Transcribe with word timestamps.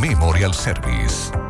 Memorial 0.00 0.52
Service. 0.52 1.49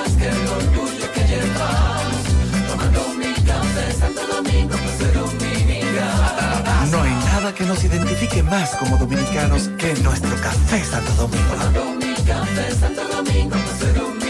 nada 7.41 7.55
que 7.55 7.63
nos 7.65 7.83
identifique 7.83 8.43
más 8.43 8.75
como 8.75 8.97
dominicanos 8.97 9.69
que 9.79 9.95
nuestro 10.03 10.35
café 10.41 10.83
Santo 10.83 11.11
Domingo. 11.13 11.95
Mi 11.95 12.13
café 12.23 12.71
Santo 12.75 13.01
Domingo. 13.07 14.20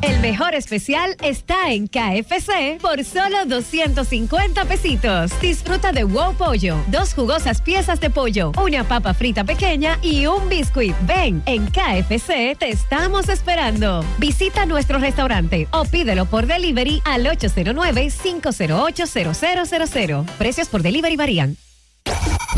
El 0.00 0.20
mejor 0.20 0.54
especial 0.54 1.16
está 1.22 1.72
en 1.72 1.88
KFC 1.88 2.80
por 2.80 3.04
solo 3.04 3.44
250 3.46 4.64
pesitos. 4.64 5.32
Disfruta 5.40 5.90
de 5.92 6.04
wow 6.04 6.34
pollo, 6.34 6.76
dos 6.86 7.12
jugosas 7.14 7.60
piezas 7.60 7.98
de 8.00 8.10
pollo, 8.10 8.52
una 8.62 8.84
papa 8.84 9.12
frita 9.12 9.42
pequeña 9.44 9.98
y 10.00 10.26
un 10.26 10.48
biscuit. 10.48 10.94
Ven, 11.02 11.42
en 11.46 11.66
KFC 11.66 12.56
te 12.56 12.68
estamos 12.68 13.28
esperando. 13.28 14.04
Visita 14.18 14.66
nuestro 14.66 14.98
restaurante 14.98 15.66
o 15.72 15.84
pídelo 15.84 16.26
por 16.26 16.46
delivery 16.46 17.02
al 17.04 17.26
809-508-0000. 17.26 20.26
Precios 20.38 20.68
por 20.68 20.82
delivery 20.82 21.16
varían. 21.16 21.56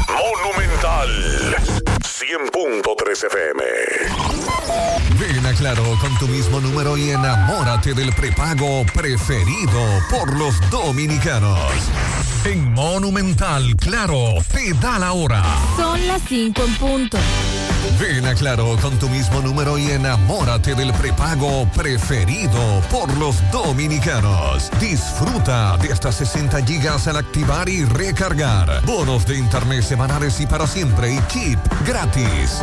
Monumental 0.09 1.09
100.3 2.21 3.25
FM. 3.25 3.63
Ven 5.19 5.47
a 5.47 5.55
Claro 5.55 5.83
con 6.03 6.15
tu 6.19 6.29
mismo 6.29 6.61
número 6.61 6.99
y 6.99 7.13
enamórate 7.13 7.95
del 7.95 8.13
prepago 8.13 8.85
preferido 8.93 9.81
por 10.11 10.37
los 10.39 10.55
dominicanos. 10.71 11.59
En 12.45 12.73
Monumental, 12.73 13.77
Claro, 13.77 14.35
te 14.51 14.73
da 14.75 14.99
la 14.99 15.13
hora. 15.13 15.43
Son 15.77 16.07
las 16.07 16.23
5 16.23 16.63
en 16.65 16.75
punto. 16.77 17.19
Ven 18.01 18.25
a 18.25 18.35
Claro 18.35 18.77
con 18.81 18.99
tu 18.99 19.09
mismo 19.11 19.41
número 19.43 19.77
y 19.77 19.91
enamórate 19.91 20.75
del 20.75 20.93
prepago 20.95 21.67
preferido 21.77 22.81
por 22.91 23.15
los 23.19 23.37
dominicanos. 23.51 24.71
Disfruta 24.81 25.77
de 25.77 25.93
hasta 25.93 26.11
60 26.11 26.65
gigas 26.65 27.07
al 27.09 27.19
activar 27.19 27.69
y 27.69 27.85
recargar. 27.85 28.83
Bonos 28.87 29.27
de 29.27 29.37
internet 29.37 29.83
semanales 29.83 30.41
y 30.41 30.47
para 30.47 30.67
siempre 30.67 31.13
y 31.15 31.19
keep 31.23 31.59
gratis. 31.85 32.63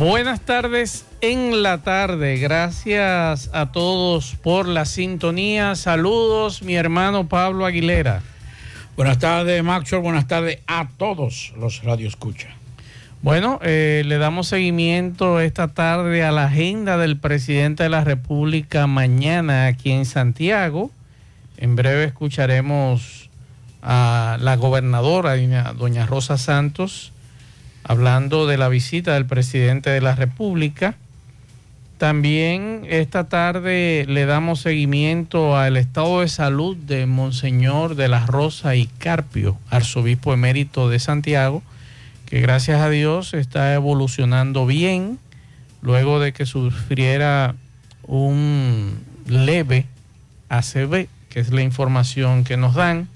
Buenas 0.00 0.40
tardes 0.40 1.04
en 1.20 1.62
la 1.62 1.82
tarde. 1.82 2.38
Gracias 2.38 3.50
a 3.52 3.70
todos 3.70 4.34
por 4.42 4.66
la 4.66 4.86
sintonía. 4.86 5.74
Saludos, 5.74 6.62
mi 6.62 6.74
hermano 6.74 7.28
Pablo 7.28 7.66
Aguilera. 7.66 8.22
Buenas 8.96 9.18
tardes, 9.18 9.62
Maxwell. 9.62 10.00
Buenas 10.00 10.26
tardes 10.26 10.60
a 10.66 10.88
todos 10.96 11.52
los 11.58 11.84
Radio 11.84 12.08
Escucha. 12.08 12.48
Bueno, 13.20 13.58
eh, 13.62 14.02
le 14.06 14.16
damos 14.16 14.48
seguimiento 14.48 15.38
esta 15.38 15.68
tarde 15.68 16.24
a 16.24 16.32
la 16.32 16.46
agenda 16.46 16.96
del 16.96 17.18
presidente 17.18 17.82
de 17.82 17.90
la 17.90 18.02
República 18.02 18.86
mañana 18.86 19.66
aquí 19.66 19.90
en 19.92 20.06
Santiago. 20.06 20.90
En 21.58 21.76
breve 21.76 22.04
escucharemos 22.04 23.28
a 23.82 24.38
la 24.40 24.56
gobernadora, 24.56 25.36
doña 25.74 26.06
Rosa 26.06 26.38
Santos 26.38 27.12
hablando 27.84 28.46
de 28.46 28.58
la 28.58 28.68
visita 28.68 29.14
del 29.14 29.26
presidente 29.26 29.90
de 29.90 30.00
la 30.00 30.14
República. 30.14 30.94
También 31.98 32.86
esta 32.88 33.28
tarde 33.28 34.06
le 34.08 34.24
damos 34.24 34.60
seguimiento 34.60 35.56
al 35.56 35.76
estado 35.76 36.20
de 36.20 36.28
salud 36.28 36.76
de 36.76 37.06
Monseñor 37.06 37.94
de 37.94 38.08
la 38.08 38.24
Rosa 38.24 38.74
y 38.74 38.86
Carpio, 38.86 39.58
arzobispo 39.68 40.32
emérito 40.32 40.88
de 40.88 40.98
Santiago, 40.98 41.62
que 42.24 42.40
gracias 42.40 42.80
a 42.80 42.88
Dios 42.88 43.34
está 43.34 43.74
evolucionando 43.74 44.64
bien 44.64 45.18
luego 45.82 46.20
de 46.20 46.32
que 46.32 46.46
sufriera 46.46 47.54
un 48.06 48.98
leve 49.26 49.86
ACV, 50.48 51.08
que 51.28 51.40
es 51.40 51.50
la 51.50 51.62
información 51.62 52.44
que 52.44 52.56
nos 52.56 52.74
dan. 52.74 53.08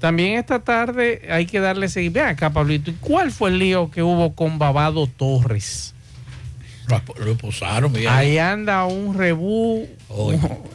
También 0.00 0.38
esta 0.38 0.60
tarde 0.60 1.28
hay 1.30 1.44
que 1.46 1.60
darle 1.60 1.88
seguimiento. 1.88 2.20
Vean 2.20 2.30
acá, 2.30 2.50
Pablito. 2.50 2.90
¿Y 2.90 2.94
cuál 2.94 3.30
fue 3.30 3.50
el 3.50 3.58
lío 3.58 3.90
que 3.90 4.02
hubo 4.02 4.34
con 4.34 4.58
Babado 4.58 5.06
Torres? 5.06 5.94
Lo 7.24 7.36
posaron. 7.36 7.94
Ahí 8.08 8.38
anda 8.38 8.84
un 8.86 9.16
rebú. 9.16 9.88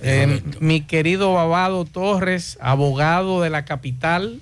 eh, 0.01 0.41
mi 0.59 0.81
querido 0.81 1.33
Babado 1.33 1.83
Torres, 1.85 2.57
abogado 2.61 3.41
de 3.41 3.49
la 3.49 3.65
capital, 3.65 4.39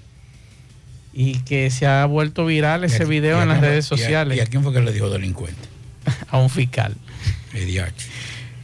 y 1.13 1.39
que 1.39 1.71
se 1.71 1.87
ha 1.87 2.05
vuelto 2.05 2.45
viral 2.45 2.83
ese 2.83 3.05
video 3.05 3.41
en 3.41 3.47
las 3.47 3.61
redes 3.61 3.85
sociales. 3.85 4.37
¿Y 4.37 4.41
a 4.41 4.45
quién 4.45 4.63
fue 4.63 4.73
que 4.73 4.81
le 4.81 4.91
dijo 4.91 5.09
delincuente? 5.09 5.61
a 6.29 6.37
un 6.37 6.49
fiscal. 6.49 6.95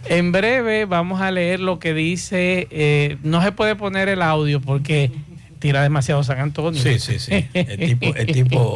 En 0.06 0.32
breve 0.32 0.86
vamos 0.86 1.22
a 1.22 1.32
leer 1.32 1.60
lo 1.60 1.80
que 1.80 1.94
dice. 1.94 2.68
eh, 2.72 3.18
no 3.24 3.42
se 3.42 3.52
puede 3.52 3.76
poner 3.76 4.10
el 4.10 4.22
audio 4.22 4.60
porque 4.60 5.12
tira 5.60 5.84
demasiado 5.84 6.24
San 6.24 6.40
Antonio. 6.40 6.82
Sí, 6.82 7.00
sí, 7.00 7.20
sí. 7.20 7.48
El 7.54 7.78
tipo, 7.78 8.16
el 8.16 8.28
tipo 8.32 8.76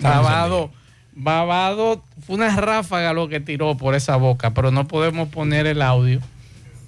Babado, 0.00 0.70
Babado, 1.14 2.02
fue 2.24 2.36
una 2.36 2.54
ráfaga 2.56 3.12
lo 3.12 3.28
que 3.28 3.40
tiró 3.40 3.76
por 3.76 3.94
esa 3.94 4.16
boca, 4.16 4.54
pero 4.54 4.70
no 4.70 4.86
podemos 4.86 5.28
poner 5.28 5.66
el 5.66 5.82
audio 5.82 6.20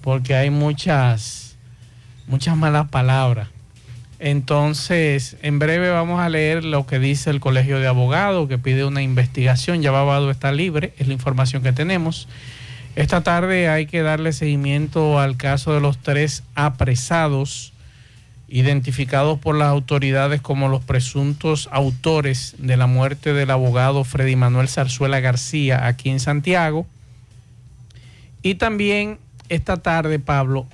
porque 0.01 0.35
hay 0.35 0.49
muchas, 0.49 1.57
muchas 2.27 2.55
malas 2.55 2.89
palabras. 2.89 3.49
Entonces, 4.19 5.35
en 5.41 5.59
breve 5.59 5.89
vamos 5.89 6.21
a 6.21 6.29
leer 6.29 6.63
lo 6.63 6.85
que 6.87 6.99
dice 6.99 7.29
el 7.29 7.39
Colegio 7.39 7.79
de 7.79 7.87
Abogados, 7.87 8.47
que 8.47 8.57
pide 8.57 8.85
una 8.85 9.01
investigación. 9.01 9.81
Ya 9.81 9.91
Babado 9.91 10.31
está 10.31 10.51
libre, 10.51 10.93
es 10.97 11.07
la 11.07 11.13
información 11.13 11.63
que 11.63 11.73
tenemos. 11.73 12.27
Esta 12.95 13.21
tarde 13.23 13.67
hay 13.67 13.87
que 13.87 14.03
darle 14.03 14.31
seguimiento 14.31 15.19
al 15.19 15.35
caso 15.35 15.73
de 15.73 15.81
los 15.81 15.97
tres 15.97 16.43
apresados 16.55 17.73
identificados 18.55 19.37
por 19.37 19.57
las 19.57 19.67
autoridades 19.67 20.39
como 20.39 20.69
los 20.69 20.81
presuntos 20.81 21.67
autores 21.73 22.55
de 22.57 22.77
la 22.77 22.87
muerte 22.87 23.33
del 23.33 23.51
abogado 23.51 24.05
Freddy 24.05 24.37
Manuel 24.37 24.69
Zarzuela 24.69 25.19
García 25.19 25.87
aquí 25.87 26.09
en 26.09 26.21
Santiago. 26.21 26.87
Y 28.41 28.55
también 28.55 29.17
esta 29.49 29.75
tarde, 29.75 30.19
Pablo, 30.19 30.67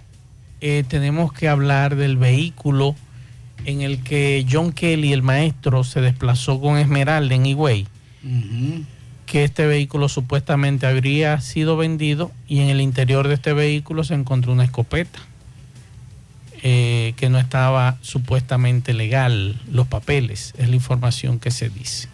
eh, 0.61 0.83
tenemos 0.87 1.33
que 1.33 1.49
hablar 1.49 1.95
del 1.95 2.17
vehículo 2.17 2.95
en 3.65 3.81
el 3.81 4.03
que 4.03 4.45
John 4.47 4.73
Kelly, 4.73 5.11
el 5.11 5.23
maestro, 5.23 5.83
se 5.83 6.01
desplazó 6.01 6.61
con 6.61 6.77
Esmeralda 6.77 7.33
en 7.33 7.47
Higüey. 7.47 7.87
Que 9.25 9.43
este 9.43 9.65
vehículo 9.65 10.07
supuestamente 10.07 10.85
habría 10.85 11.41
sido 11.41 11.77
vendido 11.77 12.31
y 12.47 12.59
en 12.59 12.69
el 12.69 12.79
interior 12.79 13.27
de 13.27 13.33
este 13.33 13.53
vehículo 13.53 14.03
se 14.03 14.13
encontró 14.13 14.53
una 14.53 14.65
escopeta 14.65 15.30
eh, 16.63 17.13
que 17.17 17.29
no 17.29 17.39
estaba 17.39 17.97
supuestamente 18.01 18.93
legal, 18.93 19.59
los 19.69 19.87
papeles, 19.87 20.53
es 20.57 20.69
la 20.69 20.75
información 20.75 21.39
que 21.39 21.51
se 21.51 21.69
dice. 21.69 22.07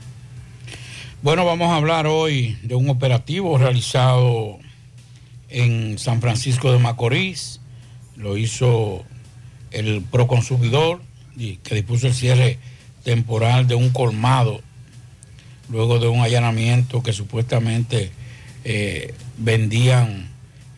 Bueno, 1.22 1.46
vamos 1.46 1.70
a 1.70 1.76
hablar 1.76 2.08
hoy 2.08 2.58
de 2.64 2.76
un 2.76 2.90
operativo 2.90 3.58
realizado 3.58 4.60
en 5.50 5.98
San 5.98 6.22
Francisco 6.22 6.72
de 6.72 6.80
Macorís. 6.80 7.60
Lo 8.16 8.38
hizo 8.38 9.04
el 9.72 10.04
proconsumidor 10.04 11.02
que 11.38 11.76
dispuso 11.76 12.08
el 12.08 12.14
cierre 12.14 12.60
temporal 13.04 13.68
de 13.68 13.76
un 13.76 13.90
colmado 13.90 14.62
luego 15.70 16.00
de 16.00 16.08
un 16.08 16.22
allanamiento 16.22 17.04
que 17.04 17.14
supuestamente 17.14 18.12
eh, 18.64 19.14
vendían 19.38 20.30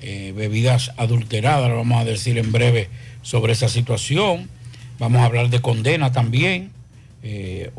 eh, 0.01 0.33
bebidas 0.36 0.92
adulteradas. 0.98 1.69
Lo 1.69 1.77
vamos 1.77 2.01
a 2.01 2.06
decir 2.06 2.38
en 2.38 2.51
breve 2.51 2.89
sobre 3.30 3.54
esa 3.54 3.70
situación. 3.70 4.50
Vamos 4.98 5.22
a 5.22 5.26
hablar 5.26 5.52
de 5.52 5.62
condena 5.62 6.12
también. 6.12 6.72
Eh, 7.22 7.70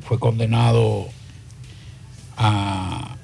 fue 0.00 0.18
condenado 0.18 1.08
a, 2.38 3.14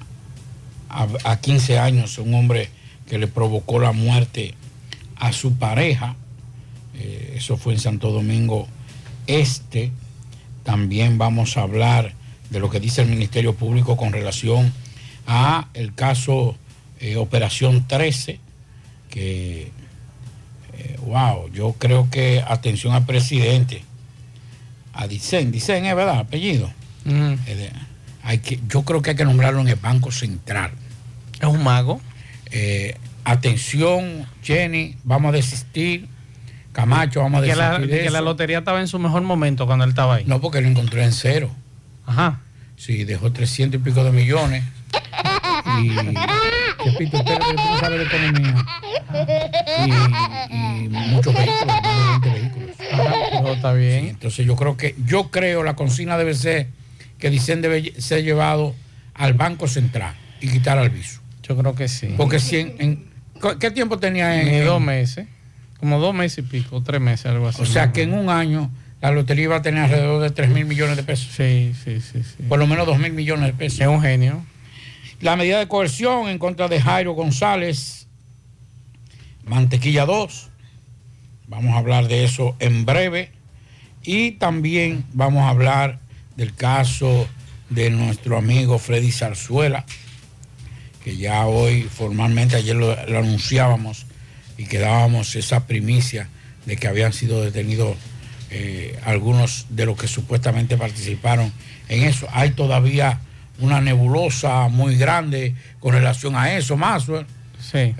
a, 0.87 1.07
a 1.23 1.39
15 1.39 1.79
años 1.79 2.19
un 2.19 2.35
hombre 2.35 2.69
que 3.09 3.17
le 3.17 3.25
provocó 3.25 3.79
la 3.79 3.91
muerte 3.91 4.53
a 5.15 5.33
su 5.33 5.55
pareja. 5.55 6.15
Eh, 6.93 7.33
eso 7.37 7.57
fue 7.57 7.73
en 7.73 7.79
Santo 7.79 8.11
Domingo 8.11 8.67
Este. 9.25 9.91
También 10.63 11.17
vamos 11.17 11.57
a 11.57 11.63
hablar 11.63 12.13
de 12.51 12.59
lo 12.59 12.69
que 12.69 12.79
dice 12.79 13.01
el 13.01 13.09
Ministerio 13.09 13.55
Público 13.55 13.97
con 13.97 14.13
relación 14.13 14.71
a 15.25 15.69
el 15.73 15.95
caso 15.95 16.55
eh, 16.99 17.15
Operación 17.15 17.87
13, 17.87 18.39
que, 19.09 19.71
eh, 20.77 20.97
wow, 21.05 21.49
yo 21.51 21.73
creo 21.79 22.09
que 22.09 22.43
atención 22.47 22.93
al 22.93 23.05
presidente, 23.05 23.83
a 24.93 25.07
Dicen, 25.07 25.51
Dicen 25.51 25.85
es 25.85 25.95
verdad, 25.95 26.19
apellido. 26.19 26.71
Eh, 27.05 27.37
de- 27.55 27.71
hay 28.23 28.37
que, 28.39 28.59
yo 28.69 28.83
creo 28.83 29.01
que 29.01 29.11
hay 29.11 29.15
que 29.15 29.25
nombrarlo 29.25 29.59
en 29.61 29.67
el 29.67 29.75
Banco 29.75 30.11
Central. 30.11 30.71
¿Es 31.41 31.47
un 31.47 31.63
mago? 31.63 31.99
Eh, 32.51 32.95
atención, 33.25 34.25
Jenny, 34.43 34.95
vamos 35.03 35.29
a 35.29 35.31
desistir. 35.33 36.07
Camacho, 36.71 37.19
vamos 37.21 37.39
a 37.39 37.41
que 37.41 37.47
desistir 37.49 37.69
la, 37.71 37.79
de 37.79 37.87
que 37.87 38.01
eso. 38.05 38.13
la 38.13 38.21
lotería 38.21 38.59
estaba 38.59 38.79
en 38.79 38.87
su 38.87 38.97
mejor 38.97 39.21
momento 39.23 39.65
cuando 39.67 39.83
él 39.85 39.89
estaba 39.91 40.15
ahí. 40.15 40.23
No, 40.25 40.39
porque 40.41 40.61
lo 40.61 40.67
encontré 40.67 41.03
en 41.03 41.11
cero. 41.11 41.51
Ajá. 42.05 42.39
Sí, 42.77 43.03
dejó 43.03 43.31
300 43.31 43.79
y 43.79 43.83
pico 43.83 44.03
de 44.03 44.11
millones. 44.11 44.63
Y. 45.81 45.89
Repito, 46.85 47.17
usted, 47.17 47.39
usted 47.39 47.55
no 47.55 47.79
sabe 47.79 47.97
de 47.99 48.03
economía. 48.05 48.65
Y, 49.85 50.85
y 50.85 50.89
muchos 50.89 51.33
vehículos, 51.33 51.65
más 51.67 51.81
de 51.81 52.29
20 52.29 52.29
vehículos. 52.29 52.69
Todo 53.41 53.53
está 53.53 53.73
bien. 53.73 54.07
entonces 54.07 54.45
yo 54.45 54.55
creo 54.55 54.77
que, 54.77 54.95
yo 55.05 55.29
creo 55.31 55.63
la 55.63 55.75
consigna 55.75 56.17
debe 56.17 56.33
ser 56.33 56.67
que 57.17 57.29
dicen 57.29 57.61
debe 57.61 57.93
ser 58.01 58.23
llevado 58.23 58.75
al 59.13 59.33
Banco 59.33 59.67
Central 59.67 60.15
y 60.41 60.49
quitar 60.49 60.77
al 60.77 60.89
viso. 60.89 61.21
Yo 61.47 61.55
creo 61.57 61.75
que 61.75 61.87
sí. 61.87 62.13
Porque 62.17 62.39
si 62.39 62.57
en, 62.57 62.75
en- 62.79 63.05
¿qué 63.59 63.71
tiempo 63.71 63.97
tenía 63.99 64.41
en, 64.41 64.47
en- 64.47 64.65
dos 64.65 64.81
meses. 64.81 65.27
Como 65.79 65.99
dos 65.99 66.13
meses 66.15 66.39
y 66.39 66.41
pico, 66.43 66.81
tres 66.81 67.01
meses, 67.01 67.25
algo 67.25 67.47
así. 67.47 67.61
O 67.61 67.65
sea 67.65 67.91
que 67.91 68.03
en 68.03 68.13
un 68.13 68.29
año 68.29 68.71
la 69.01 69.11
lotería 69.11 69.43
iba 69.45 69.57
a 69.57 69.61
tener 69.61 69.83
alrededor 69.83 70.21
de 70.21 70.29
3 70.29 70.49
mil 70.49 70.63
millones 70.63 70.95
de 70.95 71.03
pesos. 71.03 71.27
Sí, 71.35 71.73
sí, 71.83 71.99
sí, 71.99 72.23
sí. 72.23 72.43
Por 72.47 72.57
lo 72.57 72.67
menos 72.67 72.85
2 72.87 72.97
mil 72.99 73.11
millones 73.11 73.47
de 73.47 73.53
pesos. 73.53 73.81
Es 73.81 73.87
un 73.87 74.01
genio. 74.01 74.45
La 75.23 75.37
medida 75.37 75.59
de 75.59 75.69
coerción 75.69 76.27
en 76.27 76.37
contra 76.37 76.67
de 76.67 76.81
Jairo 76.81 77.13
González, 77.13 78.07
Mantequilla 79.45 80.05
2. 80.05 80.49
Vamos 81.47 81.73
a 81.73 81.77
hablar 81.77 82.09
de 82.09 82.25
eso 82.25 82.57
en 82.59 82.83
breve. 82.83 83.31
Y 84.03 84.31
también 84.31 85.05
vamos 85.13 85.43
a 85.43 85.49
hablar 85.51 86.01
del 86.35 86.53
caso 86.53 87.25
de 87.69 87.89
nuestro 87.89 88.37
amigo 88.37 88.77
Freddy 88.79 89.13
Zarzuela, 89.13 89.85
que 91.05 91.15
ya 91.15 91.45
hoy 91.45 91.83
formalmente, 91.83 92.57
ayer 92.57 92.75
lo, 92.75 92.91
anunciábamos 92.91 94.05
y 94.57 94.65
que 94.65 94.79
dábamos 94.79 95.37
esa 95.37 95.67
primicia 95.67 96.27
de 96.65 96.75
que 96.75 96.89
habían 96.89 97.13
sido 97.13 97.41
detenidos 97.41 97.95
eh, 98.51 98.99
algunos 99.05 99.67
de 99.69 99.85
los 99.85 99.97
que 99.97 100.09
supuestamente 100.09 100.75
participaron 100.75 101.53
en 101.87 102.03
eso. 102.03 102.27
Hay 102.33 102.51
todavía 102.51 103.21
una 103.63 103.81
nebulosa 103.81 104.67
muy 104.67 104.95
grande 104.95 105.55
con 105.79 105.93
relación 105.93 106.35
a 106.35 106.55
eso, 106.55 106.77
más. 106.77 107.05
Sí. 107.59 107.95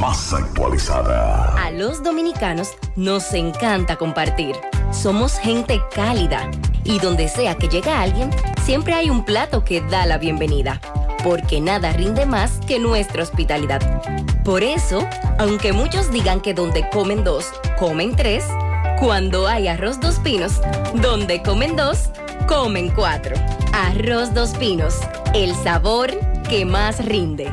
más 0.00 0.32
actualizada. 0.32 1.54
A 1.62 1.70
los 1.70 2.02
dominicanos 2.02 2.70
nos 2.96 3.34
encanta 3.34 3.96
compartir. 3.96 4.56
Somos 4.92 5.38
gente 5.38 5.82
cálida 5.94 6.50
y 6.84 6.98
donde 7.00 7.28
sea 7.28 7.56
que 7.56 7.68
llega 7.68 8.00
alguien, 8.00 8.30
siempre 8.64 8.94
hay 8.94 9.10
un 9.10 9.26
plato 9.26 9.62
que 9.62 9.82
da 9.82 10.06
la 10.06 10.16
bienvenida. 10.16 10.80
Porque 11.22 11.60
nada 11.60 11.92
rinde 11.92 12.24
más 12.24 12.60
que 12.66 12.78
nuestra 12.78 13.22
hospitalidad. 13.22 13.82
Por 14.42 14.62
eso, 14.62 15.06
aunque 15.38 15.74
muchos 15.74 16.10
digan 16.10 16.40
que 16.40 16.54
donde 16.54 16.88
comen 16.88 17.22
dos, 17.22 17.52
comen 17.78 18.16
tres, 18.16 18.46
cuando 18.98 19.46
hay 19.46 19.68
arroz 19.68 20.00
dos 20.00 20.18
pinos, 20.20 20.62
donde 20.94 21.42
comen 21.42 21.76
dos, 21.76 22.08
comen 22.48 22.88
cuatro. 22.88 23.36
Arroz 23.74 24.32
dos 24.32 24.54
pinos, 24.54 24.94
el 25.34 25.54
sabor 25.56 26.10
que 26.48 26.64
más 26.64 27.04
rinde. 27.04 27.52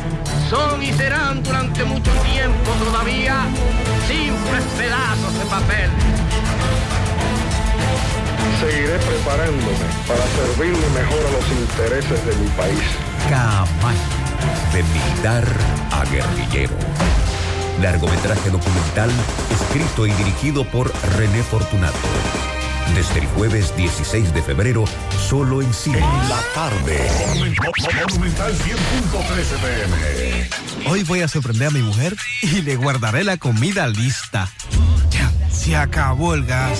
son 0.51 0.83
y 0.83 0.91
serán 0.91 1.41
durante 1.43 1.85
mucho 1.85 2.11
tiempo 2.29 2.71
todavía 2.83 3.45
simples 4.05 4.63
pedazos 4.77 5.33
de 5.39 5.45
papel. 5.45 5.89
Seguiré 8.59 8.97
preparándome 8.99 9.87
para 10.05 10.23
servirle 10.35 10.87
mejor 10.89 11.25
a 11.25 11.31
los 11.31 11.47
intereses 11.57 12.25
de 12.25 12.35
mi 12.35 12.49
país. 12.49 12.81
Campaña 13.29 13.99
de 14.73 14.83
militar 14.83 15.45
a 15.91 16.03
guerrillero. 16.11 16.75
Largometraje 17.81 18.49
documental 18.49 19.09
escrito 19.51 20.05
y 20.05 20.11
dirigido 20.11 20.65
por 20.65 20.91
René 21.15 21.43
Fortunato. 21.43 22.40
Desde 22.95 23.19
el 23.19 23.27
jueves 23.27 23.75
16 23.77 24.33
de 24.33 24.41
febrero, 24.41 24.83
solo 25.29 25.61
en 25.61 25.73
cine. 25.73 25.99
En 25.99 26.29
la 26.29 26.39
tarde. 26.53 26.99
Monumental 27.35 28.53
100.13 28.53 29.57
pm. 29.61 30.89
Hoy 30.89 31.03
voy 31.03 31.21
a 31.21 31.27
sorprender 31.27 31.69
a 31.69 31.71
mi 31.71 31.81
mujer 31.81 32.15
y 32.41 32.61
le 32.61 32.75
guardaré 32.75 33.23
la 33.23 33.37
comida 33.37 33.87
lista. 33.87 34.49
Ya, 35.09 35.31
se 35.49 35.75
acabó 35.75 36.33
el 36.33 36.45
gas. 36.45 36.79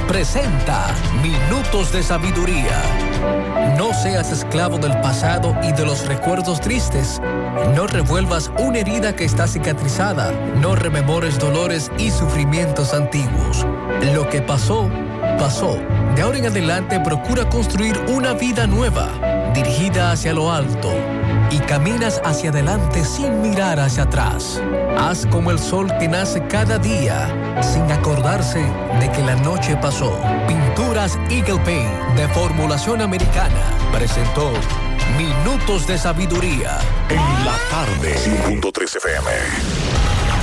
presenta 0.11 0.93
Minutos 1.23 1.93
de 1.93 2.03
Sabiduría. 2.03 2.81
No 3.77 3.93
seas 3.93 4.29
esclavo 4.29 4.77
del 4.77 4.99
pasado 4.99 5.55
y 5.63 5.71
de 5.71 5.85
los 5.85 6.05
recuerdos 6.05 6.59
tristes. 6.59 7.21
No 7.77 7.87
revuelvas 7.87 8.51
una 8.59 8.79
herida 8.79 9.15
que 9.15 9.23
está 9.23 9.47
cicatrizada. 9.47 10.33
No 10.59 10.75
rememores 10.75 11.39
dolores 11.39 11.89
y 11.97 12.11
sufrimientos 12.11 12.93
antiguos. 12.93 13.65
Lo 14.13 14.27
que 14.27 14.41
pasó, 14.41 14.89
pasó. 15.39 15.77
De 16.13 16.23
ahora 16.23 16.39
en 16.39 16.47
adelante 16.47 16.99
procura 16.99 17.47
construir 17.47 17.97
una 18.09 18.33
vida 18.33 18.67
nueva, 18.67 19.07
dirigida 19.53 20.11
hacia 20.11 20.33
lo 20.33 20.51
alto. 20.51 20.93
Y 21.51 21.59
caminas 21.59 22.21
hacia 22.25 22.49
adelante 22.49 23.05
sin 23.05 23.41
mirar 23.41 23.79
hacia 23.79 24.03
atrás. 24.03 24.61
Haz 25.01 25.25
como 25.25 25.49
el 25.49 25.57
sol 25.57 25.91
que 25.99 26.07
nace 26.07 26.45
cada 26.45 26.77
día, 26.77 27.57
sin 27.63 27.91
acordarse 27.91 28.59
de 28.99 29.11
que 29.11 29.23
la 29.23 29.35
noche 29.35 29.75
pasó. 29.81 30.15
Pinturas 30.47 31.17
Eagle 31.31 31.59
Paint 31.65 32.15
de 32.15 32.27
formulación 32.27 33.01
americana 33.01 33.63
presentó 33.91 34.51
Minutos 35.17 35.87
de 35.87 35.97
Sabiduría. 35.97 36.77
En 37.09 37.17
la 37.43 37.57
tarde. 37.71 38.15
100.3 38.15 38.97
FM. 38.97 39.90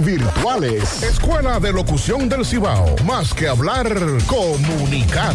virtuales. 0.00 1.02
Escuela 1.02 1.58
de 1.58 1.72
Locución 1.72 2.28
del 2.28 2.46
Cibao. 2.46 2.94
Más 3.04 3.34
que 3.34 3.48
hablar, 3.48 3.92
comunicar. 4.24 5.34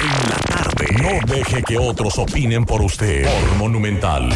En 0.00 0.30
la 0.30 0.36
tarde. 0.48 0.86
No 1.02 1.10
deje 1.30 1.62
que 1.62 1.76
otros 1.76 2.18
opinen 2.18 2.64
por 2.64 2.80
usted. 2.80 3.24
Por 3.24 3.56
Monumental. 3.58 4.30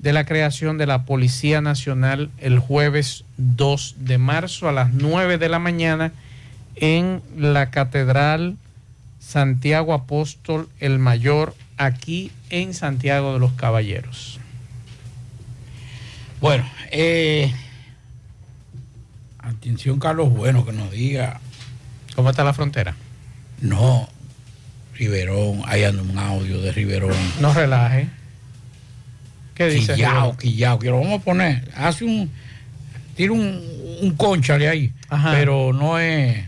de 0.00 0.12
la 0.12 0.24
creación 0.26 0.78
de 0.78 0.86
la 0.86 1.04
Policía 1.04 1.60
Nacional 1.60 2.28
el 2.38 2.58
jueves 2.58 3.24
2 3.36 3.96
de 4.00 4.18
marzo 4.18 4.68
a 4.68 4.72
las 4.72 4.92
9 4.92 5.38
de 5.38 5.48
la 5.48 5.60
mañana 5.60 6.12
en 6.74 7.22
la 7.38 7.70
Catedral 7.70 8.56
Santiago 9.20 9.94
Apóstol 9.94 10.68
el 10.80 10.98
Mayor, 10.98 11.54
aquí 11.76 12.32
en 12.50 12.74
Santiago 12.74 13.32
de 13.32 13.38
los 13.38 13.52
Caballeros. 13.52 14.40
Bueno, 16.44 16.70
eh, 16.90 17.50
atención 19.38 19.98
Carlos 19.98 20.30
Bueno 20.30 20.66
que 20.66 20.72
nos 20.72 20.90
diga. 20.90 21.40
¿Cómo 22.14 22.28
está 22.28 22.44
la 22.44 22.52
frontera? 22.52 22.94
No, 23.62 24.10
Riverón, 24.92 25.62
ahí 25.64 25.84
anda 25.84 26.02
un 26.02 26.18
audio 26.18 26.60
de 26.60 26.70
Riverón. 26.70 27.16
No 27.40 27.54
relaje. 27.54 28.08
¿Qué 29.54 29.68
dice? 29.68 29.94
Quillao, 29.94 30.36
quillao, 30.36 30.78
que 30.78 30.90
lo 30.90 31.00
vamos 31.00 31.22
a 31.22 31.24
poner. 31.24 31.66
Hace 31.76 32.04
un. 32.04 32.30
Tira 33.16 33.32
un, 33.32 33.62
un 34.02 34.10
conchale 34.14 34.68
ahí. 34.68 34.92
Ajá. 35.08 35.30
Pero 35.32 35.72
no 35.72 35.98
es. 35.98 36.44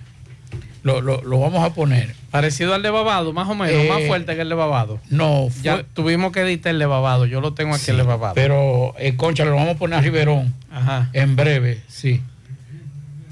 Lo, 0.87 1.01
lo- 1.01 1.23
lo 1.23 1.41
vamos 1.41 1.65
a 1.65 1.75
poner. 1.75 2.15
Parecido 2.31 2.73
al 2.73 2.83
de 2.83 2.91
Babado, 2.91 3.33
más 3.33 3.49
o 3.49 3.55
menos, 3.57 3.71
Eh, 3.85 3.89
más 3.89 4.03
fuerte 4.07 4.37
que 4.37 4.43
el 4.43 4.49
de 4.49 4.55
Babado. 4.55 5.01
No, 5.11 5.49
Ya 5.63 5.75
fue- 5.75 5.85
tuvimos 5.95 6.31
que 6.33 6.41
editar 6.43 6.71
el 6.71 6.79
de 6.79 6.87
Babado. 6.87 7.27
Yo 7.27 7.41
lo 7.41 7.55
tengo 7.55 7.75
aquí 7.75 7.91
el 7.91 7.97
de 7.97 8.03
Babado. 8.05 8.35
Pero 8.37 8.95
el 8.99 9.17
concha 9.17 9.45
lo 9.45 9.57
vamos 9.57 9.75
a 9.75 9.79
poner 9.79 9.99
a 9.99 10.03
Riverón 10.03 10.55
Ajá. 10.71 11.11
en 11.13 11.35
breve, 11.35 11.81
sí. 11.89 12.21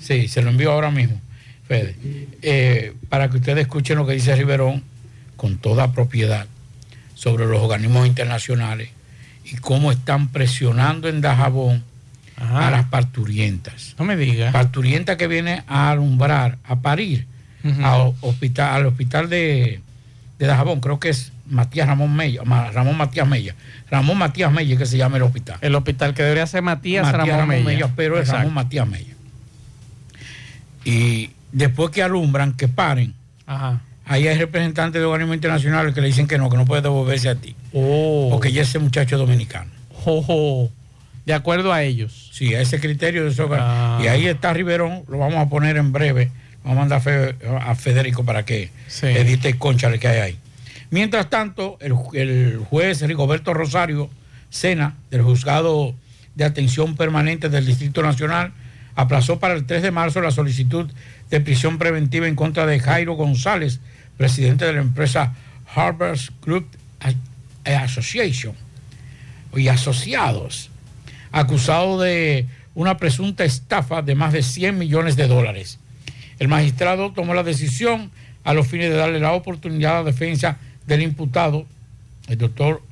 Sí, 0.01 0.27
se 0.29 0.43
lo 0.43 0.51
envío 0.51 0.73
ahora 0.73 0.91
mismo, 0.91 1.21
Fede. 1.69 1.97
Eh, 2.43 2.93
para 3.09 3.31
que 3.31 3.37
ustedes 3.37 3.61
escuchen 3.63 3.97
lo 3.99 4.07
que 4.07 4.15
dice 4.15 4.35
Riverón 4.35 4.83
con 5.37 5.57
toda 5.59 5.93
propiedad 5.93 6.47
sobre 7.15 7.47
los 7.47 7.61
organismos 7.63 8.07
internacionales 8.07 8.91
y 9.45 9.57
cómo 9.57 9.93
están 9.93 10.29
presionando 10.29 11.09
en 11.09 11.21
Dajabón 11.21 11.85
a 12.37 12.69
las 12.71 12.87
parturientas. 12.87 13.95
No 13.99 14.05
me 14.05 14.17
diga. 14.17 14.51
Parturienta 14.51 15.17
que 15.17 15.29
viene 15.29 15.63
a 15.69 15.91
alumbrar, 15.93 16.59
a 16.65 16.81
parir 16.81 17.27
A 17.83 17.97
hospital, 18.21 18.75
al 18.75 18.87
hospital 18.87 19.31
de, 19.31 19.81
de 20.39 20.47
Dajabón, 20.47 20.81
creo 20.81 21.01
que 21.01 21.09
es 21.09 21.33
Matías 21.47 21.87
Ramón 21.87 22.15
Mella, 22.15 22.43
Ramón 22.45 22.97
Matías 22.97 23.27
Mella. 23.27 23.55
Ramón 23.91 24.19
Matías 24.19 24.53
Mella 24.53 24.77
que 24.77 24.87
se 24.87 24.97
llama 24.99 25.17
el 25.17 25.23
hospital. 25.23 25.59
El 25.61 25.75
hospital 25.75 26.13
que 26.15 26.23
debería 26.23 26.47
ser 26.47 26.63
Matías, 26.63 27.05
Matías 27.05 27.27
Ramón, 27.27 27.41
Ramón 27.41 27.65
Mella. 27.65 27.87
Mella, 27.87 27.93
pero 27.97 28.19
es. 28.19 28.29
Ramón 28.29 28.53
Matías 28.53 28.87
Mella. 28.87 29.15
Y 30.85 31.31
después 31.53 31.91
que 31.91 32.03
alumbran, 32.03 32.53
que 32.53 32.69
paren, 32.69 33.15
Ajá. 33.47 33.81
ahí 34.05 34.29
hay 34.29 34.37
representantes 34.39 35.01
de 35.01 35.07
organismos 35.07 35.37
internacionales 35.37 35.95
que 35.95 36.01
le 36.01 36.09
dicen 36.09 36.27
que 36.27 36.37
no, 36.37 36.51
que 36.51 36.57
no 36.57 36.65
puede 36.67 36.83
devolverse 36.83 37.29
a 37.29 37.35
ti. 37.37 37.55
Oh. 37.73 38.29
Porque 38.31 38.53
ya 38.53 38.63
ese 38.63 38.79
muchacho 38.79 39.17
es 39.17 39.21
dominicano. 39.21 39.71
Ojo. 40.05 40.71
De 41.25 41.33
acuerdo 41.33 41.73
a 41.73 41.83
ellos. 41.83 42.29
Sí, 42.33 42.55
a 42.55 42.61
ese 42.61 42.79
criterio 42.81 43.25
de 43.25 43.31
esos 43.31 43.51
Ah. 43.53 43.99
Y 44.03 44.09
ahí 44.09 44.27
está 44.27 44.53
Riverón, 44.53 45.05
lo 45.09 45.19
vamos 45.19 45.37
a 45.39 45.49
poner 45.49 45.79
en 45.79 45.93
breve. 45.93 46.31
Vamos 46.65 46.79
a 46.79 46.81
mandar 46.81 46.99
a 46.99 47.01
Fe- 47.03 47.37
a 47.61 47.75
Federico 47.75 48.25
para 48.25 48.45
que 48.45 48.71
edite 49.21 49.49
el 49.49 49.59
concha 49.59 49.93
que 49.99 50.09
hay 50.09 50.19
ahí. 50.21 50.39
Mientras 50.91 51.29
tanto, 51.31 51.77
el, 51.81 51.95
el 52.15 52.59
juez 52.59 53.03
Rigoberto 53.03 53.53
Rosario 53.55 54.09
Sena, 54.51 54.95
del 55.11 55.23
juzgado 55.23 55.95
de 56.35 56.45
atención 56.45 56.97
permanente 56.97 57.49
del 57.49 57.67
Distrito 57.67 58.03
Nacional, 58.03 58.53
aplazó 58.97 59.39
para 59.41 59.55
el 59.55 59.67
3 59.67 59.83
de 59.83 59.91
marzo 59.91 60.21
la 60.21 60.31
solicitud 60.31 60.89
de 61.31 61.41
prisión 61.41 61.79
preventiva 61.79 62.29
en 62.29 62.37
contra 62.37 62.65
de 62.67 62.79
Jairo 62.81 63.15
González, 63.15 63.81
presidente 64.17 64.65
de 64.65 64.73
la 64.75 64.81
empresa 64.81 65.35
Harvard 65.75 66.19
Group 66.45 66.67
Association 67.65 68.55
y 69.57 69.69
asociados, 69.69 70.71
acusado 71.33 72.01
de 72.01 72.47
una 72.75 72.97
presunta 72.97 73.45
estafa 73.45 74.03
de 74.03 74.15
más 74.15 74.33
de 74.33 74.43
100 74.43 74.79
millones 74.79 75.17
de 75.17 75.27
dólares. 75.29 75.79
El 76.39 76.49
magistrado 76.49 77.13
tomó 77.13 77.35
la 77.35 77.43
decisión 77.43 78.11
a 78.45 78.55
los 78.55 78.67
fines 78.67 78.91
de 78.91 78.97
darle 78.97 79.21
la 79.21 79.33
oportunidad 79.33 79.97
a 79.97 79.99
la 80.01 80.05
defensa 80.05 80.59
del 80.87 81.03
imputado, 81.03 81.67
el 82.29 82.39
doctor 82.39 82.83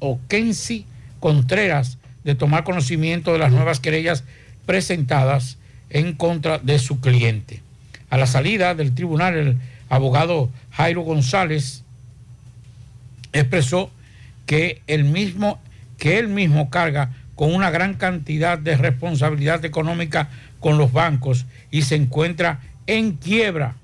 Okensi 0.00 0.86
Contreras, 1.20 1.98
de 2.24 2.34
tomar 2.34 2.64
conocimiento 2.64 3.32
de 3.32 3.38
las 3.38 3.52
nuevas 3.52 3.80
querellas 3.80 4.24
presentadas 4.66 5.56
en 5.90 6.12
contra 6.12 6.58
de 6.58 6.78
su 6.78 7.00
cliente. 7.00 7.62
A 8.10 8.18
la 8.18 8.26
salida 8.26 8.74
del 8.74 8.94
tribunal, 8.94 9.34
el 9.34 9.56
abogado 9.88 10.50
Jairo 10.72 11.02
González 11.02 11.84
expresó 13.32 13.90
que 14.46 14.82
él 14.86 15.04
mismo, 15.04 15.60
que 15.98 16.18
él 16.18 16.28
mismo 16.28 16.70
carga 16.70 17.10
con 17.34 17.54
una 17.54 17.70
gran 17.70 17.94
cantidad 17.94 18.58
de 18.58 18.76
responsabilidad 18.76 19.64
económica 19.64 20.28
con 20.60 20.78
los 20.78 20.92
bancos 20.92 21.46
y 21.70 21.82
se 21.82 21.94
encuentra 21.94 22.60
en 22.86 23.12
quiebra. 23.12 23.76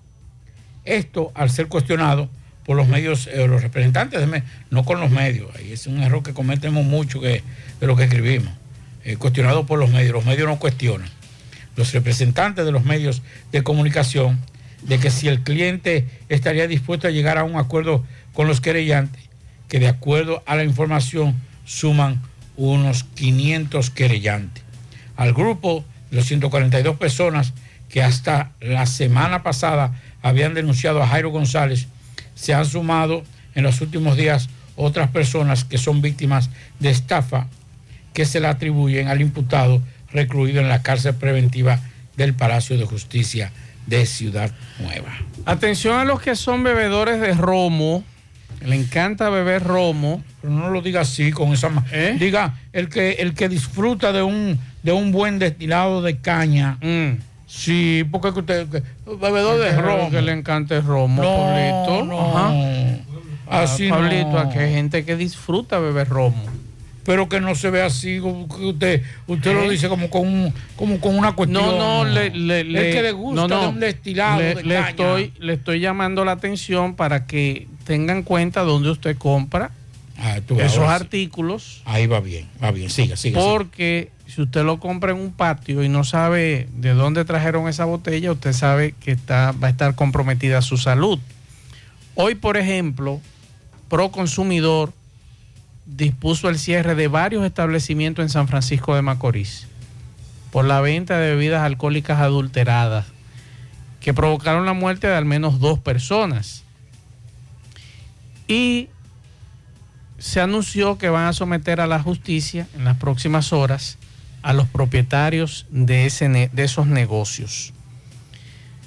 Esto 0.85 1.33
al 1.35 1.51
ser 1.51 1.69
cuestionado 1.69 2.29
por 2.65 2.77
los 2.77 2.89
medios, 2.89 3.27
eh, 3.27 3.47
los 3.47 3.63
representantes 3.63 4.21
de 4.21 4.43
no 4.71 4.85
con 4.85 5.01
los 5.01 5.11
medios, 5.11 5.55
ahí 5.57 5.73
es 5.73 5.87
un 5.87 6.03
error 6.03 6.23
que 6.23 6.33
cometemos 6.33 6.85
mucho 6.85 7.21
que, 7.21 7.43
de 7.81 7.87
lo 7.87 7.95
que 7.95 8.05
escribimos, 8.05 8.53
eh, 9.05 9.17
cuestionado 9.17 9.67
por 9.67 9.79
los 9.79 9.91
medios, 9.91 10.13
los 10.13 10.25
medios 10.25 10.49
no 10.49 10.59
cuestionan. 10.59 11.09
los 11.77 11.93
representantes 11.93 12.65
de 12.65 12.71
los 12.71 12.85
medios 12.85 13.23
de 13.51 13.65
comunicación 13.65 14.39
de 14.83 15.01
que 15.01 15.11
si 15.11 15.27
el 15.27 15.41
cliente 15.41 16.07
estaría 16.29 16.69
dispuesto 16.69 17.09
a 17.09 17.11
llegar 17.11 17.37
a 17.37 17.43
un 17.43 17.57
acuerdo 17.57 18.05
con 18.33 18.47
los 18.47 18.61
querellantes, 18.61 19.23
que 19.69 19.81
de 19.81 19.89
acuerdo 19.89 20.43
a 20.47 20.55
la 20.55 20.63
información 20.63 21.35
suman 21.65 22.23
unos 22.57 23.03
500 23.03 23.91
querellantes. 23.91 24.63
Al 25.17 25.33
grupo 25.33 25.85
los 26.15 26.27
142 26.27 26.97
personas 26.97 27.53
que 27.89 28.03
hasta 28.03 28.53
la 28.61 28.87
semana 28.87 29.43
pasada 29.43 29.93
habían 30.23 30.55
denunciado 30.55 31.03
a 31.03 31.07
Jairo 31.07 31.31
González, 31.31 31.87
se 32.35 32.55
han 32.55 32.65
sumado 32.65 33.25
en 33.55 33.65
los 33.65 33.81
últimos 33.81 34.17
días 34.17 34.49
otras 34.77 35.11
personas 35.11 35.65
que 35.65 35.79
son 35.79 36.01
víctimas 36.03 36.51
de 36.81 36.91
estafa 36.91 37.49
que 38.13 38.25
se 38.25 38.41
le 38.41 38.47
atribuyen 38.47 39.09
al 39.09 39.21
imputado 39.21 39.83
recluido 40.13 40.61
en 40.61 40.69
la 40.69 40.83
cárcel 40.83 41.15
preventiva 41.15 41.81
del 42.17 42.35
Palacio 42.35 42.79
de 42.79 42.85
Justicia 42.85 43.53
de 43.87 44.07
Ciudad 44.07 44.53
Nueva. 44.79 45.13
Atención 45.45 45.99
a 45.99 46.05
los 46.05 46.21
que 46.21 46.37
son 46.37 46.63
bebedores 46.63 47.21
de 47.21 47.35
romo. 47.35 48.05
Le 48.65 48.77
encanta 48.77 49.29
beber 49.31 49.63
romo. 49.63 50.23
Pero 50.41 50.53
no 50.55 50.71
lo 50.71 50.81
diga 50.83 51.03
así, 51.03 51.31
con 51.33 51.53
esa... 51.53 51.71
¿Eh? 51.93 52.17
Diga, 52.19 52.55
el 52.73 52.89
que, 52.89 53.13
el 53.13 53.35
que 53.35 53.49
disfruta 53.49 54.13
de 54.13 54.23
un, 54.23 54.59
de 54.83 54.93
un 54.93 55.13
buen 55.13 55.39
destilado 55.39 56.01
de 56.03 56.19
caña. 56.19 56.79
Mm. 56.81 57.19
Sí, 57.47 58.05
porque 58.11 58.33
que 58.33 58.41
usted... 58.41 58.69
que- 58.69 58.83
bebedor 59.21 59.61
de 59.61 59.77
romo. 59.81 60.11
Que 60.11 60.23
le 60.23 60.33
encanta 60.33 60.77
el 60.77 60.85
romo, 60.85 61.23
No, 61.23 61.37
Pablito. 61.37 62.05
no. 62.05 62.37
Ajá. 62.37 63.63
Así 63.63 63.89
Ah, 63.89 63.97
Pablito, 63.97 64.31
no. 64.31 64.51
hay 64.51 64.73
gente 64.73 65.05
que 65.05 65.17
disfruta 65.17 65.79
beber 65.79 66.09
romo. 66.09 66.43
Pero 67.05 67.29
que 67.29 67.41
no 67.41 67.55
se 67.55 67.69
ve 67.71 67.83
así, 67.83 68.19
usted, 68.21 69.03
usted 69.27 69.53
lo 69.53 69.65
¿Eh? 69.65 69.71
dice 69.71 69.89
como 69.89 70.09
con, 70.09 70.27
un- 70.27 70.55
como 70.77 70.99
con 71.01 71.17
una 71.19 71.33
cuestión. 71.33 71.63
No, 71.63 72.05
no, 72.05 72.11
le, 72.11 72.31
le- 72.31 72.91
que 72.93 73.03
le 73.03 73.13
gusta 73.13 73.43
no, 73.47 73.49
no. 73.49 73.69
un 73.71 73.81
destilado 73.81 74.41
le, 74.41 74.55
de 74.55 74.63
le 74.63 74.75
caña. 74.75 74.89
estoy, 74.91 75.33
le 75.39 75.53
estoy 75.53 75.81
llamando 75.81 76.25
la 76.25 76.33
atención 76.33 76.95
para 76.97 77.27
que 77.27 77.69
tengan 77.85 78.23
cuenta 78.23 78.63
dónde 78.63 78.91
usted 78.91 79.17
compra 79.19 79.71
Ah, 80.17 80.39
tú 80.47 80.59
esos 80.61 80.85
sí. 80.87 80.91
artículos. 80.91 81.83
Ahí 81.85 82.07
va 82.07 82.21
bien, 82.21 82.49
va 82.63 82.71
bien, 82.71 82.89
siga, 82.89 83.17
siga. 83.17 83.41
siga. 83.41 83.53
Porque 83.53 84.11
si 84.27 84.41
usted 84.43 84.63
lo 84.65 84.79
compra 84.81 85.11
en 85.13 85.19
un 85.19 85.33
patio 85.33 85.83
y 85.83 85.89
no 85.89 86.05
sabe 86.05 86.69
de 86.77 86.95
dónde 86.95 87.25
trajeron 87.25 87.69
esa 87.69 87.85
botella, 87.85 88.31
usted 88.33 88.53
sabe 88.53 88.95
que 89.01 89.11
está, 89.11 89.53
va 89.53 89.67
a 89.67 89.71
estar 89.71 89.95
comprometida 89.97 90.63
su 90.63 90.77
salud. 90.79 91.19
Hoy, 92.15 92.37
por 92.37 92.57
ejemplo, 92.57 93.21
Proconsumidor 93.89 94.93
dispuso 95.87 96.49
el 96.49 96.59
cierre 96.59 96.95
de 96.95 97.09
varios 97.09 97.45
establecimientos 97.45 98.23
en 98.23 98.29
San 98.29 98.49
Francisco 98.49 98.95
de 98.95 99.03
Macorís 99.03 99.67
por 100.51 100.65
la 100.65 100.81
venta 100.81 101.19
de 101.19 101.35
bebidas 101.35 101.63
alcohólicas 101.63 102.21
adulteradas 102.21 103.07
que 104.01 104.15
provocaron 104.15 104.67
la 104.67 104.73
muerte 104.73 105.07
de 105.07 105.17
al 105.17 105.25
menos 105.25 105.59
dos 105.59 105.79
personas. 105.79 106.63
Y 108.47 108.89
se 110.19 110.41
anunció 110.41 110.97
que 110.97 111.09
van 111.09 111.27
a 111.27 111.33
someter 111.33 111.81
a 111.81 111.87
la 111.87 112.01
justicia 112.01 112.69
en 112.77 112.85
las 112.85 112.99
próximas 112.99 113.53
horas 113.53 113.99
a 114.43 114.53
los 114.53 114.69
propietarios 114.69 115.67
de, 115.71 116.07
ese 116.07 116.29
de 116.29 116.63
esos 116.63 116.87
negocios. 116.87 117.73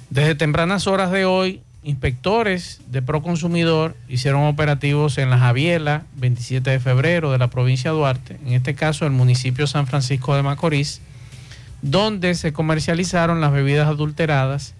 Desde 0.08 0.36
tempranas 0.36 0.86
horas 0.86 1.10
de 1.10 1.26
hoy, 1.26 1.62
inspectores 1.88 2.82
de 2.90 3.00
Proconsumidor 3.00 3.96
hicieron 4.10 4.42
operativos 4.42 5.16
en 5.16 5.30
la 5.30 5.38
Javiela, 5.38 6.04
27 6.16 6.68
de 6.68 6.80
febrero, 6.80 7.32
de 7.32 7.38
la 7.38 7.48
provincia 7.48 7.90
de 7.90 7.96
Duarte, 7.96 8.38
en 8.44 8.52
este 8.52 8.74
caso 8.74 9.06
el 9.06 9.12
municipio 9.12 9.66
San 9.66 9.86
Francisco 9.86 10.36
de 10.36 10.42
Macorís, 10.42 11.00
donde 11.80 12.34
se 12.34 12.52
comercializaron 12.52 13.40
las 13.40 13.52
bebidas 13.52 13.88
adulteradas 13.88 14.74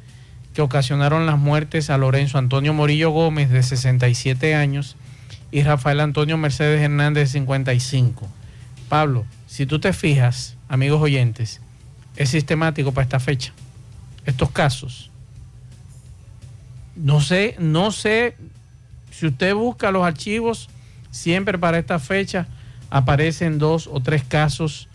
que 0.52 0.60
ocasionaron 0.60 1.24
las 1.24 1.38
muertes 1.38 1.88
a 1.88 1.96
Lorenzo 1.96 2.36
Antonio 2.36 2.74
Morillo 2.74 3.08
Gómez, 3.10 3.48
de 3.48 3.62
67 3.62 4.54
años, 4.54 4.96
y 5.50 5.62
Rafael 5.62 6.00
Antonio 6.00 6.36
Mercedes 6.36 6.82
Hernández, 6.82 7.32
de 7.32 7.38
55. 7.38 8.28
Pablo, 8.90 9.24
si 9.46 9.64
tú 9.64 9.78
te 9.78 9.94
fijas, 9.94 10.56
amigos 10.68 11.00
oyentes, 11.00 11.62
es 12.16 12.28
sistemático 12.28 12.92
para 12.92 13.04
esta 13.04 13.18
fecha. 13.18 13.54
Estos 14.26 14.50
casos. 14.50 15.10
No 16.98 17.20
sé, 17.20 17.54
no 17.58 17.92
sé 17.92 18.36
si 19.10 19.26
usted 19.26 19.54
busca 19.54 19.90
los 19.90 20.04
archivos, 20.04 20.68
siempre 21.10 21.58
para 21.58 21.78
esta 21.78 21.98
fecha 21.98 22.46
aparecen 22.90 23.58
dos 23.58 23.88
o 23.90 24.00
tres 24.00 24.24
casos 24.24 24.88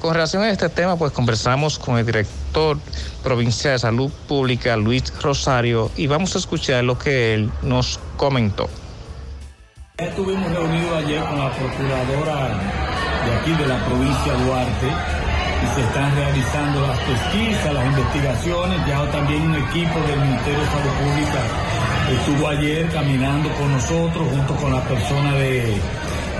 Con 0.00 0.14
relación 0.14 0.44
a 0.44 0.50
este 0.50 0.68
tema, 0.68 0.96
pues 0.96 1.12
conversamos 1.12 1.78
con 1.78 1.98
el 1.98 2.06
director 2.06 2.78
provincial 3.22 3.72
de 3.74 3.78
salud 3.80 4.12
pública, 4.28 4.76
Luis 4.76 5.12
Rosario, 5.20 5.90
y 5.96 6.06
vamos 6.06 6.36
a 6.36 6.38
escuchar 6.38 6.84
lo 6.84 6.98
que 6.98 7.34
él 7.34 7.50
nos 7.62 7.98
comentó. 8.16 8.68
Estuvimos 9.96 10.52
reunidos 10.52 11.04
ayer 11.04 11.20
con 11.24 11.38
la 11.38 11.50
procuradora 11.50 12.60
de 13.24 13.34
aquí 13.34 13.50
de 13.60 13.66
la 13.66 13.84
provincia 13.84 14.32
de 14.32 14.44
Duarte 14.44 15.27
se 15.74 15.80
están 15.80 16.14
realizando 16.14 16.86
las 16.86 16.98
pesquisas, 17.00 17.74
las 17.74 17.86
investigaciones. 17.86 18.86
Ya 18.86 19.10
también 19.10 19.42
un 19.42 19.56
equipo 19.56 20.00
del 20.06 20.20
Ministerio 20.20 20.60
de 20.60 20.66
Salud 20.66 20.94
Pública 21.02 21.40
estuvo 22.10 22.48
ayer 22.48 22.88
caminando 22.90 23.50
con 23.54 23.72
nosotros 23.72 24.28
junto 24.28 24.54
con 24.56 24.72
la 24.72 24.82
persona 24.84 25.34
de, 25.34 25.76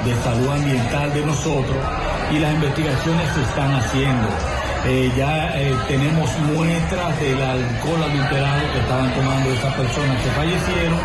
de 0.04 0.14
salud 0.22 0.48
ambiental 0.48 1.12
de 1.12 1.26
nosotros 1.26 1.76
y 2.32 2.38
las 2.38 2.54
investigaciones 2.54 3.32
se 3.34 3.42
están 3.42 3.74
haciendo. 3.74 4.28
Eh, 4.86 5.10
ya 5.16 5.58
eh, 5.58 5.74
tenemos 5.88 6.30
muestras 6.54 7.20
del 7.20 7.42
alcohol 7.42 8.02
adulterado 8.02 8.72
que 8.72 8.78
estaban 8.78 9.12
tomando 9.12 9.50
esas 9.50 9.74
personas 9.74 10.22
que 10.22 10.30
fallecieron 10.30 10.98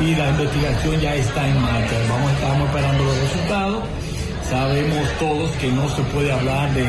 y 0.00 0.14
la 0.16 0.28
investigación 0.30 1.00
ya 1.00 1.14
está 1.14 1.46
en 1.46 1.62
marcha. 1.62 1.96
Vamos, 2.08 2.32
estamos 2.32 2.68
esperando 2.68 3.04
los 3.04 3.16
resultados. 3.16 3.84
Sabemos 4.50 5.08
todos 5.20 5.48
que 5.62 5.70
no 5.70 5.88
se 5.90 6.02
puede 6.10 6.32
hablar 6.32 6.74
de, 6.74 6.82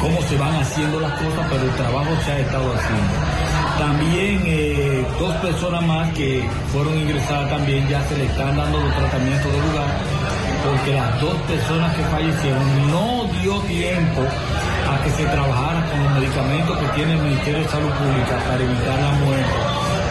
cómo 0.00 0.22
se 0.22 0.36
van 0.36 0.54
haciendo 0.54 1.00
las 1.00 1.12
cosas, 1.18 1.44
pero 1.50 1.64
el 1.64 1.74
trabajo 1.74 2.10
se 2.24 2.30
ha 2.30 2.38
estado 2.38 2.72
haciendo. 2.74 3.12
También 3.76 4.42
eh, 4.46 5.04
dos 5.18 5.34
personas 5.36 5.82
más 5.82 6.12
que 6.14 6.48
fueron 6.72 6.96
ingresadas 6.96 7.50
también 7.50 7.88
ya 7.88 8.00
se 8.04 8.16
le 8.16 8.26
están 8.26 8.56
dando 8.56 8.78
los 8.78 8.94
tratamientos 8.94 9.50
de 9.50 9.58
lugar, 9.58 9.98
porque 10.62 10.94
las 10.94 11.20
dos 11.20 11.34
personas 11.50 11.96
que 11.96 12.02
fallecieron 12.04 12.90
no 12.92 13.24
dio 13.42 13.58
tiempo 13.62 14.22
a 14.22 15.02
que 15.02 15.10
se 15.10 15.24
trabajara 15.26 15.90
con 15.90 16.04
los 16.04 16.12
medicamentos 16.14 16.78
que 16.78 16.86
tiene 16.94 17.12
el 17.14 17.22
Ministerio 17.22 17.60
de 17.62 17.68
Salud 17.68 17.90
Pública 17.90 18.38
para 18.46 18.62
evitar 18.62 18.94
la 18.94 19.12
muerte, 19.26 19.58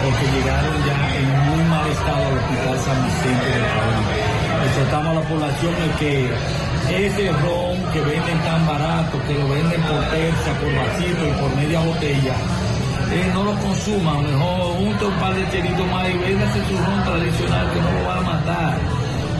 porque 0.03 0.25
llegaron 0.27 0.75
ya 0.83 1.15
en 1.15 1.55
muy 1.55 1.63
mal 1.69 1.88
estado 1.88 2.19
al 2.19 2.35
Hospital 2.35 2.77
San 2.83 3.05
Vicente 3.05 3.47
de 3.47 3.63
Paúl. 3.63 4.35
Exhortamos 4.67 5.12
a 5.17 5.19
la 5.21 5.28
población 5.28 5.73
de 5.75 5.88
que 5.99 7.06
ese 7.08 7.32
ron 7.32 7.78
que 7.93 8.01
venden 8.01 8.39
tan 8.43 8.65
barato, 8.67 9.17
que 9.28 9.34
lo 9.34 9.47
venden 9.49 9.82
por 9.84 9.99
tercia, 10.10 10.54
por 10.60 10.71
vasito 10.75 11.28
y 11.28 11.32
por 11.41 11.56
media 11.56 11.80
botella, 11.80 12.34
eh, 13.12 13.30
no 13.34 13.43
lo 13.43 13.54
consuman, 13.56 14.23
mejor 14.23 14.78
unte 14.82 15.06
un 15.06 15.13
par 15.15 15.34
de 15.36 15.49
chelitos 15.51 15.88
más 15.91 16.10
y 16.10 16.17
véngase 16.17 16.60
su 16.67 16.78
ron 16.78 17.04
tradicional 17.04 17.71
que 17.73 17.82
no 17.82 17.91
lo 17.91 18.08
va 18.08 18.17
a 18.17 18.21
matar, 18.21 18.78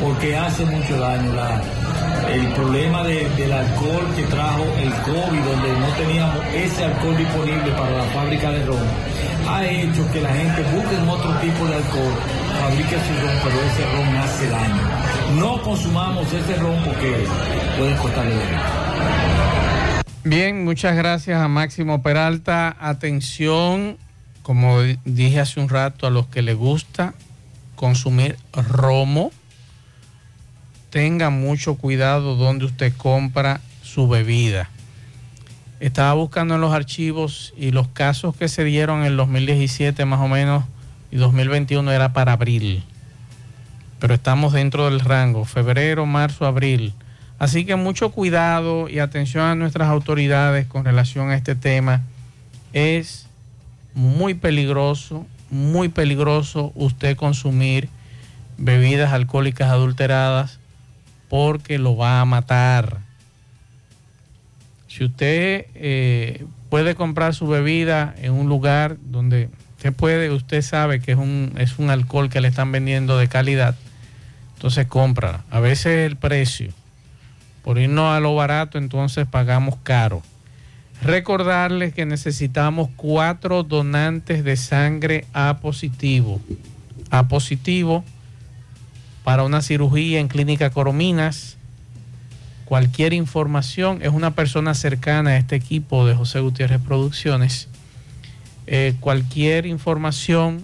porque 0.01 0.38
hace 0.38 0.65
mucho 0.65 0.97
daño. 0.99 1.33
La, 1.33 1.61
el 2.31 2.47
problema 2.53 3.03
de- 3.03 3.29
del 3.38 3.53
alcohol 3.53 4.05
que 4.15 4.23
trajo 4.23 4.63
el 4.81 4.91
COVID, 5.05 5.39
donde 5.41 5.69
no 5.79 5.88
teníamos 5.97 6.38
ese 6.55 6.85
alcohol 6.85 7.17
disponible 7.17 7.71
para 7.71 7.91
la 7.91 8.03
fábrica 8.05 8.49
de 8.51 8.65
ron, 8.65 8.79
ha 9.49 9.63
hecho 9.65 10.01
que 10.11 10.21
la 10.21 10.29
gente 10.33 10.63
busque 10.73 10.95
otro 11.07 11.31
tipo 11.41 11.65
de 11.67 11.75
alcohol, 11.75 12.13
fabrique 12.59 12.95
su 12.95 13.13
ron, 13.21 13.35
pero 13.43 13.61
ese 13.63 13.85
ron 13.91 14.15
hace 14.17 14.49
daño. 14.49 15.39
No 15.39 15.61
consumamos 15.61 16.31
ese 16.33 16.55
ron 16.57 16.83
porque 16.83 17.25
puede 17.77 17.95
costarle 17.97 18.35
vida. 18.35 20.01
Bien, 20.23 20.63
muchas 20.65 20.95
gracias 20.95 21.39
a 21.39 21.47
Máximo 21.47 22.01
Peralta. 22.01 22.75
Atención, 22.79 23.97
como 24.41 24.81
di- 24.81 24.97
dije 25.05 25.39
hace 25.39 25.59
un 25.59 25.69
rato, 25.69 26.07
a 26.07 26.09
los 26.09 26.27
que 26.27 26.41
les 26.41 26.55
gusta 26.55 27.13
consumir 27.75 28.37
romo, 28.53 29.31
tenga 30.89 31.29
mucho 31.29 31.75
cuidado 31.75 32.35
donde 32.35 32.65
usted 32.65 32.93
compra 32.95 33.59
su 33.83 34.07
bebida. 34.07 34.69
Estaba 35.81 36.13
buscando 36.13 36.55
en 36.55 36.61
los 36.61 36.73
archivos 36.73 37.53
y 37.57 37.71
los 37.71 37.89
casos 37.89 38.35
que 38.35 38.47
se 38.47 38.63
dieron 38.63 39.01
en 39.01 39.07
el 39.07 39.17
2017 39.17 40.05
más 40.05 40.21
o 40.21 40.27
menos 40.27 40.63
y 41.11 41.17
2021 41.17 41.91
era 41.91 42.13
para 42.13 42.33
abril. 42.33 42.83
Pero 43.99 44.13
estamos 44.13 44.53
dentro 44.53 44.85
del 44.85 44.99
rango, 44.99 45.45
febrero, 45.45 46.05
marzo, 46.05 46.45
abril. 46.45 46.93
Así 47.39 47.65
que 47.65 47.75
mucho 47.75 48.11
cuidado 48.11 48.87
y 48.89 48.99
atención 48.99 49.43
a 49.43 49.55
nuestras 49.55 49.89
autoridades 49.89 50.67
con 50.67 50.85
relación 50.85 51.29
a 51.29 51.35
este 51.35 51.55
tema. 51.55 52.01
Es 52.73 53.27
muy 53.93 54.33
peligroso, 54.33 55.25
muy 55.49 55.89
peligroso 55.89 56.71
usted 56.75 57.15
consumir 57.15 57.89
bebidas 58.57 59.11
alcohólicas 59.11 59.69
adulteradas 59.69 60.59
porque 61.29 61.77
lo 61.77 61.97
va 61.97 62.21
a 62.21 62.25
matar. 62.25 62.99
Si 64.87 65.03
usted 65.03 65.65
eh, 65.75 66.45
puede 66.69 66.95
comprar 66.95 67.33
su 67.33 67.47
bebida 67.47 68.15
en 68.17 68.33
un 68.33 68.47
lugar 68.47 68.97
donde 69.01 69.49
usted 69.77 69.93
puede, 69.93 70.31
usted 70.31 70.61
sabe 70.61 70.99
que 70.99 71.11
es 71.11 71.17
un, 71.17 71.53
es 71.57 71.77
un 71.77 71.89
alcohol 71.89 72.29
que 72.29 72.41
le 72.41 72.47
están 72.47 72.71
vendiendo 72.71 73.17
de 73.17 73.27
calidad, 73.27 73.75
entonces 74.55 74.88
compra. 74.88 75.43
A 75.51 75.59
veces 75.59 76.09
el 76.09 76.15
precio, 76.15 76.71
por 77.63 77.77
irnos 77.77 78.15
a 78.15 78.19
lo 78.19 78.35
barato, 78.35 78.77
entonces 78.77 79.27
pagamos 79.27 79.75
caro. 79.83 80.21
Recordarles 81.01 81.93
que 81.93 82.05
necesitamos 82.05 82.89
cuatro 82.95 83.63
donantes 83.63 84.43
de 84.43 84.55
sangre 84.55 85.25
A 85.33 85.59
positivo. 85.61 86.41
A 87.11 87.27
positivo 87.27 88.03
para 89.23 89.43
una 89.43 89.61
cirugía 89.61 90.19
en 90.19 90.27
Clínica 90.27 90.69
Corominas. 90.69 91.57
Cualquier 92.63 93.13
información 93.13 93.99
es 94.01 94.09
una 94.09 94.31
persona 94.31 94.73
cercana 94.73 95.31
a 95.31 95.38
este 95.38 95.55
equipo 95.55 96.07
de 96.07 96.15
José 96.15 96.39
Gutiérrez 96.39 96.81
Producciones. 96.81 97.67
Eh, 98.67 98.95
cualquier 98.99 99.65
información, 99.65 100.63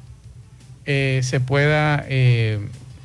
eh, 0.85 1.21
se 1.23 1.39
pueda 1.39 2.03
eh, 2.07 2.59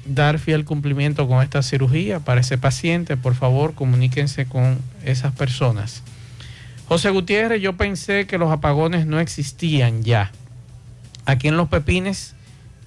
dar 0.04 0.38
fiel 0.38 0.64
cumplimiento 0.64 1.28
con 1.28 1.42
esta 1.42 1.62
cirugía 1.62 2.20
para 2.20 2.40
ese 2.40 2.56
paciente. 2.58 3.16
Por 3.16 3.34
favor, 3.34 3.74
comuníquense 3.74 4.46
con 4.46 4.78
esas 5.04 5.32
personas. 5.32 6.02
José 6.88 7.10
Gutiérrez, 7.10 7.60
yo 7.60 7.76
pensé 7.76 8.26
que 8.26 8.38
los 8.38 8.50
apagones 8.50 9.06
no 9.06 9.20
existían 9.20 10.02
ya. 10.02 10.32
Aquí 11.26 11.48
en 11.48 11.56
Los 11.58 11.68
Pepines, 11.68 12.34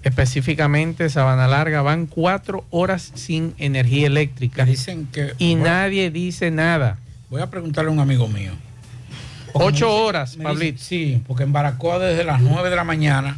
específicamente 0.03 1.07
Sabana 1.09 1.47
Larga, 1.47 1.81
van 1.83 2.07
cuatro 2.07 2.65
horas 2.71 3.11
sin 3.13 3.53
energía 3.59 4.07
eléctrica. 4.07 4.65
Dicen 4.65 5.07
que... 5.11 5.33
Y 5.37 5.51
bueno, 5.55 5.65
nadie 5.69 6.09
dice 6.09 6.49
nada. 6.49 6.97
Voy 7.29 7.41
a 7.41 7.49
preguntarle 7.51 7.89
a 7.89 7.93
un 7.93 7.99
amigo 7.99 8.27
mío. 8.27 8.51
Ocho 9.53 9.85
me 9.87 9.91
horas, 9.93 10.37
me 10.37 10.45
Pablito. 10.45 10.73
dice- 10.73 10.85
sí, 10.85 11.21
porque 11.27 11.43
en 11.43 11.53
Baracoa 11.53 11.99
desde 11.99 12.23
las 12.23 12.41
9 12.41 12.69
de 12.69 12.75
la 12.75 12.83
mañana 12.83 13.37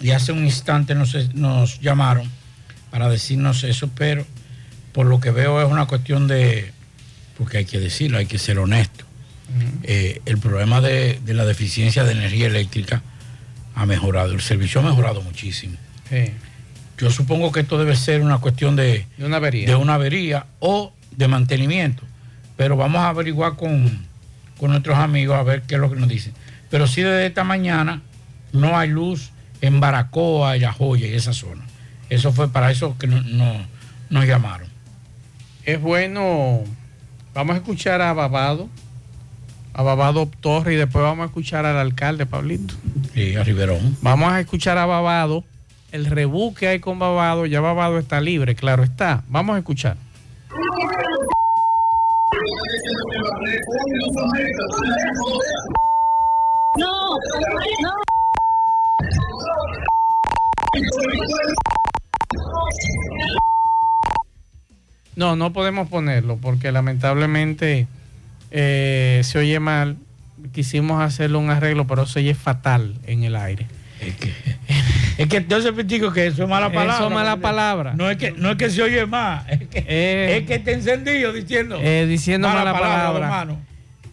y 0.00 0.10
hace 0.10 0.30
un 0.30 0.44
instante 0.44 0.94
nos, 0.94 1.14
nos 1.34 1.80
llamaron 1.80 2.30
para 2.90 3.08
decirnos 3.08 3.64
eso, 3.64 3.90
pero 3.96 4.24
por 4.92 5.06
lo 5.06 5.18
que 5.20 5.30
veo 5.32 5.60
es 5.60 5.68
una 5.70 5.86
cuestión 5.86 6.28
de, 6.28 6.70
porque 7.36 7.58
hay 7.58 7.64
que 7.64 7.80
decirlo, 7.80 8.18
hay 8.18 8.26
que 8.26 8.38
ser 8.38 8.58
honesto. 8.60 9.04
Eh, 9.82 10.20
el 10.26 10.38
problema 10.38 10.80
de, 10.80 11.20
de 11.24 11.34
la 11.34 11.44
deficiencia 11.44 12.04
de 12.04 12.12
energía 12.12 12.46
eléctrica 12.46 13.02
ha 13.74 13.86
mejorado, 13.86 14.32
el 14.32 14.40
servicio 14.40 14.80
ha 14.80 14.84
mejorado 14.84 15.22
muchísimo. 15.22 15.76
Sí. 16.08 16.32
Yo 16.98 17.10
supongo 17.10 17.50
que 17.52 17.60
esto 17.60 17.76
debe 17.78 17.96
ser 17.96 18.22
una 18.22 18.38
cuestión 18.38 18.76
de, 18.76 19.06
De 19.18 19.24
una 19.26 19.36
avería. 19.36 19.66
de 19.66 19.74
una 19.74 19.94
avería 19.94 20.46
o 20.60 20.92
de 21.10 21.28
mantenimiento. 21.28 22.02
Pero 22.56 22.76
vamos 22.76 23.00
a 23.02 23.08
averiguar 23.08 23.56
con, 23.56 24.06
con 24.58 24.70
nuestros 24.70 24.96
amigos 24.96 25.36
a 25.36 25.42
ver 25.42 25.62
qué 25.62 25.74
es 25.74 25.80
lo 25.80 25.90
que 25.90 25.98
nos 25.98 26.08
dicen. 26.08 26.32
Pero 26.70 26.86
sí 26.86 27.02
desde 27.02 27.26
esta 27.26 27.42
mañana 27.44 28.00
no 28.52 28.78
hay 28.78 28.88
luz 28.90 29.30
en 29.60 29.80
Baracoa, 29.80 30.56
La 30.56 30.72
Joya 30.72 31.06
y 31.08 31.14
esa 31.14 31.32
zona. 31.32 31.64
Eso 32.10 32.32
fue 32.32 32.48
para 32.48 32.70
eso 32.70 32.96
que 32.98 33.06
no, 33.08 33.20
no- 33.22 33.66
nos 34.10 34.24
llamaron. 34.26 34.68
Es 35.64 35.80
bueno, 35.80 36.60
vamos 37.32 37.54
a 37.54 37.56
escuchar 37.58 38.00
a 38.02 38.12
Babado, 38.12 38.68
a 39.74 39.82
Babado 39.82 40.30
Torre 40.40 40.74
y 40.74 40.76
después 40.76 41.02
vamos 41.02 41.24
a 41.24 41.26
escuchar 41.26 41.66
al 41.66 41.76
alcalde, 41.76 42.26
Pablito. 42.26 42.74
Sí, 43.12 43.34
a 43.34 43.42
Riverón. 43.42 43.96
Vamos 44.02 44.32
a 44.32 44.40
escuchar 44.40 44.78
a 44.78 44.86
Babado, 44.86 45.44
el 45.90 46.06
rebú 46.06 46.54
que 46.54 46.68
hay 46.68 46.78
con 46.78 46.98
Babado, 46.98 47.44
ya 47.44 47.60
Babado 47.60 47.98
está 47.98 48.20
libre, 48.20 48.54
claro 48.54 48.84
está. 48.84 49.24
Vamos 49.28 49.56
a 49.56 49.58
escuchar. 49.58 49.96
No, 56.78 57.16
no. 57.82 57.94
No, 65.16 65.36
no 65.36 65.52
podemos 65.52 65.88
ponerlo 65.88 66.38
porque 66.38 66.72
lamentablemente 66.72 67.86
eh, 68.56 69.20
se 69.24 69.38
oye 69.38 69.58
mal. 69.60 69.96
Quisimos 70.52 71.02
hacerle 71.02 71.36
un 71.38 71.50
arreglo, 71.50 71.86
pero 71.86 72.06
se 72.06 72.20
oye 72.20 72.34
fatal 72.34 72.94
en 73.06 73.24
el 73.24 73.34
aire. 73.34 73.66
Es 75.18 75.28
que 75.28 75.36
entonces 75.38 75.72
digo 75.86 76.12
que 76.12 76.26
eso 76.26 76.42
es 76.44 76.48
mala 76.48 76.66
Eso 76.66 76.74
palabra. 76.74 77.06
es 77.06 77.12
mala 77.12 77.36
palabra. 77.38 77.94
No 77.96 78.08
es 78.10 78.16
que, 78.18 78.32
no 78.32 78.50
es 78.50 78.56
que 78.56 78.70
se 78.70 78.82
oye 78.82 79.06
más, 79.06 79.44
es 79.48 79.66
que, 79.68 79.84
Eh, 79.88 80.36
es 80.38 80.46
que 80.46 80.54
está 80.56 80.70
encendido 80.72 81.32
diciendo. 81.32 81.78
Eh, 81.80 82.06
diciendo 82.08 82.48
mala, 82.48 82.72
palabra. 82.72 83.24
hermano. 83.26 83.58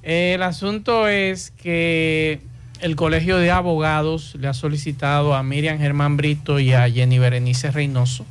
Eh, 0.03 0.33
el 0.35 0.43
asunto 0.43 1.07
es 1.07 1.51
que 1.61 2.39
el 2.79 2.95
Colegio 2.95 3.37
de 3.37 3.51
Abogados 3.51 4.35
le 4.39 4.47
ha 4.47 4.53
solicitado 4.53 5.35
a 5.35 5.43
Miriam 5.43 5.77
Germán 5.77 6.17
Brito 6.17 6.59
y 6.59 6.73
a 6.73 6.89
Jenny 6.89 7.19
Berenice 7.19 7.69
Reynoso. 7.71 8.25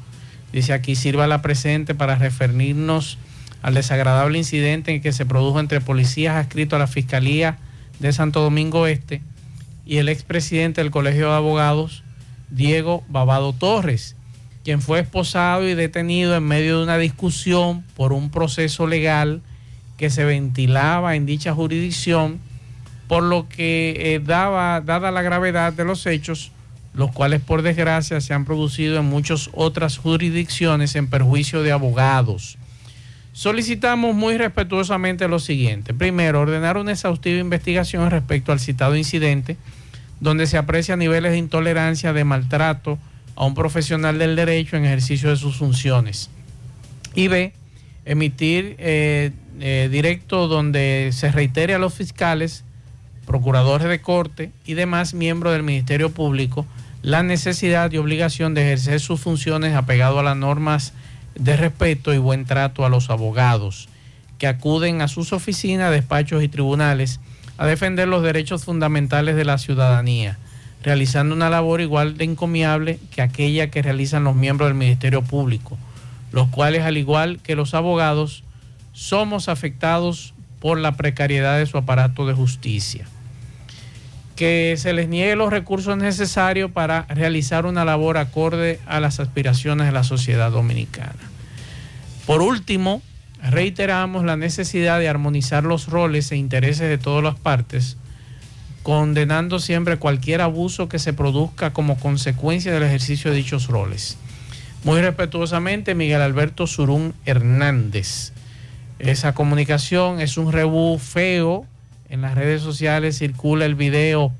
Dice 0.53 0.73
aquí 0.73 0.97
sirva 0.97 1.27
la 1.29 1.43
presente 1.43 1.95
para 1.95 2.17
referirnos 2.17 3.19
al 3.63 3.75
desagradable 3.75 4.39
incidente 4.39 4.95
en 4.95 5.03
que 5.03 5.13
se 5.13 5.27
produjo 5.27 5.61
entre 5.61 5.81
policías 5.81 6.37
adscritos 6.37 6.77
a 6.77 6.81
la 6.81 6.87
Fiscalía 6.87 7.59
de 7.99 8.13
Santo 8.13 8.41
Domingo 8.41 8.87
Este 8.87 9.23
y 9.85 9.99
el 9.99 10.09
expresidente 10.09 10.81
del 10.81 10.91
Colegio 10.91 11.29
de 11.29 11.37
Abogados, 11.37 12.05
Diego 12.51 13.05
Babado 13.09 13.53
Torres, 13.53 14.17
quien 14.65 14.81
fue 14.81 15.01
esposado 15.01 15.69
y 15.69 15.75
detenido 15.75 16.37
en 16.37 16.45
medio 16.45 16.79
de 16.79 16.85
una 16.85 16.99
discusión 16.99 17.85
por 17.97 18.13
un 18.13 18.31
proceso 18.31 18.87
legal 18.87 19.43
que 19.97 20.11
se 20.11 20.25
ventilaba 20.25 21.17
en 21.17 21.27
dicha 21.27 21.55
jurisdicción, 21.55 22.41
por 23.09 23.23
lo 23.23 23.49
que 23.49 24.15
eh, 24.15 24.21
daba, 24.21 24.81
dada 24.81 25.11
la 25.11 25.23
gravedad 25.23 25.73
de 25.73 25.85
los 25.85 26.07
hechos, 26.07 26.53
los 26.95 27.11
cuales 27.11 27.41
por 27.41 27.63
desgracia 27.63 28.21
se 28.21 28.33
han 28.33 28.45
producido 28.45 28.99
en 28.99 29.07
muchas 29.07 29.51
otras 29.53 29.99
jurisdicciones 29.99 30.95
en 30.95 31.09
perjuicio 31.09 31.63
de 31.63 31.73
abogados. 31.73 32.57
Solicitamos 33.41 34.15
muy 34.15 34.37
respetuosamente 34.37 35.27
lo 35.27 35.39
siguiente. 35.39 35.95
Primero, 35.95 36.43
ordenar 36.43 36.77
una 36.77 36.93
exhaustiva 36.93 37.39
investigación 37.39 38.11
respecto 38.11 38.53
al 38.53 38.61
citado 38.61 38.97
incidente, 38.97 39.57
donde 40.21 40.47
se 40.47 40.59
aprecia 40.59 40.95
niveles 40.95 41.33
de 41.33 41.39
intolerancia, 41.39 42.13
de 42.13 42.23
maltrato 42.25 42.99
a 43.37 43.47
un 43.47 43.55
profesional 43.55 44.19
del 44.19 44.37
derecho 44.37 44.77
en 44.77 44.85
ejercicio 44.85 45.31
de 45.31 45.37
sus 45.37 45.57
funciones. 45.57 46.29
Y 47.15 47.29
B, 47.29 47.55
emitir 48.05 48.77
eh, 48.79 49.31
eh, 49.59 49.89
directo 49.91 50.47
donde 50.47 51.09
se 51.15 51.33
reitere 51.33 51.73
a 51.73 51.79
los 51.79 51.95
fiscales 51.95 52.63
procuradores 53.25 53.89
de 53.89 54.03
corte 54.03 54.53
y 54.67 54.75
demás 54.75 55.15
miembros 55.15 55.55
del 55.55 55.63
Ministerio 55.63 56.11
Público 56.11 56.67
la 57.01 57.23
necesidad 57.23 57.91
y 57.91 57.97
obligación 57.97 58.53
de 58.53 58.65
ejercer 58.65 59.01
sus 59.01 59.19
funciones 59.19 59.75
apegado 59.75 60.19
a 60.19 60.23
las 60.23 60.37
normas 60.37 60.93
de 61.41 61.57
respeto 61.57 62.13
y 62.13 62.19
buen 62.19 62.45
trato 62.45 62.85
a 62.85 62.91
los 62.91 63.09
abogados 63.09 63.89
que 64.39 64.47
acuden 64.47 65.01
a 65.01 65.09
sus 65.09 65.33
oficinas, 65.33 65.91
despachos 65.91 66.43
y 66.43 66.49
tribunales 66.49 67.19
a 67.57 67.67
defender 67.67 68.09
los 68.09 68.23
derechos 68.23 68.65
fundamentales 68.65 69.37
de 69.37 69.45
la 69.45 69.59
ciudadanía, 69.59 70.39
realizando 70.83 71.35
una 71.35 71.51
labor 71.51 71.81
igual 71.81 72.17
de 72.17 72.25
encomiable 72.25 72.99
que 73.11 73.23
aquella 73.23 73.71
que 73.71 73.83
realizan 73.83 74.25
los 74.25 74.37
miembros 74.37 74.69
del 74.69 74.79
Ministerio 74.79 75.23
Público, 75.23 75.79
los 76.31 76.49
cuales, 76.49 76.83
al 76.83 76.97
igual 76.97 77.39
que 77.43 77.57
los 77.57 77.75
abogados, 77.75 78.45
somos 78.93 79.49
afectados 79.49 80.35
por 80.59 80.79
la 80.79 80.93
precariedad 80.97 81.59
de 81.59 81.67
su 81.67 81.79
aparato 81.79 82.27
de 82.27 82.35
justicia. 82.35 83.07
Que 84.37 84.75
se 84.79 84.93
les 84.93 85.09
niegue 85.09 85.37
los 85.37 85.51
recursos 85.51 85.97
necesarios 85.97 86.71
para 86.71 87.03
realizar 87.09 87.67
una 87.67 87.85
labor 87.85 88.19
acorde 88.19 88.79
a 88.87 89.01
las 89.01 89.21
aspiraciones 89.21 89.87
de 89.87 89.93
la 89.93 90.05
sociedad 90.05 90.51
dominicana. 90.51 91.30
Por 92.31 92.43
último, 92.43 93.03
reiteramos 93.43 94.25
la 94.25 94.37
necesidad 94.37 95.01
de 95.01 95.09
armonizar 95.09 95.65
los 95.65 95.89
roles 95.89 96.31
e 96.31 96.37
intereses 96.37 96.89
de 96.89 96.97
todas 96.97 97.25
las 97.25 97.35
partes, 97.35 97.97
condenando 98.85 99.59
siempre 99.59 99.97
cualquier 99.97 100.41
abuso 100.41 100.89
que 100.89 101.01
se 101.01 101.13
produzca 101.13 101.73
como 101.73 101.99
consecuencia 101.99 102.73
del 102.73 102.85
ejercicio 102.85 103.33
de 103.33 103.39
dichos 103.39 103.67
roles. 103.67 104.17
Muy 104.85 105.01
respetuosamente, 105.01 105.97
Miguel 105.97 106.23
Alberto 106.23 106.69
Surún 106.69 107.15
Hernández. 107.27 108.33
Esa 109.01 109.35
comunicación 109.35 110.21
es 110.21 110.37
un 110.37 110.53
rebú 110.53 110.99
feo. 110.99 111.67
En 112.09 112.21
las 112.21 112.37
redes 112.37 112.63
sociales 112.63 113.19
circula 113.19 113.65
el 113.65 113.75
video 113.75 114.31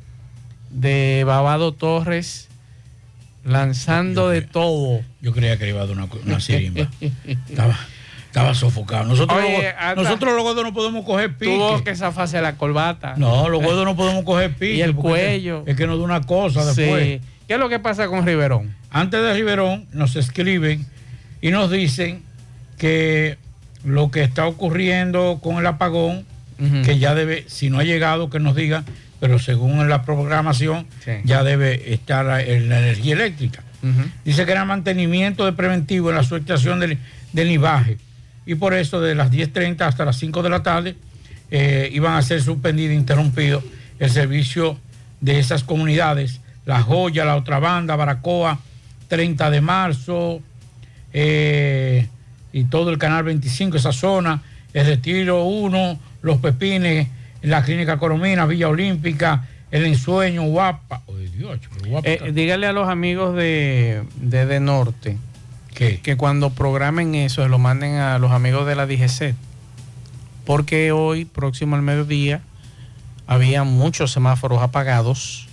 de 0.71 1.25
Babado 1.27 1.73
Torres 1.73 2.50
lanzando 3.45 4.29
de 4.29 4.43
todo. 4.43 5.01
Yo 5.21 5.33
creía 5.33 5.57
que 5.57 5.69
iba 5.69 5.83
a 5.83 5.87
dar 5.87 5.97
una, 5.97 6.09
una 6.27 6.41
sirimba. 6.41 6.89
Estaba, 7.49 7.79
estaba 8.27 8.55
sofocado. 8.55 9.05
Nosotros, 9.05 9.39
Oye, 9.43 9.73
los, 9.97 10.05
nosotros 10.05 10.35
los 10.35 10.43
gordos 10.43 10.65
no 10.65 10.73
podemos 10.73 11.05
coger 11.05 11.35
pique. 11.37 11.53
Tuvo 11.53 11.83
que 11.83 11.97
zafarse 11.97 12.41
la 12.41 12.57
corbata. 12.57 13.15
No, 13.17 13.49
los 13.49 13.63
gordos 13.63 13.85
no 13.85 13.97
podemos 13.97 14.25
coger 14.25 14.53
pique. 14.53 14.77
Y 14.77 14.83
el 14.83 14.95
cuello. 14.95 15.63
Es 15.67 15.77
que 15.77 15.87
nos 15.87 15.99
da 15.99 16.05
una 16.05 16.21
cosa 16.23 16.65
después. 16.65 17.05
Sí. 17.05 17.21
¿Qué 17.47 17.55
es 17.55 17.61
lo 17.61 17.69
que 17.69 17.81
pasa 17.81 18.07
con 18.09 18.25
Riverón? 18.25 18.75
Antes 18.91 19.21
de 19.21 19.35
Riverón 19.35 19.87
nos 19.93 20.17
escriben 20.17 20.87
y 21.41 21.51
nos 21.51 21.71
dicen 21.71 22.23
que 22.79 23.39
lo 23.85 24.11
que 24.11 24.23
está 24.23 24.47
ocurriendo 24.47 25.41
con 25.43 25.57
el 25.59 25.67
apagón, 25.67 26.25
que 26.85 26.99
ya 26.99 27.15
debe, 27.15 27.45
si 27.49 27.71
no 27.71 27.79
ha 27.79 27.85
llegado, 27.85 28.29
que 28.31 28.39
nos 28.39 28.55
diga, 28.55 28.85
pero 29.21 29.39
según 29.39 29.89
la 29.89 30.03
programación, 30.03 30.87
Sí. 31.05 31.13
ya 31.25 31.43
debe 31.45 31.93
estar 31.93 32.41
en 32.41 32.69
la 32.69 32.79
energía 32.81 33.15
eléctrica. 33.15 33.63
Dice 34.25 34.45
que 34.45 34.53
era 34.53 34.65
mantenimiento 34.65 35.45
de 35.47 35.53
preventivo 35.53 36.11
en 36.11 36.17
la 36.17 36.23
subestación 36.25 36.81
del, 36.81 36.99
del 37.33 37.49
Nivaje. 37.49 37.97
Y 38.47 38.55
por 38.57 38.75
eso, 38.75 39.01
de 39.01 39.15
las 39.15 39.31
10.30 39.31 39.83
hasta 39.87 40.05
las 40.05 40.17
5 40.19 40.43
de 40.43 40.51
la 40.51 40.63
tarde, 40.63 40.97
eh, 41.51 41.89
iban 41.93 42.15
a 42.15 42.23
ser 42.23 42.43
suspendido, 42.43 42.93
interrumpido 42.93 43.63
el 43.99 44.11
servicio 44.11 44.79
de 45.21 45.39
esas 45.39 45.65
comunidades. 45.65 46.41
La 46.67 46.83
Joya, 46.83 47.25
la 47.25 47.37
otra 47.37 47.59
banda, 47.59 47.97
Baracoa, 47.97 48.59
30 49.09 49.51
de 49.51 49.61
marzo, 49.61 50.41
eh, 51.13 52.07
y 52.53 52.65
todo 52.65 52.91
el 52.91 52.99
canal 52.99 53.25
25, 53.25 53.77
esa 53.77 53.93
zona, 53.93 54.43
el 54.73 54.87
Retiro 54.87 55.45
1, 55.45 55.99
Los 56.23 56.39
Pepines, 56.39 57.09
la 57.43 57.63
Clínica 57.63 57.99
Coromina, 57.99 58.47
Villa 58.47 58.69
Olímpica, 58.69 59.47
el 59.71 59.87
Ensueño, 59.87 60.43
Guapa. 60.45 61.03
Dios, 61.37 61.59
está- 62.15 62.27
Eh, 62.27 62.33
dígale 62.33 62.67
a 62.67 62.73
los 62.73 62.89
amigos 62.89 63.35
de, 63.37 64.03
de, 64.17 64.47
de 64.47 64.61
Norte 64.61 65.17
que 66.03 66.17
cuando 66.17 66.51
programen 66.51 67.15
eso, 67.15 67.43
se 67.43 67.49
lo 67.49 67.59
manden 67.59 67.95
a 67.95 68.19
los 68.19 68.33
amigos 68.33 68.67
de 68.67 68.75
la 68.75 68.87
DGC. 68.87 69.35
Porque 70.45 70.91
hoy, 70.93 71.25
próximo 71.25 71.77
al 71.77 71.83
mediodía, 71.83 72.41
había 73.27 73.63
muchos 73.65 74.11
semáforos 74.13 74.61
apagados. 74.63 75.47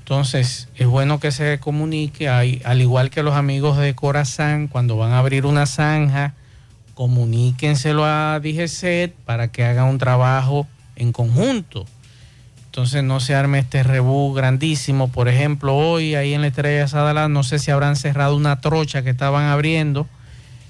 Entonces, 0.00 0.68
es 0.74 0.86
bueno 0.88 1.20
que 1.20 1.30
se 1.30 1.60
comunique, 1.60 2.28
hay- 2.28 2.60
al 2.64 2.80
igual 2.82 3.10
que 3.10 3.22
los 3.22 3.34
amigos 3.36 3.78
de 3.78 3.94
Corazán, 3.94 4.66
cuando 4.66 4.96
van 4.96 5.12
a 5.12 5.18
abrir 5.20 5.46
una 5.46 5.66
zanja, 5.66 6.34
comuníquenselo 6.94 8.04
a 8.04 8.40
DGCET 8.40 9.14
para 9.24 9.48
que 9.52 9.64
hagan 9.64 9.86
un 9.86 9.98
trabajo 9.98 10.66
en 11.00 11.12
conjunto. 11.12 11.86
Entonces 12.66 13.02
no 13.02 13.18
se 13.18 13.34
arme 13.34 13.58
este 13.58 13.82
rebú 13.82 14.32
grandísimo. 14.32 15.08
Por 15.08 15.28
ejemplo, 15.28 15.76
hoy 15.76 16.14
ahí 16.14 16.34
en 16.34 16.42
la 16.42 16.46
Estrella 16.46 16.82
de 16.82 16.88
Sadalá, 16.88 17.28
no 17.28 17.42
sé 17.42 17.58
si 17.58 17.72
habrán 17.72 17.96
cerrado 17.96 18.36
una 18.36 18.60
trocha 18.60 19.02
que 19.02 19.10
estaban 19.10 19.46
abriendo. 19.46 20.06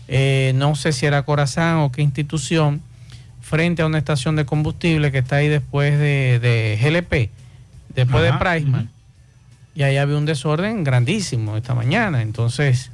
Eh, 0.09 0.53
no 0.55 0.75
sé 0.77 0.93
si 0.93 1.05
era 1.05 1.25
Corazán 1.25 1.77
o 1.77 1.93
qué 1.93 2.01
institución, 2.01 2.81
frente 3.43 3.83
a 3.83 3.87
una 3.87 3.99
estación 3.99 4.35
de 4.37 4.47
combustible 4.47 5.13
que 5.13 5.19
está 5.19 5.37
ahí 5.37 5.49
después 5.49 5.99
de, 5.99 6.39
de 6.41 6.79
GLP, 6.81 7.31
después 7.95 8.25
Ajá, 8.25 8.33
de 8.33 8.61
Priceman. 8.61 8.91
Y 9.75 9.83
ahí 9.83 9.99
había 9.99 10.17
un 10.17 10.27
desorden 10.27 10.85
grandísimo 10.85 11.57
esta 11.57 11.75
mañana. 11.75 12.23
Entonces, 12.23 12.91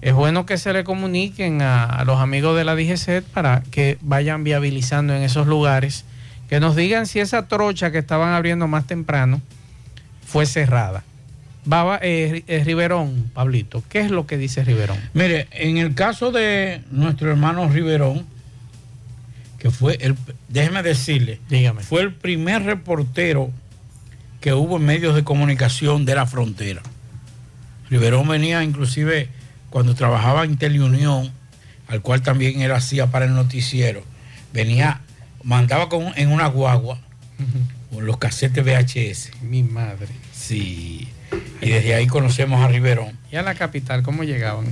es 0.00 0.14
bueno 0.14 0.44
que 0.44 0.58
se 0.58 0.72
le 0.72 0.82
comuniquen 0.82 1.62
a, 1.62 1.84
a 1.84 2.04
los 2.04 2.18
amigos 2.18 2.56
de 2.56 2.64
la 2.64 2.74
DGC 2.74 3.22
para 3.22 3.62
que 3.70 3.96
vayan 4.00 4.44
viabilizando 4.44 5.14
en 5.14 5.22
esos 5.22 5.46
lugares, 5.46 6.04
que 6.50 6.58
nos 6.58 6.74
digan 6.74 7.06
si 7.06 7.20
esa 7.20 7.46
trocha 7.46 7.92
que 7.92 7.98
estaban 7.98 8.34
abriendo 8.34 8.66
más 8.66 8.84
temprano 8.84 9.40
fue 10.26 10.46
cerrada. 10.46 11.04
Baba, 11.64 12.00
eh, 12.02 12.42
eh, 12.48 12.64
Riverón, 12.64 13.30
Pablito, 13.32 13.84
¿qué 13.88 14.00
es 14.00 14.10
lo 14.10 14.26
que 14.26 14.36
dice 14.36 14.64
Riverón? 14.64 14.98
Mire, 15.14 15.46
en 15.52 15.76
el 15.76 15.94
caso 15.94 16.32
de 16.32 16.82
nuestro 16.90 17.30
hermano 17.30 17.68
Riverón, 17.68 18.26
que 19.60 19.70
fue 19.70 19.96
el, 20.00 20.16
déjeme 20.48 20.82
decirle, 20.82 21.38
Dígame. 21.48 21.82
fue 21.82 22.00
el 22.00 22.14
primer 22.14 22.64
reportero 22.64 23.52
que 24.40 24.52
hubo 24.52 24.78
en 24.78 24.86
medios 24.86 25.14
de 25.14 25.22
comunicación 25.22 26.04
de 26.04 26.16
la 26.16 26.26
frontera. 26.26 26.82
Riverón 27.90 28.26
venía 28.26 28.64
inclusive 28.64 29.28
cuando 29.68 29.94
trabajaba 29.94 30.44
en 30.44 30.56
Teleunión, 30.56 31.30
al 31.86 32.00
cual 32.02 32.22
también 32.22 32.60
él 32.60 32.72
hacía 32.72 33.06
para 33.06 33.26
el 33.26 33.34
noticiero, 33.34 34.02
venía, 34.52 35.02
mandaba 35.42 35.88
con, 35.88 36.12
en 36.16 36.30
una 36.30 36.46
guagua 36.46 36.98
con 37.92 38.06
los 38.06 38.18
casetes 38.18 38.64
VHS. 38.64 39.42
Mi 39.42 39.62
madre. 39.62 40.08
Sí. 40.32 41.08
Y 41.60 41.70
desde 41.70 41.94
ahí 41.94 42.06
conocemos 42.06 42.62
a 42.62 42.68
Riverón. 42.68 43.16
¿Y 43.30 43.36
a 43.36 43.42
la 43.42 43.54
capital 43.54 44.02
cómo 44.02 44.24
llegaban? 44.24 44.66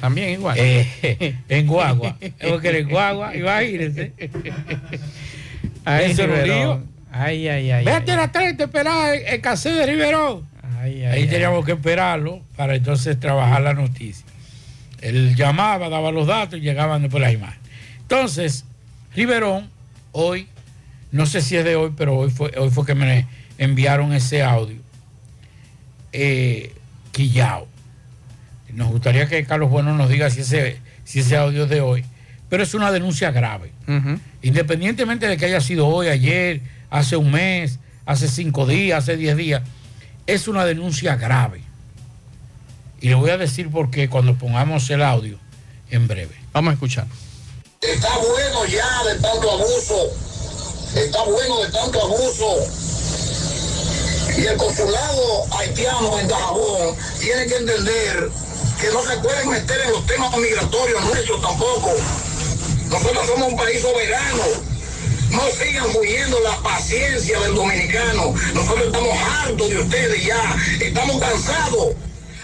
También 0.00 0.30
igual. 0.30 0.56
Eh, 0.58 1.36
en 1.48 1.66
guagua. 1.66 2.16
Es 2.20 2.32
que 2.60 2.78
en 2.78 2.88
guagua, 2.88 3.34
imagínense. 3.36 4.12
Ay, 5.84 6.10
un 6.12 6.16
Riverón. 6.16 6.86
Ay, 7.10 7.48
ay, 7.48 7.70
ay. 7.70 7.84
Vete 7.84 8.12
a 8.12 8.16
la 8.16 8.32
30 8.32 8.64
esperar 8.64 9.14
el 9.14 9.40
cassette 9.40 9.74
de 9.74 9.86
Riverón. 9.86 10.46
Ay, 10.80 11.04
ay, 11.04 11.06
Ahí 11.06 11.22
ay. 11.22 11.28
teníamos 11.28 11.64
que 11.64 11.72
esperarlo 11.72 12.42
para 12.56 12.74
entonces 12.74 13.18
trabajar 13.20 13.62
la 13.62 13.72
noticia. 13.74 14.24
Él 15.00 15.36
llamaba, 15.36 15.88
daba 15.88 16.10
los 16.10 16.26
datos 16.26 16.58
y 16.58 16.62
llegaban 16.62 17.02
después 17.02 17.20
las 17.22 17.32
imágenes. 17.32 17.60
Entonces, 18.00 18.64
Riverón, 19.14 19.70
hoy, 20.14 20.48
no 21.12 21.26
sé 21.26 21.42
si 21.42 21.56
es 21.56 21.64
de 21.64 21.76
hoy, 21.76 21.92
pero 21.96 22.16
hoy 22.16 22.30
fue, 22.30 22.50
hoy 22.56 22.70
fue 22.70 22.86
que 22.86 22.94
me 22.94 23.26
enviaron 23.58 24.12
ese 24.14 24.42
audio. 24.42 24.78
Eh, 26.12 26.72
Quillao. 27.12 27.68
Nos 28.72 28.88
gustaría 28.90 29.26
que 29.28 29.44
Carlos 29.44 29.70
Bueno 29.70 29.94
nos 29.94 30.08
diga 30.08 30.30
si 30.30 30.40
ese, 30.40 30.78
si 31.04 31.20
ese 31.20 31.36
audio 31.36 31.64
es 31.64 31.70
de 31.70 31.80
hoy. 31.80 32.04
Pero 32.48 32.62
es 32.62 32.74
una 32.74 32.90
denuncia 32.90 33.30
grave. 33.30 33.72
Independientemente 34.42 35.26
de 35.26 35.36
que 35.36 35.44
haya 35.46 35.60
sido 35.60 35.86
hoy, 35.86 36.08
ayer, 36.08 36.60
hace 36.90 37.16
un 37.16 37.30
mes, 37.30 37.78
hace 38.06 38.28
cinco 38.28 38.66
días, 38.66 39.04
hace 39.04 39.16
diez 39.16 39.36
días, 39.36 39.62
es 40.26 40.48
una 40.48 40.64
denuncia 40.64 41.16
grave. 41.16 41.60
Y 43.00 43.08
le 43.08 43.14
voy 43.14 43.30
a 43.30 43.38
decir 43.38 43.68
por 43.68 43.90
qué 43.90 44.08
cuando 44.08 44.36
pongamos 44.36 44.88
el 44.90 45.02
audio 45.02 45.38
en 45.90 46.06
breve. 46.06 46.34
Vamos 46.52 46.70
a 46.70 46.74
escuchar. 46.74 47.06
Está 47.84 48.16
bueno 48.16 48.64
ya 48.64 49.04
de 49.04 49.20
tanto 49.20 49.50
abuso. 49.50 50.10
Está 50.94 51.22
bueno 51.24 51.60
de 51.60 51.70
tanto 51.70 52.00
abuso. 52.00 52.56
Y 54.38 54.46
el 54.46 54.56
consulado 54.56 55.44
haitiano 55.58 56.18
en 56.18 56.26
Dajabón 56.26 56.96
tiene 57.20 57.46
que 57.46 57.56
entender 57.56 58.30
que 58.80 58.88
no 58.88 59.02
se 59.02 59.16
pueden 59.18 59.50
meter 59.50 59.80
en 59.82 59.92
los 59.92 60.06
temas 60.06 60.34
migratorios 60.34 61.04
nuestros 61.04 61.42
tampoco. 61.42 61.92
Nosotros 62.88 63.26
somos 63.26 63.52
un 63.52 63.56
país 63.56 63.82
soberano. 63.82 64.44
No 65.30 65.42
sigan 65.50 65.94
huyendo 65.94 66.40
la 66.40 66.56
paciencia 66.62 67.38
del 67.40 67.54
dominicano. 67.54 68.34
Nosotros 68.54 68.86
estamos 68.86 69.18
hartos 69.18 69.68
de 69.68 69.78
ustedes 69.78 70.24
ya. 70.24 70.56
Estamos 70.80 71.20
cansados. 71.20 71.88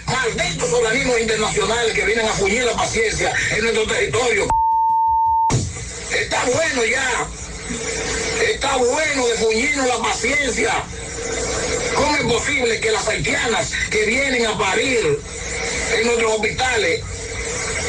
Malditos 0.05 0.71
organismos 0.71 1.19
internacionales 1.19 1.93
que 1.93 2.05
vienen 2.05 2.27
a 2.27 2.33
fuñir 2.33 2.63
la 2.63 2.73
paciencia 2.73 3.33
en 3.55 3.63
nuestro 3.63 3.87
territorio. 3.87 4.51
Está 6.13 6.43
bueno 6.45 6.85
ya. 6.85 7.27
Está 8.49 8.75
bueno 8.77 9.27
de 9.27 9.35
puñirnos 9.35 9.87
la 9.87 9.97
paciencia. 9.99 10.73
¿Cómo 11.95 12.15
es 12.17 12.23
posible 12.23 12.79
que 12.79 12.91
las 12.91 13.07
haitianas 13.07 13.71
que 13.89 14.05
vienen 14.05 14.45
a 14.45 14.57
parir 14.57 15.19
en 15.97 16.07
nuestros 16.07 16.33
hospitales, 16.33 17.01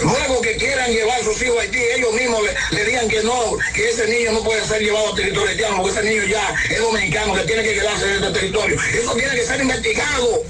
luego 0.03 0.41
que 0.41 0.57
quieran 0.57 0.91
llevar 0.93 1.21
a 1.21 1.25
sus 1.25 1.41
hijos 1.43 1.59
a 1.59 1.63
Haití, 1.63 1.79
ellos 1.79 2.13
mismos 2.13 2.43
le, 2.71 2.85
digan 2.85 3.09
que 3.09 3.23
no, 3.23 3.57
que 3.75 3.91
ese 3.91 4.07
niño 4.09 4.33
no 4.33 4.45
puede 4.45 4.65
ser 4.67 4.83
llevado 4.83 5.13
a 5.13 5.17
territorio 5.17 5.49
haitiano, 5.49 5.83
porque 5.83 6.01
ese 6.01 6.09
niño 6.09 6.25
ya 6.25 6.55
es 6.71 6.81
dominicano, 6.81 7.35
que 7.35 7.43
tiene 7.43 7.63
que 7.63 7.75
quedarse 7.75 8.05
en 8.05 8.25
este 8.25 8.31
territorio. 8.31 8.77
Eso 8.95 9.15
tiene 9.15 9.35
que 9.35 9.47
ser 9.47 9.61
investigado. 9.61 10.43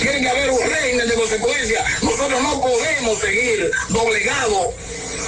Tiene 0.00 0.20
que 0.20 0.28
haber 0.28 0.50
un 0.50 0.60
régimen 0.60 1.08
de 1.08 1.14
consecuencia. 1.14 1.84
Nosotros 2.02 2.40
no 2.40 2.60
podemos 2.60 3.18
seguir 3.18 3.70
doblegados 3.88 4.74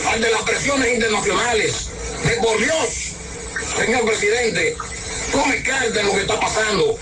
ante 0.07 0.31
las 0.31 0.43
presiones 0.43 0.95
internacionales. 0.95 1.87
De 2.25 2.37
por 2.37 2.59
Dios, 2.59 3.13
señor 3.77 4.05
presidente, 4.05 4.77
tome 5.33 5.63
carta 5.63 6.01
en 6.01 6.07
lo 6.07 6.13
que 6.13 6.21
está 6.21 6.39
pasando. 6.39 6.99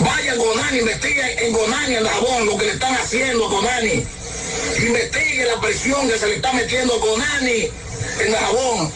Vaya 0.00 0.32
a 0.32 0.36
Gonani, 0.36 0.78
investigue 0.78 1.46
en 1.46 1.52
Gonani, 1.52 1.94
en 1.96 2.06
Jabón, 2.06 2.46
lo 2.46 2.56
que 2.56 2.66
le 2.66 2.72
están 2.72 2.94
haciendo 2.94 3.46
a 3.46 3.50
Gonani. 3.50 4.06
Investigue 4.78 5.44
la 5.44 5.60
presión 5.60 6.08
que 6.08 6.18
se 6.18 6.26
le 6.26 6.36
está 6.36 6.52
metiendo 6.52 6.94
a 6.94 6.98
Gonani 6.98 7.70
en 8.20 8.34
Jabón. 8.34 8.92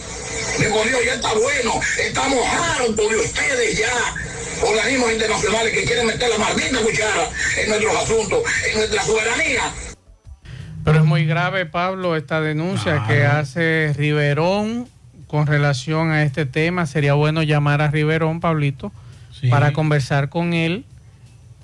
De 0.59 0.68
por 0.70 0.89
Dios, 0.89 1.01
ya 1.05 1.14
está 1.14 1.33
bueno. 1.35 1.81
Estamos 1.99 2.47
hartos 2.47 3.11
de 3.11 3.16
ustedes 3.16 3.79
ya 3.79 4.14
organismos 4.62 5.12
internacionales 5.12 5.72
que 5.72 5.85
quieren 5.85 6.07
meter 6.07 6.29
la 6.31 6.39
maldita 6.39 6.79
cuchara 6.81 7.31
en 7.59 7.68
nuestros 7.68 7.97
asuntos, 7.97 8.43
en 8.66 8.79
nuestra 8.79 9.05
soberanía. 9.05 9.72
Pero 10.87 11.01
es 11.01 11.05
muy 11.05 11.26
grave, 11.26 11.66
Pablo, 11.66 12.14
esta 12.14 12.41
denuncia 12.41 13.03
que 13.09 13.26
hace 13.26 13.93
Riverón 13.97 14.87
con 15.26 15.49
relación 15.49 16.12
a 16.12 16.22
este 16.22 16.47
tema. 16.47 16.87
Sería 16.87 17.14
bueno 17.14 17.43
llamar 17.43 17.82
a 17.82 17.91
Riverón, 17.91 18.39
Pablito, 18.39 18.93
para 19.51 19.72
conversar 19.72 20.28
con 20.28 20.55
él, 20.55 20.84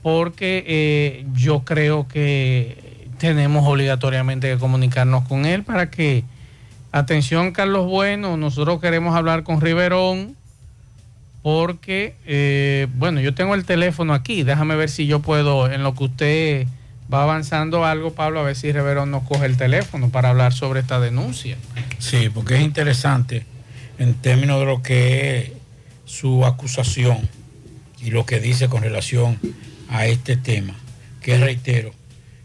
porque 0.03 0.65
eh, 0.67 1.25
yo 1.35 1.61
creo 1.61 2.09
que 2.09 3.07
tenemos 3.19 3.65
obligatoriamente 3.65 4.51
que 4.51 4.59
comunicarnos 4.59 5.29
con 5.29 5.47
él 5.47 5.63
para 5.63 5.89
que, 5.89 6.25
atención 6.91 7.53
Carlos 7.53 7.87
Bueno, 7.87 8.37
nosotros 8.37 8.81
queremos 8.81 9.15
hablar 9.15 9.45
con 9.45 9.61
Riverón 9.61 10.35
porque, 11.45 12.17
eh, 12.27 12.89
bueno, 12.97 13.21
yo 13.21 13.35
tengo 13.35 13.55
el 13.55 13.65
teléfono 13.67 14.15
aquí, 14.15 14.43
déjame 14.43 14.75
ver 14.75 14.91
si 14.91 15.07
yo 15.07 15.21
puedo, 15.21 15.71
en 15.71 15.85
lo 15.85 15.95
que 15.95 16.05
usted 16.05 16.67
va 17.13 17.25
avanzando 17.25 17.85
algo, 17.85 18.15
Pablo, 18.15 18.41
a 18.41 18.45
ver 18.45 18.57
si 18.57 18.73
Riverón 18.73 19.11
nos 19.11 19.25
coge 19.25 19.47
el 19.47 19.57
teléfono 19.57 20.11
para 20.11 20.31
hablar 20.31 20.53
sobre 20.53 20.81
esta 20.81 21.01
denuncia. 21.01 21.57
Sí, 21.99 22.31
porque 22.33 22.57
es 22.57 22.63
interesante 22.63 23.45
en 23.99 24.15
términos 24.15 24.61
de 24.61 24.67
lo 24.67 24.83
que 24.83 25.39
es 25.39 25.53
su 26.05 26.45
acusación 26.47 27.29
y 28.01 28.11
lo 28.11 28.25
que 28.25 28.41
dice 28.41 28.69
con 28.69 28.83
relación 28.83 29.39
a 29.89 30.07
este 30.07 30.37
tema, 30.37 30.75
que 31.21 31.37
reitero, 31.39 31.93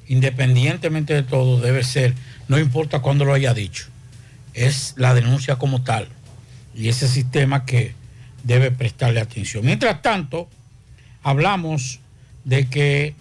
independientemente 0.07 1.13
de 1.13 1.23
todo, 1.23 1.59
debe 1.59 1.83
ser, 1.83 2.13
no 2.47 2.59
importa 2.59 2.99
cuándo 2.99 3.25
lo 3.25 3.33
haya 3.33 3.53
dicho, 3.53 3.85
es 4.53 4.93
la 4.97 5.13
denuncia 5.13 5.55
como 5.55 5.83
tal 5.83 6.09
y 6.75 6.89
ese 6.89 7.07
sistema 7.07 7.65
que 7.65 7.93
debe 8.43 8.71
prestarle 8.71 9.19
atención. 9.19 9.65
Mientras 9.65 10.01
tanto, 10.01 10.47
hablamos 11.23 11.99
de 12.43 12.67
que 12.67 13.15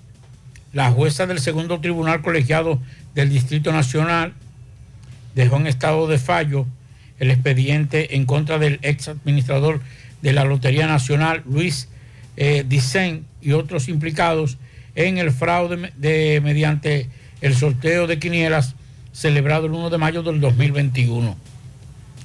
la 0.76 0.90
jueza 0.90 1.26
del 1.26 1.40
segundo 1.40 1.80
tribunal 1.80 2.20
colegiado 2.20 2.78
del 3.14 3.30
Distrito 3.30 3.72
Nacional 3.72 4.34
dejó 5.34 5.56
en 5.56 5.68
estado 5.68 6.06
de 6.06 6.18
fallo 6.18 6.66
el 7.18 7.30
expediente 7.30 8.14
en 8.14 8.26
contra 8.26 8.58
del 8.58 8.78
ex 8.82 9.08
administrador 9.08 9.80
de 10.20 10.34
la 10.34 10.44
Lotería 10.44 10.86
Nacional, 10.86 11.42
Luis 11.46 11.88
eh, 12.36 12.62
Dicen, 12.68 13.24
y 13.40 13.52
otros 13.52 13.88
implicados 13.88 14.58
en 14.96 15.16
el 15.16 15.30
fraude 15.30 15.94
de, 15.96 16.42
mediante 16.44 17.08
el 17.40 17.56
sorteo 17.56 18.06
de 18.06 18.18
quinielas 18.18 18.74
celebrado 19.14 19.64
el 19.64 19.72
1 19.72 19.88
de 19.88 19.96
mayo 19.96 20.22
del 20.22 20.42
2021. 20.42 21.38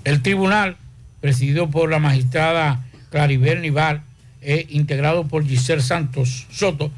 El 0.04 0.22
tribunal, 0.22 0.76
presidido 1.22 1.70
por 1.70 1.90
la 1.90 2.00
magistrada 2.00 2.86
Claribel 3.12 3.62
Nival, 3.62 4.02
e 4.42 4.68
integrado 4.72 5.26
por 5.26 5.48
Giselle 5.48 5.82
Santos 5.82 6.48
Soto, 6.52 6.92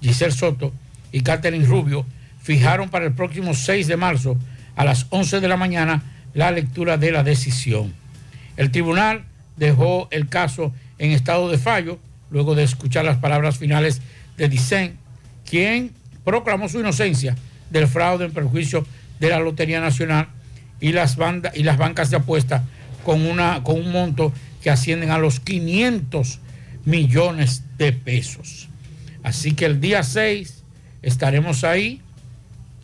Giselle 0.00 0.30
Soto 0.30 0.72
y 1.12 1.20
Catherine 1.20 1.64
Rubio, 1.64 2.06
fijaron 2.42 2.88
para 2.88 3.06
el 3.06 3.12
próximo 3.12 3.54
6 3.54 3.86
de 3.86 3.96
marzo 3.96 4.36
a 4.76 4.84
las 4.84 5.06
11 5.10 5.40
de 5.40 5.48
la 5.48 5.56
mañana 5.56 6.02
la 6.34 6.50
lectura 6.50 6.96
de 6.96 7.12
la 7.12 7.22
decisión. 7.22 7.92
El 8.56 8.70
tribunal 8.70 9.24
dejó 9.56 10.08
el 10.10 10.28
caso 10.28 10.72
en 10.98 11.12
estado 11.12 11.50
de 11.50 11.58
fallo 11.58 11.98
luego 12.30 12.54
de 12.54 12.62
escuchar 12.62 13.04
las 13.04 13.18
palabras 13.18 13.58
finales 13.58 14.00
de 14.36 14.48
Dicen, 14.48 14.96
quien 15.48 15.92
proclamó 16.24 16.68
su 16.68 16.80
inocencia 16.80 17.36
del 17.70 17.88
fraude 17.88 18.24
en 18.24 18.32
perjuicio 18.32 18.86
de 19.18 19.28
la 19.28 19.40
Lotería 19.40 19.80
Nacional 19.80 20.28
y 20.80 20.92
las, 20.92 21.16
bandas, 21.16 21.56
y 21.56 21.62
las 21.62 21.76
bancas 21.76 22.10
de 22.10 22.16
apuesta 22.16 22.64
con, 23.04 23.26
una, 23.26 23.62
con 23.62 23.76
un 23.76 23.92
monto 23.92 24.32
que 24.62 24.70
ascienden 24.70 25.10
a 25.10 25.18
los 25.18 25.40
500 25.40 26.38
millones 26.84 27.64
de 27.76 27.92
pesos. 27.92 28.68
Así 29.22 29.52
que 29.52 29.66
el 29.66 29.80
día 29.80 30.02
6 30.02 30.59
estaremos 31.02 31.64
ahí 31.64 32.00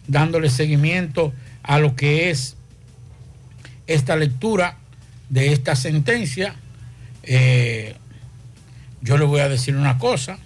dándole 0.09 0.51
seguimiento 0.51 1.33
a 1.63 1.79
lo 1.79 1.97
que 1.97 2.31
es 2.31 2.57
esta 3.87 4.17
lectura 4.17 4.77
de 5.29 5.53
esta 5.53 5.77
sentencia. 5.77 6.55
Eh, 7.23 7.95
yo 9.01 9.19
le 9.19 9.25
voy 9.25 9.41
a 9.41 9.49
decir 9.49 9.77
una 9.77 9.99
cosa. 9.99 10.39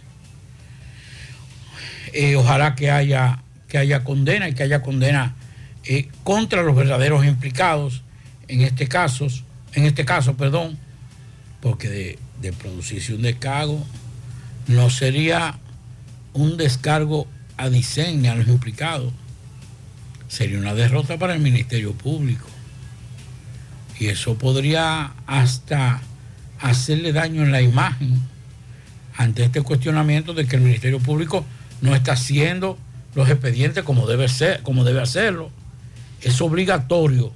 Eh, 2.12 2.36
ojalá 2.36 2.74
que 2.74 2.90
haya, 2.90 3.42
que 3.68 3.78
haya 3.78 4.02
condena 4.02 4.48
y 4.48 4.54
que 4.54 4.62
haya 4.62 4.82
condena 4.82 5.34
eh, 5.84 6.08
contra 6.24 6.62
los 6.62 6.74
verdaderos 6.74 7.24
implicados 7.24 8.02
en 8.48 8.62
este 8.62 8.88
caso, 8.88 9.28
en 9.74 9.84
este 9.84 10.04
caso, 10.04 10.36
perdón, 10.36 10.76
porque 11.60 11.88
de, 11.88 12.18
de 12.40 12.52
producirse 12.52 13.14
un 13.14 13.22
descargo 13.22 13.86
no 14.66 14.90
sería 14.90 15.58
un 16.32 16.56
descargo 16.56 17.28
a 17.60 17.68
diseño 17.68 18.32
a 18.32 18.34
los 18.34 18.48
implicados, 18.48 19.12
sería 20.28 20.58
una 20.58 20.74
derrota 20.74 21.18
para 21.18 21.34
el 21.34 21.40
Ministerio 21.40 21.92
Público. 21.92 22.46
Y 23.98 24.06
eso 24.06 24.36
podría 24.38 25.12
hasta 25.26 26.00
hacerle 26.58 27.12
daño 27.12 27.42
en 27.42 27.52
la 27.52 27.60
imagen 27.60 28.18
ante 29.14 29.44
este 29.44 29.60
cuestionamiento 29.60 30.32
de 30.32 30.46
que 30.46 30.56
el 30.56 30.62
Ministerio 30.62 31.00
Público 31.00 31.44
no 31.82 31.94
está 31.94 32.12
haciendo 32.12 32.78
los 33.14 33.28
expedientes 33.28 33.84
como 33.84 34.06
debe 34.06 34.28
ser, 34.28 34.62
como 34.62 34.84
debe 34.84 35.02
hacerlo. 35.02 35.50
Es 36.22 36.40
obligatorio 36.40 37.34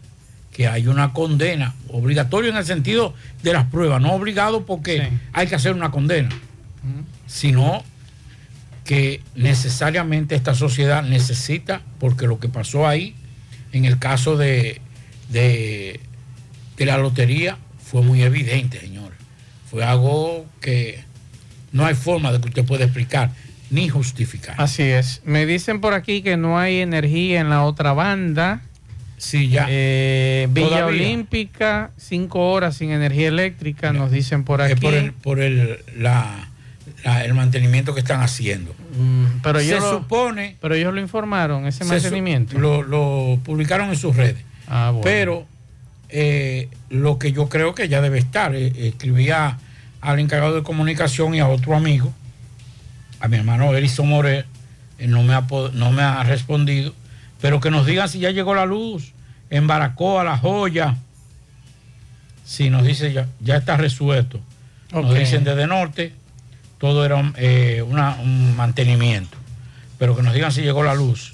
que 0.53 0.69
haya 0.69 0.89
una 0.89 1.13
condena, 1.13 1.75
obligatorio 1.89 2.51
en 2.51 2.57
el 2.57 2.65
sentido 2.65 3.13
de 3.43 3.53
las 3.53 3.67
pruebas, 3.67 4.01
no 4.01 4.13
obligado 4.13 4.65
porque 4.65 5.11
hay 5.35 5.47
que 5.49 5.55
hacer 5.55 5.75
una 5.75 5.91
condena, 5.91 6.31
sino 7.27 7.83
que 8.85 9.23
necesariamente 9.35 10.35
esta 10.35 10.55
sociedad 10.55 11.03
necesita, 11.03 11.83
porque 11.99 12.27
lo 12.27 12.39
que 12.39 12.49
pasó 12.49 12.87
ahí, 12.87 13.15
en 13.73 13.87
el 13.87 13.99
caso 13.99 14.37
de, 14.37 14.81
de, 15.31 16.01
de 16.77 16.87
la 16.87 16.99
lotería, 16.99 17.59
fue 17.83 18.03
muy 18.03 18.23
evidente, 18.23 18.81
señor. 18.81 19.13
Fue 19.71 19.85
algo 19.85 20.47
que 20.61 21.03
no 21.73 21.87
hay 21.87 21.95
forma 21.95 22.31
de 22.33 22.41
que 22.41 22.49
usted 22.49 22.65
pueda 22.65 22.85
explicar 22.85 23.31
ni 23.71 23.89
justificar. 23.89 24.55
Así 24.59 24.83
es. 24.83 25.23
Me 25.25 25.47
dicen 25.47 25.81
por 25.81 25.95
aquí 25.95 26.23
que 26.23 26.37
no 26.37 26.59
hay 26.59 26.79
energía 26.79 27.41
en 27.41 27.51
la 27.51 27.65
otra 27.65 27.93
banda. 27.93 28.63
Sí, 29.17 29.49
ya. 29.49 29.67
Eh, 29.69 30.47
Villa 30.51 30.87
Olímpica, 30.87 31.91
cinco 31.97 32.53
horas 32.53 32.77
sin 32.77 32.91
energía 32.91 33.29
eléctrica, 33.29 33.93
nos 33.93 34.11
dicen 34.11 34.45
por 34.45 34.61
aquí. 34.61 34.75
Es 34.75 34.81
por 34.81 34.95
el, 34.95 35.13
por 35.13 35.41
el, 35.41 35.79
la, 35.97 36.51
la- 37.05 37.25
el 37.25 37.35
mantenimiento 37.35 37.95
que 37.95 38.01
están 38.01 38.21
haciendo. 38.23 38.75
Mm, 38.99 39.41
pero 39.43 39.61
se 39.61 39.67
ellos 39.67 39.81
lo- 39.83 39.91
supone. 39.99 40.57
Pero 40.61 40.75
ellos 40.75 40.93
lo 40.95 41.01
informaron, 41.01 41.67
ese 41.67 41.85
su- 41.85 41.91
mantenimiento. 41.91 42.59
Lo, 42.59 42.83
lo 42.83 43.39
publicaron 43.45 43.91
en 43.91 43.97
sus 43.97 44.17
redes. 44.17 44.43
Ah, 44.67 44.91
bueno. 44.91 45.03
Pero 45.05 45.47
eh, 46.09 46.69
lo 46.91 47.19
que 47.19 47.33
yo 47.33 47.49
creo 47.49 47.75
que 47.75 47.89
ya 47.89 48.01
debe 48.01 48.19
estar, 48.19 48.55
eh, 48.55 48.73
escribía 48.89 49.59
al 50.01 50.19
encargado 50.21 50.55
de 50.55 50.63
comunicación 50.63 51.35
y 51.35 51.41
a 51.41 51.49
otro 51.49 51.75
amigo, 51.77 52.13
a 53.21 53.29
mi 53.29 53.37
hermano 53.37 53.75
Erizo 53.75 54.05
Morel, 54.05 54.45
él 54.99 55.11
no 55.11 55.23
me 55.23 55.35
ha, 55.35 55.45
no 55.73 55.93
me 55.93 56.03
ha 56.03 56.23
respondido, 56.23 56.95
pero 57.41 57.59
que 57.61 57.71
nos 57.71 57.85
digan 57.87 58.09
si 58.09 58.21
ya 58.21 58.31
llegó 58.31 58.55
la 58.55 58.65
luz 58.67 59.13
en 59.51 59.67
Baracoa, 59.67 60.23
La 60.25 60.37
Joya. 60.39 60.97
Sí, 62.45 62.71
nos 62.71 62.85
dice 62.85 63.13
ya, 63.13 63.27
ya 63.41 63.57
está 63.57 63.77
resuelto. 63.77 64.41
Nos 64.93 65.07
Ok. 65.11 65.17
dicen 65.19 65.43
desde 65.45 65.67
norte, 65.67 66.13
todo 66.85 67.05
era 67.07 67.33
eh, 67.37 67.83
una- 67.89 68.17
un 68.23 68.55
mantenimiento. 68.57 69.39
Pero 69.99 70.15
que 70.15 70.23
nos 70.23 70.35
digan 70.35 70.53
si 70.53 70.61
llegó 70.61 70.83
la 70.85 70.95
luz. 70.95 71.33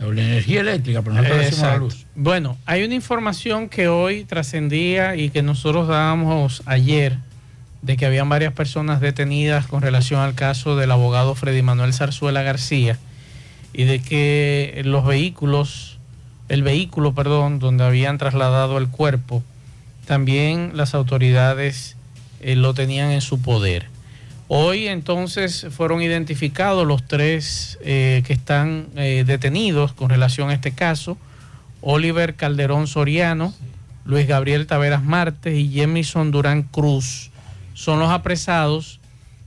La 0.00 0.06
energía 0.08 0.60
eléctrica, 0.62 1.00
pero 1.02 1.14
no 1.14 1.22
te 1.22 1.28
decimos 1.38 1.60
la 1.62 1.76
luz. 1.76 2.06
Bueno, 2.16 2.58
hay 2.66 2.82
una 2.82 2.94
información 2.96 3.68
que 3.68 3.86
hoy 3.88 4.24
trascendía 4.24 5.14
y 5.16 5.30
que 5.30 5.42
nosotros 5.42 5.86
dábamos 5.86 6.62
ayer 6.66 7.18
de 7.82 7.96
que 7.96 8.04
habían 8.04 8.28
varias 8.28 8.52
personas 8.52 9.00
detenidas 9.00 9.66
con 9.66 9.80
relación 9.82 10.20
al 10.20 10.34
caso 10.34 10.74
del 10.76 10.90
abogado 10.90 11.34
Freddy 11.36 11.62
Manuel 11.62 11.94
Zarzuela 11.94 12.42
García 12.42 12.98
y 13.72 13.84
de 13.84 14.00
que 14.02 14.82
los 14.84 15.06
vehículos, 15.06 15.98
el 16.48 16.62
vehículo, 16.64 17.14
perdón, 17.14 17.60
donde 17.60 17.84
habían 17.84 18.18
trasladado 18.18 18.78
el 18.78 18.88
cuerpo, 18.88 19.42
también 20.06 20.72
las 20.74 20.94
autoridades 20.94 21.96
eh, 22.40 22.56
lo 22.56 22.74
tenían 22.74 23.10
en 23.12 23.20
su 23.20 23.40
poder. 23.40 23.86
Hoy 24.48 24.88
entonces 24.88 25.66
fueron 25.70 26.02
identificados 26.02 26.86
los 26.86 27.06
tres 27.06 27.78
eh, 27.82 28.22
que 28.26 28.34
están 28.34 28.88
eh, 28.94 29.24
detenidos 29.26 29.94
con 29.94 30.10
relación 30.10 30.50
a 30.50 30.54
este 30.54 30.72
caso. 30.72 31.16
Oliver 31.80 32.34
Calderón 32.34 32.86
Soriano, 32.86 33.54
Luis 34.04 34.26
Gabriel 34.26 34.66
Taveras 34.66 35.02
Martes 35.02 35.56
y 35.58 35.70
Jemison 35.70 36.30
Durán 36.30 36.62
Cruz 36.62 37.30
son 37.72 37.98
los 37.98 38.10
apresados 38.10 39.00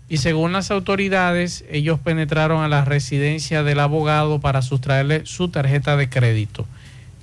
y 0.10 0.18
según 0.18 0.52
las 0.52 0.72
autoridades 0.72 1.64
ellos 1.70 2.00
penetraron 2.00 2.64
a 2.64 2.68
la 2.68 2.84
residencia 2.84 3.62
del 3.62 3.80
abogado 3.80 4.40
para 4.40 4.64
sustraerle 4.64 5.26
su 5.26 5.50
tarjeta 5.50 5.96
de 5.96 6.10
crédito. 6.10 6.66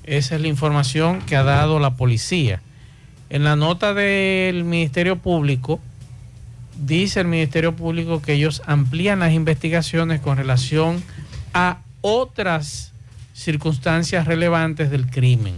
Esa 0.05 0.37
es 0.37 0.41
la 0.41 0.49
información 0.49 1.23
que 1.23 1.35
ha 1.35 1.43
dado 1.43 1.81
la 1.81 1.95
policía. 1.95 2.61
En 3.31 3.43
la 3.43 3.57
nota 3.57 3.95
del 3.95 4.65
Ministerio 4.65 5.17
Público, 5.17 5.81
dice 6.79 7.21
el 7.21 7.27
Ministerio 7.27 7.75
Público 7.77 8.21
que 8.21 8.35
ellos 8.35 8.63
amplían 8.67 9.21
las 9.21 9.33
investigaciones 9.33 10.21
con 10.21 10.37
relación 10.37 11.03
a 11.53 11.79
otras 12.01 12.93
circunstancias 13.33 14.27
relevantes 14.27 14.91
del 14.91 15.11
crimen. 15.11 15.55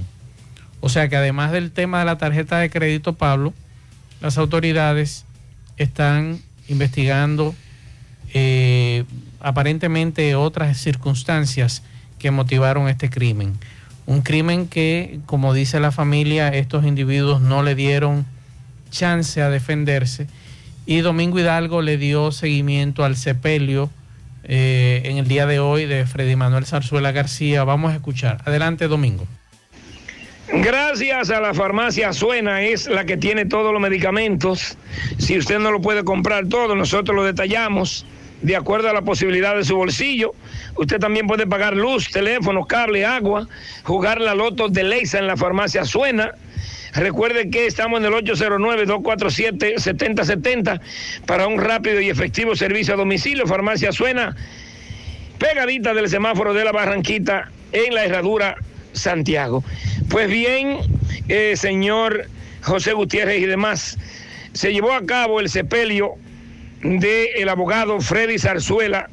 O 0.80 0.88
sea 0.88 1.08
que 1.08 1.16
además 1.16 1.52
del 1.52 1.72
tema 1.72 2.00
de 2.00 2.04
la 2.04 2.18
tarjeta 2.18 2.58
de 2.58 2.70
crédito, 2.70 3.14
Pablo, 3.14 3.52
las 4.20 4.38
autoridades 4.38 5.24
están 5.76 6.40
investigando 6.68 7.54
eh, 8.32 9.04
aparentemente 9.40 10.34
otras 10.34 10.78
circunstancias 10.78 11.82
que 12.18 12.30
motivaron 12.30 12.88
este 12.88 13.10
crimen. 13.10 13.58
Un 14.06 14.22
crimen 14.22 14.68
que, 14.68 15.20
como 15.26 15.52
dice 15.52 15.80
la 15.80 15.92
familia, 15.92 16.48
estos 16.48 16.84
individuos 16.84 17.40
no 17.40 17.62
le 17.62 17.74
dieron 17.74 18.24
chance 18.90 19.42
a 19.42 19.50
defenderse 19.50 20.28
y 20.86 21.00
Domingo 21.00 21.38
Hidalgo 21.38 21.82
le 21.82 21.98
dio 21.98 22.30
seguimiento 22.32 23.04
al 23.04 23.16
sepelio 23.16 23.90
eh, 24.44 25.02
en 25.04 25.18
el 25.18 25.26
día 25.26 25.44
de 25.46 25.58
hoy 25.58 25.84
de 25.84 26.06
Freddy 26.06 26.36
Manuel 26.36 26.64
Zarzuela 26.64 27.10
García. 27.10 27.64
Vamos 27.64 27.92
a 27.92 27.96
escuchar. 27.96 28.38
Adelante, 28.44 28.86
Domingo. 28.86 29.26
Gracias 30.52 31.30
a 31.30 31.40
la 31.40 31.52
farmacia 31.54 32.12
Suena, 32.12 32.62
es 32.62 32.86
la 32.86 33.04
que 33.04 33.16
tiene 33.16 33.46
todos 33.46 33.72
los 33.72 33.82
medicamentos. 33.82 34.78
Si 35.18 35.36
usted 35.36 35.58
no 35.58 35.72
lo 35.72 35.80
puede 35.80 36.04
comprar 36.04 36.46
todo, 36.46 36.76
nosotros 36.76 37.16
lo 37.16 37.24
detallamos 37.24 38.06
de 38.42 38.54
acuerdo 38.54 38.88
a 38.88 38.92
la 38.92 39.02
posibilidad 39.02 39.56
de 39.56 39.64
su 39.64 39.74
bolsillo. 39.74 40.34
Usted 40.76 41.00
también 41.00 41.26
puede 41.26 41.48
pagar 41.48 41.76
luz, 41.76 42.10
teléfono, 42.12 42.64
cable, 42.64 43.04
agua, 43.04 43.48
jugar 43.82 44.20
la 44.20 44.36
loto 44.36 44.68
de 44.68 44.84
Leisa 44.84 45.18
en 45.18 45.26
la 45.26 45.36
farmacia 45.36 45.84
Suena. 45.84 46.32
Recuerde 46.96 47.50
que 47.50 47.66
estamos 47.66 48.00
en 48.00 48.06
el 48.06 48.14
809-247-7070 48.14 50.80
para 51.26 51.46
un 51.46 51.60
rápido 51.60 52.00
y 52.00 52.08
efectivo 52.08 52.56
servicio 52.56 52.94
a 52.94 52.96
domicilio. 52.96 53.46
Farmacia 53.46 53.92
Suena, 53.92 54.34
pegadita 55.38 55.92
del 55.92 56.08
semáforo 56.08 56.54
de 56.54 56.64
la 56.64 56.72
Barranquita 56.72 57.50
en 57.72 57.92
la 57.94 58.06
herradura 58.06 58.56
Santiago. 58.94 59.62
Pues 60.08 60.30
bien, 60.30 60.78
eh, 61.28 61.52
señor 61.56 62.30
José 62.62 62.94
Gutiérrez 62.94 63.42
y 63.42 63.46
demás, 63.46 63.98
se 64.54 64.72
llevó 64.72 64.94
a 64.94 65.04
cabo 65.04 65.40
el 65.40 65.50
sepelio 65.50 66.14
del 66.82 67.48
abogado 67.50 68.00
Freddy 68.00 68.38
Zarzuela, 68.38 69.10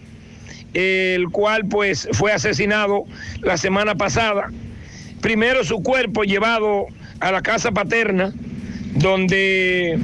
el 0.73 1.27
cual 1.29 1.67
pues 1.67 2.07
fue 2.13 2.31
asesinado 2.31 3.03
la 3.41 3.57
semana 3.57 3.95
pasada. 3.95 4.51
Primero 5.21 5.65
su 5.65 5.84
cuerpo 5.84 6.23
llevado 6.23 6.88
a 7.24 7.32
la 7.32 7.41
casa 7.41 7.71
paterna, 7.71 8.34
donde 8.95 9.97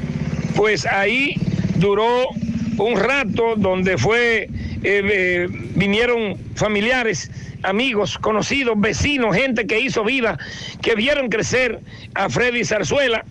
pues 0.55 0.85
ahí 0.85 1.35
duró 1.75 2.29
un 2.77 2.97
rato, 2.97 3.55
donde 3.57 3.97
fue, 3.97 4.43
eh, 4.43 4.49
eh, 4.83 5.47
vinieron 5.75 6.37
familiares, 6.55 7.29
amigos, 7.63 8.17
conocidos, 8.17 8.79
vecinos, 8.79 9.35
gente 9.35 9.67
que 9.67 9.81
hizo 9.81 10.05
vida, 10.05 10.37
que 10.81 10.95
vieron 10.95 11.27
crecer 11.27 11.81
a 12.15 12.29
Freddy 12.29 12.63
Zarzuela, 12.63 13.25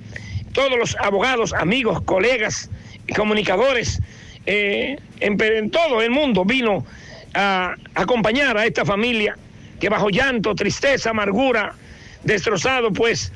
todos 0.53 0.78
los 0.78 0.95
abogados, 0.97 1.55
amigos, 1.55 2.03
colegas, 2.03 2.70
comunicadores, 3.16 4.03
eh, 4.45 4.99
en, 5.20 5.41
en 5.41 5.70
todo 5.70 6.03
el 6.03 6.11
mundo 6.11 6.45
vino 6.45 6.84
a 7.32 7.74
acompañar 7.95 8.59
a 8.59 8.66
esta 8.66 8.84
familia 8.84 9.39
que 9.80 9.89
bajo 9.89 10.11
llanto, 10.11 10.55
tristeza, 10.55 11.09
amargura, 11.09 11.74
destrozado, 12.22 12.93
pues 12.93 13.32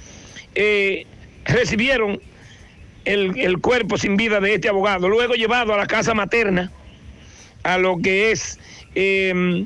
eh, 0.55 1.07
recibieron 1.45 2.21
el, 3.05 3.39
el 3.39 3.59
cuerpo 3.59 3.99
sin 3.99 4.17
vida 4.17 4.41
de 4.41 4.55
este 4.55 4.69
abogado, 4.69 5.09
luego 5.09 5.35
llevado 5.35 5.75
a 5.75 5.77
la 5.77 5.87
casa 5.87 6.15
materna, 6.15 6.71
a 7.63 7.79
lo 7.79 7.99
que 7.99 8.31
es 8.31 8.59
eh, 8.95 9.65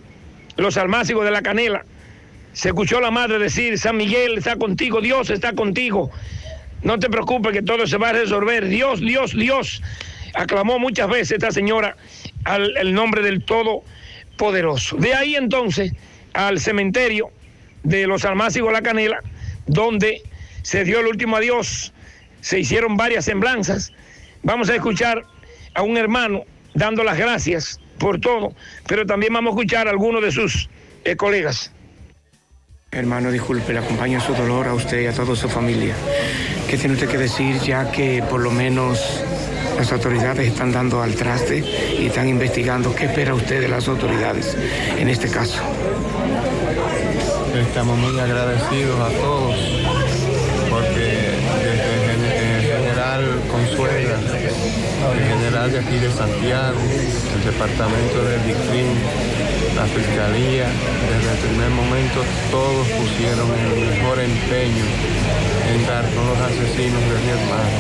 los 0.57 0.77
almácigos 0.77 1.25
de 1.25 1.31
la 1.31 1.43
canela. 1.43 1.85
Se 2.53 2.69
escuchó 2.69 3.01
la 3.01 3.11
madre 3.11 3.39
decir, 3.39 3.79
San 3.79 3.97
Miguel 3.97 4.39
está 4.39 4.57
contigo, 4.57 5.01
Dios 5.01 5.29
está 5.29 5.53
contigo. 5.53 6.11
No 6.83 6.99
te 6.99 7.11
preocupes 7.11 7.53
que 7.53 7.63
todo 7.63 7.87
se 7.87 7.99
va 7.99 8.11
a 8.11 8.13
resolver. 8.13 8.69
Dios, 8.69 9.01
Dios, 9.01 9.33
Dios. 9.35 9.83
Aclamó 10.35 10.79
muchas 10.79 11.09
veces 11.09 11.33
esta 11.33 11.51
señora 11.51 11.97
al 12.45 12.77
el 12.77 12.95
nombre 12.95 13.23
del 13.23 13.45
Todopoderoso. 13.45 14.97
De 14.97 15.15
ahí 15.15 15.35
entonces 15.35 15.93
al 16.33 16.61
cementerio 16.61 17.31
de 17.83 18.07
los 18.07 18.25
almácigos 18.25 18.69
de 18.69 18.75
la 18.75 18.83
canela, 18.83 19.21
donde 19.67 20.23
se 20.67 20.83
dio 20.83 20.99
el 20.99 21.07
último 21.07 21.37
adiós, 21.37 21.93
se 22.41 22.59
hicieron 22.59 22.97
varias 22.97 23.27
semblanzas. 23.27 23.93
Vamos 24.43 24.69
a 24.69 24.75
escuchar 24.75 25.23
a 25.75 25.83
un 25.83 25.97
hermano 25.97 26.43
dando 26.75 27.05
las 27.05 27.17
gracias 27.17 27.79
por 27.99 28.19
todo, 28.19 28.53
pero 28.89 29.07
también 29.07 29.33
vamos 29.33 29.53
a 29.53 29.55
escuchar 29.55 29.87
a 29.87 29.91
algunos 29.93 30.23
de 30.23 30.33
sus 30.33 30.69
eh, 31.05 31.15
colegas. 31.15 31.71
Hermano, 32.91 33.31
disculpe, 33.31 33.73
le 33.75 33.79
acompaño 33.79 34.21
su 34.21 34.35
dolor 34.35 34.67
a 34.67 34.75
usted 34.75 35.03
y 35.03 35.07
a 35.07 35.13
toda 35.13 35.37
su 35.37 35.49
familia. 35.49 35.95
¿Qué 36.69 36.77
tiene 36.77 36.95
usted 36.95 37.09
que 37.09 37.19
decir 37.19 37.61
ya 37.61 37.93
que 37.93 38.25
por 38.29 38.41
lo 38.41 38.51
menos 38.51 39.23
las 39.77 39.93
autoridades 39.93 40.49
están 40.49 40.73
dando 40.73 41.01
al 41.01 41.15
traste 41.15 41.59
y 41.97 42.07
están 42.07 42.29
investigando? 42.29 42.93
¿Qué 42.93 43.05
espera 43.05 43.35
usted 43.35 43.61
de 43.61 43.69
las 43.69 43.87
autoridades 43.87 44.57
en 44.99 45.09
este 45.09 45.31
caso? 45.31 45.63
Estamos 47.55 47.97
muy 47.99 48.19
agradecidos 48.19 49.01
a 49.01 49.17
todos 49.21 49.76
general 55.47 55.71
de 55.71 55.79
aquí 55.79 55.97
de 55.99 56.11
Santiago, 56.11 56.79
el 57.37 57.45
departamento 57.45 58.19
del 58.25 58.43
DICRIM, 58.47 58.91
la 59.77 59.87
fiscalía, 59.87 60.67
desde 61.07 61.31
el 61.31 61.39
primer 61.47 61.71
momento 61.71 62.25
todos 62.51 62.89
pusieron 62.89 63.47
el 63.55 63.95
mejor 63.95 64.19
empeño 64.19 64.85
en 65.71 65.87
dar 65.87 66.05
con 66.15 66.27
los 66.27 66.39
asesinos 66.39 67.01
de 67.01 67.19
mi 67.23 67.31
hermano. 67.31 67.79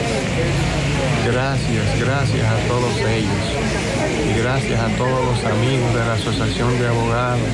Gracias, 1.26 1.98
gracias 1.98 2.46
a 2.46 2.68
todos 2.68 2.94
ellos 2.98 3.44
y 4.30 4.38
gracias 4.38 4.80
a 4.80 4.88
todos 4.96 5.24
los 5.26 5.44
amigos 5.44 5.92
de 5.92 6.06
la 6.06 6.12
Asociación 6.12 6.78
de 6.78 6.86
Abogados 6.86 7.50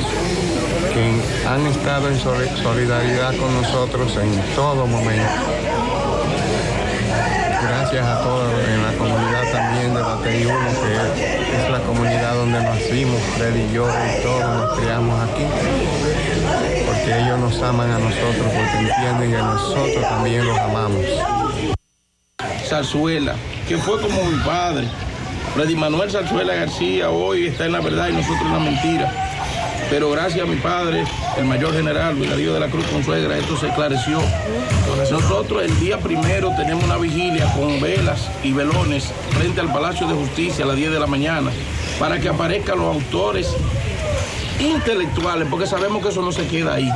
que 0.92 1.48
han 1.48 1.66
estado 1.68 2.08
en 2.08 2.18
solidaridad 2.18 3.34
con 3.36 3.54
nosotros 3.54 4.14
en 4.18 4.54
todo 4.54 4.86
momento. 4.86 5.61
Gracias 7.72 8.06
a 8.06 8.22
todos 8.22 8.52
en 8.68 8.82
la 8.82 8.92
comunidad 8.98 9.50
también 9.50 9.94
de 9.94 10.00
la 10.00 10.16
TI1, 10.18 11.14
que 11.16 11.56
es 11.56 11.70
la 11.70 11.80
comunidad 11.80 12.34
donde 12.34 12.62
nacimos, 12.62 13.18
Freddy 13.38 13.62
y 13.62 13.72
yo 13.72 13.88
y 13.88 14.22
todos 14.22 14.44
nos 14.44 14.78
criamos 14.78 15.30
aquí, 15.30 15.44
porque 16.84 17.18
ellos 17.18 17.38
nos 17.38 17.62
aman 17.62 17.90
a 17.92 17.98
nosotros, 17.98 18.44
porque 18.44 18.78
entienden 18.78 19.30
que 19.30 19.38
nosotros 19.38 20.02
también 20.02 20.46
los 20.46 20.58
amamos. 20.58 21.02
Zarzuela, 22.68 23.36
que 23.66 23.78
fue 23.78 24.02
como 24.02 24.22
mi 24.22 24.38
padre. 24.44 24.86
Freddy 25.54 25.74
Manuel 25.74 26.10
Zarzuela 26.10 26.54
García 26.54 27.08
hoy 27.08 27.46
está 27.46 27.64
en 27.64 27.72
la 27.72 27.80
verdad 27.80 28.08
y 28.08 28.12
nosotros 28.12 28.42
en 28.42 28.52
la 28.52 28.58
mentira. 28.58 29.12
Pero 29.90 30.10
gracias 30.10 30.46
a 30.46 30.50
mi 30.50 30.56
padre, 30.56 31.04
el 31.36 31.44
mayor 31.44 31.72
general 31.74 32.16
Luis 32.16 32.30
Darío 32.30 32.54
de 32.54 32.60
la 32.60 32.68
Cruz 32.68 32.86
Consuegra, 32.86 33.36
esto 33.36 33.56
se 33.56 33.68
esclareció. 33.68 34.20
Nosotros 35.10 35.62
el 35.62 35.78
día 35.80 35.98
primero 35.98 36.50
tenemos 36.56 36.84
una 36.84 36.96
vigilia 36.96 37.52
con 37.52 37.80
velas 37.80 38.30
y 38.42 38.52
velones 38.52 39.12
frente 39.30 39.60
al 39.60 39.72
Palacio 39.72 40.06
de 40.06 40.14
Justicia 40.14 40.64
a 40.64 40.68
las 40.68 40.76
10 40.76 40.92
de 40.92 41.00
la 41.00 41.06
mañana 41.06 41.50
para 41.98 42.18
que 42.18 42.28
aparezcan 42.28 42.78
los 42.78 42.94
autores 42.94 43.54
intelectuales, 44.60 45.48
porque 45.50 45.66
sabemos 45.66 46.02
que 46.02 46.08
eso 46.08 46.22
no 46.22 46.32
se 46.32 46.46
queda 46.46 46.74
ahí. 46.74 46.88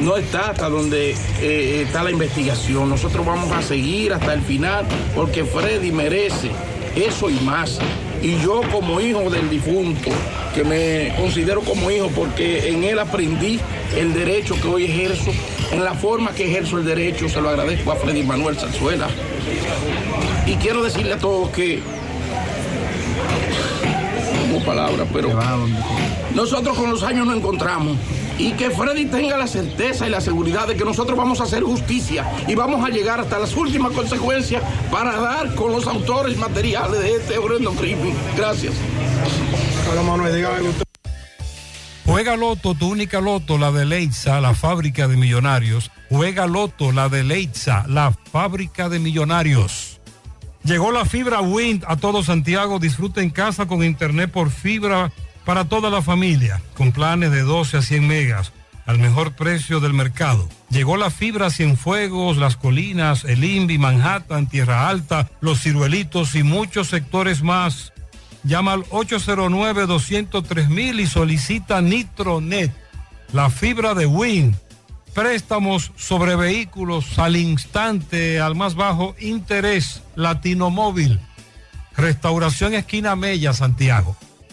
No 0.00 0.16
está 0.16 0.50
hasta 0.50 0.68
donde 0.68 1.16
eh, 1.40 1.82
está 1.84 2.04
la 2.04 2.10
investigación. 2.10 2.88
Nosotros 2.88 3.26
vamos 3.26 3.50
a 3.50 3.62
seguir 3.62 4.12
hasta 4.12 4.32
el 4.32 4.42
final 4.42 4.86
porque 5.14 5.44
Freddy 5.44 5.90
merece 5.90 6.50
eso 6.94 7.28
y 7.28 7.34
más. 7.40 7.78
Y 8.22 8.38
yo 8.42 8.60
como 8.72 9.00
hijo 9.00 9.30
del 9.30 9.48
difunto, 9.48 10.10
que 10.54 10.64
me 10.64 11.14
considero 11.16 11.60
como 11.60 11.90
hijo 11.90 12.10
porque 12.14 12.68
en 12.68 12.84
él 12.84 12.98
aprendí 12.98 13.60
el 13.96 14.12
derecho 14.12 14.60
que 14.60 14.68
hoy 14.68 14.84
ejerzo, 14.84 15.30
en 15.70 15.84
la 15.84 15.94
forma 15.94 16.32
que 16.32 16.46
ejerzo 16.50 16.78
el 16.78 16.84
derecho, 16.84 17.28
se 17.28 17.40
lo 17.40 17.48
agradezco 17.48 17.92
a 17.92 17.96
Freddy 17.96 18.22
Manuel 18.22 18.56
Zarzuela. 18.56 19.08
Y 20.46 20.54
quiero 20.54 20.82
decirle 20.82 21.14
a 21.14 21.18
todos 21.18 21.50
que, 21.50 21.80
como 24.40 24.64
palabra, 24.64 25.06
pero 25.12 25.38
nosotros 26.34 26.76
con 26.76 26.90
los 26.90 27.02
años 27.02 27.26
nos 27.26 27.36
encontramos. 27.36 27.96
Y 28.38 28.52
que 28.52 28.70
Freddy 28.70 29.06
tenga 29.06 29.36
la 29.36 29.46
certeza 29.46 30.06
y 30.06 30.10
la 30.10 30.20
seguridad 30.20 30.68
de 30.68 30.76
que 30.76 30.84
nosotros 30.84 31.18
vamos 31.18 31.40
a 31.40 31.44
hacer 31.44 31.62
justicia 31.62 32.24
y 32.46 32.54
vamos 32.54 32.84
a 32.84 32.88
llegar 32.88 33.20
hasta 33.20 33.38
las 33.38 33.54
últimas 33.56 33.92
consecuencias 33.92 34.62
para 34.90 35.18
dar 35.18 35.54
con 35.54 35.72
los 35.72 35.86
autores 35.86 36.36
materiales 36.38 37.00
de 37.00 37.16
este 37.16 37.38
horrendo 37.38 37.72
crimen. 37.72 38.14
Gracias. 38.36 38.74
Juega 42.04 42.36
Loto, 42.36 42.74
tu 42.74 42.88
única 42.88 43.20
Loto, 43.20 43.58
la 43.58 43.70
de 43.70 43.84
Leitza, 43.84 44.40
la 44.40 44.54
fábrica 44.54 45.08
de 45.08 45.16
millonarios. 45.16 45.90
Juega 46.08 46.46
Loto, 46.46 46.90
la 46.92 47.08
de 47.08 47.22
Leitza, 47.22 47.84
la 47.86 48.12
fábrica 48.12 48.88
de 48.88 48.98
millonarios. 48.98 50.00
Llegó 50.64 50.90
la 50.90 51.04
fibra 51.04 51.40
Wind 51.40 51.84
a 51.86 51.96
todo 51.96 52.22
Santiago. 52.22 52.78
Disfruta 52.78 53.20
en 53.20 53.30
casa 53.30 53.66
con 53.66 53.84
internet 53.84 54.30
por 54.30 54.50
fibra 54.50 55.12
para 55.48 55.64
toda 55.64 55.88
la 55.88 56.02
familia, 56.02 56.60
con 56.74 56.92
planes 56.92 57.30
de 57.30 57.40
12 57.40 57.78
a 57.78 57.82
100 57.82 58.06
megas 58.06 58.52
al 58.84 58.98
mejor 58.98 59.32
precio 59.32 59.80
del 59.80 59.94
mercado. 59.94 60.46
Llegó 60.68 60.98
la 60.98 61.08
fibra 61.08 61.48
Cienfuegos, 61.48 62.36
Las 62.36 62.56
Colinas, 62.56 63.24
El 63.24 63.42
Invi, 63.42 63.78
Manhattan, 63.78 64.46
Tierra 64.46 64.90
Alta, 64.90 65.30
Los 65.40 65.62
Ciruelitos 65.62 66.34
y 66.34 66.42
muchos 66.42 66.88
sectores 66.88 67.42
más. 67.42 67.94
Llama 68.44 68.74
al 68.74 68.84
809-203 68.90 71.00
y 71.00 71.06
solicita 71.06 71.80
Nitronet, 71.80 72.70
la 73.32 73.48
fibra 73.48 73.94
de 73.94 74.04
Win. 74.04 74.54
Préstamos 75.14 75.92
sobre 75.96 76.36
vehículos 76.36 77.18
al 77.18 77.36
instante, 77.36 78.38
al 78.38 78.54
más 78.54 78.74
bajo 78.74 79.16
interés, 79.18 80.02
Latino 80.14 80.68
Móvil. 80.68 81.18
Restauración 81.96 82.74
Esquina 82.74 83.16
Mella, 83.16 83.54
Santiago. 83.54 84.14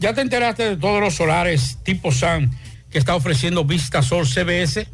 ¿Ya 0.00 0.14
te 0.14 0.20
enteraste 0.20 0.62
de 0.62 0.76
todos 0.76 1.00
los 1.00 1.16
solares 1.16 1.78
tipo 1.82 2.12
SAN 2.12 2.52
que 2.88 2.98
está 2.98 3.16
ofreciendo 3.16 3.64
Vista 3.64 4.00
Sol 4.00 4.28
CBS? 4.28 4.86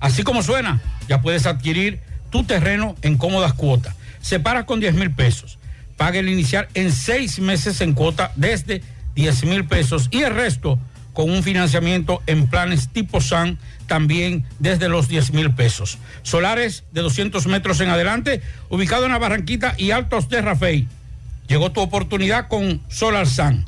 Así 0.00 0.22
como 0.22 0.42
suena, 0.42 0.82
ya 1.08 1.22
puedes 1.22 1.46
adquirir 1.46 2.00
tu 2.28 2.44
terreno 2.44 2.94
en 3.00 3.16
cómodas 3.16 3.54
cuotas. 3.54 3.96
Separas 4.20 4.64
con 4.64 4.80
10 4.80 4.96
mil 4.96 5.10
pesos. 5.10 5.58
Paga 5.96 6.18
el 6.18 6.28
inicial 6.28 6.68
en 6.74 6.92
seis 6.92 7.38
meses 7.38 7.80
en 7.80 7.94
cuota 7.94 8.32
desde 8.36 8.82
10 9.14 9.44
mil 9.44 9.64
pesos 9.64 10.08
y 10.10 10.24
el 10.24 10.34
resto 10.34 10.78
con 11.14 11.30
un 11.30 11.42
financiamiento 11.42 12.22
en 12.26 12.46
planes 12.48 12.90
tipo 12.90 13.22
SAN 13.22 13.58
también 13.86 14.44
desde 14.58 14.90
los 14.90 15.08
10 15.08 15.32
mil 15.32 15.54
pesos. 15.54 15.96
Solares 16.22 16.84
de 16.92 17.00
200 17.00 17.46
metros 17.46 17.80
en 17.80 17.88
adelante, 17.88 18.42
ubicado 18.68 19.06
en 19.06 19.12
la 19.12 19.18
Barranquita 19.18 19.74
y 19.78 19.92
Altos 19.92 20.28
de 20.28 20.42
Rafey. 20.42 20.86
Llegó 21.48 21.72
tu 21.72 21.80
oportunidad 21.80 22.48
con 22.48 22.82
Solar 22.88 23.26
SAN. 23.26 23.64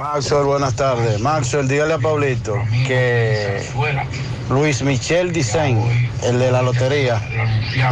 Maxwell, 0.00 0.44
buenas 0.44 0.74
tardes. 0.74 1.20
Maxwell, 1.20 1.68
dígale 1.68 1.94
a 1.94 1.98
Pablito 1.98 2.54
que 2.86 3.62
Luis 4.50 4.82
Michel 4.82 5.32
Dicen, 5.32 5.80
el 6.24 6.38
de 6.38 6.50
la 6.50 6.62
lotería, 6.62 7.20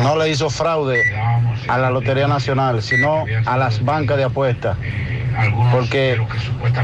no 0.03 0.17
le 0.17 0.31
hizo 0.31 0.51
fraude 0.51 1.03
a 1.69 1.79
la 1.79 1.91
Lotería 1.91 2.27
Nacional, 2.27 2.83
sino 2.83 3.25
a 3.45 3.57
las 3.57 3.85
bancas 3.85 4.17
de 4.17 4.25
apuestas. 4.25 4.77
Porque 5.73 6.19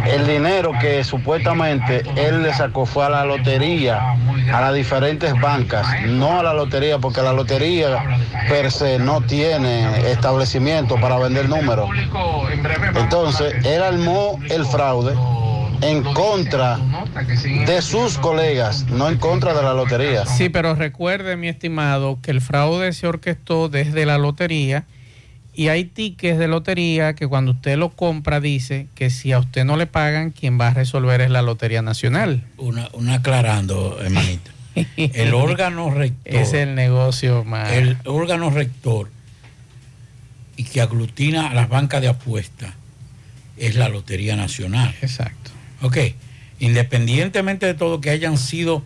el 0.07 0.27
dinero 0.27 0.73
que 0.81 1.05
supuestamente 1.05 2.03
él 2.17 2.43
le 2.43 2.53
sacó 2.53 2.87
fue 2.87 3.07
a 3.07 3.11
la 3.11 3.25
lotería, 3.25 4.15
a 4.53 4.61
las 4.61 4.75
diferentes 4.75 5.39
bancas, 5.41 5.87
no 6.07 6.39
a 6.39 6.43
la 6.43 6.55
lotería, 6.55 6.99
porque 6.99 7.23
la 7.23 7.33
lotería 7.33 8.03
per 8.49 8.71
se 8.71 8.99
no 8.99 9.21
tiene 9.23 10.11
establecimiento 10.11 10.97
para 11.01 11.19
vender 11.19 11.49
números. 11.49 11.89
Entonces, 12.95 13.55
él 13.65 13.83
armó 13.83 14.39
el 14.51 14.65
fraude 14.67 15.15
en 15.83 16.03
contra 16.15 16.79
de 17.67 17.83
sus 17.83 18.19
colegas, 18.19 18.87
no 18.89 19.09
en 19.09 19.19
contra 19.19 19.53
de 19.53 19.63
la 19.63 19.75
lotería. 19.75 20.27
Sí, 20.27 20.49
pero 20.49 20.75
recuerde, 20.75 21.37
mi 21.37 21.49
estimado, 21.49 22.19
que 22.23 22.31
el 22.31 22.41
fraude 22.41 22.93
se 22.93 23.07
orquestó 23.07 23.69
desde 23.69 24.07
la 24.07 24.19
lotería 24.19 24.85
y 25.55 25.69
hay 25.69 25.85
tickets 25.85 26.39
de 26.39 26.49
lotería 26.49 27.15
que 27.15 27.27
cuando 27.27 27.53
usted 27.53 27.77
lo 27.77 27.91
compra 27.91 28.41
dice 28.41 28.87
que 28.95 29.11
si 29.11 29.33
a 29.33 29.39
usted 29.39 29.65
no 29.65 29.77
le 29.77 29.87
pagan, 29.87 30.31
quien 30.31 30.59
va 30.59 30.69
a 30.69 30.75
resolver 30.75 31.21
es 31.21 31.31
la 31.31 31.43
Lotería 31.43 31.83
Nacional. 31.83 32.45
Una, 32.57 32.89
una 32.95 33.15
aclarando, 33.17 34.01
hermanito. 34.01 34.51
El 34.97 35.35
órgano 35.35 35.91
rector. 35.91 36.35
Es 36.35 36.55
el 36.55 36.75
negocio 36.75 37.45
más. 37.45 37.71
El 37.73 37.99
órgano 38.07 38.49
rector 38.49 39.11
y 40.57 40.65
que 40.65 40.81
aglutina 40.81 41.51
a 41.51 41.55
las 41.55 41.69
bancas 41.69 42.01
de 42.01 42.09
apuestas 42.09 42.73
es 43.59 43.75
la 43.77 43.91
Lotería 43.91 44.35
Nacional. 44.35 44.95
Exacto. 45.03 45.51
Ok. 45.83 45.99
Independientemente 46.61 47.67
de 47.67 47.75
todo 47.75 48.01
que 48.01 48.09
hayan 48.09 48.39
sido 48.39 48.83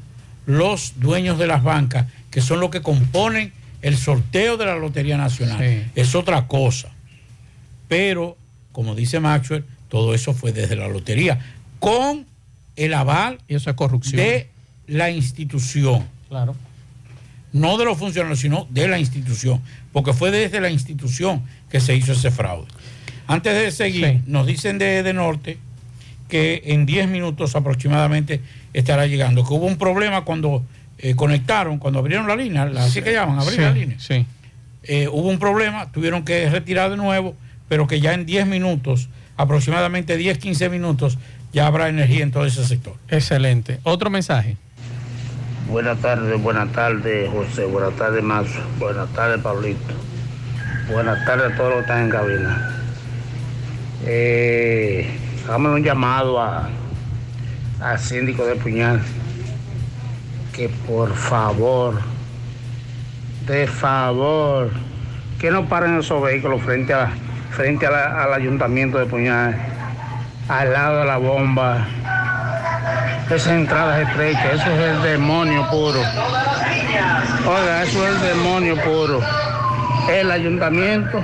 los 0.47 0.95
dueños 0.99 1.39
de 1.39 1.47
las 1.47 1.63
bancas, 1.63 2.07
que 2.31 2.41
son 2.41 2.59
los 2.59 2.71
que 2.71 2.83
componen 2.83 3.53
el 3.83 3.97
sorteo 3.97 4.57
de 4.57 4.67
la 4.67 4.77
Lotería 4.77 5.17
Nacional, 5.17 5.59
Sí. 5.59 5.91
es 5.95 6.15
otra 6.15 6.47
cosa. 6.47 6.89
Pero, 7.89 8.37
como 8.73 8.95
dice 8.95 9.21
Maxwell, 9.21 9.65
todo 9.89 10.15
eso 10.15 10.33
fue 10.35 10.53
desde 10.53 10.77
la 10.77 10.89
lotería, 10.89 11.39
con 11.79 12.27
el 12.75 12.95
aval 12.95 13.39
y 13.49 13.55
eso 13.55 13.71
es 13.71 13.77
corrupción. 13.77 14.17
de 14.17 14.49
la 14.87 15.11
institución. 15.11 16.05
Claro. 16.29 16.55
No 17.53 17.79
de 17.79 17.85
los 17.85 17.97
funcionarios, 17.97 18.41
sino 18.41 18.67
de 18.71 18.89
la 18.89 18.99
institución, 18.99 19.63
porque 19.93 20.13
fue 20.13 20.31
desde 20.31 20.61
la 20.61 20.69
institución 20.71 21.43
que 21.71 21.81
se 21.81 21.95
hizo 21.95 22.13
ese 22.13 22.31
fraude. 22.31 22.67
Antes 23.29 23.55
de 23.55 23.71
seguir, 23.73 24.21
nos 24.27 24.47
dicen 24.47 24.79
de, 24.79 25.03
de 25.03 25.13
Norte 25.13 25.59
que 26.29 26.63
en 26.67 26.87
10 26.87 27.09
minutos 27.09 27.55
aproximadamente 27.57 28.41
estará 28.73 29.07
llegando, 29.07 29.45
que 29.47 29.55
hubo 29.55 29.67
un 29.67 29.79
problema 29.79 30.25
cuando 30.25 30.65
eh, 30.99 31.15
conectaron, 31.15 31.79
cuando 31.79 31.99
abrieron 31.99 32.27
la 32.27 32.37
línea, 32.37 32.65
la- 32.67 32.85
así 32.85 33.03
que 33.03 33.13
llaman, 33.13 33.39
abrir 33.39 33.57
Sí, 33.57 33.61
la 33.63 33.71
línea. 33.73 33.97
Sí. 33.99 34.27
Eh, 34.85 35.09
hubo 35.09 35.29
un 35.29 35.39
problema, 35.39 35.91
tuvieron 35.93 36.25
que 36.25 36.49
retirar 36.49 36.91
de 36.91 36.97
nuevo, 36.97 37.35
pero 37.69 37.87
que 37.87 38.01
ya 38.01 38.15
en 38.15 38.25
10 38.27 38.47
minutos, 38.47 39.09
aproximadamente 39.37 40.17
10, 40.17 40.39
15 40.39 40.69
minutos, 40.69 41.19
ya 41.53 41.67
habrá 41.67 41.89
energía 41.89 42.23
en 42.23 42.31
todo 42.31 42.45
ese 42.47 42.65
sector. 42.65 42.95
Excelente. 43.09 43.81
Otro 43.83 44.11
mensaje. 44.11 44.57
Buenas 45.69 45.99
tardes, 46.01 46.41
buenas 46.41 46.71
tardes, 46.73 47.29
José. 47.31 47.65
Buenas 47.65 47.95
tardes, 47.97 48.23
Mazo. 48.23 48.61
Buenas 48.79 49.09
tardes, 49.13 49.41
Pablito. 49.43 49.95
Buenas 50.93 51.25
tardes 51.25 51.53
a 51.53 51.57
todos 51.57 51.71
los 51.71 51.79
que 51.79 51.81
están 51.83 52.05
en 52.05 52.11
cabina. 52.11 52.73
Eh, 54.05 55.09
hagamos 55.47 55.75
un 55.75 55.83
llamado 55.83 56.41
a, 56.41 56.69
al 57.81 57.99
síndico 57.99 58.45
de 58.47 58.55
Puñal 58.57 59.01
que 60.57 60.71
por 60.71 61.13
favor, 61.15 62.01
de 63.47 63.67
favor, 63.67 64.71
que 65.39 65.51
no 65.51 65.67
paren 65.67 65.99
esos 65.99 66.23
vehículos 66.23 66.63
frente, 66.63 66.95
a, 66.95 67.11
frente 67.51 67.87
al 67.87 68.33
ayuntamiento 68.33 68.99
de 68.99 69.05
Puñal, 69.05 69.55
al 70.49 70.73
lado 70.73 71.01
de 71.01 71.05
la 71.05 71.19
bomba. 71.19 71.87
Esas 73.27 73.49
entradas 73.49 74.09
estrechas, 74.09 74.55
eso 74.55 74.71
es 74.71 74.81
el 74.81 75.03
demonio 75.03 75.69
puro. 75.69 76.01
Oiga, 76.01 77.83
eso 77.83 78.09
es 78.09 78.15
el 78.15 78.29
demonio 78.29 78.77
puro. 78.77 79.21
El 80.09 80.31
ayuntamiento 80.31 81.23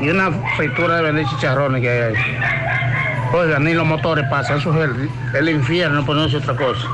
y 0.00 0.08
una 0.08 0.30
fritura 0.56 0.96
de 0.96 1.02
vender 1.02 1.26
chicharrones 1.26 1.82
que 1.82 1.90
hay 1.90 2.14
ahí. 2.14 2.38
Oiga, 3.34 3.58
ni 3.58 3.74
los 3.74 3.86
motores 3.86 4.24
pasan, 4.30 4.58
eso 4.58 4.72
es 4.72 4.88
el, 4.88 5.10
el 5.34 5.48
infierno, 5.50 6.06
por 6.06 6.16
no 6.16 6.22
decir 6.22 6.38
otra 6.38 6.56
cosa. 6.56 6.88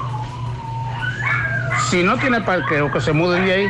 Si 1.92 2.02
no 2.02 2.16
tiene 2.16 2.40
parqueo, 2.40 2.90
que 2.90 3.02
se 3.02 3.12
muden 3.12 3.44
de 3.44 3.52
ahí, 3.52 3.66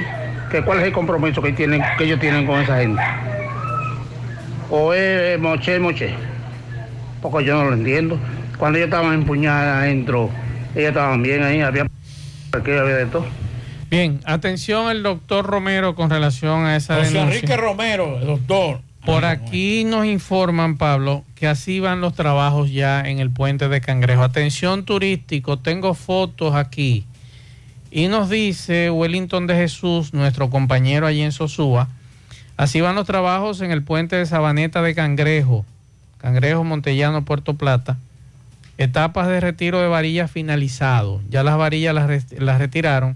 que 0.48 0.62
cuál 0.62 0.78
es 0.78 0.84
el 0.84 0.92
compromiso 0.92 1.42
que, 1.42 1.50
tienen, 1.50 1.82
que 1.98 2.04
ellos 2.04 2.20
tienen 2.20 2.46
con 2.46 2.60
esa 2.60 2.78
gente. 2.78 3.02
O 4.70 4.94
es 4.94 5.40
moche, 5.40 5.80
moche. 5.80 6.14
Porque 7.20 7.44
yo 7.44 7.56
no 7.56 7.70
lo 7.70 7.72
entiendo. 7.74 8.20
Cuando 8.58 8.78
ellos 8.78 8.86
estaban 8.86 9.14
empuñadas 9.14 9.78
adentro, 9.78 10.30
ellos 10.76 10.90
estaban 10.90 11.20
bien 11.20 11.42
ahí, 11.42 11.62
había 11.62 11.84
parqueo, 12.52 12.82
había 12.82 12.94
de 12.94 13.06
todo. 13.06 13.26
Bien, 13.90 14.20
atención 14.24 14.88
el 14.92 15.02
doctor 15.02 15.44
Romero 15.44 15.96
con 15.96 16.08
relación 16.08 16.64
a 16.64 16.76
esa 16.76 16.98
José 16.98 17.08
denuncia. 17.08 17.38
Enrique 17.38 17.56
Romero, 17.56 18.20
doctor. 18.20 18.82
Por 19.04 19.24
aquí 19.24 19.82
nos 19.82 20.06
informan, 20.06 20.78
Pablo, 20.78 21.24
que 21.34 21.48
así 21.48 21.80
van 21.80 22.00
los 22.00 22.14
trabajos 22.14 22.70
ya 22.70 23.00
en 23.00 23.18
el 23.18 23.32
puente 23.32 23.68
de 23.68 23.80
Cangrejo. 23.80 24.22
Atención 24.22 24.84
turístico, 24.84 25.58
tengo 25.58 25.94
fotos 25.94 26.54
aquí. 26.54 27.04
Y 27.92 28.08
nos 28.08 28.28
dice 28.28 28.90
Wellington 28.90 29.46
de 29.46 29.54
Jesús, 29.54 30.12
nuestro 30.12 30.50
compañero 30.50 31.06
allí 31.06 31.20
en 31.22 31.30
Sosúa, 31.30 31.88
así 32.56 32.80
van 32.80 32.96
los 32.96 33.06
trabajos 33.06 33.60
en 33.60 33.70
el 33.70 33.82
puente 33.82 34.16
de 34.16 34.26
Sabaneta 34.26 34.82
de 34.82 34.94
Cangrejo, 34.94 35.64
Cangrejo, 36.18 36.64
Montellano, 36.64 37.24
Puerto 37.24 37.54
Plata. 37.54 37.98
Etapas 38.78 39.28
de 39.28 39.38
retiro 39.38 39.80
de 39.80 39.86
varillas 39.86 40.30
finalizado. 40.30 41.20
Ya 41.30 41.44
las 41.44 41.56
varillas 41.56 41.94
las, 41.94 42.32
las 42.32 42.58
retiraron. 42.58 43.14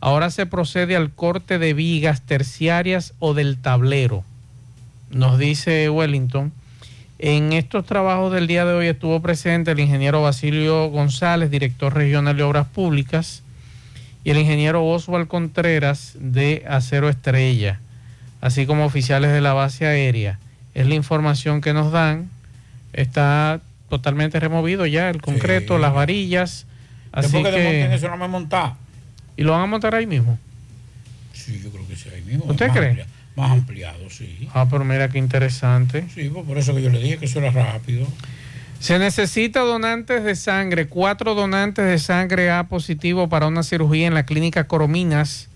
Ahora 0.00 0.30
se 0.30 0.46
procede 0.46 0.96
al 0.96 1.10
corte 1.10 1.58
de 1.58 1.74
vigas 1.74 2.22
terciarias 2.22 3.12
o 3.20 3.34
del 3.34 3.58
tablero 3.58 4.24
nos 5.14 5.38
dice 5.38 5.88
Wellington. 5.88 6.52
En 7.18 7.52
estos 7.52 7.86
trabajos 7.86 8.32
del 8.32 8.46
día 8.46 8.64
de 8.64 8.74
hoy 8.74 8.86
estuvo 8.88 9.20
presente 9.22 9.70
el 9.70 9.80
ingeniero 9.80 10.22
Basilio 10.22 10.88
González, 10.88 11.50
director 11.50 11.94
regional 11.94 12.36
de 12.36 12.42
Obras 12.42 12.66
Públicas, 12.66 13.43
y 14.24 14.30
el 14.30 14.38
ingeniero 14.38 14.84
Oswald 14.84 15.28
Contreras 15.28 16.14
de 16.18 16.64
Acero 16.68 17.08
Estrella, 17.08 17.78
así 18.40 18.66
como 18.66 18.84
oficiales 18.86 19.30
de 19.32 19.40
la 19.40 19.52
base 19.52 19.86
aérea. 19.86 20.38
Es 20.74 20.86
la 20.88 20.94
información 20.94 21.60
que 21.60 21.72
nos 21.72 21.92
dan. 21.92 22.30
Está 22.92 23.60
totalmente 23.88 24.40
removido 24.40 24.86
ya 24.86 25.10
el 25.10 25.20
concreto, 25.20 25.76
Sí. 25.76 25.82
las 25.82 25.92
varillas. 25.94 26.66
Así 27.12 27.42
que, 27.42 27.94
eso, 27.94 28.08
no 28.08 28.16
me 28.16 28.26
montar. 28.28 28.74
¿Y 29.36 29.42
lo 29.42 29.52
van 29.52 29.62
a 29.62 29.66
montar 29.66 29.94
ahí 29.94 30.06
mismo? 30.06 30.38
Sí, 31.32 31.60
yo 31.62 31.70
creo 31.70 31.86
que 31.86 31.94
sí, 31.96 32.08
ahí 32.14 32.22
mismo. 32.22 32.46
¿Usted 32.46 32.68
Más 32.68 32.76
cree? 32.76 32.88
amplia- 32.90 33.06
más 33.36 33.50
ampliado, 33.50 34.10
sí. 34.10 34.48
Ah, 34.54 34.66
pero 34.70 34.84
mira 34.84 35.08
qué 35.08 35.18
interesante. 35.18 36.06
Sí, 36.14 36.28
pues 36.32 36.46
por 36.46 36.56
eso 36.58 36.74
que 36.74 36.82
yo 36.82 36.90
le 36.90 36.98
dije 37.00 37.18
que 37.18 37.26
eso 37.26 37.40
era 37.40 37.50
rápido. 37.50 38.06
Se 38.84 38.98
necesita 38.98 39.60
donantes 39.60 40.24
de 40.24 40.36
sangre, 40.36 40.88
cuatro 40.88 41.34
donantes 41.34 41.86
de 41.86 41.98
sangre 41.98 42.50
A 42.50 42.64
positivo 42.64 43.30
para 43.30 43.46
una 43.46 43.62
cirugía 43.62 44.06
en 44.06 44.12
la 44.12 44.26
clínica 44.26 44.64
Corominas. 44.64 45.48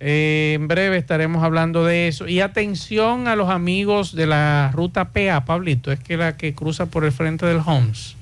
Eh, 0.00 0.52
en 0.54 0.68
breve 0.68 0.96
estaremos 0.96 1.42
hablando 1.42 1.84
de 1.84 2.08
eso. 2.08 2.28
Y 2.28 2.40
atención 2.40 3.28
a 3.28 3.36
los 3.36 3.50
amigos 3.50 4.14
de 4.14 4.26
la 4.26 4.70
ruta 4.72 5.10
PA, 5.10 5.44
Pablito, 5.44 5.92
es 5.92 6.00
que 6.00 6.16
la 6.16 6.36
que 6.36 6.54
cruza 6.54 6.86
por 6.86 7.04
el 7.04 7.12
frente 7.12 7.46
del 7.46 7.60
Homes. 7.64 8.14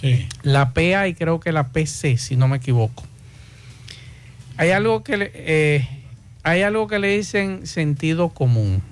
Sí. 0.00 0.28
La 0.42 0.72
PA 0.74 1.08
y 1.08 1.14
creo 1.14 1.40
que 1.40 1.50
la 1.50 1.68
PC, 1.68 2.18
si 2.18 2.36
no 2.36 2.46
me 2.46 2.58
equivoco. 2.58 3.04
Hay 4.56 4.70
algo 4.70 5.02
que 5.02 5.16
le, 5.16 5.30
eh, 5.34 5.88
hay 6.42 6.62
algo 6.62 6.86
que 6.86 6.98
le 6.98 7.16
dicen 7.16 7.66
sentido 7.66 8.28
común 8.28 8.82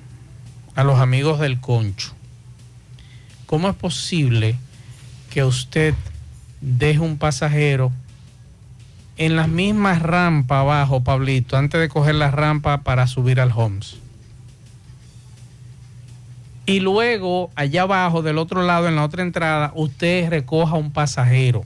a 0.74 0.84
los 0.84 0.98
amigos 0.98 1.38
del 1.38 1.60
concho. 1.60 2.12
¿Cómo 3.46 3.68
es 3.68 3.76
posible 3.76 4.56
que 5.30 5.44
usted 5.44 5.94
deje 6.60 6.98
un 6.98 7.18
pasajero 7.18 7.92
en 9.16 9.36
las 9.36 9.48
mismas 9.48 10.02
rampas 10.02 10.58
abajo, 10.60 11.02
Pablito, 11.02 11.56
antes 11.56 11.80
de 11.80 11.88
coger 11.88 12.14
la 12.14 12.30
rampa 12.30 12.82
para 12.82 13.06
subir 13.06 13.40
al 13.40 13.52
Homes? 13.52 13.96
Y 16.66 16.80
luego, 16.80 17.50
allá 17.54 17.82
abajo, 17.82 18.22
del 18.22 18.38
otro 18.38 18.62
lado, 18.62 18.88
en 18.88 18.96
la 18.96 19.04
otra 19.04 19.22
entrada, 19.22 19.72
usted 19.74 20.28
recoja 20.28 20.74
un 20.74 20.90
pasajero. 20.90 21.64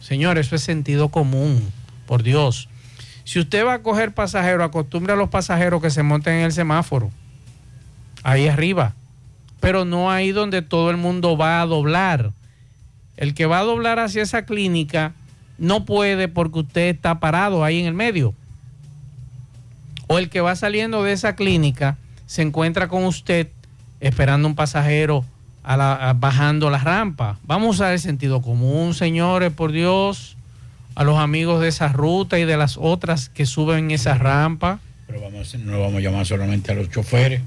Señor, 0.00 0.38
eso 0.38 0.56
es 0.56 0.62
sentido 0.62 1.08
común, 1.08 1.72
por 2.06 2.22
Dios. 2.22 2.68
Si 3.24 3.38
usted 3.38 3.64
va 3.64 3.74
a 3.74 3.82
coger 3.82 4.12
pasajero, 4.12 4.64
acostumbre 4.64 5.12
a 5.12 5.16
los 5.16 5.28
pasajeros 5.28 5.80
que 5.80 5.90
se 5.90 6.02
monten 6.02 6.34
en 6.34 6.44
el 6.46 6.52
semáforo, 6.52 7.10
ahí 8.24 8.48
arriba, 8.48 8.94
pero 9.60 9.84
no 9.84 10.10
ahí 10.10 10.32
donde 10.32 10.62
todo 10.62 10.90
el 10.90 10.96
mundo 10.96 11.36
va 11.36 11.60
a 11.60 11.66
doblar. 11.66 12.32
El 13.16 13.34
que 13.34 13.46
va 13.46 13.60
a 13.60 13.64
doblar 13.64 13.98
hacia 13.98 14.22
esa 14.22 14.44
clínica 14.46 15.12
no 15.58 15.84
puede 15.84 16.28
porque 16.28 16.60
usted 16.60 16.94
está 16.94 17.20
parado 17.20 17.64
ahí 17.64 17.80
en 17.80 17.86
el 17.86 17.94
medio. 17.94 18.34
O 20.06 20.18
el 20.18 20.30
que 20.30 20.40
va 20.40 20.56
saliendo 20.56 21.02
de 21.02 21.12
esa 21.12 21.34
clínica 21.36 21.98
se 22.26 22.42
encuentra 22.42 22.88
con 22.88 23.04
usted 23.04 23.48
esperando 24.00 24.48
un 24.48 24.54
pasajero 24.54 25.24
a 25.62 25.76
la- 25.76 26.10
a- 26.10 26.12
bajando 26.14 26.70
la 26.70 26.78
rampa. 26.78 27.38
Vamos 27.44 27.66
a 27.66 27.70
usar 27.70 27.92
el 27.92 28.00
sentido 28.00 28.40
común, 28.40 28.94
señores, 28.94 29.52
por 29.52 29.72
Dios, 29.72 30.36
a 30.94 31.04
los 31.04 31.18
amigos 31.18 31.60
de 31.60 31.68
esa 31.68 31.88
ruta 31.88 32.38
y 32.38 32.44
de 32.44 32.56
las 32.56 32.76
otras 32.80 33.28
que 33.28 33.44
suben 33.44 33.90
esa 33.90 34.14
rampa. 34.14 34.80
Pero 35.06 35.20
vamos 35.20 35.54
no 35.56 35.80
vamos 35.80 35.96
a 35.96 36.00
llamar 36.00 36.26
solamente 36.26 36.72
a 36.72 36.74
los 36.74 36.90
choferes, 36.90 37.42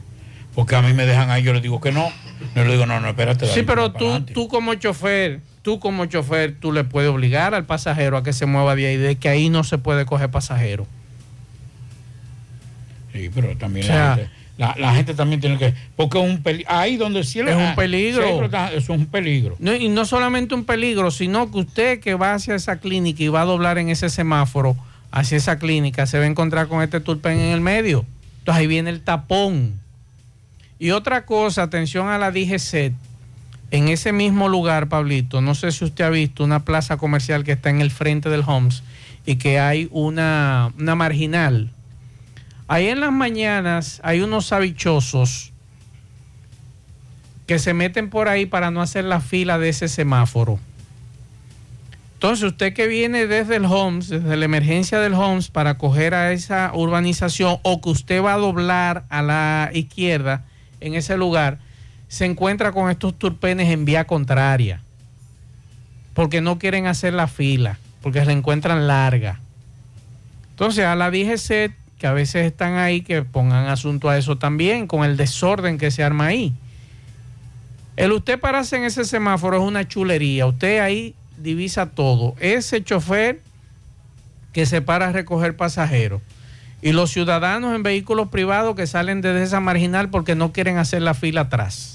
porque 0.53 0.75
a 0.75 0.81
mí 0.81 0.93
me 0.93 1.05
dejan 1.05 1.29
ahí, 1.31 1.43
yo 1.43 1.53
les 1.53 1.61
digo 1.63 1.81
que 1.81 1.91
no. 1.91 2.09
Yo 2.55 2.63
les 2.63 2.73
digo, 2.73 2.85
no, 2.85 2.99
no, 2.99 3.09
espérate. 3.09 3.47
Sí, 3.47 3.63
pero 3.63 3.91
tú, 3.91 4.21
tú 4.21 4.47
como 4.47 4.73
chofer, 4.75 5.41
tú 5.61 5.79
como 5.79 6.05
chofer, 6.05 6.55
tú 6.59 6.71
le 6.71 6.83
puedes 6.83 7.09
obligar 7.09 7.53
al 7.53 7.65
pasajero 7.65 8.17
a 8.17 8.23
que 8.23 8.33
se 8.33 8.45
mueva 8.45 8.75
de 8.75 8.87
ahí, 8.87 8.97
de 8.97 9.15
que 9.17 9.29
ahí 9.29 9.49
no 9.49 9.63
se 9.63 9.77
puede 9.77 10.05
coger 10.05 10.29
pasajero. 10.31 10.87
Sí, 13.13 13.29
pero 13.33 13.55
también 13.57 13.85
O 13.85 13.87
sea, 13.87 13.97
la, 14.09 14.15
gente, 14.15 14.31
la- 14.57 14.75
la 14.79 14.95
gente 14.95 15.13
también 15.13 15.41
tiene 15.41 15.57
que... 15.57 15.73
Porque 15.95 16.17
es 16.17 16.29
un 16.29 16.41
peligro. 16.41 16.71
Ahí 16.73 16.95
donde 16.97 17.19
el 17.19 17.25
cielo... 17.25 17.49
Es 17.51 17.57
un 17.57 17.75
peligro. 17.75 18.45
está- 18.45 18.71
es 18.73 18.87
un 18.89 19.05
peligro. 19.05 19.55
No, 19.59 19.75
y 19.75 19.89
no 19.89 20.05
solamente 20.05 20.55
un 20.55 20.63
peligro, 20.65 21.11
sino 21.11 21.51
que 21.51 21.57
usted 21.59 21.99
que 21.99 22.15
va 22.15 22.33
hacia 22.33 22.55
esa 22.55 22.77
clínica 22.77 23.21
y 23.23 23.27
va 23.27 23.41
a 23.41 23.45
doblar 23.45 23.77
en 23.77 23.89
ese 23.89 24.09
semáforo 24.09 24.77
hacia 25.11 25.37
esa 25.37 25.59
clínica, 25.59 26.05
se 26.05 26.17
va 26.19 26.23
a 26.23 26.27
encontrar 26.27 26.67
con 26.67 26.81
este 26.81 27.01
turpen 27.01 27.37
en 27.37 27.51
el 27.53 27.59
medio. 27.59 28.05
Entonces 28.39 28.61
ahí 28.61 28.67
viene 28.67 28.89
el 28.89 29.01
tapón. 29.01 29.73
Y 30.79 30.91
otra 30.91 31.25
cosa, 31.25 31.63
atención 31.63 32.07
a 32.07 32.17
la 32.17 32.31
DGC, 32.31 32.93
en 33.71 33.87
ese 33.87 34.11
mismo 34.11 34.49
lugar, 34.49 34.89
Pablito, 34.89 35.41
no 35.41 35.55
sé 35.55 35.71
si 35.71 35.85
usted 35.85 36.03
ha 36.03 36.09
visto 36.09 36.43
una 36.43 36.65
plaza 36.65 36.97
comercial 36.97 37.45
que 37.45 37.53
está 37.53 37.69
en 37.69 37.79
el 37.79 37.89
frente 37.89 38.29
del 38.29 38.43
Homes 38.45 38.83
y 39.25 39.37
que 39.37 39.59
hay 39.59 39.87
una, 39.91 40.73
una 40.77 40.95
marginal. 40.95 41.71
Ahí 42.67 42.87
en 42.87 42.99
las 42.99 43.13
mañanas 43.13 44.01
hay 44.03 44.21
unos 44.21 44.51
habichosos 44.51 45.53
que 47.47 47.59
se 47.59 47.73
meten 47.73 48.09
por 48.09 48.27
ahí 48.27 48.45
para 48.45 48.71
no 48.71 48.81
hacer 48.81 49.05
la 49.05 49.21
fila 49.21 49.57
de 49.57 49.69
ese 49.69 49.87
semáforo. 49.87 50.59
Entonces, 52.13 52.43
usted 52.43 52.73
que 52.73 52.87
viene 52.87 53.25
desde 53.25 53.55
el 53.55 53.65
Homes, 53.65 54.09
desde 54.09 54.37
la 54.37 54.45
emergencia 54.45 54.99
del 54.99 55.13
Homes, 55.13 55.49
para 55.49 55.77
coger 55.77 56.13
a 56.13 56.33
esa 56.33 56.71
urbanización 56.73 57.57
o 57.63 57.81
que 57.81 57.89
usted 57.89 58.23
va 58.23 58.35
a 58.35 58.37
doblar 58.37 59.05
a 59.09 59.21
la 59.21 59.71
izquierda 59.73 60.45
en 60.81 60.93
ese 60.93 61.17
lugar, 61.17 61.59
se 62.11 62.25
encuentra 62.25 62.73
con 62.73 62.91
estos 62.91 63.17
turpenes 63.17 63.69
en 63.69 63.85
vía 63.85 64.05
contraria, 64.05 64.81
porque 66.13 66.41
no 66.41 66.59
quieren 66.59 66.85
hacer 66.85 67.13
la 67.13 67.27
fila, 67.27 67.79
porque 68.01 68.25
se 68.25 68.33
encuentran 68.33 68.85
larga. 68.85 69.39
Entonces, 70.49 70.83
a 70.83 70.97
la 70.97 71.09
DGC, 71.09 71.73
que 71.97 72.07
a 72.07 72.11
veces 72.11 72.45
están 72.45 72.75
ahí, 72.75 72.99
que 72.99 73.21
pongan 73.21 73.69
asunto 73.69 74.09
a 74.09 74.17
eso 74.17 74.37
también, 74.37 74.87
con 74.87 75.05
el 75.05 75.15
desorden 75.15 75.77
que 75.77 75.89
se 75.89 76.03
arma 76.03 76.25
ahí. 76.25 76.53
El 77.95 78.11
usted 78.11 78.37
pararse 78.37 78.75
en 78.75 78.83
ese 78.83 79.05
semáforo 79.05 79.55
es 79.55 79.63
una 79.63 79.87
chulería. 79.87 80.47
Usted 80.47 80.81
ahí 80.81 81.15
divisa 81.37 81.91
todo. 81.91 82.35
Ese 82.41 82.83
chofer 82.83 83.39
que 84.51 84.65
se 84.65 84.81
para 84.81 85.07
a 85.07 85.11
recoger 85.13 85.55
pasajeros. 85.55 86.21
Y 86.81 86.91
los 86.91 87.09
ciudadanos 87.09 87.73
en 87.73 87.83
vehículos 87.83 88.27
privados 88.27 88.75
que 88.75 88.85
salen 88.85 89.21
desde 89.21 89.43
esa 89.43 89.61
marginal 89.61 90.09
porque 90.09 90.35
no 90.35 90.51
quieren 90.51 90.77
hacer 90.77 91.03
la 91.03 91.13
fila 91.13 91.41
atrás. 91.41 91.90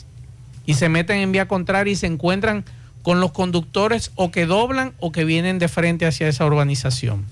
Y 0.66 0.74
se 0.74 0.88
meten 0.88 1.18
en 1.18 1.32
vía 1.32 1.48
contraria 1.48 1.92
y 1.92 1.96
se 1.96 2.06
encuentran 2.06 2.64
con 3.02 3.20
los 3.20 3.32
conductores 3.32 4.10
o 4.16 4.32
que 4.32 4.46
doblan 4.46 4.92
o 4.98 5.12
que 5.12 5.24
vienen 5.24 5.58
de 5.58 5.68
frente 5.68 6.06
hacia 6.06 6.28
esa 6.28 6.44
urbanización. 6.44 7.24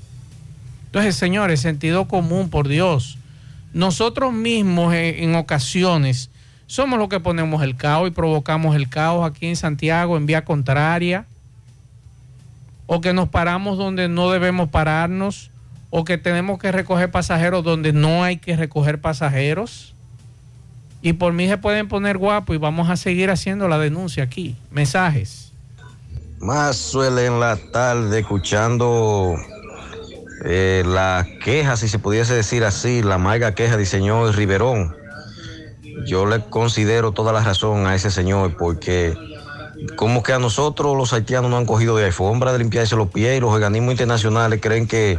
Entonces, 0.86 1.16
señores, 1.16 1.60
sentido 1.60 2.06
común, 2.06 2.48
por 2.48 2.68
Dios. 2.68 3.18
Nosotros 3.72 4.32
mismos 4.32 4.94
eh, 4.94 5.24
en 5.24 5.34
ocasiones 5.34 6.30
somos 6.68 6.98
los 6.98 7.08
que 7.08 7.18
ponemos 7.18 7.62
el 7.64 7.74
caos 7.76 8.06
y 8.06 8.12
provocamos 8.12 8.76
el 8.76 8.88
caos 8.88 9.28
aquí 9.28 9.46
en 9.46 9.56
Santiago 9.56 10.16
en 10.16 10.26
vía 10.26 10.44
contraria. 10.44 11.26
O 12.86 13.00
que 13.00 13.12
nos 13.12 13.28
paramos 13.28 13.76
donde 13.76 14.08
no 14.08 14.30
debemos 14.30 14.68
pararnos. 14.68 15.50
O 15.90 16.04
que 16.04 16.18
tenemos 16.18 16.60
que 16.60 16.70
recoger 16.70 17.10
pasajeros 17.10 17.64
donde 17.64 17.92
no 17.92 18.22
hay 18.22 18.36
que 18.36 18.56
recoger 18.56 19.00
pasajeros. 19.00 19.93
Y 21.04 21.12
por 21.12 21.34
mí 21.34 21.46
se 21.46 21.58
pueden 21.58 21.86
poner 21.86 22.16
guapo 22.16 22.54
y 22.54 22.56
vamos 22.56 22.88
a 22.88 22.96
seguir 22.96 23.28
haciendo 23.28 23.68
la 23.68 23.78
denuncia 23.78 24.24
aquí. 24.24 24.56
Mensajes. 24.70 25.52
Más 26.40 26.76
suele 26.76 27.26
en 27.26 27.38
la 27.40 27.58
tarde 27.58 28.20
escuchando 28.20 29.36
eh, 30.46 30.82
la 30.86 31.26
queja, 31.44 31.76
si 31.76 31.88
se 31.88 31.98
pudiese 31.98 32.32
decir 32.32 32.64
así, 32.64 33.02
la 33.02 33.16
amarga 33.16 33.54
queja 33.54 33.76
del 33.76 33.86
señor 33.86 34.34
Riverón. 34.34 34.96
Yo 36.06 36.24
le 36.24 36.40
considero 36.40 37.12
toda 37.12 37.34
la 37.34 37.42
razón 37.42 37.86
a 37.86 37.94
ese 37.94 38.10
señor 38.10 38.56
porque 38.56 39.14
como 39.96 40.22
que 40.22 40.32
a 40.32 40.38
nosotros 40.38 40.96
los 40.96 41.12
haitianos 41.12 41.50
no 41.50 41.58
han 41.58 41.66
cogido 41.66 41.98
de 41.98 42.06
alfombra 42.06 42.50
de 42.54 42.60
limpiarse 42.60 42.96
los 42.96 43.10
pies 43.10 43.36
y 43.36 43.40
los 43.40 43.52
organismos 43.52 43.92
internacionales 43.92 44.58
creen 44.62 44.86
que 44.86 45.18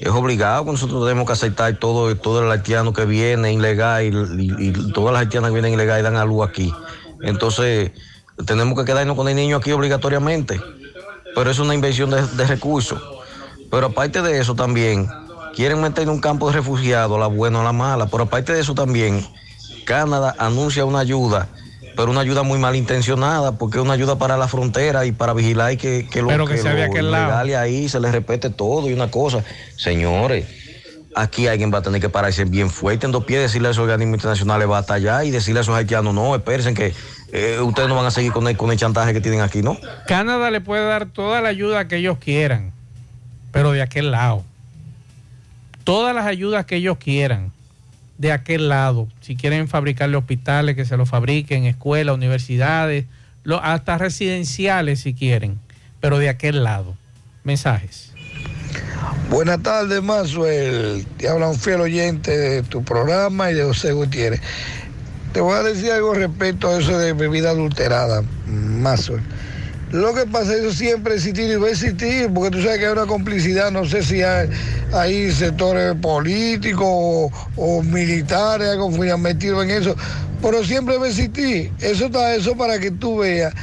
es 0.00 0.08
obligado 0.08 0.64
que 0.64 0.72
nosotros 0.72 1.04
tenemos 1.04 1.26
que 1.26 1.32
aceptar 1.32 1.74
todo, 1.76 2.14
todo 2.16 2.44
el 2.44 2.50
haitiano 2.50 2.92
que 2.92 3.04
viene 3.04 3.52
ilegal 3.52 4.04
y, 4.04 4.72
todas 4.92 5.12
las 5.12 5.22
haitianas 5.22 5.50
que 5.50 5.54
vienen 5.54 5.74
ilegal 5.74 6.00
y 6.00 6.02
dan 6.02 6.16
a 6.16 6.24
luz 6.24 6.46
aquí. 6.46 6.72
Entonces 7.22 7.92
tenemos 8.44 8.78
que 8.78 8.84
quedarnos 8.84 9.16
con 9.16 9.28
el 9.28 9.36
niño 9.36 9.56
aquí 9.56 9.72
obligatoriamente. 9.72 10.60
Pero 11.34 11.50
es 11.50 11.58
una 11.58 11.74
inversión 11.74 12.10
de, 12.10 12.26
de 12.26 12.46
recursos. 12.46 13.02
Pero 13.70 13.86
aparte 13.86 14.22
de 14.22 14.40
eso 14.40 14.54
también, 14.54 15.08
quieren 15.54 15.80
meter 15.80 16.04
en 16.04 16.10
un 16.10 16.20
campo 16.20 16.48
de 16.48 16.54
refugiados, 16.54 17.18
la 17.18 17.26
buena 17.26 17.60
o 17.60 17.64
la 17.64 17.72
mala. 17.72 18.06
Pero 18.06 18.24
aparte 18.24 18.52
de 18.52 18.60
eso 18.60 18.74
también, 18.74 19.26
Canadá 19.84 20.34
anuncia 20.38 20.84
una 20.84 21.00
ayuda, 21.00 21.48
pero 21.96 22.10
una 22.10 22.20
ayuda 22.20 22.42
muy 22.42 22.58
malintencionada, 22.58 23.52
porque 23.52 23.78
es 23.78 23.84
una 23.84 23.94
ayuda 23.94 24.18
para 24.18 24.36
la 24.36 24.48
frontera 24.48 25.06
y 25.06 25.12
para 25.12 25.32
vigilar 25.32 25.72
y 25.72 25.76
que, 25.78 26.06
que 26.10 26.22
lo 26.22 26.28
Pero 26.28 26.46
que 26.46 26.58
sea 26.58 26.74
de 26.74 26.86
lo 26.86 26.92
aquel 26.92 27.10
lado. 27.10 27.24
ilegales 27.24 27.56
ahí 27.56 27.88
se 27.88 27.98
les 27.98 28.12
respete 28.12 28.50
todo 28.50 28.88
y 28.88 28.92
una 28.92 29.10
cosa. 29.10 29.42
Señores, 29.76 30.46
aquí 31.14 31.46
alguien 31.48 31.72
va 31.72 31.78
a 31.78 31.82
tener 31.82 32.00
que 32.00 32.10
pararse 32.10 32.44
bien 32.44 32.68
fuerte 32.70 33.06
en 33.06 33.12
dos 33.12 33.24
pies, 33.24 33.40
decirle 33.40 33.68
a 33.68 33.70
esos 33.70 33.82
organismos 33.82 34.16
internacionales 34.18 34.68
va 34.68 34.78
hasta 34.78 34.94
allá 34.94 35.24
y 35.24 35.30
decirle 35.30 35.60
a 35.60 35.62
esos 35.62 35.74
haitianos, 35.74 36.14
no, 36.14 36.36
espérense 36.36 36.74
que 36.74 36.92
eh, 37.32 37.58
ustedes 37.60 37.88
no 37.88 37.96
van 37.96 38.06
a 38.06 38.10
seguir 38.10 38.32
con 38.32 38.46
el, 38.46 38.56
con 38.56 38.70
el 38.70 38.78
chantaje 38.78 39.14
que 39.14 39.20
tienen 39.22 39.40
aquí, 39.40 39.62
¿no? 39.62 39.78
Canadá 40.06 40.50
le 40.50 40.60
puede 40.60 40.84
dar 40.86 41.06
toda 41.06 41.40
la 41.40 41.48
ayuda 41.48 41.88
que 41.88 41.96
ellos 41.96 42.18
quieran, 42.18 42.72
pero 43.50 43.72
de 43.72 43.80
aquel 43.80 44.10
lado. 44.10 44.44
Todas 45.84 46.14
las 46.14 46.26
ayudas 46.26 46.66
que 46.66 46.76
ellos 46.76 46.98
quieran, 46.98 47.52
de 48.18 48.32
aquel 48.32 48.68
lado. 48.68 49.08
Si 49.20 49.36
quieren 49.36 49.68
fabricarle 49.68 50.16
hospitales, 50.16 50.76
que 50.76 50.84
se 50.84 50.96
los 50.96 51.08
fabriquen, 51.08 51.64
escuelas, 51.64 52.14
universidades, 52.14 53.04
lo- 53.44 53.62
hasta 53.62 53.98
residenciales 53.98 55.00
si 55.00 55.14
quieren, 55.14 55.58
pero 56.00 56.18
de 56.18 56.28
aquel 56.28 56.64
lado. 56.64 56.96
Mensajes. 57.44 58.12
Buenas 59.30 59.62
tardes, 59.62 60.02
Maxwell. 60.02 61.06
Te 61.16 61.28
habla 61.28 61.48
un 61.48 61.58
fiel 61.58 61.80
oyente 61.80 62.36
de 62.36 62.62
tu 62.62 62.82
programa 62.82 63.50
y 63.50 63.54
de 63.54 63.62
José 63.64 63.92
Gutiérrez. 63.92 64.40
Te 65.32 65.40
voy 65.40 65.54
a 65.56 65.62
decir 65.62 65.90
algo 65.92 66.14
respecto 66.14 66.68
a 66.68 66.78
eso 66.80 66.96
de 66.98 67.12
bebida 67.12 67.50
adulterada, 67.50 68.22
Maxwell. 68.46 69.22
Lo 69.92 70.12
que 70.14 70.26
pasa 70.26 70.54
es 70.54 70.62
que 70.62 70.72
siempre 70.72 71.14
existir 71.14 71.48
y 71.48 71.56
va 71.56 71.68
a 71.68 71.70
existir, 71.70 72.28
porque 72.34 72.56
tú 72.56 72.62
sabes 72.62 72.78
que 72.78 72.86
hay 72.86 72.92
una 72.92 73.06
complicidad, 73.06 73.70
no 73.70 73.84
sé 73.84 74.02
si 74.02 74.20
hay, 74.20 75.30
sectores 75.32 75.94
políticos 75.94 76.86
o, 76.86 77.30
o 77.56 77.82
militares, 77.82 78.68
algo 78.68 78.90
metido 78.90 79.62
en 79.62 79.70
eso, 79.70 79.94
pero 80.42 80.64
siempre 80.64 80.98
va 80.98 81.06
a 81.06 81.08
existir. 81.08 81.70
Eso 81.78 82.06
está 82.06 82.34
eso 82.34 82.56
para 82.56 82.80
que 82.80 82.90
tú 82.90 83.18
veas 83.18 83.54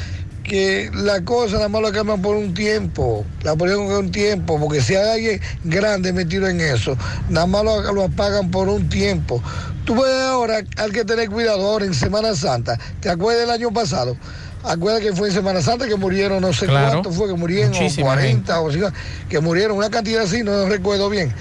que 0.44 0.90
la 0.94 1.24
cosa 1.24 1.56
nada 1.56 1.70
más 1.70 1.82
lo 1.82 1.92
cambian 1.92 2.22
por 2.22 2.36
un 2.36 2.54
tiempo, 2.54 3.26
la 3.44 3.56
ponen 3.56 3.78
por 3.78 4.00
un 4.00 4.12
tiempo, 4.12 4.60
porque 4.60 4.82
si 4.82 4.96
hay 4.96 5.10
alguien 5.10 5.42
grande 5.64 6.14
metido 6.14 6.48
en 6.48 6.62
eso, 6.62 6.98
nada 7.30 7.48
más 7.48 7.64
lo, 7.64 7.94
lo 7.94 8.04
apagan 8.04 8.52
por 8.52 8.68
un 8.68 8.88
tiempo. 8.90 9.42
Tú 9.86 9.96
ves 9.96 10.14
ahora, 10.24 10.62
hay 10.78 10.92
que 10.92 11.04
tener 11.04 11.30
cuidado 11.30 11.66
ahora 11.66 11.86
en 11.86 11.94
Semana 11.94 12.36
Santa. 12.36 12.80
¿Te 13.02 13.10
acuerdas 13.10 13.42
del 13.42 13.52
año 13.52 13.74
pasado? 13.74 14.16
Acuerdas 14.64 15.02
que 15.02 15.14
fue 15.14 15.28
en 15.28 15.34
Semana 15.34 15.62
Santa 15.62 15.88
que 15.88 15.96
murieron, 15.96 16.42
no 16.42 16.54
sé 16.54 16.66
Claro. 16.68 16.92
cuántos 16.92 17.16
fue, 17.16 17.28
que 17.28 17.34
murieron, 17.34 17.74
o 17.74 17.76
Muchísima 17.76 18.08
40 18.14 18.62
o 18.62 18.72
50, 18.72 18.98
que 19.30 19.40
murieron, 19.40 19.78
una 19.78 19.90
cantidad 19.90 20.24
así, 20.24 20.42
no 20.44 20.68
recuerdo 20.68 21.10
bien. 21.10 21.34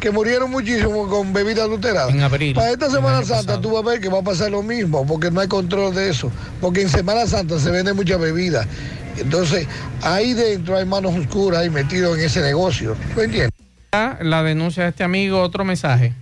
Que 0.00 0.10
murieron 0.10 0.50
muchísimo 0.50 1.08
con 1.08 1.32
bebida 1.32 1.62
adulterada. 1.62 2.10
En 2.10 2.20
abril, 2.22 2.54
Para 2.54 2.70
esta 2.70 2.90
Semana 2.90 3.24
Santa 3.24 3.58
tú 3.60 3.70
vas 3.70 3.82
a 3.82 3.88
ver 3.90 4.00
que 4.00 4.08
va 4.10 4.18
a 4.18 4.22
pasar 4.22 4.50
lo 4.50 4.62
mismo, 4.62 5.06
porque 5.06 5.30
no 5.30 5.40
hay 5.40 5.48
control 5.48 5.94
de 5.94 6.10
eso. 6.10 6.30
Porque 6.60 6.82
en 6.82 6.90
Semana 6.90 7.26
Santa 7.26 7.58
se 7.58 7.70
vende 7.70 7.94
mucha 7.94 8.18
bebida. 8.18 8.66
Entonces, 9.16 9.66
ahí 10.02 10.34
dentro 10.34 10.76
hay 10.76 10.84
manos 10.84 11.14
oscuras 11.16 11.60
ahí 11.60 11.70
metidos 11.70 12.18
en 12.18 12.24
ese 12.24 12.42
negocio. 12.42 12.94
¿Tú 13.14 13.22
entiendes? 13.22 13.52
La 14.20 14.42
denuncia 14.42 14.82
de 14.82 14.90
este 14.90 15.02
amigo, 15.04 15.40
otro 15.40 15.64
mensaje. 15.64 16.12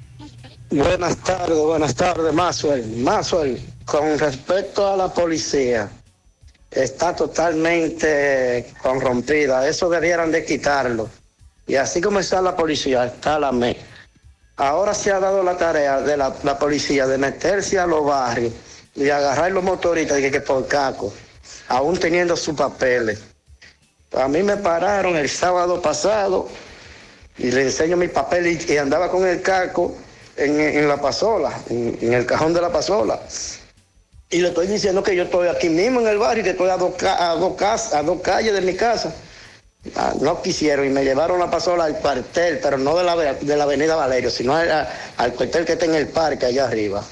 Buenas 0.70 1.16
tardes, 1.16 1.58
buenas 1.58 1.94
tardes, 1.96 2.32
Maxwell. 2.32 2.86
Maxwell, 2.98 3.60
con 3.84 4.16
respecto 4.18 4.88
a 4.92 4.96
la 4.96 5.12
policía, 5.12 5.88
está 6.74 7.14
totalmente 7.14 8.72
corrompida. 8.82 9.66
Eso 9.68 9.88
debieran 9.88 10.30
de 10.32 10.44
quitarlo. 10.44 11.08
Y 11.66 11.76
así 11.76 12.00
como 12.00 12.20
está 12.20 12.42
la 12.42 12.56
policía, 12.56 13.06
está 13.06 13.38
la 13.38 13.52
ME. 13.52 13.76
Ahora 14.56 14.94
se 14.94 15.10
ha 15.10 15.18
dado 15.18 15.42
la 15.42 15.56
tarea 15.56 16.00
de 16.00 16.16
la, 16.16 16.34
la 16.42 16.58
policía 16.58 17.06
de 17.06 17.18
meterse 17.18 17.78
a 17.78 17.86
los 17.86 18.04
barrios 18.04 18.52
y 18.94 19.08
agarrar 19.10 19.50
los 19.50 19.64
motoristas 19.64 20.18
que, 20.18 20.30
que 20.30 20.40
por 20.40 20.66
caco, 20.68 21.12
aún 21.68 21.98
teniendo 21.98 22.36
sus 22.36 22.54
papeles. 22.54 23.20
A 24.12 24.28
mí 24.28 24.42
me 24.42 24.56
pararon 24.56 25.16
el 25.16 25.28
sábado 25.28 25.82
pasado 25.82 26.48
y 27.36 27.50
le 27.50 27.62
enseño 27.62 27.96
mi 27.96 28.08
papel 28.08 28.46
y, 28.46 28.76
andaba 28.76 29.10
con 29.10 29.26
el 29.26 29.42
caco 29.42 29.96
en, 30.36 30.60
en 30.60 30.86
la 30.86 31.00
pasola, 31.00 31.52
en 31.68 32.12
el 32.12 32.24
cajón 32.24 32.54
de 32.54 32.60
la 32.60 32.70
pasola. 32.70 33.20
Y 34.34 34.40
le 34.40 34.48
estoy 34.48 34.66
diciendo 34.66 35.00
que 35.02 35.14
yo 35.14 35.22
estoy 35.22 35.46
aquí 35.46 35.68
mismo 35.68 36.00
en 36.00 36.08
el 36.08 36.18
barrio 36.18 36.42
que 36.42 36.50
estoy 36.50 36.68
a 36.68 36.76
dos, 36.76 36.94
a 37.04 37.34
dos, 37.36 37.54
cas- 37.56 37.94
a 37.94 38.02
dos 38.02 38.20
calles 38.20 38.52
de 38.52 38.60
mi 38.62 38.74
casa. 38.74 39.14
Ah, 39.94 40.12
no 40.20 40.42
quisieron 40.42 40.84
y 40.86 40.88
me 40.88 41.04
llevaron 41.04 41.38
la 41.38 41.48
pasola 41.50 41.84
al 41.84 41.98
cuartel, 42.00 42.58
pero 42.60 42.76
no 42.76 42.96
de 42.96 43.04
la, 43.04 43.14
de 43.34 43.56
la 43.56 43.62
avenida 43.62 43.94
Valerio, 43.94 44.30
sino 44.30 44.56
al, 44.56 44.88
al 45.18 45.32
cuartel 45.34 45.64
que 45.64 45.74
está 45.74 45.84
en 45.84 45.94
el 45.94 46.08
parque 46.08 46.46
allá 46.46 46.64
arriba. 46.64 47.04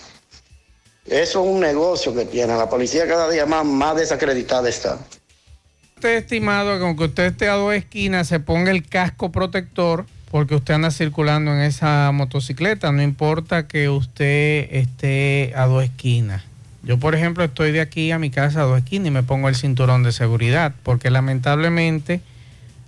Eso 1.07 1.45
es 1.45 1.49
un 1.49 1.61
negocio 1.61 2.13
que 2.13 2.25
tiene. 2.25 2.57
La 2.57 2.69
policía 2.69 3.07
cada 3.07 3.31
día 3.31 3.47
más, 3.47 3.65
más 3.65 3.95
desacreditada 3.97 4.69
está. 4.69 4.99
Usted 5.97 6.17
estimado 6.17 6.77
que 6.77 6.85
aunque 6.85 7.05
usted 7.05 7.25
esté 7.27 7.49
a 7.49 7.55
dos 7.55 7.73
esquinas, 7.73 8.27
se 8.27 8.41
ponga 8.41 8.73
el 8.73 8.89
casco 8.89 9.31
protector 9.31 10.07
porque 10.33 10.57
usted 10.57 10.75
anda 10.75 10.91
circulando 10.91 11.53
en 11.53 11.61
esa 11.61 12.11
motocicleta. 12.13 12.91
No 12.91 13.03
importa 13.03 13.69
que 13.69 13.89
usted 13.89 14.67
esté 14.73 15.53
a 15.55 15.67
dos 15.67 15.85
esquinas. 15.85 16.43
Yo, 16.85 16.99
por 16.99 17.15
ejemplo, 17.15 17.45
estoy 17.45 17.71
de 17.71 17.81
aquí 17.81 18.11
a 18.11 18.19
mi 18.19 18.31
casa 18.31 18.63
a 18.63 18.65
dos 18.65 18.79
esquinas 18.79 19.09
y 19.09 19.11
me 19.13 19.23
pongo 19.23 19.49
el 19.49 19.55
cinturón 19.55 20.03
de 20.03 20.13
seguridad 20.13 20.75
porque 20.83 21.11
lamentablemente 21.11 22.21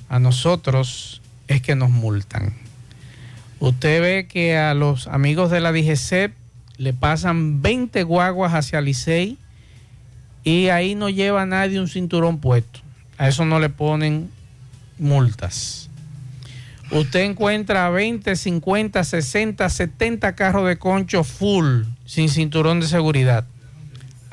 a 0.09 0.19
nosotros 0.19 1.23
es 1.47 1.63
que 1.63 1.77
nos 1.77 1.91
multan. 1.91 2.55
Usted 3.61 4.01
ve 4.01 4.27
que 4.27 4.59
a 4.59 4.75
los 4.75 5.07
amigos 5.07 5.51
de 5.51 5.61
la 5.61 5.73
DGCEP 5.73 6.35
le 6.77 6.93
pasan 6.93 7.63
20 7.63 8.03
guaguas 8.03 8.53
hacia 8.53 8.81
Licey 8.81 9.39
y 10.43 10.69
ahí 10.69 10.95
no 10.95 11.09
lleva 11.09 11.47
nadie 11.47 11.81
un 11.81 11.89
cinturón 11.89 12.41
puesto. 12.41 12.81
A 13.17 13.29
eso 13.29 13.45
no 13.45 13.61
le 13.61 13.71
ponen 13.71 14.29
multas. 14.99 15.89
Usted 16.91 17.21
encuentra 17.21 17.89
20, 17.91 18.37
50, 18.37 19.05
60, 19.05 19.69
70 19.69 20.35
carros 20.35 20.67
de 20.67 20.77
concho 20.77 21.25
full 21.25 21.85
sin 22.05 22.29
cinturón 22.29 22.81
de 22.81 22.87
seguridad. 22.87 23.47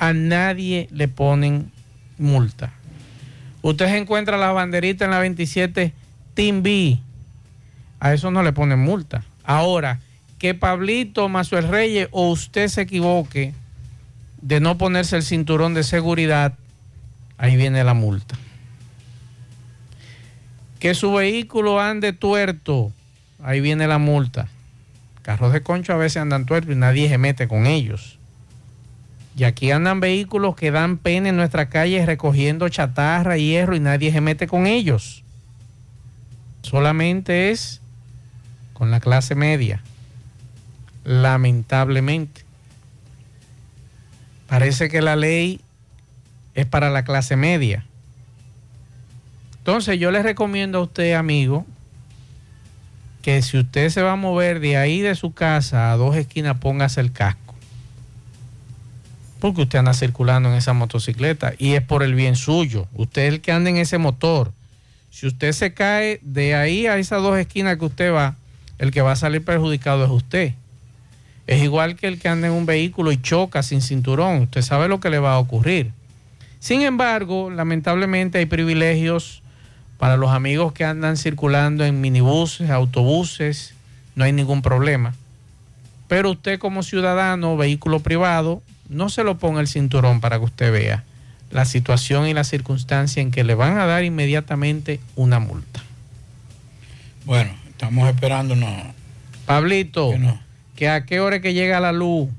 A 0.02 0.14
nadie 0.14 0.88
le 0.89 1.08
ponen 1.08 1.72
multa. 2.18 2.74
Usted 3.62 3.86
encuentra 3.95 4.36
la 4.36 4.52
banderita 4.52 5.06
en 5.06 5.12
la 5.12 5.20
27 5.20 5.93
Team 6.34 6.64
B. 6.64 6.99
A 7.99 8.12
eso 8.12 8.32
no 8.32 8.41
le 8.41 8.52
ponen 8.52 8.80
multa. 8.80 9.24
Ahora, 9.43 9.99
que 10.39 10.56
Pablito 10.56 11.30
Mazuel 11.30 11.68
Reyes 11.68 12.08
o 12.10 12.32
usted 12.32 12.68
se 12.68 12.82
equivoque 12.82 13.54
de 14.41 14.60
no 14.60 14.80
ponerse 14.80 15.18
el 15.18 15.22
cinturón 15.22 15.76
de 15.76 15.84
seguridad, 15.84 16.58
ahí 17.38 17.56
viene 17.56 17.84
la 17.84 17.93
multa. 17.93 18.36
Que 20.80 20.95
su 20.95 21.14
vehículo 21.14 21.80
ande 21.80 22.12
tuerto, 22.12 22.91
ahí 23.43 23.62
viene 23.62 23.86
la 23.86 23.99
multa. 23.99 24.47
Carros 25.22 25.54
de 25.54 25.62
concho 25.62 25.93
a 25.93 25.97
veces 25.97 26.24
andan 26.24 26.47
tuertos 26.47 26.74
y 26.74 26.80
nadie 26.80 27.08
se 27.08 27.20
mete 27.20 27.47
con 27.47 27.68
ellos. 27.68 28.18
Y 29.36 29.45
aquí 29.45 29.71
andan 29.71 29.99
vehículos 29.99 30.55
que 30.55 30.71
dan 30.71 30.97
pena 30.97 31.29
en 31.29 31.38
nuestra 31.38 31.69
calle 31.69 32.05
recogiendo 32.05 32.67
chatarra, 32.69 33.38
hierro 33.38 33.75
y 33.75 33.79
nadie 33.79 34.11
se 34.11 34.21
mete 34.21 34.47
con 34.47 34.67
ellos. 34.67 35.23
Solamente 36.61 37.51
es 37.51 37.82
con 38.73 38.91
la 38.91 38.99
clase 38.99 39.36
media. 39.36 39.82
Lamentablemente. 41.03 42.43
Parece 44.47 44.89
que 44.89 45.01
la 45.01 45.15
ley 45.15 45.61
es 46.55 46.65
para 46.65 46.89
la 46.89 47.03
clase 47.03 47.36
media. 47.38 47.86
Entonces 49.59 49.99
yo 49.99 50.11
le 50.11 50.21
recomiendo 50.23 50.79
a 50.79 50.82
usted, 50.82 51.13
amigo, 51.13 51.65
que 53.21 53.41
si 53.41 53.59
usted 53.59 53.89
se 53.89 54.01
va 54.01 54.13
a 54.13 54.15
mover 54.17 54.59
de 54.59 54.77
ahí 54.77 55.01
de 55.01 55.15
su 55.15 55.34
casa 55.34 55.91
a 55.91 55.97
dos 55.97 56.15
esquinas, 56.15 56.57
póngase 56.57 56.99
el 56.99 57.11
casco. 57.11 57.51
Porque 59.41 59.63
usted 59.63 59.79
anda 59.79 59.95
circulando 59.95 60.49
en 60.49 60.55
esa 60.55 60.73
motocicleta 60.73 61.53
y 61.57 61.73
es 61.73 61.81
por 61.81 62.03
el 62.03 62.13
bien 62.13 62.35
suyo. 62.35 62.87
Usted 62.93 63.23
es 63.23 63.33
el 63.33 63.41
que 63.41 63.51
anda 63.51 63.71
en 63.71 63.77
ese 63.77 63.97
motor. 63.97 64.53
Si 65.09 65.25
usted 65.25 65.51
se 65.51 65.73
cae 65.73 66.19
de 66.21 66.53
ahí 66.53 66.85
a 66.85 66.99
esas 66.99 67.23
dos 67.23 67.39
esquinas 67.39 67.77
que 67.77 67.85
usted 67.85 68.13
va, 68.13 68.35
el 68.77 68.91
que 68.91 69.01
va 69.01 69.13
a 69.13 69.15
salir 69.15 69.43
perjudicado 69.43 70.05
es 70.05 70.11
usted. 70.11 70.53
Es 71.47 71.63
igual 71.63 71.95
que 71.95 72.07
el 72.07 72.19
que 72.19 72.29
anda 72.29 72.47
en 72.47 72.53
un 72.53 72.67
vehículo 72.67 73.11
y 73.11 73.19
choca 73.19 73.63
sin 73.63 73.81
cinturón. 73.81 74.43
Usted 74.43 74.61
sabe 74.61 74.87
lo 74.87 74.99
que 74.99 75.09
le 75.09 75.17
va 75.17 75.33
a 75.33 75.39
ocurrir. 75.39 75.91
Sin 76.59 76.83
embargo, 76.83 77.49
lamentablemente 77.49 78.37
hay 78.37 78.45
privilegios 78.45 79.41
para 79.97 80.17
los 80.17 80.29
amigos 80.29 80.71
que 80.71 80.85
andan 80.85 81.17
circulando 81.17 81.83
en 81.83 81.99
minibuses, 81.99 82.69
autobuses. 82.69 83.73
No 84.13 84.23
hay 84.23 84.33
ningún 84.33 84.61
problema. 84.61 85.15
Pero 86.07 86.29
usted 86.29 86.59
como 86.59 86.83
ciudadano, 86.83 87.57
vehículo 87.57 88.01
privado, 88.01 88.61
no 88.91 89.09
se 89.09 89.23
lo 89.23 89.37
ponga 89.37 89.61
el 89.61 89.67
cinturón 89.67 90.21
para 90.21 90.37
que 90.37 90.45
usted 90.45 90.71
vea 90.71 91.03
la 91.49 91.65
situación 91.65 92.27
y 92.27 92.33
la 92.33 92.43
circunstancia 92.43 93.21
en 93.21 93.31
que 93.31 93.43
le 93.43 93.55
van 93.55 93.77
a 93.77 93.85
dar 93.85 94.03
inmediatamente 94.03 94.99
una 95.15 95.39
multa. 95.39 95.81
Bueno, 97.25 97.51
estamos 97.69 98.07
esperándonos. 98.09 98.69
Pablito, 99.45 100.13
que 100.75 100.89
a 100.89 101.05
qué 101.05 101.19
hora 101.19 101.37
es 101.37 101.41
que 101.41 101.53
llega 101.53 101.79
la 101.79 101.91
luz. 101.91 102.29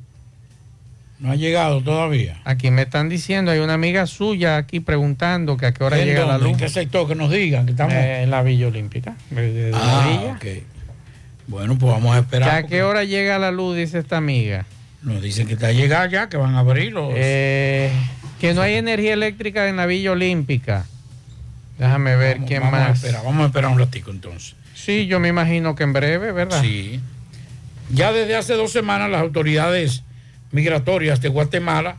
No 1.19 1.31
ha 1.31 1.37
llegado 1.37 1.81
todavía. 1.83 2.41
Aquí 2.45 2.71
me 2.71 2.83
están 2.83 3.09
diciendo, 3.09 3.51
hay 3.53 3.61
una 3.61 3.75
amiga 3.75 4.07
suya 4.07 4.57
aquí 4.57 4.81
preguntando 4.81 5.57
que 5.57 5.67
a 5.67 5.73
qué 5.73 5.85
hora 5.85 5.99
¿En 6.01 6.07
llega 6.07 6.25
la 6.27 6.39
luz. 6.39 6.49
¿En 6.49 6.57
qué 6.57 6.69
sector 6.69 7.07
que 7.07 7.15
nos 7.15 7.31
digan? 7.31 7.65
Que 7.67 7.73
estamos... 7.73 7.95
Eh, 7.95 8.23
en 8.25 8.31
la 8.31 8.43
Villa 8.43 8.67
Olímpica. 8.67 9.15
de- 9.31 9.71
Ah, 9.75 10.35
ok. 10.35 10.45
Bueno, 11.47 11.79
pues 11.79 11.93
vamos 11.93 12.13
a 12.13 12.19
¿Que 12.19 12.23
esperar. 12.23 12.51
¿A 12.51 12.67
qué 12.67 12.83
hora 12.83 13.05
llega 13.05 13.39
la 13.39 13.53
luz? 13.53 13.77
Dice 13.77 13.99
esta 14.01 14.17
amiga. 14.17 14.65
Nos 15.03 15.21
dicen 15.23 15.47
que 15.47 15.55
está 15.55 15.69
a 15.69 15.73
llegar 15.73 16.11
ya, 16.11 16.29
que 16.29 16.37
van 16.37 16.55
a 16.55 16.61
abrir 16.61 16.93
los... 16.93 17.13
Eh, 17.17 17.91
que 18.41 18.55
no 18.55 18.63
hay 18.63 18.75
energía 18.75 19.13
eléctrica 19.15 19.69
en 19.69 19.77
la 19.77 19.87
Villa 19.87 20.13
Olímpica. 20.13 20.85
Déjame 21.79 22.17
ver 22.17 22.35
Vamos- 22.37 22.49
quién 22.49 22.63
vamos 22.63 22.79
a 22.81 22.89
más. 22.89 22.97
esperar, 23.03 23.25
vamos 23.25 23.43
a 23.43 23.47
esperar 23.47 23.71
un 23.71 23.79
ratico 23.79 24.11
entonces. 24.11 24.55
Sí, 24.75 25.07
yo 25.07 25.19
me 25.21 25.29
imagino 25.29 25.75
que 25.75 25.83
en 25.85 25.93
breve, 25.93 26.33
¿verdad? 26.33 26.61
Sí. 26.63 27.01
Ya 27.91 28.13
desde 28.13 28.37
hace 28.37 28.55
dos 28.55 28.73
semanas 28.73 29.11
las 29.11 29.21
autoridades 29.21 30.03
migratorias 30.53 31.21
de 31.21 31.29
Guatemala 31.29 31.97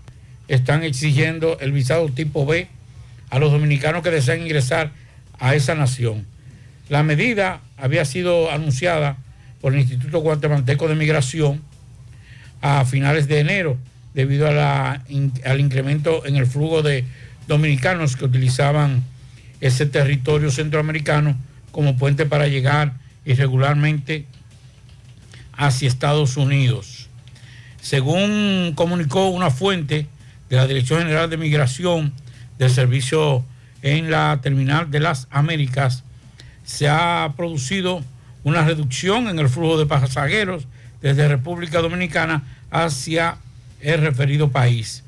están 0.48 0.84
exigiendo 0.84 1.58
el 1.60 1.72
visado 1.72 2.08
tipo 2.10 2.46
B 2.46 2.68
a 3.30 3.40
los 3.40 3.52
dominicanos 3.52 4.04
que 4.04 4.12
desean 4.12 4.42
ingresar 4.42 4.92
a 5.40 5.56
esa 5.56 5.76
nación. 5.76 6.26
La 6.90 7.04
medida 7.04 7.62
había 7.78 8.06
sido 8.06 8.52
anunciada 8.52 9.18
por 9.62 9.74
el 9.74 9.80
Instituto 9.82 10.20
Guatemalteco 10.20 10.88
de 10.88 10.96
Migración 10.96 11.62
a 12.64 12.86
finales 12.86 13.28
de 13.28 13.42
enero 13.42 13.78
debido 14.14 14.48
a 14.48 14.52
la, 14.52 15.04
al 15.44 15.60
incremento 15.60 16.26
en 16.26 16.38
el 16.38 16.48
flujo 16.48 16.82
de 16.82 17.04
dominicanos 17.46 18.16
que 18.16 18.24
utilizaban 18.24 19.04
ese 19.60 19.86
territorio 19.86 20.50
centroamericano 20.50 21.36
como 21.72 21.98
puente 21.98 22.26
para 22.26 22.48
llegar 22.48 22.94
irregularmente 23.26 24.26
hacia 25.52 25.90
Estados 25.90 26.38
Unidos. 26.38 27.10
Según 27.82 28.72
comunicó 28.76 29.28
una 29.28 29.52
fuente 29.52 30.08
de 30.50 30.56
la 30.56 30.66
Dirección 30.66 31.00
General 31.00 31.30
de 31.30 31.36
Migración 31.36 32.14
del 32.60 32.70
Servicio 32.70 33.44
en 33.82 34.10
la 34.10 34.40
Terminal 34.42 34.90
de 34.90 35.02
las 35.02 35.28
Américas, 35.32 36.06
se 36.64 36.88
ha 36.88 37.34
producido 37.36 38.06
una 38.46 38.64
reducción 38.64 39.28
en 39.28 39.40
el 39.40 39.50
flujo 39.50 39.78
de 39.78 39.86
pasajeros 39.86 40.66
desde 41.02 41.28
República 41.28 41.82
Dominicana 41.82 42.44
hacia 42.74 43.38
el 43.82 44.02
referido 44.02 44.50
país. 44.50 45.04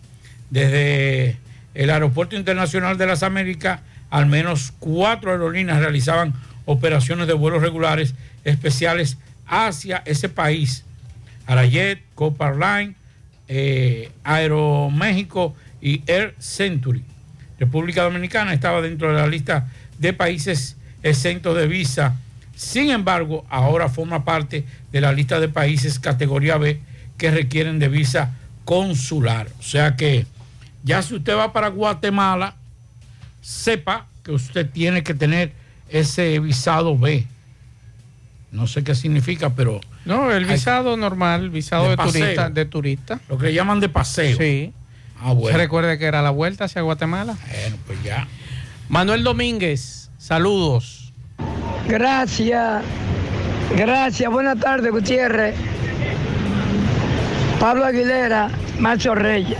Desde 0.51 1.37
el 1.73 1.89
Aeropuerto 1.89 2.35
Internacional 2.35 2.97
de 2.97 3.07
las 3.07 3.23
Américas, 3.23 3.81
al 4.11 4.27
menos 4.27 4.71
cuatro 4.79 5.31
aerolíneas 5.31 5.79
realizaban 5.79 6.33
operaciones 6.65 7.27
de 7.27 7.33
vuelos 7.33 7.63
regulares 7.63 8.13
especiales 8.43 9.17
hacia 9.47 10.03
ese 10.05 10.29
país. 10.29 10.85
Arayet, 11.47 12.01
Copar 12.13 12.55
Line, 12.55 12.95
eh, 13.47 14.11
Aeroméxico 14.23 15.55
y 15.81 16.03
Air 16.05 16.35
Century. 16.37 17.03
República 17.59 18.03
Dominicana 18.03 18.53
estaba 18.53 18.81
dentro 18.81 19.07
de 19.09 19.15
la 19.15 19.27
lista 19.27 19.67
de 19.97 20.13
países 20.13 20.77
exentos 21.01 21.57
de 21.57 21.65
visa. 21.65 22.15
Sin 22.55 22.91
embargo, 22.91 23.43
ahora 23.49 23.89
forma 23.89 24.23
parte 24.23 24.65
de 24.91 25.01
la 25.01 25.11
lista 25.11 25.39
de 25.39 25.49
países 25.49 25.99
categoría 25.99 26.57
B 26.57 26.79
que 27.17 27.31
requieren 27.31 27.79
de 27.79 27.87
visa 27.89 28.31
consular. 28.65 29.47
O 29.59 29.63
sea 29.63 29.95
que 29.95 30.25
ya 30.83 31.01
si 31.01 31.15
usted 31.15 31.35
va 31.35 31.53
para 31.53 31.69
Guatemala, 31.69 32.55
sepa 33.41 34.07
que 34.23 34.31
usted 34.31 34.69
tiene 34.69 35.03
que 35.03 35.13
tener 35.13 35.53
ese 35.89 36.39
visado 36.39 36.97
B. 36.97 37.25
No 38.51 38.67
sé 38.67 38.83
qué 38.83 38.95
significa, 38.95 39.51
pero... 39.51 39.81
No, 40.05 40.31
el 40.31 40.45
visado 40.45 40.97
normal, 40.97 41.49
visado 41.49 41.89
de, 41.89 41.97
turista, 41.97 42.49
de 42.49 42.65
turista. 42.65 43.19
Lo 43.27 43.37
que 43.37 43.53
llaman 43.53 43.79
de 43.79 43.89
paseo. 43.89 44.37
Sí. 44.37 44.71
Ah, 45.19 45.33
bueno. 45.33 45.57
¿Se 45.57 45.63
recuerda 45.63 45.97
que 45.97 46.05
era 46.05 46.21
la 46.21 46.29
vuelta 46.29 46.65
hacia 46.65 46.81
Guatemala? 46.81 47.35
Bueno, 47.49 47.77
pues 47.87 48.03
ya. 48.03 48.27
Manuel 48.87 49.23
Domínguez, 49.23 50.09
saludos. 50.17 51.11
Gracias. 51.87 52.83
Gracias. 53.75 54.31
Buenas 54.31 54.59
tardes, 54.59 54.91
Gutiérrez. 54.91 55.55
Pablo 57.59 57.85
Aguilera, 57.85 58.49
Macho 58.79 59.15
Reyes. 59.15 59.57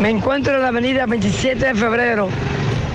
Me 0.00 0.10
encuentro 0.10 0.54
en 0.54 0.62
la 0.62 0.68
avenida 0.68 1.06
27 1.06 1.64
de 1.64 1.74
febrero, 1.74 2.28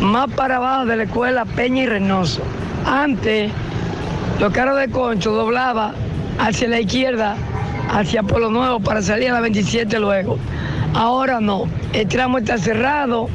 más 0.02 0.30
para 0.32 0.58
abajo 0.58 0.86
de 0.86 0.98
la 0.98 1.04
escuela 1.04 1.46
Peña 1.46 1.84
y 1.84 1.86
Reynoso. 1.88 2.42
Antes, 2.86 3.52
los 4.40 4.54
carros 4.54 4.80
de 4.80 4.90
concho 4.90 5.32
doblaba 5.32 5.94
hacia 6.40 6.68
la 6.68 6.80
izquierda, 6.80 7.36
hacia 7.90 8.24
Polo 8.24 8.50
Nuevo 8.52 8.80
para 8.80 9.02
salir 9.02 9.32
a 9.32 9.34
la 9.34 9.42
27 9.42 10.00
luego. 10.00 10.38
Ahora 10.94 11.40
no, 11.40 11.66
el 11.94 12.08
tramo 12.08 12.38
está 12.38 12.58
cerrado 12.58 13.28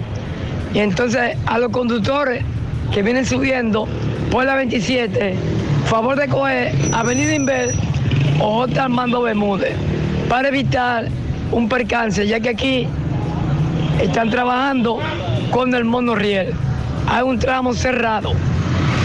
y 0.73 0.79
entonces 0.79 1.37
a 1.47 1.59
los 1.59 1.71
conductores 1.71 2.45
que 2.93 3.03
vienen 3.03 3.27
subiendo 3.27 3.87
por 4.31 4.45
la 4.45 4.55
27, 4.55 5.35
favor 5.87 6.17
de 6.17 6.29
coger 6.29 6.73
Avenida 6.93 7.35
Inver 7.35 7.75
o 8.41 8.67
J. 8.67 8.85
Armando 8.85 9.23
Bermúdez 9.23 9.75
para 10.31 10.47
evitar 10.47 11.09
un 11.51 11.69
percance, 11.69 12.25
ya 12.25 12.39
que 12.39 12.51
aquí 12.51 12.89
están 14.01 14.31
trabajando 14.31 15.01
con 15.51 15.75
el 15.75 15.85
monorriel. 15.85 16.55
Hay 17.09 17.23
un 17.25 17.37
tramo 17.37 17.75
cerrado. 17.75 18.33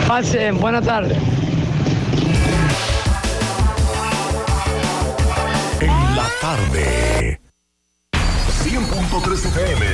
Pasen, 0.08 0.60
buenas 0.60 0.86
tardes. 0.86 1.18
En 5.82 6.16
la 6.16 6.28
tarde. 6.40 7.40
100.3 8.64 9.34
FM. 9.34 9.86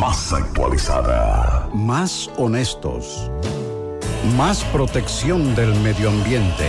Más 0.00 0.32
actualizada. 0.32 1.68
Más 1.72 2.28
honestos. 2.36 3.30
Más 4.36 4.64
protección 4.64 5.54
del 5.54 5.72
medio 5.76 6.08
ambiente. 6.08 6.68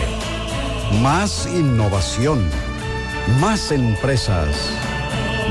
Más 1.02 1.50
innovación. 1.52 2.48
Más 3.28 3.72
empresas. 3.72 4.56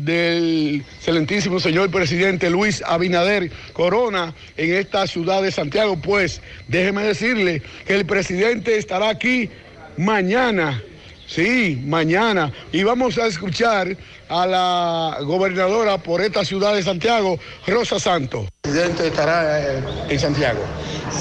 del 0.00 0.84
excelentísimo 0.96 1.60
señor 1.60 1.90
presidente 1.90 2.50
Luis 2.50 2.82
Abinader 2.86 3.50
Corona 3.72 4.34
en 4.56 4.74
esta 4.74 5.06
ciudad 5.06 5.42
de 5.42 5.50
Santiago. 5.50 5.96
Pues 5.96 6.40
déjeme 6.68 7.02
decirle 7.02 7.62
que 7.86 7.94
el 7.94 8.06
presidente 8.06 8.76
estará 8.76 9.08
aquí 9.08 9.50
mañana 9.96 10.82
Sí, 11.28 11.78
mañana. 11.84 12.50
Y 12.72 12.82
vamos 12.84 13.18
a 13.18 13.26
escuchar 13.26 13.94
a 14.30 14.46
la 14.46 15.18
gobernadora 15.22 15.98
por 15.98 16.22
esta 16.22 16.42
ciudad 16.42 16.74
de 16.74 16.82
Santiago, 16.82 17.38
Rosa 17.66 18.00
Santos. 18.00 18.46
El 18.64 18.72
presidente 18.72 19.08
estará 19.08 19.60
eh, 19.60 19.82
en 20.08 20.18
Santiago. 20.18 20.60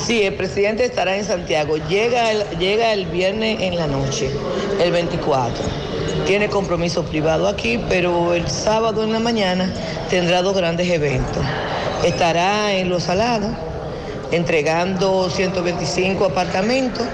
Sí, 0.05 0.23
el 0.23 0.35
presidente 0.35 0.85
estará 0.85 1.17
en 1.17 1.25
Santiago. 1.25 1.75
Llega 1.89 2.31
el, 2.31 2.43
llega 2.57 2.93
el 2.93 3.05
viernes 3.07 3.59
en 3.61 3.75
la 3.75 3.85
noche, 3.87 4.31
el 4.81 4.91
24. 4.93 5.61
Tiene 6.25 6.47
compromiso 6.47 7.03
privado 7.03 7.49
aquí, 7.49 7.77
pero 7.89 8.33
el 8.33 8.47
sábado 8.47 9.03
en 9.03 9.11
la 9.11 9.19
mañana 9.19 9.69
tendrá 10.09 10.41
dos 10.41 10.55
grandes 10.55 10.89
eventos. 10.89 11.43
Estará 12.05 12.73
en 12.73 12.87
Los 12.87 13.03
Salados, 13.03 13.51
entregando 14.31 15.29
125 15.29 16.25
apartamentos, 16.25 17.05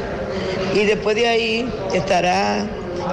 y 0.76 0.86
después 0.86 1.16
de 1.16 1.28
ahí 1.28 1.74
estará 1.94 2.66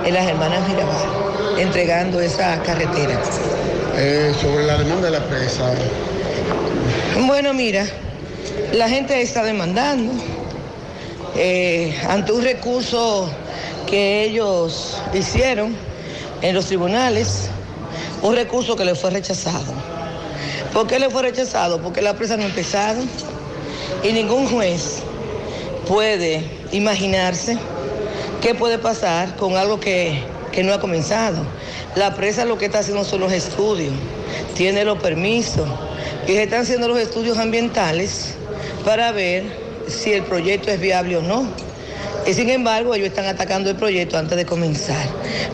en 0.05 0.15
las 0.15 0.27
Hermanas 0.27 0.69
Mirabal, 0.69 1.59
entregando 1.59 2.21
esa 2.21 2.63
carretera. 2.63 3.21
Eh, 3.97 4.33
sobre 4.41 4.65
la 4.65 4.79
demanda 4.79 5.11
de 5.11 5.19
la 5.19 5.27
presa. 5.27 5.73
Bueno, 7.27 7.53
mira, 7.53 7.87
la 8.73 8.89
gente 8.89 9.21
está 9.21 9.43
demandando 9.43 10.13
eh, 11.37 11.95
ante 12.09 12.33
un 12.33 12.43
recurso 12.43 13.29
que 13.87 14.25
ellos 14.25 14.97
hicieron 15.13 15.77
en 16.43 16.55
los 16.55 16.67
tribunales, 16.67 17.49
un 18.23 18.35
recurso 18.35 18.77
que 18.77 18.85
le 18.85 18.95
fue 18.95 19.11
rechazado. 19.11 19.75
¿Por 20.73 20.87
qué 20.87 20.99
le 20.99 21.11
fue 21.11 21.23
rechazado? 21.23 21.83
Porque 21.83 22.01
la 22.01 22.15
presa 22.15 22.37
no 22.37 22.45
ha 22.45 22.47
empezado 22.47 23.03
y 24.03 24.13
ningún 24.13 24.47
juez 24.47 25.03
puede 25.87 26.45
imaginarse 26.73 27.59
qué 28.41 28.55
puede 28.55 28.79
pasar 28.79 29.37
con 29.37 29.57
algo 29.57 29.81
que, 29.81 30.23
que 30.53 30.63
no 30.63 30.73
ha 30.73 30.81
comenzado. 30.81 31.45
La 31.97 32.15
presa 32.15 32.45
lo 32.45 32.59
que 32.59 32.67
está 32.67 32.81
haciendo 32.81 33.05
son 33.05 33.21
los 33.21 33.33
estudios, 33.33 33.93
tiene 34.55 34.85
los 34.85 34.99
permisos 34.99 35.69
y 36.27 36.33
se 36.33 36.43
están 36.45 36.63
haciendo 36.63 36.89
los 36.89 36.99
estudios 36.99 37.39
ambientales 37.39 38.35
para 38.85 39.13
ver 39.13 39.45
si 39.89 40.13
el 40.13 40.23
proyecto 40.23 40.71
es 40.71 40.81
viable 40.81 41.17
o 41.17 41.23
no. 41.23 41.47
Y 42.27 42.35
sin 42.35 42.51
embargo, 42.51 42.95
ellos 42.95 43.09
están 43.09 43.27
atacando 43.27 43.71
el 43.71 43.77
proyecto 43.77 44.19
antes 44.19 44.37
de 44.37 44.45
comenzar. 44.45 45.07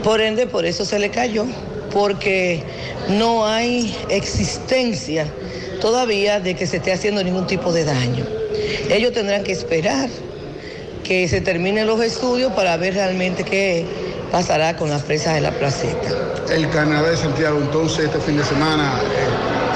Por 0.03 0.21
ende, 0.21 0.47
por 0.47 0.67
eso 0.67 0.85
se 0.85 0.99
le 0.99 1.11
cayó, 1.11 1.47
porque 1.93 2.63
no 3.09 3.47
hay 3.47 3.97
existencia 4.11 5.27
todavía 5.81 6.41
de 6.41 6.55
que 6.55 6.67
se 6.67 6.79
esté 6.79 6.93
haciendo 6.93 7.23
ningún 7.23 7.47
tipo 7.47 7.73
de 7.73 7.85
daño. 7.85 8.27
Ellos 8.91 9.13
tendrán 9.13 9.45
que 9.45 9.53
esperar 9.53 10.09
que 11.07 11.29
se 11.29 11.41
terminen 11.41 11.87
los 11.87 12.01
estudios 12.03 12.53
para 12.53 12.77
ver 12.77 12.95
realmente 12.95 13.45
qué 13.45 13.85
pasará 14.33 14.77
con 14.77 14.91
las 14.91 15.03
presas 15.03 15.35
de 15.35 15.41
la 15.41 15.53
placeta. 15.53 16.09
El 16.53 16.69
carnaval 16.71 17.13
de 17.13 17.17
Santiago, 17.17 17.59
entonces, 17.61 18.07
este 18.07 18.19
fin 18.21 18.37
de 18.37 18.45
semana, 18.45 18.93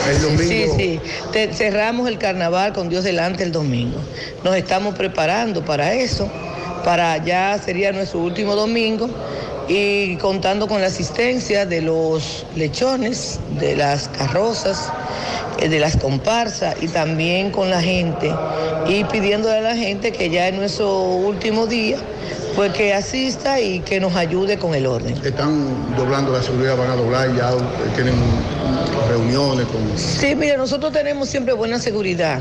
eh, 0.06 0.10
el 0.10 0.22
domingo. 0.22 0.76
Sí, 0.76 0.98
sí. 1.00 1.00
Te- 1.32 1.52
cerramos 1.52 2.08
el 2.08 2.18
carnaval 2.18 2.72
con 2.72 2.88
Dios 2.88 3.04
delante 3.04 3.42
el 3.44 3.52
domingo. 3.52 3.98
Nos 4.42 4.56
estamos 4.56 4.94
preparando 4.96 5.64
para 5.64 5.92
eso, 5.94 6.28
para 6.84 7.16
ya 7.24 7.60
sería 7.64 7.92
nuestro 7.92 8.20
último 8.20 8.56
domingo 8.56 9.08
y 9.70 10.16
contando 10.16 10.66
con 10.66 10.80
la 10.80 10.88
asistencia 10.88 11.64
de 11.64 11.80
los 11.80 12.44
lechones, 12.56 13.38
de 13.60 13.76
las 13.76 14.08
carrozas, 14.08 14.90
eh, 15.60 15.68
de 15.68 15.78
las 15.78 15.96
comparsas 15.96 16.74
y 16.82 16.88
también 16.88 17.52
con 17.52 17.70
la 17.70 17.80
gente 17.80 18.34
y 18.88 19.04
pidiéndole 19.04 19.58
a 19.58 19.60
la 19.60 19.76
gente 19.76 20.10
que 20.10 20.28
ya 20.28 20.48
en 20.48 20.56
nuestro 20.56 21.02
último 21.02 21.68
día 21.68 21.98
pues 22.56 22.72
que 22.72 22.92
asista 22.92 23.60
y 23.60 23.78
que 23.78 24.00
nos 24.00 24.16
ayude 24.16 24.58
con 24.58 24.74
el 24.74 24.86
orden. 24.86 25.14
Están 25.24 25.94
doblando 25.96 26.32
la 26.32 26.42
seguridad, 26.42 26.76
van 26.76 26.90
a 26.90 26.96
doblar, 26.96 27.36
ya 27.36 27.52
eh, 27.52 27.56
tienen 27.94 28.16
reuniones 29.08 29.66
con... 29.66 29.96
Sí, 29.96 30.34
mire, 30.34 30.56
nosotros 30.56 30.92
tenemos 30.92 31.28
siempre 31.28 31.54
buena 31.54 31.78
seguridad. 31.78 32.40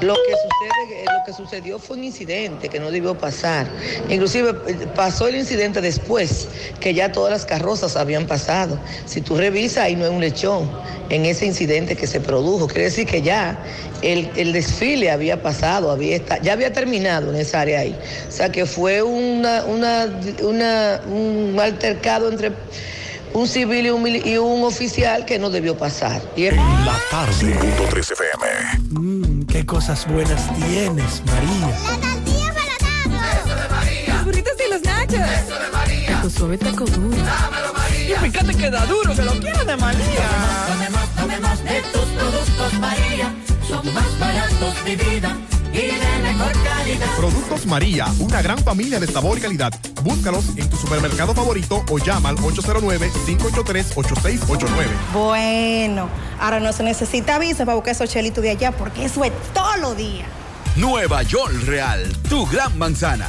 Lo 0.00 0.14
que 0.14 0.32
sucede, 0.32 1.04
lo 1.04 1.24
que 1.24 1.32
sucedió 1.32 1.78
fue 1.78 1.96
un 1.96 2.04
incidente 2.04 2.68
que 2.68 2.80
no 2.80 2.90
debió 2.90 3.16
pasar. 3.18 3.66
Inclusive 4.08 4.50
eh, 4.66 4.86
pasó 4.94 5.28
el 5.28 5.36
incidente 5.36 5.80
después 5.80 6.48
que 6.80 6.94
ya 6.94 7.12
todas 7.12 7.30
las 7.32 7.44
carrozas 7.46 7.96
habían 7.96 8.26
pasado. 8.26 8.78
Si 9.06 9.20
tú 9.20 9.36
revisas, 9.36 9.84
ahí 9.84 9.96
no 9.96 10.04
hay 10.06 10.10
un 10.10 10.20
lechón 10.20 10.70
en 11.10 11.26
ese 11.26 11.44
incidente 11.46 11.96
que 11.96 12.06
se 12.06 12.20
produjo. 12.20 12.66
Quiere 12.66 12.84
decir 12.84 13.06
que 13.06 13.20
ya 13.22 13.58
el, 14.02 14.52
desfile 14.52 15.10
había 15.10 15.42
pasado, 15.42 15.90
había 15.90 16.18
ya 16.42 16.52
había 16.52 16.72
terminado 16.72 17.30
en 17.30 17.36
esa 17.36 17.60
área 17.60 17.80
ahí. 17.80 17.94
O 18.28 18.32
sea 18.32 18.50
que 18.50 18.64
fue 18.66 19.02
una, 19.02 19.64
una, 19.64 20.08
una- 20.42 21.00
un 21.06 21.58
altercado 21.60 22.30
entre 22.30 22.52
un 23.34 23.46
civil 23.48 23.86
y 23.86 23.90
un, 23.90 24.02
mili- 24.02 24.24
y 24.26 24.36
un 24.38 24.64
oficial 24.64 25.24
que 25.24 25.38
no 25.38 25.50
debió 25.50 25.76
pasar. 25.76 26.20
Y 26.36 26.46
es- 26.46 26.56
La 26.56 26.98
tarde. 27.10 27.54
Punto 27.54 27.84
3 27.90 28.10
FM. 28.10 28.80
Mmm, 28.90 29.42
qué 29.46 29.64
cosas 29.66 30.06
buenas 30.06 30.42
tienes, 30.56 31.22
María. 31.26 31.68
La 31.68 32.00
tortilla 32.00 32.54
para 32.54 33.38
Eso 33.38 33.54
de 33.62 33.68
María. 33.74 34.14
Los 34.14 34.24
burritos 34.24 34.52
y 34.66 34.70
los 34.70 34.82
nachos. 34.82 35.14
Eso 35.14 35.58
de 35.58 35.70
María. 35.72 36.06
Taco 36.16 36.30
suave, 36.30 36.58
taco 36.58 36.84
duro. 36.84 37.16
Dámelo, 37.16 37.72
María. 37.74 38.16
Y 38.16 38.30
fíjate 38.30 38.54
que 38.54 38.70
da 38.70 38.86
duro, 38.86 39.14
que 39.14 39.22
lo 39.22 39.32
quiero 39.40 39.64
de 39.64 39.76
María. 39.76 40.28
Tomemos, 40.68 41.08
tomemos 41.16 41.64
de 41.64 41.82
tus 41.92 42.06
productos, 42.18 42.72
María. 42.80 43.34
Son 43.68 43.94
más 43.94 44.18
baratos 44.18 44.84
de 44.84 44.96
vida 44.96 45.36
y 45.72 45.76
de 45.76 46.22
mejor 46.22 46.52
calidad. 46.64 47.06
Productos 47.16 47.66
María, 47.66 48.06
una 48.18 48.42
gran 48.42 48.58
familia 48.58 48.98
de 48.98 49.06
sabor 49.06 49.38
y 49.38 49.40
calidad. 49.40 49.72
Búscalos 50.02 50.44
en 50.56 50.68
tu 50.68 50.76
supermercado 50.76 51.34
favorito 51.34 51.84
o 51.90 51.98
llama 51.98 52.30
al 52.30 52.36
809-583-8689. 52.36 54.68
Bueno, 55.12 56.08
ahora 56.40 56.60
no 56.60 56.72
se 56.72 56.82
necesita 56.82 57.38
visa 57.38 57.64
para 57.64 57.74
buscar 57.74 57.92
esos 57.92 58.10
chelitos 58.10 58.42
de 58.42 58.50
allá 58.50 58.72
porque 58.72 59.04
eso 59.04 59.24
es 59.24 59.32
todo 59.52 59.76
lo 59.76 59.94
día. 59.94 60.24
Nueva 60.76 61.22
York 61.22 61.52
Real, 61.66 62.10
tu 62.28 62.46
gran 62.46 62.76
manzana. 62.78 63.28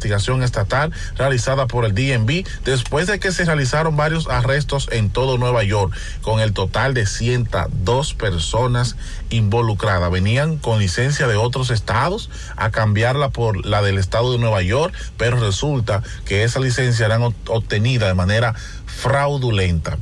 estatal 0.43 0.91
realizada 1.15 1.67
por 1.67 1.85
el 1.85 1.93
DMV 1.93 2.43
después 2.65 3.07
de 3.07 3.19
que 3.19 3.31
se 3.31 3.45
realizaron 3.45 3.95
varios 3.95 4.27
arrestos 4.27 4.87
en 4.91 5.09
todo 5.09 5.37
Nueva 5.37 5.63
York 5.63 5.93
con 6.21 6.39
el 6.39 6.53
total 6.53 6.93
de 6.93 7.05
102 7.05 8.13
personas 8.13 8.95
involucradas. 9.29 10.11
Venían 10.11 10.57
con 10.57 10.79
licencia 10.79 11.27
de 11.27 11.35
otros 11.35 11.69
estados 11.71 12.29
a 12.55 12.71
cambiarla 12.71 13.29
por 13.29 13.65
la 13.65 13.81
del 13.81 13.97
estado 13.97 14.31
de 14.31 14.37
Nueva 14.39 14.61
York, 14.61 14.93
pero 15.17 15.39
resulta 15.39 16.01
que 16.25 16.43
esa 16.43 16.59
licencia 16.59 17.05
eran 17.05 17.21
ot- 17.21 17.33
obtenida 17.47 18.07
de 18.07 18.13
manera 18.13 18.55
fraudulenta. 18.85 19.97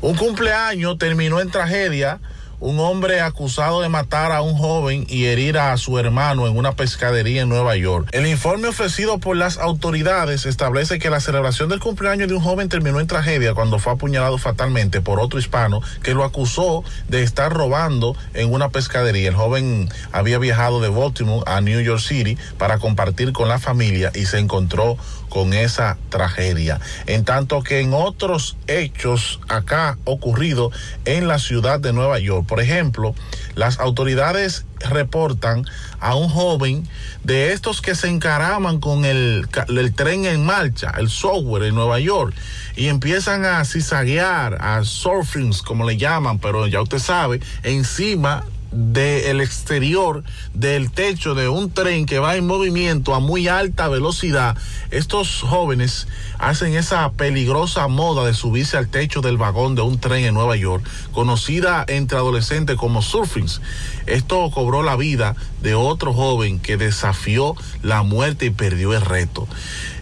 Un 0.00 0.16
cumpleaños 0.16 0.98
terminó 0.98 1.40
en 1.40 1.50
tragedia. 1.50 2.20
Un 2.64 2.80
hombre 2.80 3.20
acusado 3.20 3.82
de 3.82 3.90
matar 3.90 4.32
a 4.32 4.40
un 4.40 4.56
joven 4.56 5.04
y 5.10 5.26
herir 5.26 5.58
a 5.58 5.76
su 5.76 5.98
hermano 5.98 6.46
en 6.46 6.56
una 6.56 6.72
pescadería 6.72 7.42
en 7.42 7.50
Nueva 7.50 7.76
York. 7.76 8.08
El 8.12 8.26
informe 8.26 8.68
ofrecido 8.68 9.18
por 9.18 9.36
las 9.36 9.58
autoridades 9.58 10.46
establece 10.46 10.98
que 10.98 11.10
la 11.10 11.20
celebración 11.20 11.68
del 11.68 11.78
cumpleaños 11.78 12.26
de 12.26 12.34
un 12.36 12.40
joven 12.40 12.70
terminó 12.70 13.00
en 13.00 13.06
tragedia 13.06 13.52
cuando 13.52 13.78
fue 13.78 13.92
apuñalado 13.92 14.38
fatalmente 14.38 15.02
por 15.02 15.20
otro 15.20 15.38
hispano 15.38 15.82
que 16.02 16.14
lo 16.14 16.24
acusó 16.24 16.84
de 17.06 17.22
estar 17.22 17.52
robando 17.52 18.16
en 18.32 18.50
una 18.50 18.70
pescadería. 18.70 19.28
El 19.28 19.36
joven 19.36 19.90
había 20.10 20.38
viajado 20.38 20.80
de 20.80 20.88
Baltimore 20.88 21.44
a 21.46 21.60
New 21.60 21.82
York 21.82 22.00
City 22.00 22.38
para 22.56 22.78
compartir 22.78 23.34
con 23.34 23.46
la 23.46 23.58
familia 23.58 24.10
y 24.14 24.24
se 24.24 24.38
encontró 24.38 24.96
con 25.34 25.52
esa 25.52 25.98
tragedia. 26.10 26.80
En 27.06 27.24
tanto 27.24 27.64
que 27.64 27.80
en 27.80 27.92
otros 27.92 28.56
hechos 28.68 29.40
acá 29.48 29.98
ocurrido 30.04 30.70
en 31.06 31.26
la 31.26 31.40
ciudad 31.40 31.80
de 31.80 31.92
Nueva 31.92 32.20
York, 32.20 32.46
por 32.46 32.60
ejemplo, 32.60 33.16
las 33.56 33.80
autoridades 33.80 34.64
reportan 34.78 35.66
a 35.98 36.14
un 36.14 36.28
joven 36.28 36.88
de 37.24 37.52
estos 37.52 37.82
que 37.82 37.96
se 37.96 38.06
encaraman 38.06 38.78
con 38.78 39.04
el 39.04 39.48
tren 39.96 40.24
en 40.24 40.46
marcha, 40.46 40.92
el 40.98 41.08
software 41.08 41.64
en 41.64 41.74
Nueva 41.74 41.98
York, 41.98 42.32
y 42.76 42.86
empiezan 42.86 43.44
a 43.44 43.64
cizaguear, 43.64 44.58
a 44.60 44.84
surfings, 44.84 45.62
como 45.62 45.84
le 45.84 45.96
llaman, 45.96 46.38
pero 46.38 46.68
ya 46.68 46.80
usted 46.80 47.00
sabe, 47.00 47.40
encima 47.64 48.44
del 48.74 49.40
exterior 49.40 50.24
del 50.52 50.90
techo 50.90 51.34
de 51.34 51.48
un 51.48 51.70
tren 51.70 52.06
que 52.06 52.18
va 52.18 52.36
en 52.36 52.46
movimiento 52.46 53.14
a 53.14 53.20
muy 53.20 53.48
alta 53.48 53.88
velocidad, 53.88 54.56
estos 54.90 55.40
jóvenes 55.42 56.08
hacen 56.48 56.74
esa 56.74 57.10
peligrosa 57.12 57.88
moda 57.88 58.24
de 58.26 58.34
subirse 58.34 58.76
al 58.76 58.88
techo 58.88 59.20
del 59.20 59.36
vagón 59.38 59.74
de 59.74 59.82
un 59.82 59.98
tren 59.98 60.24
en 60.24 60.34
Nueva 60.34 60.56
York, 60.56 60.84
conocida 61.12 61.84
entre 61.88 62.18
adolescentes 62.18 62.76
como 62.76 63.02
surfings. 63.02 63.60
Esto 64.06 64.50
cobró 64.50 64.82
la 64.82 64.96
vida 64.96 65.34
de 65.62 65.74
otro 65.74 66.12
joven 66.12 66.60
que 66.60 66.76
desafió 66.76 67.56
la 67.82 68.02
muerte 68.02 68.46
y 68.46 68.50
perdió 68.50 68.92
el 68.92 69.00
reto. 69.00 69.48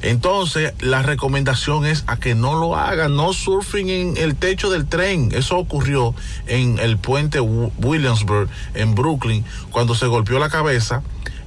Entonces, 0.03 0.75
la 0.81 1.03
recomendación 1.03 1.87
es 1.87 2.03
a 2.09 2.17
que 2.17 2.35
no 2.35 2.57
lo 2.59 2.77
hagan, 2.77 3.15
no 3.15 3.33
surfing 3.33 3.89
en 3.89 4.17
el 4.17 4.35
techo 4.35 4.69
del 4.71 4.87
tren. 4.87 5.31
Eso 5.33 5.59
ocurrió 5.59 6.15
en 6.49 6.79
el 6.81 6.99
puente 6.99 7.41
Wi- 7.41 7.71
Williamsburg, 7.79 8.49
en 8.75 8.97
Brooklyn, 8.97 9.45
cuando 9.71 9.95
se 9.95 10.07
golpeó 10.07 10.41
la 10.41 10.51
cabeza 10.51 11.03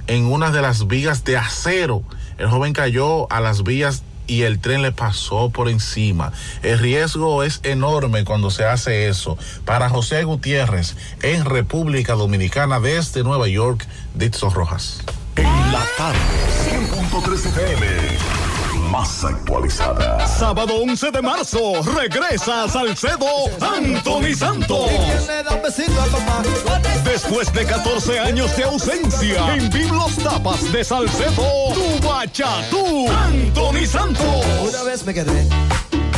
en 0.06 0.24
una 0.24 0.50
de 0.50 0.62
las 0.62 0.86
vigas 0.86 1.24
de 1.24 1.36
acero. 1.36 2.02
El 2.38 2.48
joven 2.48 2.72
cayó 2.72 3.30
a 3.30 3.40
las 3.40 3.62
vías 3.62 4.02
y 4.26 4.42
el 4.42 4.60
tren 4.60 4.82
le 4.82 4.92
pasó 4.92 5.50
por 5.50 5.68
encima. 5.68 6.32
El 6.62 6.78
riesgo 6.78 7.42
es 7.42 7.60
enorme 7.62 8.24
cuando 8.24 8.50
se 8.50 8.64
hace 8.64 9.08
eso. 9.08 9.38
Para 9.64 9.88
José 9.88 10.24
Gutiérrez, 10.24 10.96
en 11.22 11.44
República 11.44 12.14
Dominicana, 12.14 12.80
desde 12.80 13.22
Nueva 13.22 13.48
York, 13.48 13.86
Dixon 14.14 14.52
Rojas. 14.52 15.02
En 15.36 15.72
la 15.72 15.84
tarde, 15.96 16.18
100.3 16.68 17.46
FM. 17.46 18.45
Más 18.90 19.24
actualizada. 19.24 20.26
Sábado 20.26 20.74
11 20.82 21.10
de 21.10 21.22
marzo, 21.22 21.82
regresa 21.94 22.64
a 22.64 22.68
Salcedo 22.68 23.26
Anthony 23.60 24.34
Santos. 24.34 24.90
Después 27.04 27.52
de 27.52 27.64
14 27.64 28.18
años 28.20 28.56
de 28.56 28.64
ausencia, 28.64 29.54
en 29.54 29.70
Biblos 29.70 30.16
Tapas 30.16 30.70
de 30.72 30.84
Salcedo, 30.84 31.72
tu 31.74 32.06
bachatú, 32.06 33.08
Anthony 33.10 33.86
Santos. 33.86 34.46
Una 34.68 34.82
vez 34.84 35.04
me 35.04 35.14
quedé 35.14 35.46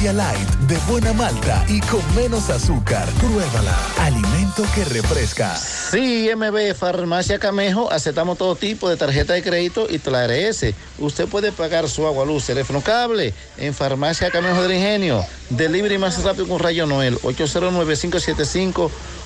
Light 0.01 0.49
de 0.67 0.77
buena 0.89 1.13
malta 1.13 1.63
y 1.69 1.79
con 1.81 2.01
menos 2.15 2.49
azúcar. 2.49 3.07
Pruébala. 3.19 3.77
Alimento 3.99 4.63
que 4.73 4.83
refresca. 4.83 5.55
Sí, 5.55 6.27
MB 6.35 6.73
Farmacia 6.73 7.37
Camejo, 7.37 7.91
aceptamos 7.91 8.39
todo 8.39 8.55
tipo 8.55 8.89
de 8.89 8.97
tarjeta 8.97 9.33
de 9.33 9.43
crédito 9.43 9.85
y 9.87 9.99
TLRS. 9.99 10.73
Usted 10.97 11.27
puede 11.27 11.51
pagar 11.51 11.87
su 11.87 12.07
agua, 12.07 12.25
luz, 12.25 12.47
teléfono, 12.47 12.81
cable 12.81 13.35
en 13.57 13.75
Farmacia 13.75 14.31
Camejo 14.31 14.63
del 14.63 14.73
Ingenio. 14.73 15.23
Delivery 15.51 15.99
más 15.99 16.21
rápido 16.23 16.47
con 16.47 16.59
Rayo 16.59 16.87
Noel, 16.87 17.19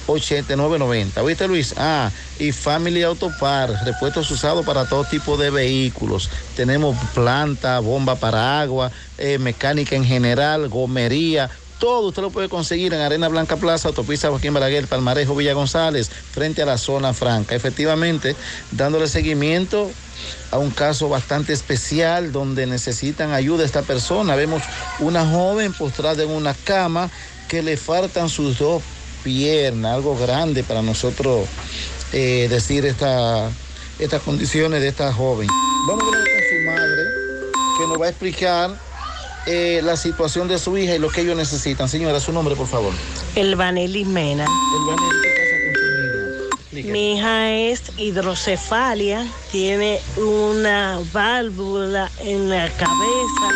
809-575-8990. 0.07 1.23
¿Oíste, 1.23 1.47
Luis? 1.47 1.73
Ah, 1.77 2.11
y 2.39 2.51
Family 2.51 3.03
Auto 3.03 3.31
Par, 3.39 3.71
repuestos 3.85 4.29
usados 4.31 4.65
para 4.65 4.87
todo 4.87 5.03
tipo 5.03 5.37
de 5.37 5.49
vehículos. 5.49 6.29
Tenemos 6.55 6.97
planta, 7.13 7.79
bomba 7.79 8.15
para 8.15 8.61
agua, 8.61 8.91
eh, 9.17 9.37
mecánica 9.37 9.95
en 9.95 10.05
general, 10.05 10.69
gomería, 10.69 11.49
todo 11.79 12.07
usted 12.07 12.21
lo 12.21 12.29
puede 12.29 12.49
conseguir 12.49 12.93
en 12.93 13.01
Arena 13.01 13.27
Blanca 13.27 13.57
Plaza, 13.57 13.89
Autopista 13.89 14.29
Joaquín 14.29 14.53
Balaguer, 14.53 14.87
Palmarejo, 14.87 15.35
Villa 15.35 15.53
González, 15.53 16.09
frente 16.09 16.61
a 16.61 16.65
la 16.65 16.77
zona 16.77 17.13
franca. 17.13 17.53
Efectivamente, 17.53 18.35
dándole 18.71 19.07
seguimiento 19.07 19.91
a 20.51 20.57
un 20.57 20.71
caso 20.71 21.09
bastante 21.09 21.53
especial 21.53 22.31
donde 22.31 22.65
necesitan 22.65 23.33
ayuda 23.33 23.63
a 23.63 23.65
esta 23.65 23.81
persona. 23.81 24.35
Vemos 24.35 24.63
una 24.99 25.25
joven 25.29 25.73
postrada 25.73 26.23
en 26.23 26.29
una 26.29 26.53
cama 26.53 27.09
que 27.49 27.61
le 27.61 27.77
faltan 27.77 28.29
sus 28.29 28.57
dos 28.57 28.81
piernas, 29.25 29.95
algo 29.95 30.15
grande 30.15 30.63
para 30.63 30.83
nosotros 30.83 31.49
eh, 32.13 32.45
decir 32.47 32.85
esta, 32.85 33.49
estas 33.97 34.21
condiciones 34.21 34.81
de 34.81 34.87
esta 34.87 35.11
joven. 35.11 35.47
Vamos 35.87 36.03
a 36.03 36.07
hablar 36.07 36.23
con 36.23 36.43
su 36.43 36.65
madre 36.67 37.03
que 37.79 37.87
nos 37.87 38.01
va 38.01 38.05
a 38.05 38.09
explicar 38.09 38.79
eh, 39.47 39.81
la 39.83 39.97
situación 39.97 40.47
de 40.47 40.59
su 40.59 40.77
hija 40.77 40.95
y 40.95 40.99
lo 40.99 41.09
que 41.09 41.21
ellos 41.21 41.35
necesitan. 41.35 41.89
Señora, 41.89 42.19
su 42.19 42.31
nombre, 42.31 42.55
por 42.55 42.67
favor. 42.67 42.93
El 43.35 43.55
Vanelis 43.55 44.05
Mena. 44.05 44.45
Mi 46.71 47.13
hija 47.13 47.51
es 47.51 47.81
hidrocefalia, 47.97 49.25
tiene 49.51 50.01
una 50.17 50.99
válvula 51.13 52.11
en 52.19 52.49
la 52.49 52.69
cabeza 52.69 53.47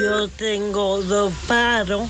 Yo 0.00 0.28
tengo 0.28 1.02
dos 1.02 1.32
paros 1.48 2.08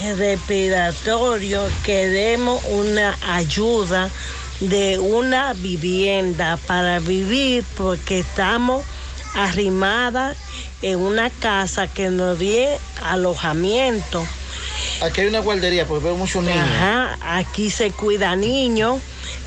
respiratorios. 0.00 1.72
Queremos 1.84 2.62
una 2.64 3.16
ayuda 3.22 4.10
de 4.60 4.98
una 4.98 5.52
vivienda 5.54 6.56
para 6.66 6.98
vivir 6.98 7.64
porque 7.76 8.20
estamos 8.20 8.84
arrimadas 9.34 10.36
en 10.82 10.98
una 10.98 11.30
casa 11.30 11.88
que 11.88 12.10
nos 12.10 12.38
dio 12.38 12.68
alojamiento. 13.02 14.26
Aquí 15.02 15.20
hay 15.20 15.26
una 15.26 15.40
guardería 15.40 15.86
porque 15.86 16.04
veo 16.04 16.16
muchos 16.16 16.42
niños. 16.42 16.58
Ajá, 16.58 17.18
aquí 17.20 17.70
se 17.70 17.90
cuida 17.90 18.34
niños. 18.36 19.00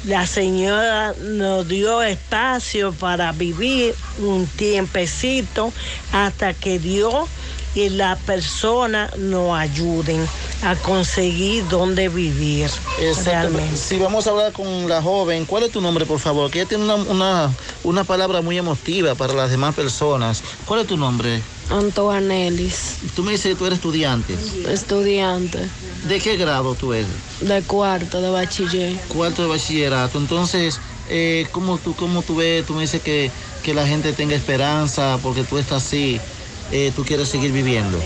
La 0.05 0.27
señora 0.27 1.13
nos 1.19 1.67
dio 1.67 2.01
espacio 2.03 2.93
para 2.93 3.31
vivir 3.31 3.95
un 4.19 4.47
tiempecito 4.47 5.73
hasta 6.11 6.53
que 6.53 6.79
Dios 6.79 7.27
y 7.75 7.89
la 7.89 8.15
persona 8.15 9.09
nos 9.17 9.57
ayuden 9.57 10.27
a 10.63 10.75
conseguir 10.75 11.67
dónde 11.69 12.09
vivir. 12.09 12.69
Exactamente. 12.99 13.31
realmente. 13.31 13.77
Si 13.77 13.97
vamos 13.97 14.27
a 14.27 14.31
hablar 14.31 14.51
con 14.53 14.87
la 14.89 15.01
joven, 15.01 15.45
¿cuál 15.45 15.63
es 15.63 15.71
tu 15.71 15.79
nombre, 15.81 16.05
por 16.05 16.19
favor? 16.19 16.49
Que 16.49 16.59
ella 16.61 16.69
tiene 16.69 16.83
una, 16.85 16.95
una, 16.95 17.51
una 17.83 18.03
palabra 18.03 18.41
muy 18.41 18.57
emotiva 18.57 19.15
para 19.15 19.33
las 19.33 19.51
demás 19.51 19.75
personas. 19.75 20.41
¿Cuál 20.65 20.81
es 20.81 20.87
tu 20.87 20.97
nombre? 20.97 21.41
Antoanelis, 21.69 22.97
Tú 23.15 23.23
me 23.23 23.31
dices 23.33 23.51
que 23.53 23.55
tú 23.55 23.65
eres 23.67 23.77
estudiante. 23.77 24.35
estudiante 24.67 25.59
¿De 26.07 26.19
qué 26.19 26.35
grado 26.37 26.73
tú 26.75 26.93
eres? 26.93 27.07
de 27.41 27.61
cuarto 27.61 28.21
de 28.21 28.29
bachiller. 28.29 28.97
Cuarto 29.07 29.43
de 29.43 29.47
bachillerato. 29.49 30.17
Entonces, 30.17 30.79
eh, 31.09 31.47
¿cómo, 31.51 31.77
tú, 31.77 31.95
¿cómo 31.95 32.21
tú 32.23 32.35
ves? 32.37 32.65
Tú 32.65 32.73
me 32.73 32.81
dices 32.81 33.01
que, 33.01 33.31
que 33.63 33.73
la 33.73 33.85
gente 33.85 34.13
tenga 34.13 34.35
esperanza 34.35 35.19
porque 35.21 35.43
tú 35.43 35.57
estás 35.57 35.85
así. 35.85 36.19
Eh, 36.71 36.91
tú 36.95 37.03
quieres 37.03 37.29
seguir 37.29 37.51
viviendo. 37.51 37.99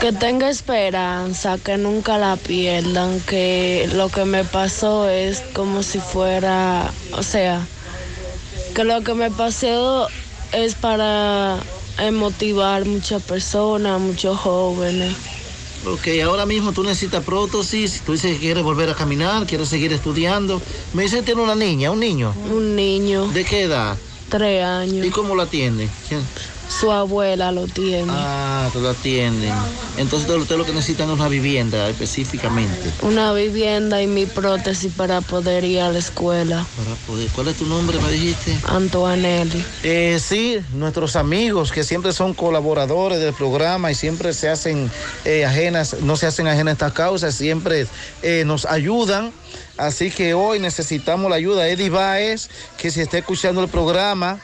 Que 0.00 0.12
tenga 0.12 0.48
esperanza, 0.48 1.58
que 1.58 1.76
nunca 1.76 2.16
la 2.16 2.36
pierdan, 2.36 3.20
que 3.20 3.88
lo 3.92 4.08
que 4.08 4.24
me 4.24 4.44
pasó 4.44 5.08
es 5.08 5.40
como 5.52 5.82
si 5.82 5.98
fuera, 5.98 6.90
o 7.12 7.22
sea, 7.22 7.66
que 8.74 8.84
lo 8.84 9.02
que 9.02 9.14
me 9.14 9.30
pasó 9.30 10.08
es 10.52 10.74
para 10.74 11.58
motivar 12.12 12.86
muchas 12.86 13.22
personas, 13.22 14.00
muchos 14.00 14.38
jóvenes. 14.38 15.14
Ok, 15.86 16.08
ahora 16.24 16.44
mismo 16.46 16.72
tú 16.72 16.82
necesitas 16.82 17.24
prótesis, 17.24 18.02
tú 18.04 18.12
dices 18.12 18.34
que 18.34 18.38
quieres 18.38 18.62
volver 18.62 18.90
a 18.90 18.94
caminar, 18.94 19.46
quieres 19.46 19.68
seguir 19.68 19.92
estudiando. 19.92 20.60
Me 20.92 21.04
dice 21.04 21.16
que 21.16 21.22
tiene 21.22 21.42
una 21.42 21.54
niña, 21.54 21.90
un 21.90 22.00
niño. 22.00 22.34
Un 22.50 22.76
niño, 22.76 23.28
¿De 23.28 23.44
qué 23.44 23.62
edad? 23.62 23.96
tres 24.28 24.62
años. 24.64 25.04
¿Y 25.04 25.10
cómo 25.10 25.34
lo 25.34 25.42
atiende? 25.42 25.88
Su 26.70 26.92
abuela 26.92 27.50
lo 27.50 27.66
tiene. 27.66 28.06
Ah, 28.08 28.70
te 28.72 28.78
lo 28.78 28.90
atienden. 28.90 29.52
Entonces 29.96 30.30
usted 30.30 30.56
lo 30.56 30.64
que 30.64 30.72
necesitan 30.72 31.08
es 31.08 31.14
una 31.14 31.28
vivienda 31.28 31.88
específicamente. 31.88 32.90
Una 33.02 33.32
vivienda 33.32 34.00
y 34.00 34.06
mi 34.06 34.24
prótesis 34.26 34.92
para 34.94 35.20
poder 35.20 35.64
ir 35.64 35.80
a 35.80 35.90
la 35.90 35.98
escuela. 35.98 36.64
Para 36.76 36.96
poder. 37.06 37.28
¿Cuál 37.34 37.48
es 37.48 37.56
tu 37.56 37.66
nombre, 37.66 37.98
me 37.98 38.12
dijiste? 38.12 38.56
Antoanelli. 38.66 39.64
Eh, 39.82 40.20
sí, 40.22 40.58
nuestros 40.74 41.16
amigos 41.16 41.72
que 41.72 41.82
siempre 41.82 42.12
son 42.12 42.34
colaboradores 42.34 43.18
del 43.18 43.34
programa 43.34 43.90
y 43.90 43.94
siempre 43.94 44.32
se 44.32 44.48
hacen 44.48 44.90
eh, 45.24 45.44
ajenas, 45.44 45.96
no 46.00 46.16
se 46.16 46.26
hacen 46.26 46.46
ajenas 46.46 46.72
a 46.72 46.74
estas 46.74 46.92
causas, 46.92 47.34
siempre 47.34 47.86
eh, 48.22 48.44
nos 48.46 48.64
ayudan. 48.64 49.32
Así 49.76 50.10
que 50.10 50.34
hoy 50.34 50.60
necesitamos 50.60 51.30
la 51.30 51.36
ayuda 51.36 51.64
de 51.64 51.72
Eddie 51.72 51.90
Baez, 51.90 52.48
que 52.76 52.90
si 52.90 53.00
está 53.00 53.18
escuchando 53.18 53.62
el 53.62 53.68
programa 53.68 54.38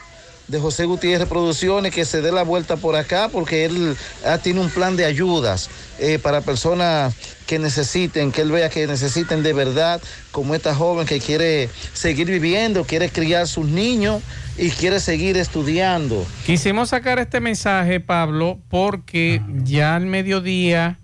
de 0.47 0.59
José 0.59 0.85
Gutiérrez 0.85 1.27
Producciones, 1.27 1.93
que 1.93 2.05
se 2.05 2.21
dé 2.21 2.31
la 2.31 2.43
vuelta 2.43 2.77
por 2.77 2.95
acá, 2.95 3.29
porque 3.31 3.65
él 3.65 3.95
ah, 4.25 4.37
tiene 4.37 4.61
un 4.61 4.69
plan 4.69 4.95
de 4.95 5.05
ayudas 5.05 5.69
eh, 5.99 6.19
para 6.19 6.41
personas 6.41 7.15
que 7.45 7.59
necesiten, 7.59 8.31
que 8.31 8.41
él 8.41 8.51
vea 8.51 8.69
que 8.69 8.87
necesiten 8.87 9.43
de 9.43 9.53
verdad, 9.53 10.01
como 10.31 10.55
esta 10.55 10.75
joven 10.75 11.05
que 11.05 11.19
quiere 11.19 11.69
seguir 11.93 12.27
viviendo, 12.27 12.83
quiere 12.83 13.09
criar 13.09 13.47
sus 13.47 13.67
niños 13.67 14.21
y 14.57 14.69
quiere 14.69 14.99
seguir 14.99 15.37
estudiando. 15.37 16.25
Quisimos 16.45 16.89
sacar 16.89 17.19
este 17.19 17.39
mensaje, 17.39 17.99
Pablo, 17.99 18.59
porque 18.69 19.41
ya 19.63 19.95
al 19.95 20.05
mediodía 20.05 20.99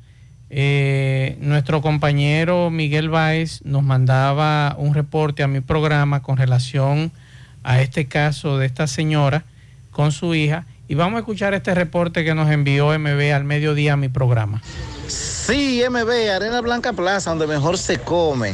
eh, 0.49 1.37
nuestro 1.39 1.81
compañero 1.81 2.69
Miguel 2.69 3.09
Báez 3.09 3.61
nos 3.63 3.83
mandaba 3.83 4.75
un 4.77 4.93
reporte 4.93 5.43
a 5.43 5.47
mi 5.47 5.61
programa 5.61 6.21
con 6.21 6.37
relación 6.37 7.11
a 7.63 7.81
este 7.81 8.07
caso 8.07 8.57
de 8.57 8.65
esta 8.65 8.87
señora 8.87 9.45
con 9.91 10.11
su 10.11 10.35
hija. 10.35 10.65
Y 10.87 10.95
vamos 10.95 11.15
a 11.17 11.19
escuchar 11.19 11.53
este 11.53 11.73
reporte 11.73 12.23
que 12.23 12.35
nos 12.35 12.51
envió 12.51 12.87
MB 12.97 13.33
al 13.33 13.45
mediodía 13.45 13.93
a 13.93 13.97
mi 13.97 14.09
programa. 14.09 14.61
Sí, 15.07 15.83
MB, 15.89 16.31
Arena 16.35 16.61
Blanca 16.61 16.93
Plaza, 16.93 17.29
donde 17.29 17.47
mejor 17.47 17.77
se 17.77 17.99
come. 17.99 18.53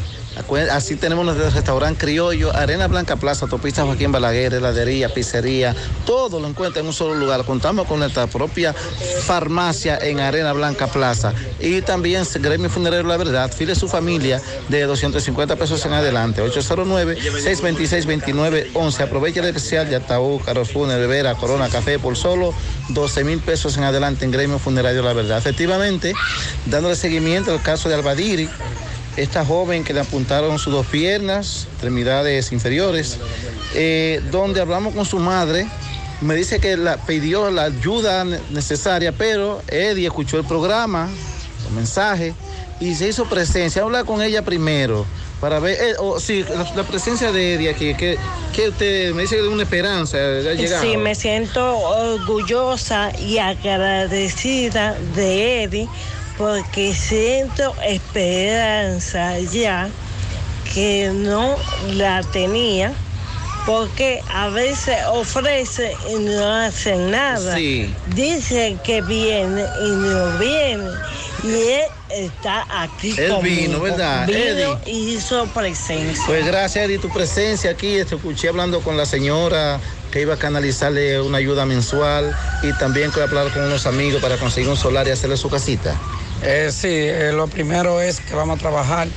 Así 0.71 0.95
tenemos 0.95 1.25
nuestro 1.25 1.49
restaurante 1.49 1.99
criollo, 1.99 2.55
Arena 2.55 2.87
Blanca 2.87 3.17
Plaza, 3.17 3.45
autopista 3.45 3.83
Joaquín 3.83 4.11
Balaguer, 4.11 4.53
heladería, 4.53 5.11
pizzería, 5.13 5.75
todo 6.05 6.39
lo 6.39 6.47
encuentra 6.47 6.81
en 6.81 6.87
un 6.87 6.93
solo 6.93 7.15
lugar. 7.15 7.43
Contamos 7.45 7.87
con 7.87 7.99
nuestra 7.99 8.27
propia 8.27 8.73
farmacia 8.73 9.97
en 10.01 10.19
Arena 10.19 10.53
Blanca 10.53 10.87
Plaza. 10.87 11.33
Y 11.59 11.81
también 11.81 12.23
Gremio 12.35 12.69
Funerario 12.69 13.07
La 13.07 13.17
Verdad, 13.17 13.51
file 13.51 13.73
su 13.75 13.87
familia 13.87 14.41
de 14.69 14.83
250 14.83 15.55
pesos 15.55 15.83
en 15.85 15.93
adelante. 15.93 16.43
809-626-2911. 16.43 19.01
Aprovecha 19.01 19.39
el 19.41 19.47
especial 19.47 19.89
de 19.89 19.95
Ataúd, 19.97 20.41
Funes, 20.65 21.07
Vera, 21.07 21.35
Corona, 21.35 21.69
Café 21.69 21.99
por 21.99 22.15
solo 22.15 22.53
12 22.89 23.23
mil 23.23 23.39
pesos 23.39 23.77
en 23.77 23.83
adelante 23.83 24.25
en 24.25 24.31
Gremio 24.31 24.57
Funerario 24.59 25.03
La 25.03 25.13
Verdad. 25.13 25.37
Efectivamente, 25.37 26.13
dándole 26.65 26.95
seguimiento 26.95 27.51
al 27.51 27.61
caso 27.61 27.89
de 27.89 27.95
Albadiri, 27.95 28.49
esta 29.19 29.43
joven 29.45 29.83
que 29.83 29.93
le 29.93 29.99
apuntaron 29.99 30.57
sus 30.57 30.71
dos 30.73 30.85
piernas, 30.87 31.67
extremidades 31.73 32.51
inferiores, 32.53 33.17
eh, 33.75 34.21
donde 34.31 34.61
hablamos 34.61 34.93
con 34.95 35.05
su 35.05 35.19
madre, 35.19 35.67
me 36.21 36.35
dice 36.35 36.59
que 36.59 36.77
la, 36.77 36.97
pidió 36.97 37.51
la 37.51 37.63
ayuda 37.65 38.23
ne- 38.23 38.39
necesaria, 38.49 39.11
pero 39.11 39.61
Eddie 39.67 40.07
escuchó 40.07 40.37
el 40.37 40.45
programa, 40.45 41.09
el 41.67 41.73
mensaje, 41.75 42.33
y 42.79 42.95
se 42.95 43.09
hizo 43.09 43.25
presencia. 43.25 43.81
Habla 43.81 44.05
con 44.05 44.21
ella 44.21 44.41
primero 44.41 45.05
para 45.41 45.59
ver, 45.59 45.77
eh, 45.81 45.93
oh, 45.99 46.19
sí, 46.19 46.43
la, 46.43 46.63
la 46.75 46.83
presencia 46.83 47.31
de 47.33 47.55
Eddie 47.55 47.69
aquí, 47.69 47.93
que, 47.95 48.17
que 48.53 48.69
usted 48.69 49.13
me 49.13 49.23
dice 49.23 49.35
que 49.35 49.41
es 49.41 49.47
una 49.47 49.63
esperanza, 49.63 50.17
ha 50.17 50.53
llegado. 50.53 50.81
Sí, 50.83 50.95
me 50.97 51.13
siento 51.15 51.77
orgullosa 51.77 53.11
y 53.19 53.37
agradecida 53.37 54.95
de 55.15 55.63
Eddie 55.63 55.87
porque 56.39 56.95
siento 56.95 57.75
esperanza 57.85 59.37
ya 59.39 59.89
que 60.73 61.11
no 61.13 61.57
la 61.95 62.23
tenía 62.23 62.93
porque 63.65 64.21
a 64.33 64.47
veces 64.47 64.97
ofrece 65.11 65.95
y 66.09 66.15
no 66.15 66.51
hacen 66.51 67.11
nada. 67.11 67.55
Sí. 67.55 67.93
Dicen 68.15 68.79
que 68.79 69.01
viene 69.01 69.63
y 69.85 69.89
no 69.89 70.37
viene. 70.39 70.89
Y 71.43 71.49
él 71.49 71.81
está 72.09 72.65
aquí 72.69 73.13
Él 73.17 73.29
conmigo. 73.29 73.61
vino, 73.61 73.79
¿verdad? 73.81 74.25
Vino 74.25 74.79
y 74.85 75.15
hizo 75.15 75.45
presencia. 75.47 76.23
Pues 76.25 76.45
gracias, 76.45 76.85
Eddie, 76.85 76.99
tu 76.99 77.09
presencia 77.09 77.71
aquí. 77.71 78.03
Te 78.05 78.15
escuché 78.15 78.47
hablando 78.47 78.79
con 78.79 78.97
la 78.97 79.05
señora 79.05 79.79
que 80.09 80.21
iba 80.21 80.33
a 80.33 80.37
canalizarle 80.37 81.21
una 81.21 81.37
ayuda 81.37 81.65
mensual 81.65 82.35
y 82.63 82.73
también 82.73 83.11
que 83.11 83.21
hablar 83.21 83.51
con 83.51 83.65
unos 83.65 83.85
amigos 83.85 84.21
para 84.21 84.37
conseguir 84.37 84.69
un 84.69 84.77
solar 84.77 85.07
y 85.07 85.11
hacerle 85.11 85.37
su 85.37 85.49
casita. 85.49 85.99
Eh, 86.43 86.69
sí, 86.71 86.87
eh, 86.89 87.31
lo 87.33 87.47
primero 87.47 88.01
es 88.01 88.19
que 88.21 88.33
vamos 88.33 88.57
a 88.57 88.61
trabajar, 88.61 89.07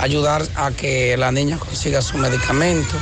ayudar 0.00 0.42
a 0.56 0.70
que 0.72 1.16
la 1.16 1.30
niña 1.30 1.58
consiga 1.58 2.02
su 2.02 2.18
medicamento, 2.18 2.96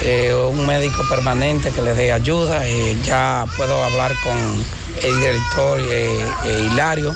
eh, 0.00 0.34
un 0.34 0.66
médico 0.66 1.02
permanente 1.08 1.70
que 1.70 1.82
le 1.82 1.94
dé 1.94 2.12
ayuda. 2.12 2.66
eh, 2.66 2.96
ya 3.04 3.44
puedo 3.56 3.82
hablar 3.84 4.12
con 4.24 4.64
el 5.02 5.20
director 5.20 5.80
eh, 5.80 6.24
eh, 6.44 6.68
Hilario 6.70 7.14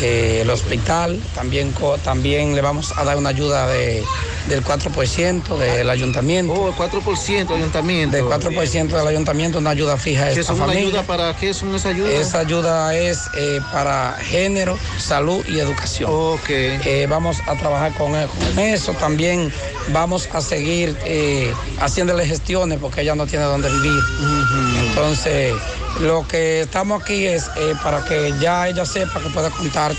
del 0.00 0.50
hospital. 0.50 1.20
También, 1.34 1.74
también 2.04 2.54
le 2.54 2.60
vamos 2.60 2.92
a 2.96 3.04
dar 3.04 3.16
una 3.16 3.30
ayuda 3.30 3.66
de, 3.68 4.04
del 4.48 4.64
4% 4.64 5.56
del 5.58 5.90
ayuntamiento. 5.90 6.52
Oh, 6.52 6.68
el 6.68 6.74
4% 6.74 7.46
del 7.46 7.56
ayuntamiento. 7.56 8.16
Del 8.16 8.26
4% 8.26 8.88
del 8.88 9.06
ayuntamiento, 9.06 9.58
una 9.58 9.70
ayuda 9.70 9.96
fija 9.96 10.26
a 10.26 10.34
¿Qué 10.34 10.40
esta 10.40 10.52
una 10.52 10.66
familia. 10.66 10.88
ayuda 10.88 11.02
para 11.04 11.34
qué 11.36 11.50
es 11.50 11.62
esa 11.62 11.88
ayuda? 11.88 12.10
Esa 12.10 12.38
ayuda 12.40 12.94
es 12.96 13.20
eh, 13.36 13.60
para 13.72 14.16
género, 14.20 14.78
salud 14.98 15.44
y 15.48 15.58
educación. 15.58 16.10
Eh, 16.48 17.06
vamos 17.08 17.38
a 17.46 17.54
trabajar 17.56 17.92
con, 17.94 18.12
con 18.12 18.58
eso. 18.58 18.92
También 18.94 19.52
vamos 19.88 20.28
a 20.32 20.40
seguir 20.40 20.96
eh, 21.04 21.52
haciéndole 21.80 22.26
gestiones 22.26 22.78
porque 22.80 23.02
ella 23.02 23.14
no 23.14 23.26
tiene 23.26 23.44
dónde 23.44 23.70
vivir. 23.70 24.00
Entonces, 24.88 25.54
lo 26.00 26.26
que 26.26 26.62
estamos 26.62 27.02
aquí 27.02 27.26
es 27.26 27.50
eh, 27.56 27.74
para 27.82 28.04
que 28.04 28.32
ya 28.40 28.68
ella 28.68 28.84
sepa 28.84 29.20
que 29.20 29.28
pueda 29.30 29.50
contar 29.50 29.92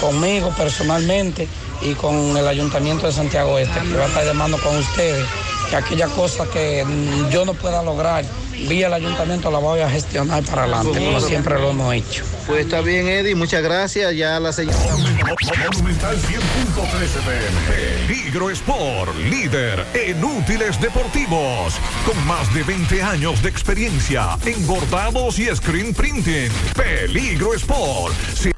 conmigo 0.00 0.52
personalmente 0.56 1.48
y 1.80 1.94
con 1.94 2.36
el 2.36 2.46
Ayuntamiento 2.46 3.06
de 3.06 3.12
Santiago 3.12 3.58
Este, 3.58 3.80
que 3.80 3.96
va 3.96 4.04
a 4.04 4.08
estar 4.08 4.24
llamando 4.24 4.58
con 4.58 4.76
ustedes 4.76 5.26
que 5.70 5.76
aquella 5.76 6.06
cosa 6.08 6.44
que 6.46 6.84
yo 7.30 7.44
no 7.44 7.54
pueda 7.54 7.82
lograr 7.82 8.24
vía 8.66 8.86
el 8.88 8.94
ayuntamiento 8.94 9.50
la 9.50 9.58
voy 9.58 9.80
a 9.80 9.90
gestionar 9.90 10.42
para 10.44 10.64
adelante, 10.64 10.98
como 10.98 11.20
siempre 11.20 11.54
lo 11.58 11.70
hemos 11.70 11.94
hecho. 11.94 12.24
Pues 12.46 12.64
está 12.64 12.80
bien, 12.80 13.08
Eddie, 13.08 13.34
muchas 13.34 13.62
gracias. 13.62 14.14
Ya 14.16 14.40
la 14.40 14.52
señora. 14.52 14.78
Monumental 14.78 16.16
100.13 16.16 17.20
pm. 17.26 18.06
Peligro 18.06 18.50
Sport, 18.50 19.14
líder 19.16 19.84
en 19.94 20.24
útiles 20.24 20.80
deportivos. 20.80 21.74
Con 22.06 22.26
más 22.26 22.52
de 22.54 22.62
20 22.62 23.02
años 23.02 23.42
de 23.42 23.48
experiencia 23.48 24.38
en 24.44 24.66
bordados 24.66 25.38
y 25.38 25.54
screen 25.54 25.94
printing. 25.94 26.50
Peligro 26.74 27.54
Sport. 27.54 28.57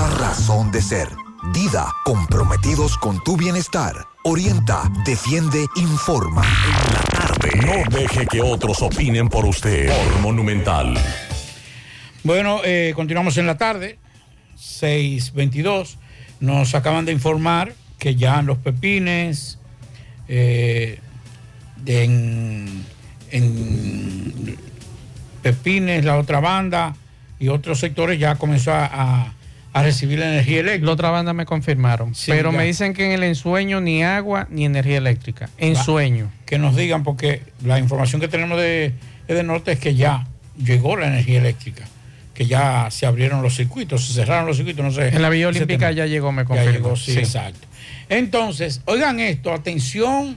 razón 0.00 0.70
de 0.70 0.80
ser. 0.82 1.08
Dida, 1.52 1.86
comprometidos 2.04 2.96
con 2.98 3.22
tu 3.24 3.36
bienestar. 3.36 3.94
Orienta, 4.24 4.82
defiende, 5.04 5.66
informa. 5.76 6.42
En 6.44 6.94
la 6.94 7.00
tarde. 7.02 7.50
No 7.66 7.98
deje 7.98 8.26
que 8.26 8.40
otros 8.40 8.80
opinen 8.82 9.28
por 9.28 9.44
usted. 9.44 9.88
Por 9.88 10.20
Monumental. 10.20 10.94
Bueno, 12.22 12.60
eh, 12.64 12.92
continuamos 12.94 13.36
en 13.38 13.46
la 13.46 13.58
tarde, 13.58 13.98
6.22. 14.56 15.96
Nos 16.40 16.74
acaban 16.74 17.04
de 17.04 17.12
informar 17.12 17.74
que 17.98 18.14
ya 18.14 18.38
en 18.38 18.46
los 18.46 18.58
pepines, 18.58 19.58
eh, 20.28 21.00
en, 21.86 22.84
en 23.32 24.56
Pepines, 25.42 26.04
la 26.04 26.16
otra 26.18 26.38
banda 26.38 26.94
y 27.40 27.48
otros 27.48 27.80
sectores 27.80 28.20
ya 28.20 28.36
comenzó 28.36 28.72
a, 28.72 28.84
a- 28.86 29.32
a 29.74 29.82
recibir 29.82 30.18
la 30.18 30.26
energía 30.28 30.60
eléctrica. 30.60 30.86
La 30.86 30.92
otra 30.92 31.10
banda 31.10 31.32
me 31.32 31.46
confirmaron. 31.46 32.14
Sí, 32.14 32.30
pero 32.30 32.52
ya. 32.52 32.58
me 32.58 32.64
dicen 32.64 32.92
que 32.94 33.06
en 33.06 33.12
el 33.12 33.22
ensueño 33.22 33.80
ni 33.80 34.02
agua 34.04 34.46
ni 34.50 34.64
energía 34.66 34.98
eléctrica. 34.98 35.46
Va. 35.46 35.52
Ensueño. 35.58 36.30
Que 36.44 36.58
nos 36.58 36.76
digan, 36.76 37.02
porque 37.04 37.42
la 37.64 37.78
información 37.78 38.20
que 38.20 38.28
tenemos 38.28 38.58
de, 38.58 38.92
de 39.28 39.42
Norte 39.42 39.72
es 39.72 39.78
que 39.78 39.94
ya 39.94 40.26
llegó 40.62 40.96
la 40.98 41.06
energía 41.06 41.38
eléctrica, 41.38 41.84
que 42.34 42.44
ya 42.46 42.88
se 42.90 43.06
abrieron 43.06 43.40
los 43.40 43.56
circuitos, 43.56 44.06
se 44.06 44.12
cerraron 44.12 44.46
los 44.46 44.56
circuitos, 44.58 44.84
no 44.84 44.90
sé. 44.92 45.08
En 45.08 45.22
la 45.22 45.30
Villa 45.30 45.48
Olímpica 45.48 45.90
ya 45.92 46.04
llegó, 46.06 46.32
me 46.32 46.42
Ya 46.42 46.48
confirmó. 46.48 46.72
llegó, 46.72 46.96
sí, 46.96 47.12
Sí. 47.12 47.18
exacto. 47.20 47.66
Entonces, 48.10 48.82
oigan 48.84 49.20
esto, 49.20 49.54
atención 49.54 50.36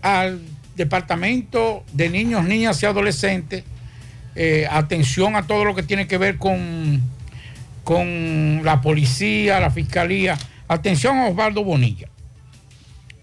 al 0.00 0.40
Departamento 0.76 1.84
de 1.92 2.08
Niños, 2.08 2.44
Niñas 2.44 2.80
y 2.82 2.86
Adolescentes, 2.86 3.64
eh, 4.36 4.68
atención 4.70 5.34
a 5.34 5.46
todo 5.48 5.64
lo 5.64 5.74
que 5.74 5.82
tiene 5.82 6.06
que 6.06 6.18
ver 6.18 6.36
con, 6.38 7.02
con 7.88 8.60
la 8.64 8.82
policía, 8.82 9.60
la 9.60 9.70
fiscalía, 9.70 10.36
atención 10.68 11.16
a 11.16 11.28
Osvaldo 11.28 11.64
Bonilla, 11.64 12.10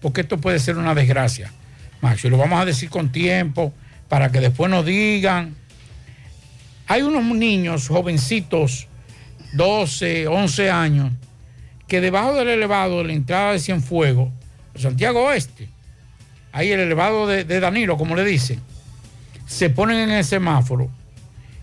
porque 0.02 0.22
esto 0.22 0.38
puede 0.38 0.58
ser 0.58 0.76
una 0.76 0.92
desgracia, 0.92 1.52
Max, 2.00 2.24
y 2.24 2.30
lo 2.30 2.36
vamos 2.36 2.60
a 2.60 2.64
decir 2.64 2.90
con 2.90 3.12
tiempo 3.12 3.72
para 4.08 4.32
que 4.32 4.40
después 4.40 4.68
nos 4.68 4.84
digan. 4.84 5.54
Hay 6.88 7.02
unos 7.02 7.22
niños 7.22 7.86
jovencitos, 7.86 8.88
12, 9.52 10.26
11 10.26 10.70
años, 10.72 11.12
que 11.86 12.00
debajo 12.00 12.34
del 12.34 12.48
elevado 12.48 12.98
de 12.98 13.04
la 13.04 13.12
entrada 13.12 13.52
de 13.52 13.60
Cienfuegos, 13.60 14.32
Santiago 14.74 15.26
Oeste, 15.26 15.68
ahí 16.50 16.72
el 16.72 16.80
elevado 16.80 17.28
de, 17.28 17.44
de 17.44 17.60
Danilo, 17.60 17.96
como 17.96 18.16
le 18.16 18.24
dicen, 18.24 18.60
se 19.46 19.70
ponen 19.70 19.98
en 19.98 20.10
el 20.10 20.24
semáforo 20.24 20.90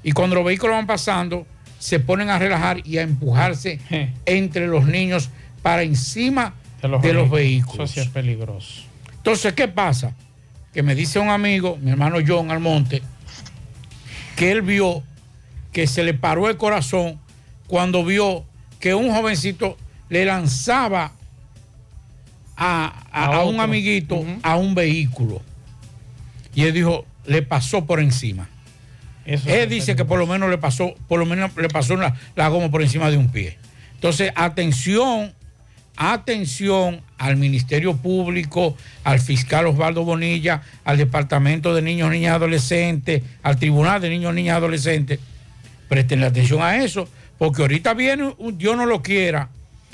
y 0.03 0.13
cuando 0.13 0.37
los 0.37 0.45
vehículos 0.45 0.77
van 0.77 0.87
pasando, 0.87 1.45
se 1.83 1.99
ponen 1.99 2.29
a 2.29 2.39
relajar 2.39 2.81
y 2.87 2.97
a 2.97 3.01
empujarse 3.01 3.77
entre 4.25 4.67
los 4.67 4.85
niños 4.85 5.29
para 5.61 5.83
encima 5.83 6.53
de 6.81 6.87
los, 6.87 7.29
vehículos. 7.29 7.91
Eso 7.91 7.93
sí 7.93 7.99
es 7.99 8.07
peligroso. 8.07 8.83
Entonces, 9.17 9.51
¿qué 9.51 9.67
pasa? 9.67 10.15
Que 10.73 10.81
me 10.81 10.95
dice 10.95 11.19
un 11.19 11.27
amigo, 11.29 11.77
mi 11.81 11.91
hermano 11.91 12.19
John 12.25 12.51
Almonte, 12.51 13.01
que 14.37 14.51
él 14.51 14.61
vio 14.61 15.03
que 15.73 15.85
se 15.85 16.05
le 16.05 16.13
paró 16.13 16.49
el 16.49 16.55
corazón 16.55 17.19
cuando 17.67 18.05
vio 18.05 18.45
que 18.79 18.93
un 18.95 19.11
jovencito 19.13 19.77
le 20.07 20.23
lanzaba 20.23 21.11
a, 22.55 23.03
a- 23.11 23.25
A 23.25 23.35
a 23.41 23.43
un 23.43 23.59
amiguito 23.59 24.23
a 24.41 24.55
un 24.55 24.73
vehículo. 24.73 25.41
Y 26.55 26.63
él 26.63 26.73
dijo, 26.73 27.05
le 27.25 27.41
pasó 27.41 27.83
por 27.85 27.99
encima. 27.99 28.47
Él 29.25 29.69
dice 29.69 29.95
que 29.95 30.05
por 30.05 30.19
lo 30.19 30.27
menos 30.27 30.49
le 30.49 30.57
pasó, 30.57 30.93
por 31.07 31.19
lo 31.19 31.25
menos 31.25 31.51
le 31.55 31.69
pasó 31.69 31.95
la, 31.95 32.15
la 32.35 32.47
goma 32.49 32.69
por 32.69 32.81
encima 32.81 33.09
de 33.09 33.17
un 33.17 33.29
pie. 33.29 33.57
Entonces, 33.95 34.31
atención, 34.35 35.33
atención 35.95 37.01
al 37.17 37.37
Ministerio 37.37 37.95
Público, 37.95 38.75
al 39.03 39.19
fiscal 39.19 39.67
Osvaldo 39.67 40.03
Bonilla, 40.03 40.61
al 40.83 40.97
Departamento 40.97 41.73
de 41.73 41.81
Niños, 41.81 42.11
Niñas 42.11 42.31
y 42.31 42.35
Adolescentes, 42.35 43.23
al 43.43 43.57
Tribunal 43.57 44.01
de 44.01 44.09
Niños, 44.09 44.33
Niñas 44.33 44.55
y 44.55 44.57
Adolescentes. 44.57 45.19
Presten 45.87 46.23
atención 46.23 46.61
a 46.61 46.83
eso, 46.83 47.07
porque 47.37 47.61
ahorita 47.61 47.93
viene, 47.93 48.35
Dios 48.55 48.75
no 48.75 48.85
lo 48.85 49.01
quiera, 49.01 49.49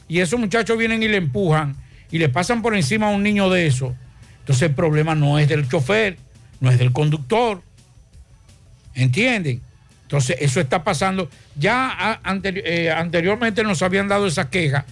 y 0.08 0.20
esos 0.20 0.40
muchachos 0.40 0.78
vienen 0.78 1.04
y 1.04 1.08
le 1.08 1.18
empujan 1.18 1.76
y 2.12 2.18
le 2.18 2.30
pasan 2.30 2.62
por 2.62 2.76
encima 2.76 3.08
a 3.08 3.12
un 3.12 3.22
niño 3.22 3.50
de 3.50 3.68
eso. 3.68 3.96
Entonces 4.40 4.70
el 4.70 4.76
problema 4.76 5.14
no 5.14 5.38
es 5.38 5.48
del 5.48 5.70
chofer, 5.70 6.18
no 6.60 6.72
es 6.72 6.80
del 6.80 6.92
conductor. 6.92 7.62
¿Entienden? 9.00 9.62
Entonces 10.04 10.38
eso 10.40 10.60
está 10.60 10.84
pasando. 10.84 11.30
Ya 11.56 11.88
a- 11.90 12.22
anteri- 12.24 12.62
eh, 12.66 12.92
anteriormente 12.92 13.64
nos 13.64 13.82
habían 13.82 14.08
dado 14.08 14.28
esa 14.28 14.50
queja, 14.50 14.86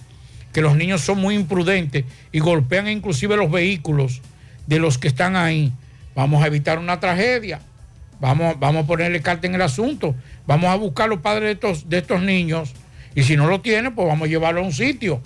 que 0.52 0.60
los 0.62 0.76
niños 0.76 1.00
son 1.02 1.18
muy 1.18 1.34
imprudentes 1.34 2.04
y 2.32 2.38
golpean 2.38 2.88
inclusive 2.88 3.36
los 3.36 3.50
vehículos 3.50 4.22
de 4.66 4.78
los 4.78 4.96
que 4.98 5.08
están 5.08 5.36
ahí. 5.36 5.72
Vamos 6.14 6.42
a 6.42 6.46
evitar 6.46 6.78
una 6.78 7.00
tragedia. 7.00 7.60
Vamos, 8.20 8.58
vamos 8.58 8.84
a 8.84 8.86
ponerle 8.86 9.20
carta 9.20 9.46
en 9.46 9.54
el 9.54 9.62
asunto. 9.62 10.14
Vamos 10.46 10.70
a 10.70 10.74
buscar 10.76 11.06
a 11.06 11.08
los 11.08 11.20
padres 11.20 11.44
de 11.44 11.52
estos, 11.52 11.88
de 11.88 11.98
estos 11.98 12.22
niños. 12.22 12.72
Y 13.14 13.22
si 13.22 13.36
no 13.36 13.46
lo 13.46 13.60
tienen, 13.60 13.94
pues 13.94 14.08
vamos 14.08 14.26
a 14.26 14.30
llevarlo 14.30 14.60
a 14.60 14.64
un 14.64 14.72
sitio. 14.72 15.20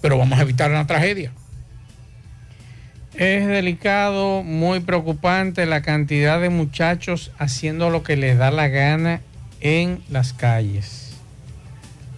Pero 0.00 0.18
vamos 0.18 0.38
a 0.38 0.42
evitar 0.42 0.70
una 0.70 0.86
tragedia. 0.86 1.32
Es 3.16 3.46
delicado, 3.46 4.42
muy 4.42 4.80
preocupante 4.80 5.66
la 5.66 5.82
cantidad 5.82 6.40
de 6.40 6.48
muchachos 6.48 7.30
haciendo 7.38 7.88
lo 7.88 8.02
que 8.02 8.16
les 8.16 8.38
da 8.38 8.50
la 8.50 8.66
gana 8.66 9.20
en 9.60 10.02
las 10.10 10.32
calles. 10.32 11.14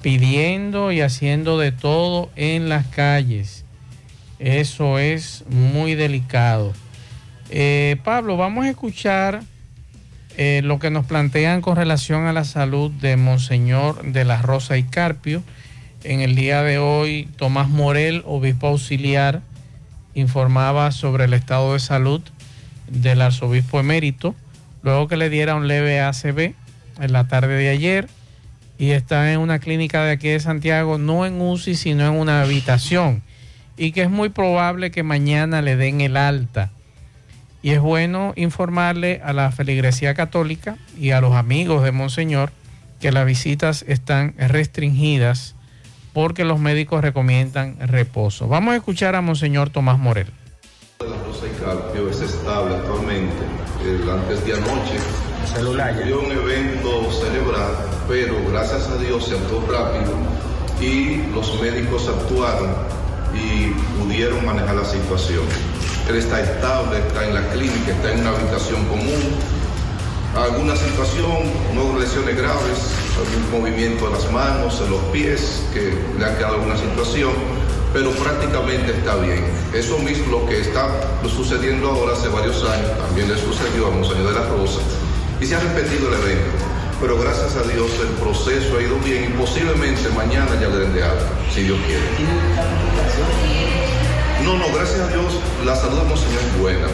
Pidiendo 0.00 0.92
y 0.92 1.02
haciendo 1.02 1.58
de 1.58 1.70
todo 1.70 2.30
en 2.34 2.70
las 2.70 2.86
calles. 2.86 3.66
Eso 4.38 4.98
es 4.98 5.44
muy 5.50 5.94
delicado. 5.96 6.72
Eh, 7.50 7.96
Pablo, 8.02 8.38
vamos 8.38 8.64
a 8.64 8.70
escuchar 8.70 9.42
eh, 10.38 10.62
lo 10.64 10.78
que 10.78 10.90
nos 10.90 11.04
plantean 11.04 11.60
con 11.60 11.76
relación 11.76 12.26
a 12.26 12.32
la 12.32 12.44
salud 12.44 12.90
de 12.90 13.18
Monseñor 13.18 14.02
de 14.02 14.24
la 14.24 14.40
Rosa 14.40 14.78
y 14.78 14.82
Carpio. 14.82 15.42
En 16.04 16.20
el 16.20 16.34
día 16.34 16.62
de 16.62 16.78
hoy, 16.78 17.28
Tomás 17.36 17.68
Morel, 17.68 18.22
obispo 18.24 18.68
auxiliar, 18.68 19.42
informaba 20.16 20.90
sobre 20.92 21.26
el 21.26 21.34
estado 21.34 21.74
de 21.74 21.78
salud 21.78 22.22
del 22.88 23.20
arzobispo 23.20 23.78
emérito, 23.78 24.34
luego 24.82 25.08
que 25.08 25.16
le 25.16 25.28
diera 25.28 25.54
un 25.54 25.68
leve 25.68 26.00
ACV 26.00 26.54
en 27.00 27.12
la 27.12 27.28
tarde 27.28 27.54
de 27.54 27.68
ayer 27.68 28.08
y 28.78 28.90
está 28.90 29.32
en 29.32 29.40
una 29.40 29.58
clínica 29.58 30.02
de 30.04 30.12
aquí 30.12 30.28
de 30.28 30.40
Santiago, 30.40 30.96
no 30.96 31.26
en 31.26 31.40
UCI, 31.40 31.74
sino 31.74 32.06
en 32.06 32.14
una 32.14 32.42
habitación, 32.42 33.22
y 33.76 33.92
que 33.92 34.02
es 34.02 34.10
muy 34.10 34.30
probable 34.30 34.90
que 34.90 35.02
mañana 35.02 35.60
le 35.60 35.76
den 35.76 36.00
el 36.00 36.16
alta. 36.16 36.70
Y 37.62 37.70
es 37.70 37.80
bueno 37.80 38.32
informarle 38.36 39.20
a 39.22 39.32
la 39.32 39.50
feligresía 39.50 40.14
católica 40.14 40.76
y 40.98 41.10
a 41.10 41.20
los 41.20 41.34
amigos 41.34 41.82
de 41.84 41.92
Monseñor 41.92 42.52
que 43.00 43.12
las 43.12 43.26
visitas 43.26 43.84
están 43.86 44.34
restringidas 44.38 45.55
porque 46.16 46.46
los 46.46 46.58
médicos 46.58 47.02
recomiendan 47.02 47.76
reposo. 47.78 48.48
Vamos 48.48 48.72
a 48.72 48.76
escuchar 48.76 49.14
a 49.16 49.20
Monseñor 49.20 49.68
Tomás 49.68 49.98
Morel. 49.98 50.28
La 51.00 51.08
Rosa 51.08 51.44
y 51.44 51.62
Carpio 51.62 52.08
es 52.08 52.22
estable 52.22 52.74
actualmente. 52.74 53.44
El 53.84 54.08
antes 54.08 54.42
de 54.46 54.54
anoche 54.54 54.96
celular 55.54 56.02
dio 56.02 56.20
un 56.20 56.32
evento 56.32 57.12
cerebral, 57.12 57.70
pero 58.08 58.34
gracias 58.50 58.88
a 58.88 58.96
Dios 58.96 59.26
se 59.26 59.34
actuó 59.34 59.60
rápido 59.70 60.14
y 60.80 61.18
los 61.34 61.60
médicos 61.60 62.08
actuaron 62.08 62.70
y 63.34 63.74
pudieron 64.00 64.42
manejar 64.46 64.74
la 64.74 64.86
situación. 64.86 65.44
Él 66.08 66.16
está 66.16 66.40
estable, 66.40 66.96
está 66.96 67.28
en 67.28 67.34
la 67.34 67.46
clínica, 67.50 67.90
está 67.90 68.14
en 68.14 68.20
una 68.20 68.30
habitación 68.30 68.82
común. 68.86 69.36
Alguna 70.34 70.76
situación, 70.76 71.42
no 71.74 71.98
lesiones 71.98 72.38
graves, 72.38 73.05
algún 73.18 73.60
movimiento 73.60 74.06
de 74.06 74.12
las 74.12 74.30
manos, 74.30 74.80
de 74.80 74.88
los 74.88 75.00
pies, 75.12 75.62
que 75.72 75.94
le 76.18 76.24
ha 76.24 76.36
quedado 76.36 76.56
alguna 76.56 76.76
situación, 76.76 77.32
pero 77.92 78.10
prácticamente 78.12 78.92
está 78.92 79.16
bien. 79.16 79.44
Eso 79.74 79.98
mismo 79.98 80.40
lo 80.40 80.46
que 80.46 80.60
está 80.60 80.88
sucediendo 81.24 81.88
ahora 81.90 82.12
hace 82.12 82.28
varios 82.28 82.62
años, 82.64 82.98
también 82.98 83.28
le 83.28 83.38
sucedió 83.38 83.88
a 83.88 83.90
Monseñor 83.90 84.28
de 84.28 84.40
la 84.40 84.46
Rosa, 84.48 84.80
y 85.40 85.46
se 85.46 85.54
ha 85.54 85.60
repetido 85.60 86.08
el 86.08 86.14
evento. 86.14 86.50
Pero 87.00 87.18
gracias 87.18 87.56
a 87.56 87.62
Dios 87.62 87.90
el 88.00 88.08
proceso 88.16 88.78
ha 88.78 88.82
ido 88.82 88.96
bien 89.04 89.24
y 89.24 89.28
posiblemente 89.36 90.08
mañana 90.16 90.48
ya 90.58 90.68
le 90.68 90.78
den 90.78 90.94
de 90.94 91.02
alta, 91.02 91.28
si 91.52 91.62
Dios 91.62 91.78
quiere. 91.86 92.02
No, 94.44 94.56
no, 94.56 94.64
gracias 94.74 95.00
a 95.00 95.08
Dios 95.08 95.40
la 95.64 95.76
salud 95.76 95.98
de 95.98 96.08
Monseñor 96.08 96.40
es 96.40 96.58
buena, 96.58 96.86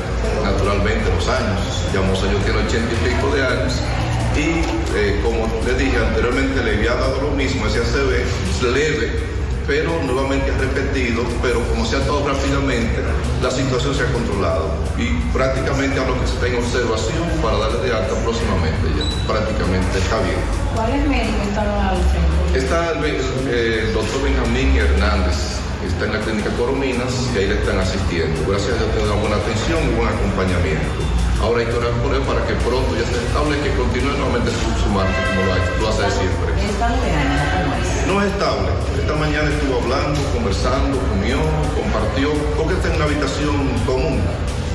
naturalmente 0.43 1.05
los 1.15 1.29
años. 1.29 1.61
Ya 1.95 2.01
Monseñor 2.01 2.41
tiene 2.43 2.59
ochenta 2.67 2.93
y 2.93 3.09
pico 3.09 3.35
de 3.35 3.47
años 3.47 3.75
y 4.37 4.65
eh, 4.97 5.21
como 5.23 5.47
le 5.67 5.75
dije 5.75 5.97
anteriormente 5.99 6.63
le 6.63 6.77
había 6.77 6.95
dado 6.95 7.21
lo 7.21 7.31
mismo, 7.33 7.67
ese 7.67 7.81
ACV 7.81 8.13
es 8.17 8.63
leve, 8.63 9.13
pero 9.67 9.91
nuevamente 10.05 10.51
ha 10.51 10.59
repetido, 10.59 11.23
pero 11.43 11.61
como 11.69 11.85
se 11.85 11.97
ha 11.97 12.01
estado 12.01 12.27
rápidamente, 12.27 13.03
la 13.43 13.51
situación 13.51 13.95
se 13.95 14.05
ha 14.05 14.13
controlado 14.13 14.71
y 14.97 15.13
prácticamente 15.33 16.01
a 16.01 16.07
lo 16.07 16.19
que 16.21 16.27
se 16.27 16.35
está 16.35 16.47
en 16.47 16.57
observación 16.57 17.29
para 17.43 17.59
darle 17.59 17.89
de 17.89 17.95
alta 17.95 18.15
próximamente 18.25 18.89
ya, 18.97 19.05
prácticamente 19.27 19.99
está 19.99 20.19
bien. 20.21 20.41
¿Cuáles 20.75 21.07
médicos 21.07 21.47
están 21.49 21.69
al 21.69 21.97
frente? 21.97 22.59
Está 22.59 22.91
el, 22.93 23.05
eh, 23.53 23.85
el 23.87 23.93
doctor 23.93 24.23
Benjamín 24.23 24.77
Hernández, 24.77 25.61
está 25.87 26.07
en 26.07 26.13
la 26.13 26.21
clínica 26.21 26.51
Corominas 26.57 27.29
y 27.35 27.39
ahí 27.39 27.49
le 27.49 27.55
están 27.55 27.79
asistiendo. 27.79 28.41
Gracias 28.49 28.73
a 28.73 28.79
Dios 28.79 28.91
tiene 28.97 29.11
una 29.13 29.21
buena 29.21 29.37
atención 29.37 29.79
y 29.85 29.95
buen 29.95 30.09
acompañamiento. 30.09 31.12
Ahora 31.43 31.61
hay 31.61 31.67
que 31.67 31.73
orar 31.75 31.91
por 32.03 32.15
él 32.15 32.23
para 32.23 32.47
que 32.47 32.55
pronto 32.55 32.95
ya 32.95 33.03
esté 33.03 33.19
estable 33.27 33.59
y 33.59 33.63
que 33.63 33.71
continúe 33.75 34.13
nuevamente 34.17 34.51
su, 34.53 34.69
su 34.83 34.89
marcha 34.91 35.19
como 35.29 35.43
lo, 35.47 35.53
ha- 35.53 35.81
lo 35.81 35.89
hace 35.89 36.11
siempre. 36.19 36.53
No 38.07 38.23
es 38.23 38.31
estable. 38.33 38.69
Esta 39.01 39.15
mañana 39.17 39.51
estuvo 39.51 39.81
hablando, 39.83 40.21
conversando, 40.33 40.99
comió, 41.11 41.39
compartió, 41.75 42.31
porque 42.57 42.75
está 42.75 42.89
en 42.89 42.97
una 42.97 43.05
habitación 43.07 43.69
común. 43.87 44.21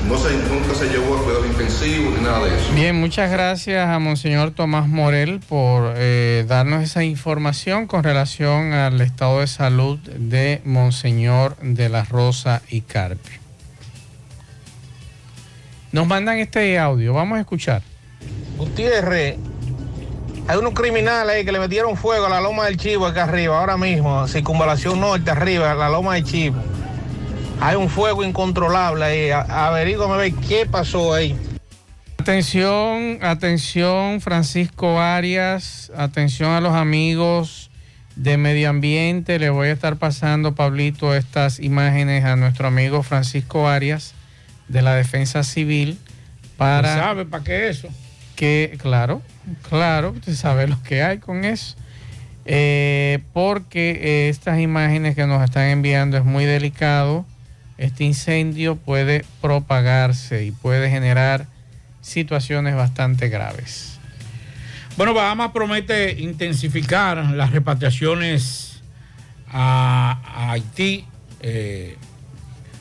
No 0.08 0.16
se, 0.16 0.30
nunca 0.48 0.74
se 0.74 0.86
llevó 0.88 1.18
a 1.18 1.22
cuidado 1.22 1.44
intensivo 1.46 2.10
ni 2.16 2.22
nada 2.24 2.44
de 2.44 2.56
eso. 2.56 2.72
Bien, 2.74 2.96
muchas 2.98 3.30
gracias 3.30 3.86
a 3.88 3.98
Monseñor 3.98 4.52
Tomás 4.52 4.88
Morel 4.88 5.40
por 5.46 5.92
eh, 5.96 6.44
darnos 6.48 6.82
esa 6.82 7.04
información 7.04 7.86
con 7.86 8.02
relación 8.04 8.72
al 8.72 9.00
estado 9.02 9.40
de 9.40 9.46
salud 9.46 9.98
de 9.98 10.62
Monseñor 10.64 11.56
de 11.60 11.90
la 11.90 12.04
Rosa 12.04 12.62
y 12.70 12.80
Carpio. 12.80 13.37
Nos 15.90 16.06
mandan 16.06 16.38
este 16.38 16.78
audio, 16.78 17.14
vamos 17.14 17.38
a 17.38 17.40
escuchar. 17.40 17.82
Gutiérrez, 18.58 19.36
hay 20.46 20.56
unos 20.58 20.74
criminales 20.74 21.36
ahí 21.36 21.44
que 21.46 21.52
le 21.52 21.58
metieron 21.58 21.96
fuego 21.96 22.26
a 22.26 22.28
la 22.28 22.40
loma 22.40 22.66
del 22.66 22.76
Chivo 22.76 23.06
acá 23.06 23.24
arriba, 23.24 23.58
ahora 23.58 23.78
mismo, 23.78 24.26
circunvalación 24.28 25.00
norte 25.00 25.30
arriba, 25.30 25.74
la 25.74 25.88
loma 25.88 26.14
del 26.14 26.24
Chivo. 26.24 26.56
Hay 27.60 27.76
un 27.76 27.88
fuego 27.88 28.22
incontrolable 28.22 29.04
ahí, 29.04 29.30
averígame 29.30 30.16
ver 30.18 30.34
qué 30.46 30.66
pasó 30.66 31.14
ahí. 31.14 31.34
Atención, 32.18 33.20
atención 33.22 34.20
Francisco 34.20 35.00
Arias, 35.00 35.90
atención 35.96 36.50
a 36.50 36.60
los 36.60 36.74
amigos 36.74 37.70
de 38.14 38.36
medio 38.36 38.68
ambiente. 38.68 39.38
Le 39.38 39.48
voy 39.48 39.68
a 39.68 39.72
estar 39.72 39.96
pasando, 39.96 40.54
Pablito, 40.54 41.14
estas 41.14 41.58
imágenes 41.58 42.26
a 42.26 42.36
nuestro 42.36 42.68
amigo 42.68 43.02
Francisco 43.02 43.68
Arias 43.68 44.14
de 44.68 44.82
la 44.82 44.94
Defensa 44.94 45.42
Civil 45.42 45.98
para... 46.56 46.94
¿Sabe 46.94 47.24
para 47.24 47.44
qué 47.44 47.68
eso? 47.68 47.88
que, 48.38 48.78
claro, 48.80 49.20
claro, 49.68 50.10
usted 50.10 50.32
sabe 50.32 50.68
lo 50.68 50.80
que 50.84 51.02
hay 51.02 51.18
con 51.18 51.44
eso. 51.44 51.74
Eh, 52.44 53.18
porque 53.32 53.90
eh, 54.00 54.28
estas 54.28 54.60
imágenes 54.60 55.16
que 55.16 55.26
nos 55.26 55.42
están 55.42 55.64
enviando 55.64 56.16
es 56.16 56.24
muy 56.24 56.44
delicado. 56.44 57.26
Este 57.78 58.04
incendio 58.04 58.76
puede 58.76 59.24
propagarse 59.42 60.44
y 60.44 60.52
puede 60.52 60.88
generar 60.88 61.46
situaciones 62.00 62.76
bastante 62.76 63.28
graves. 63.28 63.98
Bueno, 64.96 65.14
Bahamas 65.14 65.50
promete 65.50 66.12
intensificar 66.20 67.16
las 67.32 67.50
repatriaciones 67.50 68.82
a, 69.48 70.20
a 70.24 70.52
Haití. 70.52 71.06
Eh, 71.40 71.96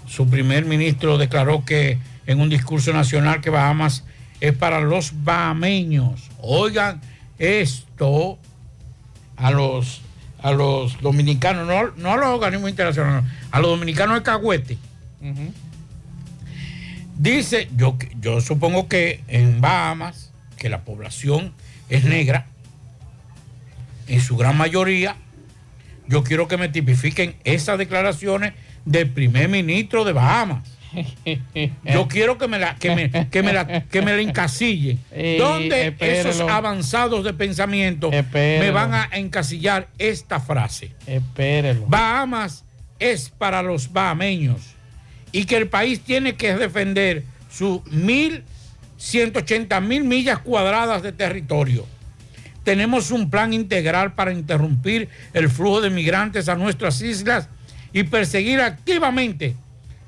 su 0.07 0.29
primer 0.29 0.65
ministro 0.65 1.17
declaró 1.17 1.65
que 1.65 1.99
en 2.25 2.39
un 2.39 2.49
discurso 2.49 2.93
nacional 2.93 3.41
que 3.41 3.49
Bahamas 3.49 4.03
es 4.39 4.53
para 4.53 4.81
los 4.81 5.23
bahameños. 5.23 6.29
Oigan 6.39 7.01
esto 7.38 8.38
a 9.35 9.51
los, 9.51 10.01
a 10.41 10.51
los 10.51 10.99
dominicanos, 11.01 11.67
no, 11.67 11.91
no 11.97 12.13
a 12.13 12.17
los 12.17 12.27
organismos 12.27 12.69
internacionales, 12.69 13.25
a 13.51 13.59
los 13.59 13.71
dominicanos 13.71 14.17
de 14.17 14.23
Cagüete. 14.23 14.77
Dice, 17.17 17.67
yo, 17.75 17.97
yo 18.19 18.41
supongo 18.41 18.88
que 18.88 19.23
en 19.27 19.59
Bahamas, 19.59 20.31
que 20.57 20.69
la 20.69 20.81
población 20.81 21.53
es 21.89 22.03
negra, 22.03 22.47
en 24.07 24.21
su 24.21 24.38
gran 24.38 24.57
mayoría, 24.57 25.17
yo 26.07 26.23
quiero 26.23 26.47
que 26.47 26.57
me 26.57 26.69
tipifiquen 26.69 27.35
esas 27.43 27.77
declaraciones 27.77 28.53
del 28.88 29.09
primer 29.09 29.49
ministro 29.49 30.05
de 30.05 30.14
Bahamas. 30.14 30.64
Yo 31.84 32.07
quiero 32.07 32.38
que 32.38 32.47
me 32.47 32.57
la, 32.57 32.76
que 32.76 32.95
me, 32.95 33.11
que 33.30 33.43
me 33.43 33.51
la, 33.51 33.84
que 33.84 34.01
me 34.01 34.15
la 34.15 34.22
encasillen. 34.22 34.97
¿Dónde 35.38 35.88
espérelo. 35.88 36.30
esos 36.30 36.49
avanzados 36.49 37.26
de 37.26 37.34
pensamiento 37.34 38.09
me 38.09 38.72
van 38.72 38.93
a 38.93 39.09
encasillar 39.11 39.89
esta 39.97 40.39
frase? 40.39 40.93
Espérelo. 41.05 41.85
Bahamas 41.88 42.64
es 42.99 43.30
para 43.30 43.61
los 43.61 43.91
bahameños 43.91 44.61
y 45.31 45.43
que 45.43 45.57
el 45.57 45.68
país 45.68 45.99
tiene 45.99 46.35
que 46.35 46.55
defender 46.55 47.23
sus 47.51 47.81
1.180 47.84 49.81
mil 49.81 50.05
millas 50.05 50.39
cuadradas 50.39 51.03
de 51.03 51.11
territorio. 51.11 51.85
Tenemos 52.64 53.11
un 53.11 53.30
plan 53.30 53.53
integral 53.53 54.14
para 54.14 54.31
interrumpir 54.31 55.09
el 55.34 55.49
flujo 55.49 55.81
de 55.81 55.89
migrantes 55.89 56.47
a 56.49 56.55
nuestras 56.55 57.01
islas 57.01 57.49
y 57.98 58.03
perseguir 58.03 58.61
activamente 58.61 59.56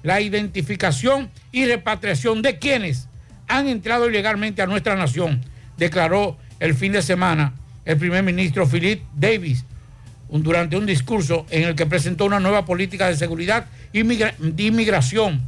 la 0.04 0.22
identificación 0.22 1.28
y 1.52 1.66
repatriación 1.66 2.44
de 2.44 2.60
quienes 2.60 3.08
han 3.48 3.68
entrado 3.68 4.08
ilegalmente 4.08 4.62
a 4.62 4.68
nuestra 4.68 4.96
nación, 4.96 5.42
declaró 5.76 6.38
el 6.60 6.76
fin 6.76 6.92
de 6.92 7.02
semana 7.02 7.56
el 7.86 7.98
primer 7.98 8.22
ministro 8.22 8.68
Philip 8.68 9.02
Davis 9.16 9.66
durante 10.30 10.78
un 10.78 10.86
discurso 10.86 11.48
en 11.50 11.64
el 11.64 11.74
que 11.74 11.88
presentó 11.88 12.26
una 12.26 12.40
nueva 12.40 12.64
política 12.64 13.08
de 13.08 13.16
seguridad 13.16 13.66
y 13.92 14.04
de 14.04 14.64
inmigración 14.64 15.42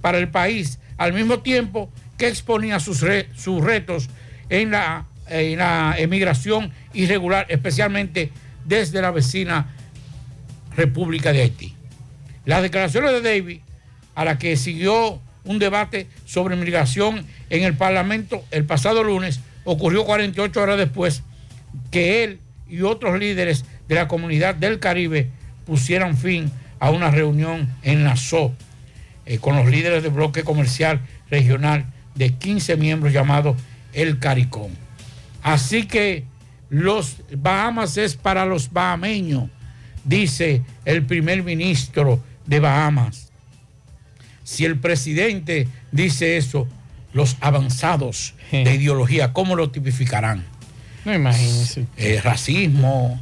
para 0.00 0.18
el 0.18 0.28
país, 0.28 0.78
al 0.98 1.12
mismo 1.12 1.40
tiempo 1.40 1.90
que 2.16 2.28
exponía 2.28 2.78
sus, 2.78 3.04
sus 3.34 3.60
retos 3.60 4.08
en 4.50 4.70
la, 4.70 5.04
en 5.26 5.58
la 5.58 5.96
emigración 5.98 6.70
irregular, 6.92 7.46
especialmente 7.48 8.30
desde 8.64 9.02
la 9.02 9.10
vecina 9.10 9.74
República 10.76 11.32
de 11.32 11.42
Haití. 11.42 11.77
Las 12.48 12.62
declaraciones 12.62 13.10
de 13.12 13.20
David, 13.20 13.60
a 14.14 14.24
la 14.24 14.38
que 14.38 14.56
siguió 14.56 15.20
un 15.44 15.58
debate 15.58 16.06
sobre 16.24 16.56
migración 16.56 17.26
en 17.50 17.62
el 17.62 17.76
Parlamento 17.76 18.42
el 18.50 18.64
pasado 18.64 19.04
lunes, 19.04 19.40
ocurrió 19.64 20.06
48 20.06 20.58
horas 20.58 20.78
después 20.78 21.22
que 21.90 22.24
él 22.24 22.40
y 22.66 22.80
otros 22.80 23.18
líderes 23.18 23.66
de 23.86 23.96
la 23.96 24.08
comunidad 24.08 24.54
del 24.54 24.78
Caribe 24.78 25.28
pusieran 25.66 26.16
fin 26.16 26.50
a 26.80 26.88
una 26.88 27.10
reunión 27.10 27.68
en 27.82 28.02
la 28.02 28.16
SO 28.16 28.54
eh, 29.26 29.36
con 29.36 29.54
los 29.54 29.66
líderes 29.66 30.02
del 30.02 30.12
bloque 30.12 30.42
comercial 30.42 31.02
regional 31.28 31.84
de 32.14 32.30
15 32.30 32.78
miembros 32.78 33.12
llamado 33.12 33.56
El 33.92 34.18
Caricón. 34.20 34.70
Así 35.42 35.86
que 35.86 36.24
los 36.70 37.16
Bahamas 37.30 37.98
es 37.98 38.16
para 38.16 38.46
los 38.46 38.72
bahameños, 38.72 39.50
dice 40.02 40.62
el 40.86 41.04
primer 41.04 41.42
ministro 41.42 42.22
de 42.48 42.58
Bahamas. 42.60 43.28
Si 44.42 44.64
el 44.64 44.78
presidente 44.78 45.68
dice 45.92 46.36
eso, 46.38 46.66
los 47.12 47.36
avanzados 47.40 48.34
de 48.50 48.74
ideología, 48.74 49.32
¿cómo 49.32 49.54
lo 49.56 49.70
tipificarán? 49.70 50.44
No 51.04 51.14
imagínense. 51.14 51.86
Eh, 51.96 52.20
racismo. 52.22 53.20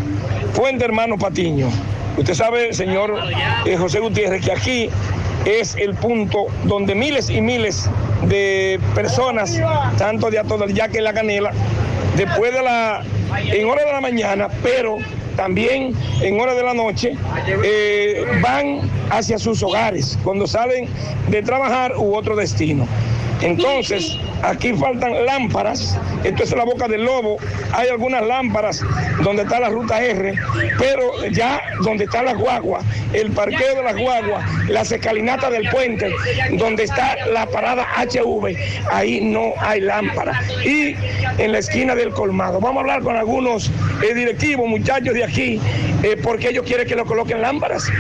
Fuente 0.53 0.85
Hermano 0.85 1.17
Patiño. 1.17 1.69
Usted 2.17 2.35
sabe, 2.35 2.73
señor 2.73 3.15
eh, 3.65 3.77
José 3.77 4.01
Gutiérrez, 4.01 4.45
que 4.45 4.53
aquí 4.53 4.91
es 5.45 5.75
el 5.77 5.95
punto 5.95 6.47
donde 6.65 6.95
miles 6.95 7.31
y 7.31 7.41
miles 7.41 7.89
de 8.27 8.79
personas, 8.95 9.59
tanto 9.97 10.31
de 10.31 10.39
Ato 10.39 10.59
del 10.59 10.75
Yaque 10.75 10.99
y 10.99 11.01
La 11.01 11.13
Canela, 11.13 11.53
después 12.17 12.53
de 12.53 12.63
la, 12.63 13.03
en 13.53 13.69
hora 13.69 13.85
de 13.85 13.93
la 13.93 14.01
mañana, 14.01 14.49
pero 14.63 14.99
también 15.37 15.95
en 16.21 16.41
hora 16.41 16.55
de 16.55 16.63
la 16.63 16.75
noche, 16.75 17.17
eh, 17.65 18.25
van 18.43 18.81
hacia 19.11 19.39
sus 19.39 19.63
hogares 19.63 20.19
cuando 20.23 20.47
salen 20.47 20.87
de 21.29 21.43
trabajar 21.43 21.95
u 21.97 22.15
otro 22.15 22.37
destino. 22.37 22.87
Entonces, 23.43 24.17
aquí 24.43 24.73
faltan 24.75 25.25
lámparas, 25.25 25.99
esto 26.25 26.43
es 26.43 26.55
la 26.55 26.65
boca 26.65 26.89
del 26.89 27.05
lobo, 27.05 27.39
hay 27.73 27.89
algunas 27.89 28.27
lámparas 28.27 28.83
donde 29.23 29.43
está 29.43 29.61
la 29.61 29.71
ruta 29.71 30.03
R, 30.03 30.35
pero 30.79 31.27
ya 31.31 31.61
donde 31.83 32.05
está 32.05 32.23
la 32.23 32.35
guagua, 32.35 32.81
el 33.13 33.31
parqueo 33.31 33.77
de 33.77 33.83
las 33.83 33.97
guaguas, 33.97 34.45
las 34.69 34.93
escalinatas 34.93 35.51
del 35.53 35.69
puente, 35.71 36.13
donde 36.53 36.85
está 36.85 37.17
la 37.33 37.47
parada 37.47 37.87
HV, 37.97 38.57
ahí 38.93 39.21
no 39.23 39.53
hay 39.59 39.81
lámpara. 39.81 40.41
Y 40.65 40.95
en 41.39 41.53
la 41.53 41.59
esquina 41.59 41.95
del 41.95 42.11
colmado. 42.11 42.61
Vamos 42.61 42.79
a 42.79 42.81
hablar 42.81 43.03
con 43.03 43.17
algunos 43.17 43.71
eh, 44.03 44.15
directivos, 44.15 44.69
muchachos 44.69 45.15
de 45.15 45.25
aquí, 45.25 45.61
eh, 46.03 46.17
porque 46.23 46.51
ellos 46.51 46.65
quieren 46.67 46.87
que 46.87 46.95
lo 46.95 47.05
coloquen 47.05 47.41
lámparas. 47.41 47.91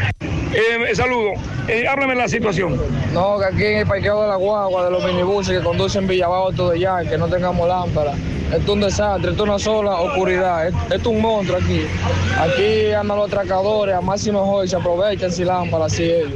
Eh, 0.52 0.94
saludo, 0.94 1.32
eh, 1.68 1.86
háblame 1.86 2.16
la 2.16 2.28
situación. 2.28 2.80
No, 3.12 3.38
que 3.38 3.44
aquí 3.44 3.64
en 3.64 3.78
el 3.78 3.86
parqueo 3.86 4.22
de 4.22 4.28
la 4.28 4.36
guagua, 4.36 4.84
de 4.84 4.90
los 4.90 5.04
minibuses 5.04 5.56
que 5.56 5.64
conducen 5.64 6.08
Villabajo 6.08 6.52
todo 6.52 6.72
allá, 6.72 7.02
que 7.08 7.16
no 7.16 7.28
tengamos 7.28 7.68
lámpara. 7.68 8.14
Esto 8.46 8.62
es 8.62 8.68
un 8.68 8.80
desastre, 8.80 9.30
esto 9.30 9.44
es 9.44 9.48
una 9.48 9.58
sola 9.60 9.92
oscuridad, 10.00 10.66
esto 10.66 10.94
es 10.96 11.06
un 11.06 11.22
monstruo 11.22 11.56
aquí. 11.56 11.82
Aquí 12.36 12.92
andan 12.92 13.16
los 13.18 13.28
atracadores, 13.28 13.94
a 13.94 14.00
máximo 14.00 14.40
hoy 14.40 14.66
se 14.66 14.74
aprovechan 14.74 15.30
sin 15.30 15.46
lámpara, 15.46 15.84
así 15.84 16.02
ellos. 16.02 16.32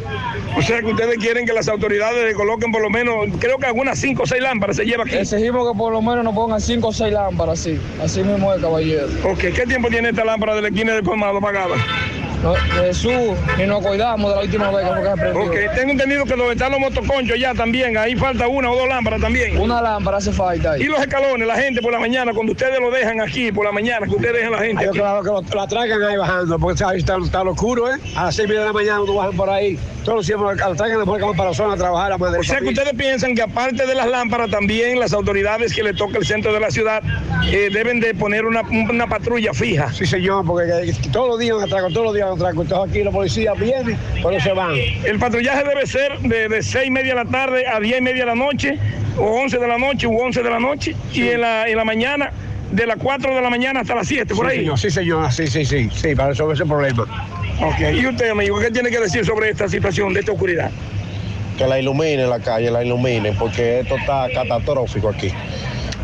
O 0.56 0.62
sea 0.62 0.78
que 0.78 0.86
ustedes 0.86 1.18
quieren 1.18 1.44
que 1.44 1.52
las 1.52 1.66
autoridades 1.66 2.24
le 2.24 2.34
coloquen 2.34 2.70
por 2.70 2.82
lo 2.82 2.90
menos, 2.90 3.16
creo 3.40 3.58
que 3.58 3.66
algunas 3.66 3.98
cinco 3.98 4.22
o 4.22 4.26
seis 4.26 4.40
lámparas 4.40 4.76
se 4.76 4.84
lleva 4.84 5.02
aquí. 5.02 5.16
Exigimos 5.16 5.68
que 5.72 5.76
por 5.76 5.92
lo 5.92 6.00
menos 6.00 6.22
nos 6.22 6.34
pongan 6.34 6.60
cinco 6.60 6.88
o 6.88 6.92
seis 6.92 7.12
lámparas, 7.12 7.58
así. 7.58 7.80
Así 8.00 8.22
mismo 8.22 8.54
es, 8.54 8.60
caballero. 8.60 9.08
Ok, 9.24 9.40
¿qué 9.52 9.66
tiempo 9.66 9.88
tiene 9.88 10.10
esta 10.10 10.24
lámpara 10.24 10.54
de 10.54 10.62
la 10.62 10.68
esquina 10.68 10.94
del 10.94 11.02
colmado 11.02 11.38
apagada? 11.38 11.74
No, 12.44 12.54
Jesús, 12.54 13.38
ni 13.56 13.64
nos 13.64 13.82
cuidamos 13.82 14.30
de 14.30 14.36
la 14.36 14.42
última 14.42 14.70
vez 14.70 14.84
que 14.86 15.18
prendió. 15.18 15.44
Ok, 15.44 15.74
tengo 15.74 15.92
entendido 15.92 16.24
que 16.26 16.36
donde 16.36 16.52
están 16.52 16.72
los 16.72 16.80
motoconchos 16.80 17.38
ya 17.38 17.54
también, 17.54 17.96
ahí 17.96 18.14
falta 18.16 18.46
una 18.48 18.70
o 18.70 18.76
dos 18.76 18.86
lámparas 18.86 19.22
también. 19.22 19.58
Una 19.58 19.80
lámpara 19.80 20.18
hace 20.18 20.30
falta 20.30 20.72
ahí. 20.72 20.82
Y 20.82 20.84
los 20.84 21.00
escalones, 21.00 21.48
la 21.48 21.56
gente 21.56 21.80
por 21.80 21.90
la 21.90 21.98
mañana, 21.98 22.34
cuando 22.34 22.52
ustedes 22.52 22.78
lo 22.80 22.90
dejan 22.90 23.22
aquí, 23.22 23.50
por 23.50 23.64
la 23.64 23.72
mañana, 23.72 24.06
que 24.06 24.14
ustedes 24.14 24.34
dejan 24.34 24.52
la 24.52 24.58
gente. 24.58 24.82
Ay, 24.82 24.88
aquí. 24.88 24.98
claro 24.98 25.22
que 25.22 25.30
lo, 25.30 25.40
la 25.58 25.66
traigan 25.66 26.02
ahí 26.02 26.16
bajando, 26.18 26.58
porque 26.58 26.84
ahí 26.84 26.98
está, 26.98 27.16
está 27.16 27.42
lo 27.42 27.52
oscuro, 27.52 27.90
¿eh? 27.90 27.98
A 28.14 28.24
las 28.24 28.36
seis 28.36 28.44
y 28.44 28.48
media 28.48 28.60
de 28.60 28.66
la 28.66 28.72
mañana 28.74 29.00
uno 29.00 29.14
bajan 29.14 29.36
por 29.36 29.48
ahí. 29.48 29.78
Todos 30.04 30.16
los 30.16 30.26
siempre 30.26 30.54
la 30.54 30.74
traigan 30.74 30.98
después 30.98 31.18
que 31.18 31.24
van 31.24 31.36
para 31.36 31.48
la 31.48 31.56
zona 31.56 31.72
a 31.72 31.76
trabajar 31.78 32.12
a 32.12 32.18
madre. 32.18 32.40
O 32.40 32.42
sea 32.42 32.58
que 32.58 32.68
ustedes 32.68 32.92
piensan 32.92 33.34
que 33.34 33.40
aparte 33.40 33.86
de 33.86 33.94
las 33.94 34.06
lámparas, 34.06 34.50
también 34.50 35.00
las 35.00 35.14
autoridades 35.14 35.72
que 35.72 35.82
le 35.82 35.94
toca 35.94 36.18
el 36.18 36.26
centro 36.26 36.52
de 36.52 36.60
la 36.60 36.70
ciudad 36.70 37.02
eh, 37.46 37.70
deben 37.72 38.00
de 38.00 38.14
poner 38.14 38.44
una, 38.44 38.60
una 38.90 39.06
patrulla 39.06 39.54
fija. 39.54 39.90
Sí, 39.94 40.04
señor, 40.04 40.44
porque 40.44 40.70
eh, 40.70 40.94
todos 41.10 41.28
los 41.28 41.38
días 41.38 41.56
atraco, 41.62 41.88
todos 41.88 42.04
los 42.04 42.14
días 42.14 42.33
Entonces 42.34 42.78
aquí 42.90 43.02
los 43.02 43.14
policías 43.14 43.58
vienen, 43.58 43.96
pero 44.22 44.40
se 44.40 44.52
van. 44.52 44.74
El 45.04 45.18
patrullaje 45.18 45.64
debe 45.64 45.86
ser 45.86 46.18
de, 46.20 46.48
de 46.48 46.62
6 46.62 46.86
y 46.86 46.90
media 46.90 47.14
de 47.14 47.24
la 47.24 47.30
tarde 47.30 47.66
a 47.66 47.80
10 47.80 47.98
y 47.98 48.00
media 48.00 48.20
de 48.20 48.26
la 48.26 48.34
noche, 48.34 48.78
o 49.18 49.24
11 49.42 49.58
de 49.58 49.68
la 49.68 49.78
noche, 49.78 50.06
u 50.06 50.18
11 50.18 50.42
de 50.42 50.50
la 50.50 50.60
noche, 50.60 50.96
y 51.12 51.28
en 51.28 51.40
la, 51.40 51.68
en 51.68 51.76
la 51.76 51.84
mañana, 51.84 52.30
de 52.72 52.86
las 52.86 52.96
4 52.96 53.34
de 53.34 53.40
la 53.40 53.50
mañana 53.50 53.80
hasta 53.80 53.94
las 53.94 54.08
7, 54.08 54.34
por 54.34 54.46
sí, 54.46 54.52
ahí. 54.52 54.58
Señor, 54.60 54.78
sí, 54.78 54.90
señor, 54.90 55.32
sí, 55.32 55.46
sí, 55.46 55.64
sí, 55.64 55.88
sí, 55.94 56.14
para 56.14 56.30
resolver 56.30 56.54
ese 56.54 56.66
problema. 56.66 57.04
Ok, 57.60 57.80
y 57.94 58.06
usted, 58.06 58.30
amigo, 58.30 58.58
¿qué 58.58 58.70
tiene 58.70 58.90
que 58.90 58.98
decir 58.98 59.24
sobre 59.24 59.50
esta 59.50 59.68
situación, 59.68 60.12
de 60.12 60.20
esta 60.20 60.32
oscuridad? 60.32 60.70
que 61.56 61.66
la 61.66 61.78
iluminen 61.78 62.28
la 62.28 62.40
calle, 62.40 62.70
la 62.70 62.84
iluminen, 62.84 63.36
porque 63.36 63.80
esto 63.80 63.96
está 63.96 64.28
catastrófico 64.32 65.08
aquí. 65.08 65.30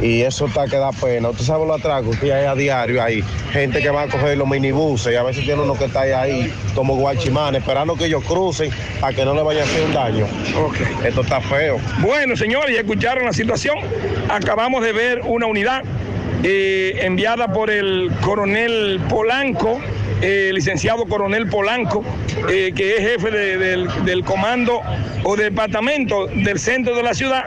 Y 0.02 0.22
eso 0.22 0.46
está 0.46 0.66
que 0.66 0.76
da 0.76 0.90
pena. 0.92 1.30
Usted 1.30 1.44
sabe 1.44 1.66
los 1.66 1.78
atracos 1.78 2.16
que 2.18 2.32
hay 2.32 2.46
a 2.46 2.54
diario 2.54 3.02
ahí. 3.02 3.22
Gente 3.52 3.80
que 3.80 3.90
va 3.90 4.02
a 4.02 4.08
coger 4.08 4.38
los 4.38 4.48
minibuses 4.48 5.12
y 5.12 5.16
a 5.16 5.22
veces 5.22 5.44
tiene 5.44 5.62
uno 5.62 5.74
que 5.74 5.84
está 5.84 6.00
ahí 6.00 6.52
como 6.74 6.96
guachimanes, 6.96 7.60
esperando 7.60 7.96
que 7.96 8.06
ellos 8.06 8.24
crucen 8.24 8.70
para 9.00 9.14
que 9.14 9.24
no 9.24 9.34
le 9.34 9.42
vaya 9.42 9.60
a 9.60 9.64
hacer 9.64 9.84
un 9.84 9.92
daño. 9.92 10.26
Esto 11.04 11.20
está 11.20 11.40
feo. 11.40 11.78
Bueno, 12.00 12.36
señores, 12.36 12.74
ya 12.74 12.80
escucharon 12.80 13.24
la 13.24 13.32
situación. 13.32 13.78
Acabamos 14.28 14.82
de 14.82 14.92
ver 14.92 15.20
una 15.24 15.46
unidad 15.46 15.82
eh, 16.42 17.00
enviada 17.02 17.52
por 17.52 17.70
el 17.70 18.10
coronel 18.22 18.98
Polanco, 19.10 19.78
eh, 20.22 20.50
licenciado 20.52 21.04
coronel 21.06 21.48
Polanco, 21.48 22.04
eh, 22.48 22.72
que 22.74 22.96
es 22.96 23.00
jefe 23.00 23.30
de- 23.30 23.56
del, 23.58 24.04
del 24.04 24.24
comando 24.24 24.80
o 25.24 25.36
departamento 25.36 26.26
del 26.26 26.58
centro 26.58 26.94
de 26.94 27.02
la 27.02 27.14
ciudad, 27.14 27.44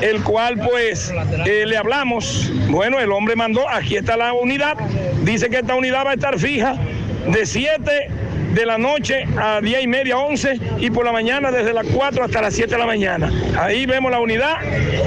el 0.00 0.22
cual 0.22 0.56
pues 0.58 1.12
eh, 1.46 1.64
le 1.66 1.76
hablamos. 1.76 2.50
Bueno, 2.68 2.98
el 3.00 3.12
hombre 3.12 3.36
mandó, 3.36 3.68
aquí 3.68 3.96
está 3.96 4.16
la 4.16 4.32
unidad, 4.32 4.76
dice 5.22 5.50
que 5.50 5.58
esta 5.58 5.74
unidad 5.74 6.04
va 6.06 6.10
a 6.12 6.14
estar 6.14 6.38
fija 6.38 6.76
de 7.26 7.46
7 7.46 7.90
de 8.54 8.66
la 8.66 8.78
noche 8.78 9.24
a 9.40 9.60
10 9.60 9.84
y 9.84 9.86
media, 9.86 10.18
11 10.18 10.58
y 10.80 10.90
por 10.90 11.04
la 11.04 11.12
mañana 11.12 11.52
desde 11.52 11.72
las 11.72 11.86
4 11.86 12.24
hasta 12.24 12.40
las 12.42 12.54
7 12.54 12.72
de 12.72 12.78
la 12.78 12.86
mañana. 12.86 13.30
Ahí 13.56 13.86
vemos 13.86 14.10
la 14.10 14.18
unidad, 14.18 14.56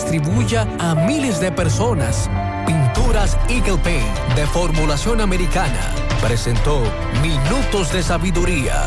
distribuya 0.00 0.66
a 0.78 0.94
miles 0.94 1.40
de 1.40 1.52
personas. 1.52 2.30
Pinturas 2.66 3.36
Eagle 3.50 3.76
Paint 3.78 4.34
de 4.34 4.46
formulación 4.46 5.20
americana 5.20 5.94
presentó 6.22 6.80
Minutos 7.20 7.92
de 7.92 8.02
Sabiduría. 8.02 8.86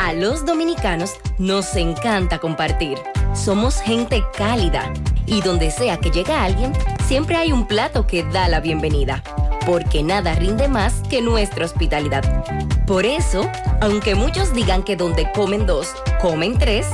A 0.00 0.14
los 0.14 0.46
dominicanos 0.46 1.12
nos 1.38 1.76
encanta 1.76 2.38
compartir. 2.38 2.98
Somos 3.34 3.82
gente 3.82 4.24
cálida 4.36 4.90
y 5.26 5.42
donde 5.42 5.70
sea 5.70 5.98
que 5.98 6.10
llega 6.10 6.42
alguien, 6.42 6.72
siempre 7.06 7.36
hay 7.36 7.52
un 7.52 7.66
plato 7.66 8.06
que 8.06 8.22
da 8.22 8.48
la 8.48 8.60
bienvenida. 8.60 9.22
Porque 9.66 10.02
nada 10.02 10.34
rinde 10.34 10.68
más 10.68 11.02
que 11.10 11.20
nuestra 11.20 11.66
hospitalidad. 11.66 12.24
Por 12.86 13.04
eso, 13.04 13.46
aunque 13.82 14.14
muchos 14.14 14.54
digan 14.54 14.84
que 14.84 14.96
donde 14.96 15.30
comen 15.32 15.66
dos, 15.66 15.94
comen 16.20 16.56
tres, 16.58 16.86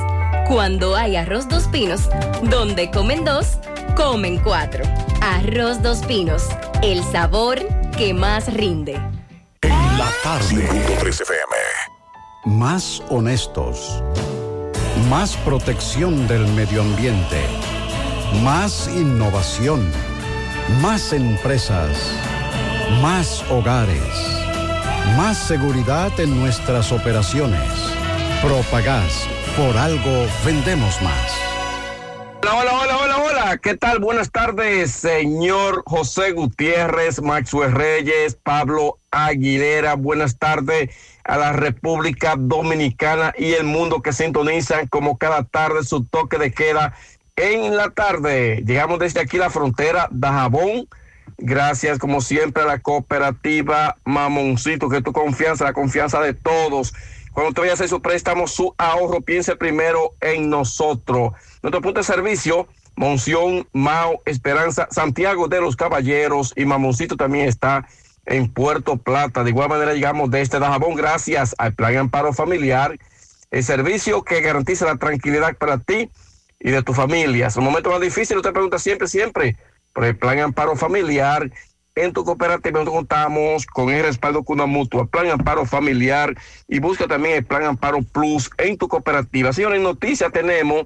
cuando 0.49 0.95
hay 0.95 1.17
arroz 1.17 1.49
dos 1.49 1.65
pinos, 1.69 2.09
donde 2.43 2.91
comen 2.91 3.25
dos, 3.25 3.59
comen 3.97 4.39
cuatro. 4.39 4.85
Arroz 5.21 5.83
dos 5.83 5.99
pinos, 6.07 6.45
el 6.83 7.03
sabor 7.05 7.59
que 7.97 8.15
más 8.15 8.53
rinde. 8.53 8.95
En 9.63 9.99
la 9.99 10.11
tarde, 10.23 10.69
100.3 10.69 11.23
FM. 11.23 11.57
Más 12.45 13.03
honestos. 13.09 14.03
Más 15.11 15.37
protección 15.39 16.29
del 16.29 16.47
medio 16.49 16.83
ambiente. 16.83 17.43
Más 18.43 18.89
innovación. 18.89 19.91
Más 20.81 21.13
empresas. 21.13 22.13
Más 23.03 23.45
hogares. 23.51 24.15
Más 25.17 25.39
seguridad 25.39 26.19
en 26.21 26.39
nuestras 26.39 26.93
operaciones. 26.93 27.71
Propagás. 28.43 29.29
Por 29.57 29.75
algo 29.79 30.27
vendemos 30.45 31.01
más. 31.01 31.41
Hola, 32.43 32.61
hola, 32.63 32.77
hola, 32.77 32.99
hola, 32.99 33.19
hola. 33.19 33.57
¿Qué 33.57 33.75
tal? 33.75 34.01
Buenas 34.01 34.31
tardes, 34.31 34.91
señor 34.91 35.83
José 35.87 36.33
Gutiérrez, 36.33 37.23
Maxwell 37.23 37.73
Reyes, 37.73 38.35
Pablo 38.35 38.99
Aguilera. 39.11 39.95
Buenas 39.95 40.39
tardes 40.39 40.91
a 41.25 41.39
la 41.39 41.55
República 41.55 42.35
Dominicana 42.37 43.33
y 43.39 43.55
el 43.55 43.65
mundo 43.65 44.03
que 44.03 44.13
sintonizan 44.13 44.89
como 44.89 45.17
cada 45.17 45.45
tarde 45.45 45.85
su 45.85 46.05
toque 46.05 46.37
de 46.37 46.53
queda 46.53 46.93
en 47.37 47.79
la 47.79 47.89
tarde. 47.89 48.63
Llegamos 48.67 48.99
desde 48.99 49.21
aquí 49.21 49.39
la 49.39 49.49
frontera 49.49 50.09
de 50.11 50.29
Jabón. 50.29 50.89
Gracias, 51.39 51.99
como 51.99 52.21
siempre, 52.21 52.63
a 52.63 52.67
la 52.67 52.81
cooperativa 52.81 53.97
Mamoncito, 54.05 54.91
que 54.91 55.01
tu 55.01 55.13
confianza, 55.13 55.65
la 55.65 55.73
confianza 55.73 56.21
de 56.21 56.35
todos. 56.35 56.93
Cuando 57.37 57.53
te 57.53 57.61
vaya 57.61 57.73
a 57.73 57.75
hacer 57.75 57.91
su 57.91 58.01
préstamo, 58.01 58.49
su 58.49 58.75
ahorro, 58.79 59.21
piense 59.21 59.57
primero 59.57 60.15
en 60.23 60.49
nosotros. 60.49 61.35
Nuestro 61.63 61.83
punto 61.83 62.01
de 62.01 62.05
servicio, 62.05 62.67
Monción, 62.95 63.69
Mao, 63.75 64.23
Esperanza, 64.25 64.89
Santiago 64.91 65.47
de 65.47 65.61
los 65.61 65.77
Caballeros 65.77 66.55
y 66.57 66.65
Mamoncito 66.65 67.15
también 67.15 67.47
está 67.47 67.87
en 68.25 68.51
Puerto 68.51 68.97
Plata. 68.97 69.45
De 69.45 69.51
igual 69.51 69.69
manera 69.69 69.93
llegamos 69.93 70.31
desde 70.31 70.59
Dajabón 70.59 70.95
gracias 70.95 71.55
al 71.59 71.75
Plan 71.75 71.99
Amparo 71.99 72.33
Familiar, 72.33 72.99
el 73.51 73.63
servicio 73.63 74.23
que 74.23 74.41
garantiza 74.41 74.87
la 74.87 74.97
tranquilidad 74.97 75.59
para 75.59 75.77
ti 75.77 76.09
y 76.59 76.71
de 76.71 76.83
tu 76.83 76.95
familia. 76.95 77.49
Es 77.49 77.57
un 77.57 77.65
momento 77.65 77.91
más 77.91 78.01
difícil, 78.01 78.39
usted 78.39 78.55
pregunta 78.55 78.79
siempre, 78.79 79.09
siempre, 79.09 79.59
por 79.93 80.07
el 80.07 80.17
Plan 80.17 80.39
Amparo 80.39 80.75
Familiar. 80.75 81.51
En 81.99 82.13
tu 82.13 82.25
cooperativa 82.25 82.79
nosotros 82.79 82.95
contamos 82.95 83.65
con 83.65 83.89
el 83.89 84.03
respaldo 84.03 84.45
con 84.45 84.57
una 84.61 84.67
mutua, 84.67 85.07
Plan 85.07 85.31
Amparo 85.31 85.65
Familiar 85.65 86.37
y 86.69 86.79
busca 86.79 87.07
también 87.07 87.37
el 87.37 87.45
Plan 87.47 87.65
Amparo 87.65 88.03
Plus 88.03 88.51
en 88.59 88.77
tu 88.77 88.87
cooperativa. 88.87 89.51
Señores, 89.55 89.81
noticias 89.81 90.31
tenemos 90.31 90.85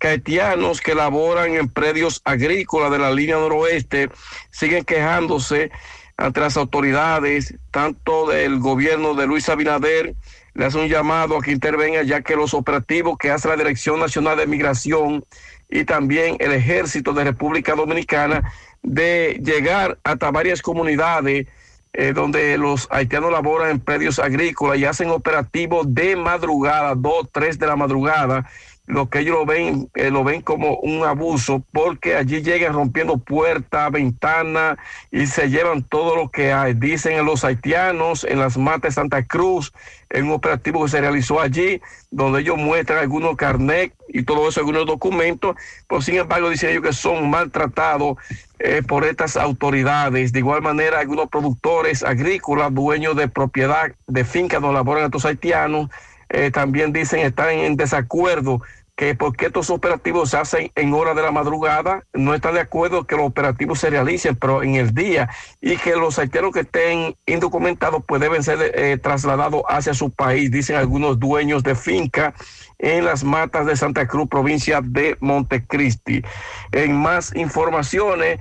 que 0.00 0.08
haitianos 0.08 0.80
que 0.80 0.96
laboran 0.96 1.54
en 1.54 1.68
predios 1.68 2.20
agrícolas 2.24 2.90
de 2.90 2.98
la 2.98 3.12
línea 3.12 3.36
noroeste 3.36 4.10
siguen 4.50 4.84
quejándose 4.84 5.70
ante 6.16 6.40
las 6.40 6.56
autoridades, 6.56 7.54
tanto 7.70 8.28
del 8.28 8.58
gobierno 8.58 9.14
de 9.14 9.28
Luis 9.28 9.48
Abinader, 9.48 10.16
le 10.54 10.64
hace 10.64 10.78
un 10.78 10.88
llamado 10.88 11.36
a 11.36 11.42
que 11.42 11.52
intervenga, 11.52 12.02
ya 12.02 12.22
que 12.22 12.34
los 12.34 12.54
operativos 12.54 13.16
que 13.16 13.30
hace 13.30 13.46
la 13.46 13.56
Dirección 13.56 14.00
Nacional 14.00 14.36
de 14.36 14.48
Migración 14.48 15.24
y 15.70 15.84
también 15.84 16.36
el 16.40 16.52
Ejército 16.52 17.12
de 17.12 17.22
República 17.22 17.76
Dominicana 17.76 18.52
de 18.82 19.40
llegar 19.44 19.98
hasta 20.04 20.30
varias 20.30 20.62
comunidades 20.62 21.46
eh, 21.92 22.12
donde 22.12 22.56
los 22.56 22.86
haitianos 22.90 23.32
laboran 23.32 23.70
en 23.70 23.80
predios 23.80 24.20
agrícolas 24.20 24.78
y 24.78 24.84
hacen 24.84 25.10
operativos 25.10 25.92
de 25.92 26.14
madrugada, 26.14 26.94
dos, 26.94 27.28
tres 27.32 27.58
de 27.58 27.66
la 27.66 27.74
madrugada, 27.74 28.48
lo 28.90 29.08
que 29.08 29.20
ellos 29.20 29.36
lo 29.38 29.46
ven, 29.46 29.88
eh, 29.94 30.10
lo 30.10 30.24
ven 30.24 30.42
como 30.42 30.76
un 30.78 31.04
abuso, 31.04 31.62
porque 31.72 32.16
allí 32.16 32.42
llegan 32.42 32.72
rompiendo 32.72 33.18
puertas, 33.18 33.90
ventanas 33.92 34.78
y 35.10 35.26
se 35.26 35.48
llevan 35.48 35.82
todo 35.84 36.16
lo 36.16 36.30
que 36.30 36.52
hay. 36.52 36.74
Dicen 36.74 37.12
en 37.12 37.24
los 37.24 37.44
haitianos, 37.44 38.24
en 38.24 38.38
las 38.38 38.58
matas 38.58 38.94
Santa 38.94 39.24
Cruz, 39.24 39.72
en 40.10 40.26
un 40.26 40.32
operativo 40.32 40.84
que 40.84 40.90
se 40.90 41.00
realizó 41.00 41.40
allí, 41.40 41.80
donde 42.10 42.40
ellos 42.40 42.56
muestran 42.58 42.98
algunos 42.98 43.36
carnet 43.36 43.94
y 44.08 44.24
todo 44.24 44.48
eso, 44.48 44.60
algunos 44.60 44.86
documentos, 44.86 45.54
pero 45.88 46.02
sin 46.02 46.16
embargo 46.16 46.50
dicen 46.50 46.70
ellos 46.70 46.82
que 46.82 46.92
son 46.92 47.30
maltratados 47.30 48.16
eh, 48.58 48.82
por 48.86 49.04
estas 49.04 49.36
autoridades. 49.36 50.32
De 50.32 50.40
igual 50.40 50.62
manera, 50.62 50.98
algunos 50.98 51.28
productores 51.28 52.02
agrícolas, 52.02 52.74
dueños 52.74 53.14
de 53.14 53.28
propiedad 53.28 53.92
de 54.08 54.24
fincas 54.24 54.60
donde 54.60 54.74
laboran 54.74 55.04
estos 55.04 55.24
haitianos, 55.24 55.90
eh, 56.32 56.52
también 56.52 56.92
dicen 56.92 57.20
están 57.20 57.50
en 57.50 57.76
desacuerdo 57.76 58.62
que 59.00 59.14
porque 59.14 59.46
estos 59.46 59.70
operativos 59.70 60.28
se 60.28 60.36
hacen 60.36 60.70
en 60.74 60.92
hora 60.92 61.14
de 61.14 61.22
la 61.22 61.30
madrugada, 61.30 62.04
no 62.12 62.34
están 62.34 62.52
de 62.52 62.60
acuerdo 62.60 63.06
que 63.06 63.16
los 63.16 63.24
operativos 63.24 63.78
se 63.78 63.88
realicen, 63.88 64.36
pero 64.36 64.62
en 64.62 64.74
el 64.74 64.92
día, 64.92 65.30
y 65.58 65.78
que 65.78 65.96
los 65.96 66.18
haitianos 66.18 66.52
que 66.52 66.60
estén 66.60 67.16
indocumentados 67.24 68.04
pues 68.06 68.20
deben 68.20 68.42
ser 68.42 68.58
eh, 68.60 68.98
trasladados 68.98 69.62
hacia 69.70 69.94
su 69.94 70.10
país, 70.10 70.50
dicen 70.50 70.76
algunos 70.76 71.18
dueños 71.18 71.62
de 71.62 71.76
finca 71.76 72.34
en 72.78 73.06
las 73.06 73.24
matas 73.24 73.64
de 73.64 73.74
Santa 73.74 74.06
Cruz, 74.06 74.28
provincia 74.28 74.82
de 74.84 75.16
Montecristi. 75.20 76.22
En 76.70 76.94
más 76.94 77.34
informaciones, 77.34 78.38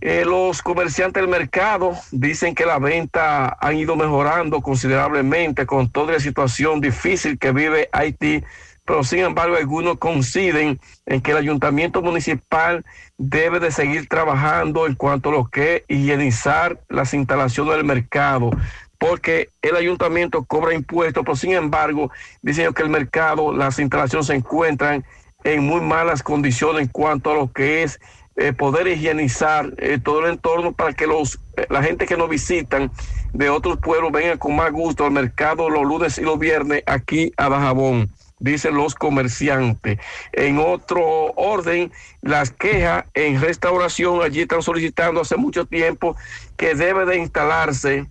eh, 0.00 0.24
los 0.24 0.62
comerciantes 0.62 1.22
del 1.22 1.30
mercado 1.30 1.92
dicen 2.10 2.56
que 2.56 2.66
la 2.66 2.80
venta 2.80 3.56
han 3.60 3.76
ido 3.76 3.94
mejorando 3.94 4.62
considerablemente 4.62 5.64
con 5.64 5.92
toda 5.92 6.14
la 6.14 6.20
situación 6.20 6.80
difícil 6.80 7.38
que 7.38 7.52
vive 7.52 7.88
Haití 7.92 8.42
pero 8.86 9.04
sin 9.04 9.20
embargo 9.20 9.56
algunos 9.56 9.98
coinciden 9.98 10.80
en 11.04 11.20
que 11.20 11.32
el 11.32 11.38
ayuntamiento 11.38 12.00
municipal 12.00 12.84
debe 13.18 13.60
de 13.60 13.70
seguir 13.70 14.08
trabajando 14.08 14.86
en 14.86 14.94
cuanto 14.94 15.28
a 15.28 15.32
lo 15.32 15.46
que 15.46 15.76
es 15.76 15.82
higienizar 15.88 16.80
las 16.88 17.12
instalaciones 17.12 17.76
del 17.76 17.84
mercado, 17.84 18.50
porque 18.98 19.50
el 19.60 19.76
ayuntamiento 19.76 20.44
cobra 20.44 20.74
impuestos, 20.74 21.24
pero 21.24 21.36
sin 21.36 21.52
embargo 21.52 22.10
dicen 22.42 22.72
que 22.72 22.82
el 22.82 22.88
mercado, 22.88 23.52
las 23.52 23.78
instalaciones 23.78 24.28
se 24.28 24.34
encuentran 24.34 25.04
en 25.44 25.64
muy 25.64 25.80
malas 25.80 26.22
condiciones 26.22 26.82
en 26.82 26.88
cuanto 26.88 27.30
a 27.30 27.34
lo 27.34 27.52
que 27.52 27.82
es 27.82 28.00
eh, 28.36 28.52
poder 28.52 28.86
higienizar 28.86 29.72
eh, 29.78 29.98
todo 30.02 30.20
el 30.20 30.32
entorno 30.32 30.72
para 30.72 30.92
que 30.92 31.06
los 31.06 31.38
eh, 31.56 31.66
la 31.70 31.82
gente 31.82 32.04
que 32.04 32.18
nos 32.18 32.28
visitan 32.28 32.90
de 33.32 33.48
otros 33.48 33.78
pueblos 33.78 34.12
vengan 34.12 34.36
con 34.36 34.54
más 34.54 34.70
gusto 34.72 35.06
al 35.06 35.12
mercado 35.12 35.70
los 35.70 35.84
lunes 35.84 36.18
y 36.18 36.22
los 36.22 36.38
viernes 36.38 36.82
aquí 36.86 37.32
a 37.38 37.48
Dajabón 37.48 38.10
dicen 38.38 38.74
los 38.74 38.94
comerciantes. 38.94 39.98
En 40.32 40.58
otro 40.58 41.32
orden, 41.36 41.92
las 42.22 42.50
quejas 42.50 43.04
en 43.14 43.40
restauración, 43.40 44.22
allí 44.22 44.42
están 44.42 44.62
solicitando 44.62 45.20
hace 45.20 45.36
mucho 45.36 45.64
tiempo 45.66 46.16
que 46.56 46.74
debe 46.74 47.06
de 47.06 47.16
instalarse 47.18 48.06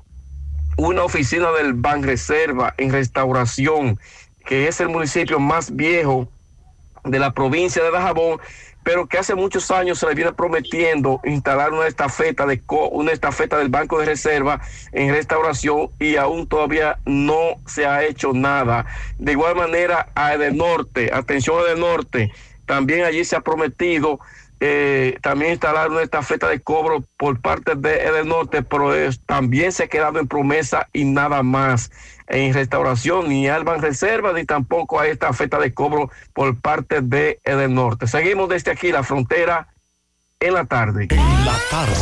una 0.77 1.03
oficina 1.03 1.51
del 1.51 1.73
Banreserva 1.73 2.73
en 2.77 2.91
restauración, 2.91 3.99
que 4.45 4.67
es 4.67 4.79
el 4.81 4.89
municipio 4.89 5.39
más 5.39 5.75
viejo 5.75 6.27
de 7.03 7.19
la 7.19 7.31
provincia 7.31 7.83
de 7.83 7.91
Dajabón, 7.91 8.39
pero 8.85 9.07
que 9.07 9.17
hace 9.17 9.33
muchos 9.33 9.71
años 9.71 9.97
se 9.97 10.05
le 10.05 10.13
viene 10.13 10.31
prometiendo 10.31 11.19
instalar 11.25 11.73
una 11.73 11.87
estafeta 11.87 12.45
de 12.45 12.61
una 12.91 13.11
estafeta 13.11 13.57
del 13.57 13.69
Banco 13.69 13.99
de 13.99 14.05
Reserva 14.05 14.61
en 14.91 15.11
restauración 15.11 15.89
y 15.99 16.17
aún 16.17 16.47
todavía 16.47 16.99
no 17.03 17.59
se 17.65 17.87
ha 17.87 18.03
hecho 18.03 18.31
nada. 18.31 18.85
De 19.17 19.31
igual 19.31 19.55
manera 19.55 20.09
a 20.13 20.35
Edenorte, 20.35 21.09
atención 21.11 21.57
a 21.59 21.63
Edenorte, 21.63 22.31
también 22.67 23.05
allí 23.05 23.25
se 23.25 23.35
ha 23.35 23.41
prometido 23.41 24.19
eh, 24.67 25.19
también 25.21 25.51
instalar 25.51 25.91
una 25.91 26.01
estafeta 26.01 26.49
de 26.49 26.59
cobro 26.59 27.03
por 27.17 27.39
parte 27.39 27.75
de 27.75 28.03
Edenorte, 28.03 28.63
pero 28.63 28.91
también 29.27 29.71
se 29.71 29.83
ha 29.83 29.87
quedado 29.87 30.17
en 30.17 30.27
promesa 30.27 30.89
y 30.91 31.05
nada 31.05 31.43
más 31.43 31.91
en 32.27 32.51
restauración, 32.51 33.29
ni 33.29 33.47
Alban 33.47 33.83
Reserva, 33.83 34.33
ni 34.33 34.43
tampoco 34.43 34.99
a 34.99 35.05
esta 35.05 35.31
feta 35.33 35.59
de 35.59 35.71
cobro 35.71 36.09
por 36.33 36.59
parte 36.59 37.01
de 37.01 37.39
Edenorte. 37.43 38.07
Seguimos 38.07 38.49
desde 38.49 38.71
aquí, 38.71 38.91
la 38.91 39.03
frontera, 39.03 39.67
en 40.39 40.53
la 40.55 40.65
tarde. 40.65 41.07
En 41.11 41.45
la 41.45 41.55
tarde. 41.69 41.93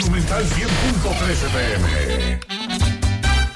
Monumental 0.00 0.44
100.13 0.44 1.50
pm. 1.52 2.19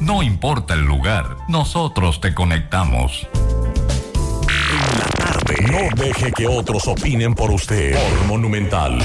No 0.00 0.22
importa 0.22 0.74
el 0.74 0.82
lugar, 0.82 1.36
nosotros 1.48 2.20
te 2.20 2.34
conectamos. 2.34 3.28
En 3.34 4.98
la 4.98 5.04
tarde. 5.06 5.54
No 5.70 6.02
deje 6.02 6.32
que 6.32 6.46
otros 6.46 6.86
opinen 6.86 7.34
por 7.34 7.50
usted. 7.50 7.94
Por 7.94 8.26
Monumental. 8.26 8.98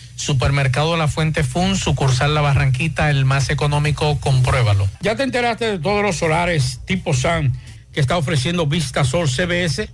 Supermercado 0.21 0.97
La 0.97 1.07
Fuente 1.07 1.43
Fun, 1.43 1.75
sucursal 1.75 2.33
La 2.33 2.41
Barranquita, 2.41 3.09
el 3.09 3.25
más 3.25 3.49
económico, 3.49 4.19
compruébalo. 4.19 4.87
¿Ya 5.01 5.15
te 5.15 5.23
enteraste 5.23 5.65
de 5.71 5.79
todos 5.79 6.03
los 6.03 6.15
solares 6.15 6.79
tipo 6.85 7.13
SAN 7.13 7.53
que 7.91 7.99
está 7.99 8.17
ofreciendo 8.17 8.67
Vista 8.67 9.03
Sol 9.03 9.27
CBS? 9.27 9.89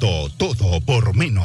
Todo 0.00 0.80
por 0.80 1.14
menos. 1.14 1.44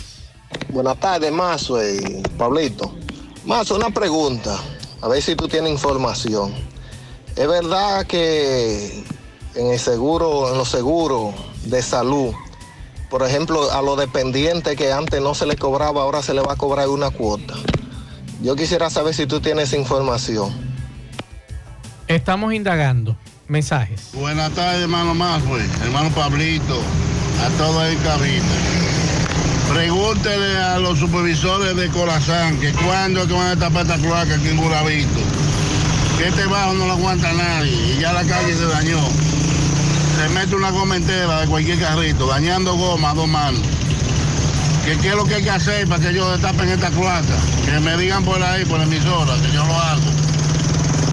Buenas 0.71 0.97
tardes, 1.01 1.33
Mazo 1.33 1.83
y 1.83 2.23
Pablito. 2.37 2.93
Mazo, 3.45 3.75
una 3.75 3.89
pregunta. 3.89 4.57
A 5.01 5.09
ver 5.09 5.21
si 5.21 5.35
tú 5.35 5.49
tienes 5.49 5.69
información. 5.69 6.53
¿Es 7.35 7.45
verdad 7.45 8.05
que 8.05 9.03
en 9.55 9.67
el 9.67 9.79
seguro, 9.79 10.49
en 10.49 10.57
los 10.57 10.69
seguros 10.69 11.35
de 11.65 11.81
salud, 11.81 12.33
por 13.09 13.21
ejemplo, 13.23 13.69
a 13.69 13.81
los 13.81 13.97
dependientes 13.97 14.77
que 14.77 14.93
antes 14.93 15.21
no 15.21 15.35
se 15.35 15.45
le 15.45 15.57
cobraba, 15.57 16.03
ahora 16.03 16.21
se 16.21 16.33
le 16.33 16.39
va 16.41 16.53
a 16.53 16.55
cobrar 16.55 16.87
una 16.87 17.09
cuota? 17.09 17.55
Yo 18.41 18.55
quisiera 18.55 18.89
saber 18.89 19.13
si 19.13 19.27
tú 19.27 19.41
tienes 19.41 19.69
esa 19.69 19.77
información. 19.77 20.53
Estamos 22.07 22.53
indagando. 22.53 23.17
Mensajes. 23.49 24.11
Buenas 24.13 24.53
tardes, 24.53 24.83
hermano 24.83 25.13
Maswell, 25.13 25.69
hermano 25.83 26.09
Pablito, 26.11 26.79
a 27.45 27.49
todos 27.57 27.91
en 27.91 27.99
cabina. 27.99 28.90
Pregúntele 29.73 30.57
a 30.57 30.79
los 30.79 30.99
supervisores 30.99 31.75
de 31.75 31.87
Corazán 31.89 32.59
que 32.59 32.73
cuándo 32.73 33.21
es 33.21 33.27
que 33.27 33.33
van 33.33 33.47
a 33.47 33.55
tapar 33.55 33.83
esta 33.83 33.97
cloaca 33.97 34.35
aquí 34.35 34.49
en 34.49 34.57
Guravito. 34.57 35.19
Que 36.17 36.27
este 36.27 36.45
bajo 36.45 36.73
no 36.73 36.87
lo 36.87 36.93
aguanta 36.93 37.31
nadie 37.31 37.71
y 37.71 38.01
ya 38.01 38.11
la 38.11 38.23
calle 38.25 38.53
se 38.53 38.65
dañó. 38.65 38.99
Se 40.17 40.29
mete 40.29 40.55
una 40.55 40.71
goma 40.71 40.97
entera 40.97 41.41
de 41.41 41.47
cualquier 41.47 41.79
carrito, 41.79 42.27
dañando 42.27 42.75
goma 42.75 43.11
a 43.11 43.13
dos 43.13 43.27
manos. 43.27 43.61
¿Qué, 44.85 44.97
¿Qué 44.97 45.09
es 45.09 45.15
lo 45.15 45.23
que 45.25 45.35
hay 45.35 45.43
que 45.43 45.51
hacer 45.51 45.87
para 45.87 46.01
que 46.01 46.09
ellos 46.09 46.29
destapen 46.31 46.67
esta 46.67 46.89
cloaca? 46.89 47.37
Que 47.65 47.79
me 47.79 47.95
digan 47.97 48.25
por 48.25 48.43
ahí, 48.43 48.65
por 48.65 48.77
la 48.77 48.83
emisora, 48.83 49.35
que 49.41 49.53
yo 49.53 49.65
lo 49.65 49.73
hago. 49.73 50.01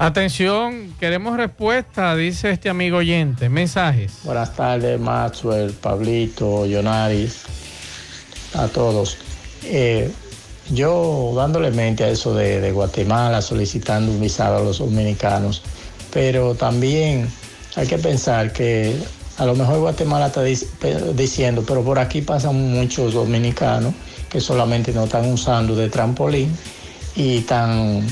Atención, 0.01 0.95
queremos 1.01 1.37
respuesta, 1.37 2.15
dice 2.17 2.51
este 2.51 2.69
amigo 2.69 2.99
oyente. 2.99 3.49
Mensajes. 3.49 4.19
Buenas 4.25 4.55
tardes, 4.55 4.99
Maxwell, 5.01 5.73
Pablito, 5.73 6.67
Yonaris, 6.67 7.45
a 8.59 8.69
todos. 8.69 9.17
Eh, 9.65 10.11
yo 10.71 11.33
dándole 11.35 11.71
mente 11.71 12.05
a 12.05 12.09
eso 12.09 12.35
de, 12.35 12.71
Guatemala, 12.73 13.41
solicitando 13.41 14.13
un 14.13 14.21
visado 14.21 14.59
a 14.59 14.61
los 14.61 14.79
dominicanos, 14.79 15.63
pero 16.13 16.55
también 16.55 17.29
hay 17.77 17.87
que 17.87 17.99
pensar 17.99 18.53
que 18.53 18.97
a 19.39 19.47
lo 19.47 19.55
mejor 19.55 19.79
Guatemala 19.79 20.27
está 20.27 20.43
diciendo, 20.43 21.65
pero 21.67 21.83
por 21.83 21.99
aquí 21.99 22.21
pasan 22.21 22.71
muchos 22.73 23.15
dominicanos 23.15 23.95
que 24.29 24.41
solamente 24.41 24.93
no 24.93 25.05
están 25.05 25.33
usando 25.33 25.75
de 25.75 25.89
trampolín 25.89 26.55
y 27.17 27.39
están, 27.39 28.07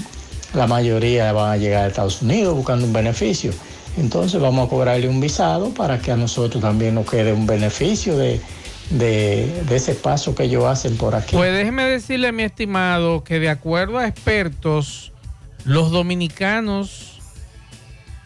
la 0.55 0.67
mayoría 0.67 1.33
van 1.33 1.53
a 1.53 1.57
llegar 1.57 1.85
a 1.85 1.89
Estados 1.89 2.23
Unidos 2.23 2.55
buscando 2.57 2.87
un 2.87 2.93
beneficio. 2.93 3.53
Entonces 3.99 4.41
vamos 4.41 4.67
a 4.67 4.71
cobrarle 4.71 5.09
un 5.09 5.21
visado 5.21 5.71
para 5.71 5.99
que 5.99 6.13
a 6.13 6.17
nosotros 6.17 6.63
también 6.63 6.95
nos 6.95 7.11
quede 7.11 7.33
un 7.33 7.47
beneficio 7.47 8.17
de, 8.17 8.41
de- 8.91 9.63
de 9.69 9.77
ese 9.77 9.95
paso 9.95 10.35
que 10.35 10.45
ellos 10.45 10.65
hacen 10.65 10.97
por 10.97 11.15
aquí. 11.15 11.35
Pues 11.37 11.53
déjeme 11.53 11.85
decirle, 11.85 12.33
mi 12.33 12.43
estimado, 12.45 13.25
que 13.25 13.39
de 13.41 13.49
acuerdo 13.51 13.99
a 13.99 14.07
expertos, 14.07 15.13
los 15.65 15.91
dominicanos 15.91 17.21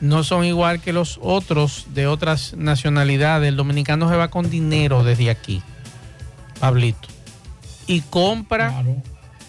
no 0.00 0.24
son 0.24 0.44
igual 0.44 0.80
que 0.80 0.92
los 0.92 1.18
otros 1.22 1.86
de 1.94 2.06
otras 2.06 2.54
nacionalidades. 2.56 3.48
El 3.48 3.56
dominicano 3.56 4.08
se 4.08 4.16
va 4.16 4.28
con 4.28 4.48
dinero 4.50 5.04
desde 5.04 5.30
aquí, 5.30 5.62
Pablito, 6.58 7.08
y 7.86 8.00
compra 8.02 8.82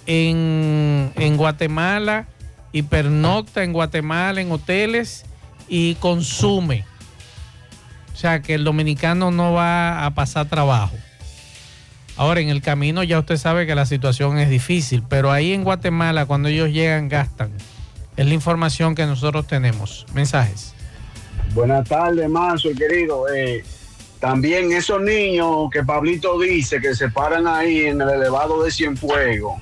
en, 0.06 1.12
en 1.16 1.38
Guatemala 1.38 2.28
y 2.74 2.84
pernocta 2.84 3.64
en 3.64 3.74
Guatemala 3.74 4.42
en 4.42 4.52
hoteles 4.52 5.26
y 5.68 5.96
consume. 5.96 6.86
Sea 8.22 8.44
que 8.44 8.54
el 8.54 8.64
dominicano 8.64 9.32
no 9.32 9.54
va 9.54 10.06
a 10.06 10.12
pasar 10.14 10.46
trabajo. 10.48 10.96
Ahora 12.18 12.40
en 12.40 12.50
el 12.50 12.62
camino 12.62 13.02
ya 13.02 13.18
usted 13.18 13.38
sabe 13.38 13.66
que 13.66 13.74
la 13.74 13.88
situación 13.88 14.38
es 14.38 14.48
difícil, 14.48 15.02
pero 15.10 15.32
ahí 15.32 15.54
en 15.54 15.64
Guatemala 15.64 16.28
cuando 16.28 16.48
ellos 16.48 16.70
llegan 16.70 17.10
gastan. 17.10 17.50
Es 18.16 18.28
la 18.28 18.34
información 18.36 18.94
que 18.94 19.08
nosotros 19.08 19.48
tenemos. 19.48 20.06
Mensajes. 20.14 20.76
Buenas 21.56 21.90
tardes, 21.90 22.30
Manso, 22.30 22.70
querido. 22.78 23.26
Eh, 23.34 23.64
también 24.20 24.72
esos 24.72 25.02
niños 25.02 25.72
que 25.74 25.84
Pablito 25.84 26.40
dice 26.40 26.80
que 26.80 26.94
se 26.94 27.10
paran 27.10 27.48
ahí 27.48 27.86
en 27.86 28.02
el 28.02 28.10
elevado 28.10 28.64
de 28.64 28.70
Cienfuegos. 28.70 29.60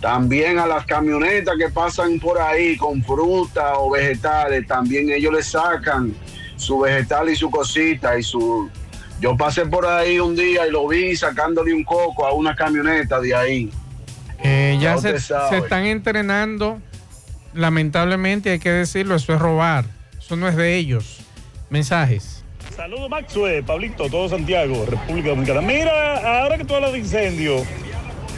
También 0.00 0.58
a 0.58 0.66
las 0.66 0.84
camionetas 0.86 1.54
que 1.56 1.68
pasan 1.68 2.18
por 2.18 2.40
ahí 2.40 2.76
con 2.76 3.00
fruta 3.04 3.78
o 3.78 3.92
vegetales, 3.92 4.66
también 4.66 5.10
ellos 5.10 5.32
le 5.32 5.44
sacan 5.44 6.12
su 6.60 6.78
vegetal 6.78 7.28
y 7.30 7.36
su 7.36 7.50
cosita 7.50 8.18
y 8.18 8.22
su... 8.22 8.68
Yo 9.20 9.36
pasé 9.36 9.66
por 9.66 9.86
ahí 9.86 10.18
un 10.18 10.36
día 10.36 10.66
y 10.66 10.70
lo 10.70 10.88
vi 10.88 11.14
sacándole 11.16 11.74
un 11.74 11.84
coco 11.84 12.26
a 12.26 12.32
una 12.32 12.54
camioneta 12.54 13.20
de 13.20 13.34
ahí. 13.34 13.70
Eh, 14.42 14.78
ya 14.80 14.96
se, 14.96 15.14
están 15.14 15.84
entrenando. 15.84 16.80
Lamentablemente 17.52 18.50
hay 18.50 18.58
que 18.58 18.70
decirlo, 18.70 19.14
eso 19.16 19.34
es 19.34 19.40
robar. 19.40 19.84
Eso 20.18 20.36
no 20.36 20.48
es 20.48 20.56
de 20.56 20.76
ellos. 20.76 21.20
Mensajes. 21.68 22.44
Saludos 22.74 23.10
Maxwell, 23.10 23.62
Pablito, 23.62 24.08
todo 24.08 24.28
Santiago, 24.28 24.86
República 24.86 25.30
Dominicana. 25.30 25.60
Mira, 25.60 26.40
ahora 26.40 26.56
que 26.56 26.64
tú 26.64 26.74
hablas 26.74 26.92
de 26.92 26.98
incendio 26.98 27.56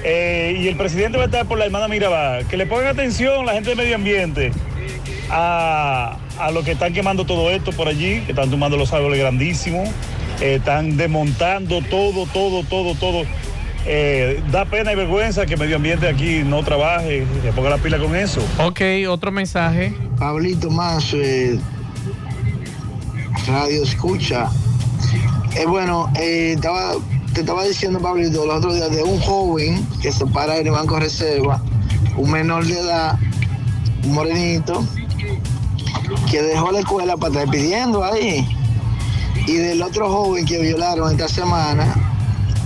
eh, 0.03 0.57
y 0.59 0.69
el 0.69 0.77
presidente 0.77 1.17
va 1.17 1.25
a 1.25 1.27
estar 1.27 1.47
por 1.47 1.59
la 1.59 1.67
hermana 1.67 1.87
Mirabal, 1.87 2.47
que 2.49 2.57
le 2.57 2.67
pongan 2.67 2.89
atención 2.89 3.47
la 3.47 3.53
gente 3.53 3.71
de 3.71 3.77
medio 3.77 3.95
ambiente 3.95 4.53
a, 5.31 6.19
a 6.47 6.51
lo 6.51 6.63
que 6.63 6.73
están 6.73 6.93
quemando 6.93 7.25
todo 7.25 7.51
esto 7.51 7.73
por 7.73 7.89
allí, 7.89 8.21
que 8.21 8.33
están 8.33 8.51
tumbando 8.51 8.77
los 8.77 8.93
árboles 8.93 9.19
grandísimos, 9.19 9.89
eh, 10.41 10.57
están 10.57 10.97
desmontando 10.97 11.81
todo, 11.83 12.27
todo, 12.27 12.65
todo, 12.65 12.95
todo. 12.95 13.25
Eh, 13.85 14.43
da 14.53 14.65
pena 14.65 14.93
y 14.93 14.97
vergüenza 14.97 15.45
que 15.45 15.57
medio 15.57 15.77
ambiente 15.77 16.09
aquí 16.09 16.43
no 16.45 16.63
trabaje, 16.63 17.25
se 17.43 17.53
ponga 17.53 17.71
la 17.71 17.79
pila 17.79 17.99
con 17.99 18.15
eso. 18.15 18.41
Ok, 18.59 18.81
otro 19.09 19.33
mensaje. 19.33 19.95
Pablito 20.19 20.71
más 20.71 21.13
eh, 21.15 21.59
radio 23.47 23.83
escucha. 23.83 24.49
Eh, 25.57 25.67
bueno, 25.67 26.11
eh, 26.17 26.53
estaba, 26.55 26.93
te 27.35 27.41
estaba 27.41 27.65
diciendo, 27.65 28.01
Pablito, 28.01 28.47
los 28.47 28.57
otros 28.57 28.75
días 28.75 28.91
de 28.91 29.03
un 29.03 29.19
joven 29.21 29.87
que 30.01 30.13
se 30.13 30.27
para 30.27 30.59
en 30.59 30.67
el 30.67 30.73
Banco 30.73 30.99
Reserva, 30.99 31.61
un 32.17 32.31
menor 32.31 32.65
de 32.65 32.79
edad, 32.79 33.19
un 34.05 34.15
morenito, 34.15 34.85
que 36.31 36.43
dejó 36.43 36.73
la 36.73 36.81
escuela 36.81 37.17
para 37.17 37.33
estar 37.33 37.51
pidiendo 37.51 38.05
ahí. 38.05 38.47
Y 39.47 39.55
del 39.55 39.83
otro 39.83 40.11
joven 40.11 40.45
que 40.45 40.59
violaron 40.59 41.11
esta 41.11 41.29
semana, 41.29 41.95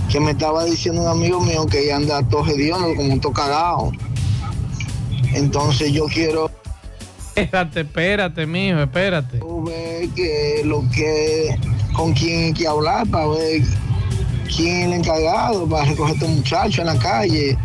que 0.09 0.19
me 0.19 0.31
estaba 0.31 0.65
diciendo 0.65 1.01
un 1.01 1.07
amigo 1.07 1.41
mío 1.41 1.65
que 1.65 1.91
anda 1.91 2.21
todo 2.23 2.45
hediondo, 2.47 2.95
como 2.95 3.19
todo 3.19 3.33
cagado. 3.33 3.91
Entonces 5.33 5.91
yo 5.91 6.05
quiero 6.05 6.49
Espérate, 7.37 7.81
espérate, 7.81 8.47
mijo, 8.47 8.79
espérate. 8.79 9.39
ver 9.63 10.09
que 10.09 10.61
lo 10.65 10.83
que 10.89 11.55
con 11.93 12.11
quién 12.13 12.45
hay 12.45 12.53
que 12.53 12.67
hablar 12.67 13.07
para 13.07 13.27
ver 13.27 13.61
quién 14.55 14.77
es 14.77 14.85
el 14.87 14.93
encargado 14.93 15.67
para 15.67 15.85
recoger 15.85 16.13
a 16.13 16.15
estos 16.15 16.29
muchachos 16.29 16.79
en 16.79 16.85
la 16.87 16.97
calle. 16.97 17.57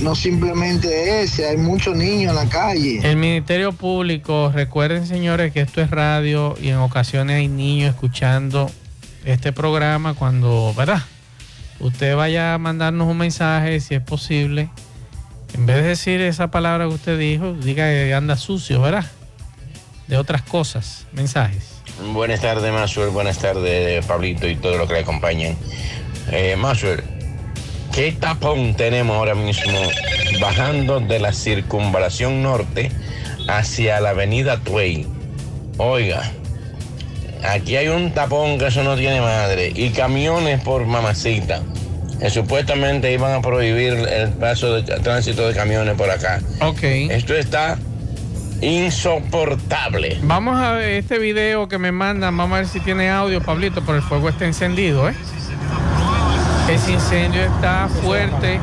No 0.00 0.14
simplemente 0.14 1.22
ese, 1.22 1.46
hay 1.46 1.56
muchos 1.56 1.96
niños 1.96 2.30
en 2.30 2.36
la 2.36 2.48
calle. 2.48 3.00
El 3.02 3.16
Ministerio 3.16 3.72
Público, 3.72 4.52
recuerden 4.54 5.06
señores 5.06 5.52
que 5.52 5.60
esto 5.60 5.80
es 5.80 5.90
radio 5.90 6.54
y 6.60 6.68
en 6.68 6.76
ocasiones 6.76 7.36
hay 7.36 7.48
niños 7.48 7.94
escuchando 7.94 8.70
este 9.24 9.52
programa 9.52 10.14
cuando, 10.14 10.72
¿verdad? 10.76 11.02
Usted 11.80 12.14
vaya 12.14 12.54
a 12.54 12.58
mandarnos 12.58 13.08
un 13.08 13.18
mensaje 13.18 13.80
si 13.80 13.96
es 13.96 14.02
posible. 14.02 14.70
En 15.54 15.66
vez 15.66 15.76
de 15.76 15.82
decir 15.82 16.20
esa 16.20 16.50
palabra 16.50 16.86
que 16.86 16.94
usted 16.94 17.18
dijo, 17.18 17.54
diga 17.54 17.84
que 17.84 18.14
anda 18.14 18.36
sucio, 18.36 18.80
¿verdad? 18.80 19.06
De 20.06 20.16
otras 20.16 20.42
cosas, 20.42 21.06
mensajes. 21.12 21.78
Buenas 22.12 22.40
tardes, 22.40 22.72
Maxwell. 22.72 23.10
Buenas 23.10 23.38
tardes, 23.38 24.04
Pablito 24.06 24.48
y 24.48 24.54
todo 24.54 24.78
lo 24.78 24.86
que 24.86 24.94
le 24.94 25.00
acompañan. 25.00 25.56
Eh, 26.30 26.56
Maxwell, 26.56 27.02
¿qué 27.98 28.12
tapón 28.12 28.76
tenemos 28.76 29.16
ahora 29.16 29.34
mismo 29.34 29.76
bajando 30.40 31.00
de 31.00 31.18
la 31.18 31.32
circunvalación 31.32 32.44
norte 32.44 32.92
hacia 33.48 33.98
la 34.00 34.10
avenida 34.10 34.56
Tuey? 34.60 35.04
Oiga, 35.78 36.22
aquí 37.42 37.74
hay 37.74 37.88
un 37.88 38.14
tapón 38.14 38.56
que 38.56 38.68
eso 38.68 38.84
no 38.84 38.94
tiene 38.94 39.20
madre 39.20 39.72
y 39.74 39.90
camiones 39.90 40.62
por 40.62 40.86
mamacita. 40.86 41.60
que 42.20 42.30
supuestamente 42.30 43.12
iban 43.12 43.32
a 43.32 43.42
prohibir 43.42 43.94
el 43.94 44.28
paso 44.30 44.80
de 44.80 44.82
tránsito 45.00 45.48
de 45.48 45.54
camiones 45.54 45.96
por 45.96 46.08
acá. 46.08 46.40
Ok. 46.60 46.82
Esto 46.82 47.34
está 47.34 47.78
insoportable. 48.60 50.18
Vamos 50.22 50.56
a 50.56 50.74
ver 50.74 50.90
este 50.90 51.18
video 51.18 51.66
que 51.66 51.78
me 51.78 51.90
mandan, 51.90 52.36
vamos 52.36 52.54
a 52.54 52.60
ver 52.60 52.68
si 52.68 52.78
tiene 52.78 53.10
audio, 53.10 53.42
Pablito, 53.42 53.80
pero 53.84 53.96
el 53.96 54.02
fuego 54.02 54.28
está 54.28 54.46
encendido, 54.46 55.08
¿eh? 55.08 55.14
Ese 56.70 56.92
incendio 56.92 57.42
está 57.42 57.88
fuerte. 57.88 58.60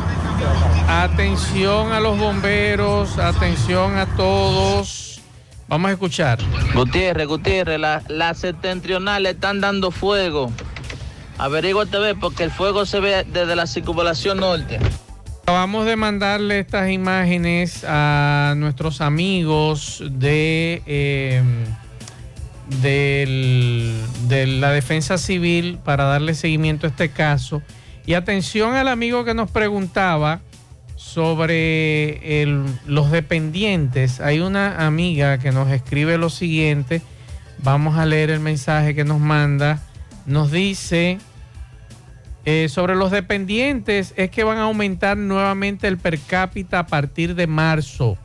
Atención 0.88 1.92
a 1.92 2.00
los 2.00 2.18
bomberos, 2.20 3.18
atención 3.18 3.98
a 3.98 4.06
todos. 4.16 5.20
Vamos 5.68 5.90
a 5.90 5.94
escuchar. 5.94 6.40
Gutiérrez, 6.76 7.28
Gutiérrez, 7.28 7.80
la- 7.80 8.04
las 8.08 8.38
septentrionales 8.38 9.34
están 9.34 9.60
dando 9.62 9.90
fuego. 9.92 10.52
Averíguate 11.38 11.98
ve 11.98 12.16
porque 12.16 12.44
el 12.44 12.52
fuego 12.52 12.86
se 12.86 13.00
ve 13.00 13.26
desde 13.32 13.56
la 13.56 13.66
circunvalación 13.66 14.38
norte. 14.40 14.80
Acabamos 15.44 15.86
de 15.86 15.96
mandarle 15.96 16.60
estas 16.60 16.90
imágenes 16.92 17.84
a 17.88 18.54
nuestros 18.58 19.02
amigos 19.02 20.04
de, 20.12 20.82
eh, 20.86 21.44
del- 22.82 24.00
de 24.28 24.48
la 24.48 24.72
defensa 24.72 25.18
civil 25.18 25.80
para 25.84 26.06
darle 26.06 26.34
seguimiento 26.36 26.88
a 26.88 26.90
este 26.90 27.10
caso. 27.10 27.62
Y 28.06 28.14
atención 28.14 28.76
al 28.76 28.88
amigo 28.88 29.26
que 29.26 29.34
nos 29.34 29.50
preguntaba 29.50 30.42
sobre 30.96 32.46
los 32.86 33.12
dependientes. 33.12 34.22
Hay 34.22 34.40
una 34.40 34.86
amiga 34.86 35.40
que 35.40 35.52
nos 35.52 35.70
escribe 35.72 36.18
lo 36.18 36.30
siguiente. 36.30 37.02
Vamos 37.60 37.98
a 37.98 38.06
leer 38.06 38.30
el 38.30 38.40
mensaje 38.40 38.96
que 38.96 39.04
nos 39.04 39.20
manda. 39.20 39.82
Nos 40.26 40.52
dice... 40.52 41.18
Eh, 42.48 42.70
sobre 42.70 42.94
los 42.94 43.10
dependientes 43.10 44.14
es 44.18 44.30
que 44.30 44.44
van 44.44 44.60
a 44.60 44.66
aumentar 44.66 45.18
nuevamente 45.18 45.88
el 45.88 45.98
per 45.98 46.20
cápita 46.20 46.78
a 46.78 46.86
partir 46.86 47.34
de 47.34 47.48
marzo. 47.48 48.20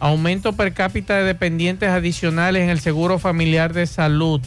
Aumento 0.00 0.54
per 0.54 0.74
cápita 0.74 1.18
de 1.18 1.22
dependientes 1.22 1.88
adicionales 1.88 2.64
en 2.64 2.70
el 2.70 2.80
Seguro 2.80 3.20
Familiar 3.20 3.72
de 3.72 3.86
Salud 3.86 4.40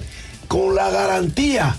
con 0.49 0.75
la 0.75 0.91
garantía 0.91 1.77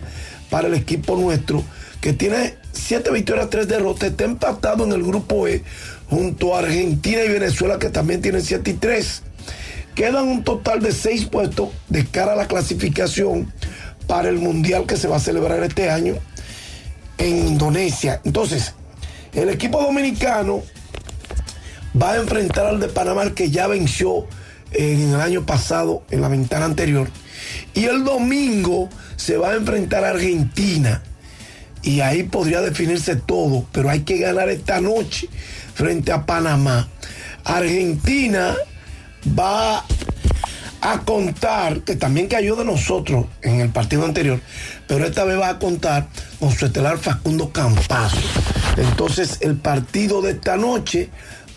para 0.50 0.68
el 0.68 0.76
equipo 0.76 1.16
nuestro, 1.16 1.64
que 2.00 2.14
tiene 2.14 2.56
siete 2.72 3.12
victorias, 3.12 3.50
tres 3.50 3.68
derrotas, 3.68 4.12
está 4.12 4.24
empatado 4.24 4.86
en 4.86 4.94
el 4.94 5.04
grupo 5.04 5.48
E 5.48 5.64
junto 6.10 6.56
a 6.56 6.60
Argentina 6.60 7.24
y 7.24 7.30
Venezuela, 7.30 7.80
que 7.80 7.90
también 7.90 8.22
tienen 8.22 8.42
7 8.42 8.70
y 8.70 8.74
3. 8.76 9.24
Quedan 9.96 10.28
un 10.28 10.44
total 10.44 10.80
de 10.80 10.92
seis 10.92 11.26
puestos 11.26 11.70
de 11.90 12.06
cara 12.06 12.34
a 12.34 12.36
la 12.36 12.48
clasificación 12.48 13.52
para 14.08 14.30
el 14.30 14.40
Mundial 14.40 14.86
que 14.86 14.98
se 14.98 15.08
va 15.08 15.18
a 15.18 15.20
celebrar 15.20 15.62
este 15.64 15.90
año 15.90 16.16
en 17.18 17.48
Indonesia. 17.48 18.22
Entonces, 18.24 18.74
el 19.34 19.50
equipo 19.50 19.82
dominicano 19.82 20.64
va 22.02 22.14
a 22.14 22.18
enfrentar 22.18 22.66
al 22.66 22.80
de 22.80 22.88
Panamá, 22.88 23.34
que 23.34 23.52
ya 23.52 23.68
venció 23.68 24.28
en 24.72 25.14
el 25.14 25.22
año 25.22 25.46
pasado, 25.46 26.04
en 26.10 26.22
la 26.22 26.28
ventana 26.28 26.66
anterior. 26.66 27.10
Y 27.74 27.86
el 27.86 28.04
domingo 28.04 28.90
se 29.16 29.38
va 29.38 29.52
a 29.52 29.56
enfrentar 29.56 30.04
a 30.04 30.10
Argentina. 30.10 31.04
Y 31.84 32.02
ahí 32.02 32.24
podría 32.24 32.62
definirse 32.62 33.16
todo, 33.16 33.66
pero 33.72 33.90
hay 33.90 34.02
que 34.02 34.18
ganar 34.18 34.50
esta 34.50 34.82
noche 34.82 35.30
frente 35.74 36.12
a 36.12 36.26
Panamá. 36.26 36.88
Argentina 37.44 38.56
va 39.38 39.86
a 40.82 41.00
contar, 41.00 41.82
que 41.82 41.96
también 41.96 42.28
cayó 42.28 42.56
de 42.56 42.66
nosotros 42.66 43.26
en 43.42 43.62
el 43.62 43.70
partido 43.70 44.06
anterior, 44.06 44.40
pero 44.88 45.06
esta 45.06 45.24
vez 45.24 45.40
va 45.40 45.50
a 45.50 45.60
contar 45.60 46.08
con 46.40 46.52
su 46.52 46.66
estelar 46.66 46.98
Facundo 46.98 47.52
Campazo. 47.52 48.18
Entonces, 48.78 49.38
el 49.42 49.56
partido 49.56 50.22
de 50.22 50.32
esta 50.32 50.56
noche, 50.58 51.10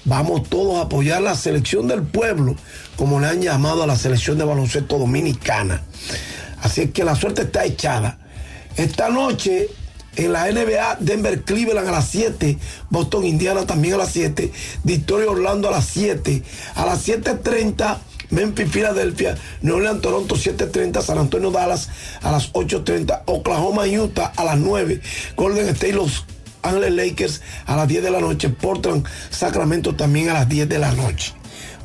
vamos 0.04 0.48
todos 0.48 0.78
a 0.78 0.82
apoyar 0.82 1.22
la 1.22 1.34
selección 1.34 1.86
del 1.86 2.02
pueblo, 2.02 2.56
como 2.96 3.20
le 3.20 3.26
han 3.26 3.42
llamado 3.42 3.82
a 3.82 3.86
la 3.86 3.96
selección 3.96 4.38
de 4.38 4.44
baloncesto 4.44 4.98
dominicana. 4.98 5.82
Así 6.62 6.82
es 6.82 6.90
que 6.90 7.04
la 7.04 7.14
suerte 7.14 7.42
está 7.42 7.64
echada. 7.64 8.18
Esta 8.76 9.10
noche 9.10 9.68
en 10.16 10.32
la 10.32 10.50
NBA, 10.50 10.96
Denver 11.00 11.42
Cleveland 11.42 11.88
a 11.88 11.92
las 11.92 12.08
7, 12.08 12.58
Boston 12.88 13.24
Indiana 13.24 13.66
también 13.66 13.94
a 13.94 13.98
las 13.98 14.12
7, 14.12 14.52
Detroit 14.82 15.28
Orlando 15.28 15.68
a 15.68 15.72
las 15.72 15.86
7, 15.86 16.42
a 16.74 16.86
las 16.86 17.06
7.30 17.06 17.98
Memphis 18.30 18.70
Filadelfia, 18.70 19.36
New 19.62 19.76
Orleans 19.76 20.00
Toronto 20.00 20.36
7.30, 20.36 21.02
San 21.02 21.18
Antonio 21.18 21.50
Dallas 21.50 21.88
a 22.22 22.30
las 22.30 22.52
8.30, 22.52 23.22
Oklahoma 23.26 23.86
Utah 23.86 24.32
a 24.36 24.44
las 24.44 24.58
9, 24.58 25.00
Golden 25.36 25.68
State 25.68 25.92
Los 25.92 26.24
Ángeles 26.62 26.92
Lakers 26.92 27.42
a 27.66 27.76
las 27.76 27.88
10 27.88 28.02
de 28.02 28.10
la 28.10 28.20
noche, 28.20 28.48
Portland 28.50 29.06
Sacramento 29.30 29.94
también 29.94 30.28
a 30.30 30.34
las 30.34 30.48
10 30.48 30.68
de 30.68 30.78
la 30.78 30.92
noche. 30.92 31.34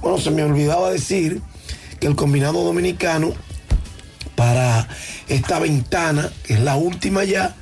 Bueno, 0.02 0.20
se 0.20 0.32
me 0.32 0.44
olvidaba 0.44 0.92
decir 0.92 1.42
que 2.00 2.08
el 2.08 2.16
combinado 2.16 2.64
dominicano 2.64 3.34
para 4.36 4.88
esta 5.28 5.60
ventana, 5.60 6.30
que 6.44 6.56
es 6.56 6.60
la 6.60 6.76
última 6.76 7.24
ya, 7.24 7.56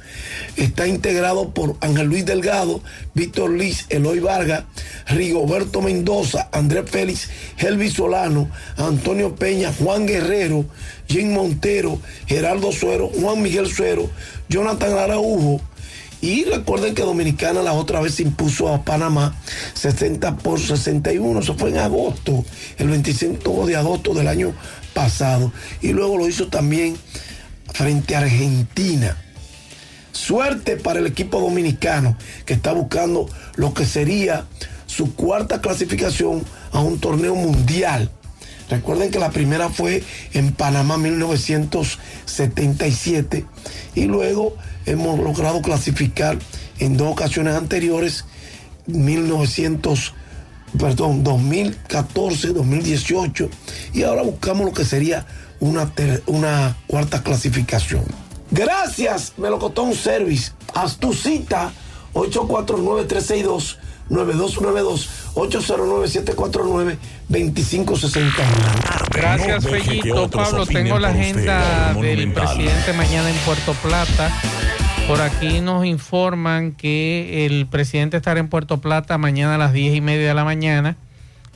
está 0.57 0.87
integrado 0.87 1.49
por 1.51 1.75
Ángel 1.81 2.07
Luis 2.07 2.25
Delgado, 2.25 2.81
Víctor 3.13 3.51
Liz, 3.51 3.85
Eloy 3.89 4.19
Vargas, 4.19 4.65
Rigoberto 5.07 5.81
Mendoza, 5.81 6.49
Andrés 6.51 6.89
Félix, 6.89 7.29
Helvi 7.57 7.89
Solano, 7.89 8.49
Antonio 8.77 9.35
Peña, 9.35 9.73
Juan 9.73 10.05
Guerrero, 10.05 10.65
Jim 11.07 11.33
Montero, 11.33 11.99
Gerardo 12.27 12.71
Suero, 12.71 13.09
Juan 13.09 13.41
Miguel 13.41 13.67
Suero, 13.67 14.09
Jonathan 14.49 14.97
Araujo. 14.97 15.61
Y 16.21 16.45
recuerden 16.45 16.95
que 16.95 17.01
Dominicana 17.01 17.61
la 17.61 17.73
otra 17.73 17.99
vez 17.99 18.21
impuso 18.21 18.73
a 18.73 18.85
Panamá 18.85 19.35
60 19.73 20.37
por 20.37 20.57
61. 20.57 21.41
Eso 21.41 21.55
fue 21.55 21.69
en 21.69 21.79
agosto, 21.79 22.45
el 22.77 22.87
25 22.87 23.67
de 23.67 23.75
agosto 23.75 24.13
del 24.13 24.29
año 24.29 24.53
pasado. 24.93 25.51
Y 25.81 25.89
luego 25.89 26.17
lo 26.17 26.29
hizo 26.29 26.47
también 26.47 26.95
frente 27.73 28.15
a 28.15 28.19
Argentina. 28.19 29.17
Suerte 30.13 30.77
para 30.77 30.99
el 30.99 31.07
equipo 31.07 31.41
dominicano 31.41 32.15
que 32.45 32.53
está 32.53 32.71
buscando 32.71 33.27
lo 33.55 33.73
que 33.73 33.85
sería 33.85 34.45
su 34.85 35.15
cuarta 35.15 35.59
clasificación 35.59 36.45
a 36.71 36.79
un 36.81 36.99
torneo 36.99 37.35
mundial. 37.35 38.09
Recuerden 38.69 39.11
que 39.11 39.19
la 39.19 39.31
primera 39.31 39.67
fue 39.69 40.01
en 40.33 40.53
Panamá 40.53 40.97
1977 40.97 43.45
y 43.95 44.05
luego 44.05 44.55
hemos 44.85 45.19
logrado 45.19 45.61
clasificar 45.61 46.39
en 46.79 46.95
dos 46.95 47.11
ocasiones 47.11 47.55
anteriores 47.55 48.23
1900 48.85 50.13
perdón, 50.77 51.23
2014, 51.23 52.49
2018 52.49 53.49
y 53.93 54.03
ahora 54.03 54.21
buscamos 54.21 54.65
lo 54.65 54.73
que 54.73 54.85
sería 54.85 55.25
una, 55.59 55.91
una 56.27 56.77
cuarta 56.87 57.23
clasificación. 57.23 58.03
Gracias, 58.53 59.33
Melocotón 59.37 59.93
Service. 59.95 60.51
Haz 60.75 60.97
tu 60.97 61.11
cita 61.11 61.71
849-362-9292, 62.13 65.07
809-749-2561. 65.33 68.31
Gracias, 69.11 69.65
Fellito. 69.65 70.29
Pablo, 70.29 70.67
tengo 70.67 70.99
la 70.99 71.07
agenda 71.09 71.95
del 71.95 72.31
presidente 72.31 72.93
mañana 72.93 73.31
en 73.31 73.37
Puerto 73.37 73.73
Plata. 73.81 74.31
Por 75.07 75.21
aquí 75.21 75.59
nos 75.59 75.83
informan 75.85 76.73
que 76.73 77.47
el 77.47 77.65
presidente 77.65 78.17
estará 78.17 78.39
en 78.39 78.49
Puerto 78.49 78.77
Plata 78.77 79.17
mañana 79.17 79.55
a 79.55 79.57
las 79.57 79.73
10 79.73 79.95
y 79.95 80.01
media 80.01 80.27
de 80.27 80.35
la 80.35 80.45
mañana, 80.45 80.95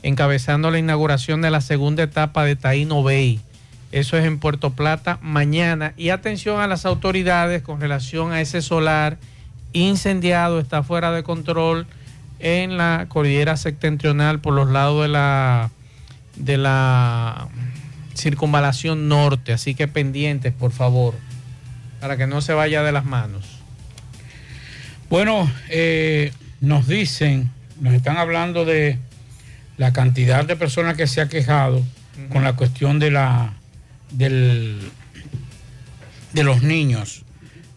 encabezando 0.02 0.72
la 0.72 0.80
inauguración 0.80 1.42
de 1.42 1.52
la 1.52 1.60
segunda 1.60 2.02
etapa 2.02 2.44
de 2.44 2.56
Taíno 2.56 3.04
Bay. 3.04 3.40
Eso 3.90 4.16
es 4.18 4.24
en 4.24 4.38
Puerto 4.38 4.70
Plata 4.70 5.18
mañana. 5.22 5.94
Y 5.96 6.10
atención 6.10 6.60
a 6.60 6.66
las 6.66 6.84
autoridades 6.84 7.62
con 7.62 7.80
relación 7.80 8.32
a 8.32 8.40
ese 8.40 8.60
solar 8.60 9.18
incendiado, 9.72 10.60
está 10.60 10.82
fuera 10.82 11.12
de 11.12 11.22
control 11.22 11.86
en 12.38 12.76
la 12.76 13.06
cordillera 13.08 13.56
septentrional 13.56 14.40
por 14.40 14.54
los 14.54 14.68
lados 14.68 15.02
de 15.02 15.08
la, 15.08 15.70
de 16.36 16.56
la 16.56 17.48
circunvalación 18.14 19.08
norte. 19.08 19.52
Así 19.52 19.74
que 19.74 19.88
pendientes, 19.88 20.52
por 20.52 20.72
favor, 20.72 21.14
para 22.00 22.16
que 22.16 22.26
no 22.26 22.40
se 22.40 22.52
vaya 22.52 22.82
de 22.82 22.92
las 22.92 23.04
manos. 23.04 23.58
Bueno, 25.08 25.50
eh, 25.70 26.32
nos 26.60 26.86
dicen, 26.86 27.50
nos 27.80 27.94
están 27.94 28.18
hablando 28.18 28.64
de 28.64 28.98
la 29.78 29.92
cantidad 29.92 30.44
de 30.44 30.56
personas 30.56 30.96
que 30.96 31.06
se 31.06 31.20
ha 31.20 31.28
quejado 31.28 31.82
con 32.30 32.42
la 32.42 32.54
cuestión 32.54 32.98
de 32.98 33.12
la 33.12 33.52
del, 34.10 34.78
de 36.32 36.44
los 36.44 36.62
niños. 36.62 37.24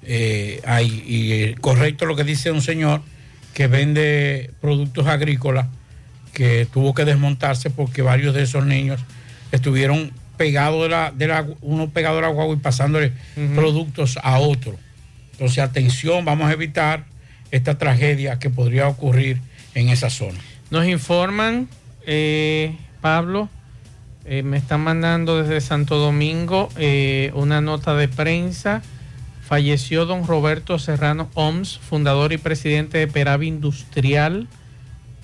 Eh, 0.03 0.61
hay, 0.65 1.03
y 1.05 1.53
correcto 1.61 2.05
lo 2.05 2.15
que 2.15 2.23
dice 2.23 2.51
un 2.51 2.61
señor 2.61 3.01
que 3.53 3.67
vende 3.67 4.51
productos 4.59 5.05
agrícolas 5.07 5.67
que 6.33 6.65
tuvo 6.71 6.93
que 6.93 7.05
desmontarse 7.05 7.69
porque 7.69 8.01
varios 8.01 8.33
de 8.33 8.43
esos 8.43 8.65
niños 8.65 9.01
estuvieron 9.51 10.11
pegados 10.37 10.83
de 10.83 10.89
la, 10.89 11.11
de 11.11 11.27
la 11.27 11.45
uno 11.61 11.89
pegado 11.89 12.17
a 12.17 12.21
la 12.21 12.27
guagua 12.29 12.55
y 12.55 12.59
pasándole 12.59 13.11
productos 13.55 14.17
a 14.23 14.39
otro. 14.39 14.75
Entonces, 15.33 15.59
atención, 15.59 16.25
vamos 16.25 16.49
a 16.49 16.53
evitar 16.53 17.05
esta 17.51 17.77
tragedia 17.77 18.39
que 18.39 18.49
podría 18.49 18.87
ocurrir 18.87 19.39
en 19.75 19.89
esa 19.89 20.09
zona. 20.09 20.39
Nos 20.69 20.87
informan, 20.87 21.67
eh, 22.05 22.75
Pablo, 23.01 23.49
eh, 24.31 24.43
me 24.43 24.55
están 24.55 24.79
mandando 24.79 25.43
desde 25.43 25.59
Santo 25.59 25.97
Domingo 25.97 26.69
eh, 26.77 27.33
una 27.35 27.59
nota 27.59 27.95
de 27.95 28.07
prensa. 28.07 28.81
Falleció 29.41 30.05
don 30.05 30.25
Roberto 30.25 30.79
Serrano 30.79 31.29
Oms, 31.33 31.79
fundador 31.79 32.31
y 32.31 32.37
presidente 32.37 32.97
de 32.97 33.07
Peravi 33.07 33.47
Industrial, 33.47 34.47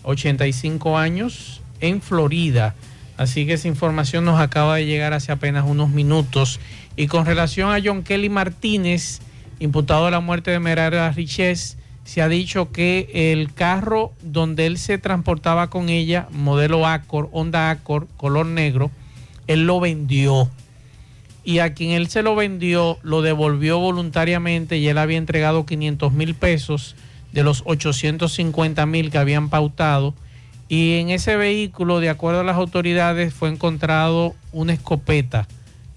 85 0.03 0.97
años, 0.97 1.61
en 1.79 2.01
Florida. 2.01 2.75
Así 3.15 3.47
que 3.47 3.53
esa 3.53 3.69
información 3.69 4.25
nos 4.25 4.41
acaba 4.41 4.75
de 4.75 4.85
llegar 4.85 5.13
hace 5.13 5.31
apenas 5.31 5.63
unos 5.65 5.89
minutos. 5.89 6.59
Y 6.97 7.07
con 7.07 7.25
relación 7.25 7.71
a 7.71 7.79
John 7.81 8.03
Kelly 8.03 8.27
Martínez, 8.27 9.21
imputado 9.59 10.03
de 10.03 10.11
la 10.11 10.19
muerte 10.19 10.51
de 10.51 10.59
Merara 10.59 11.09
Riches, 11.13 11.77
se 12.07 12.21
ha 12.21 12.29
dicho 12.29 12.71
que 12.71 13.09
el 13.33 13.53
carro 13.53 14.13
donde 14.21 14.65
él 14.65 14.77
se 14.77 14.97
transportaba 14.97 15.69
con 15.69 15.89
ella, 15.89 16.29
modelo 16.31 16.87
Accord, 16.87 17.27
Honda 17.33 17.69
Accord, 17.69 18.07
color 18.15 18.45
negro, 18.45 18.91
él 19.47 19.67
lo 19.67 19.81
vendió. 19.81 20.49
y 21.43 21.59
a 21.59 21.73
quien 21.73 21.91
él 21.91 22.07
se 22.07 22.23
lo 22.23 22.33
vendió 22.33 22.97
lo 23.03 23.21
devolvió 23.21 23.79
voluntariamente 23.79 24.77
y 24.77 24.87
él 24.87 24.97
había 24.97 25.17
entregado 25.17 25.65
500 25.65 26.13
mil 26.13 26.33
pesos 26.33 26.95
de 27.33 27.43
los 27.43 27.63
850 27.65 28.85
mil 28.85 29.11
que 29.11 29.17
habían 29.17 29.49
pautado. 29.49 30.13
Y 30.69 30.99
en 30.99 31.09
ese 31.09 31.35
vehículo, 31.35 31.99
de 31.99 32.09
acuerdo 32.09 32.39
a 32.39 32.45
las 32.45 32.55
autoridades, 32.55 33.33
fue 33.33 33.49
encontrado 33.49 34.33
una 34.53 34.71
escopeta 34.71 35.45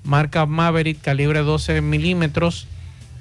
marca 0.03 0.47
Maverick 0.47 1.01
calibre 1.01 1.41
12 1.41 1.83
milímetros 1.83 2.67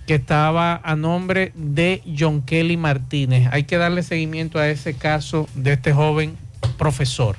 que 0.10 0.16
estaba 0.16 0.82
a 0.84 0.96
nombre 0.96 1.52
de 1.54 2.02
John 2.18 2.42
Kelly 2.42 2.78
Martínez. 2.78 3.48
Hay 3.52 3.66
que 3.66 3.78
darle 3.78 4.02
seguimiento 4.02 4.58
a 4.58 4.68
ese 4.68 4.96
caso 4.96 5.48
de 5.54 5.74
este 5.74 5.94
joven 5.94 6.36
profesor. 6.80 7.36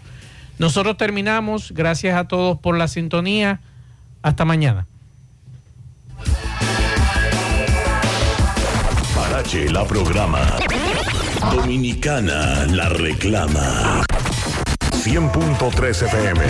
Nosotros 0.60 0.96
terminamos. 0.96 1.72
Gracias 1.72 2.16
a 2.16 2.28
todos 2.28 2.60
por 2.60 2.78
la 2.78 2.86
sintonía. 2.86 3.58
Hasta 4.22 4.44
mañana. 4.44 4.86
Parache 9.16 9.68
la 9.68 9.84
programa. 9.84 10.56
Dominicana 11.50 12.66
la 12.66 12.88
reclama. 12.88 14.04
100.3 15.02 16.06
FM. 16.06 16.40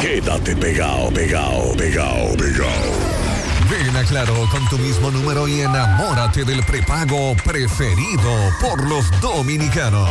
Quédate 0.00 0.54
pegado, 0.54 1.10
pegado, 1.10 1.72
pegado, 1.76 2.36
pegado. 2.36 3.13
Ven 3.70 3.96
a 3.96 4.04
Claro 4.04 4.34
con 4.50 4.66
tu 4.68 4.78
mismo 4.78 5.10
número 5.10 5.48
y 5.48 5.60
enamórate 5.60 6.44
del 6.44 6.62
prepago 6.64 7.34
preferido 7.44 8.50
por 8.60 8.86
los 8.88 9.04
dominicanos. 9.20 10.08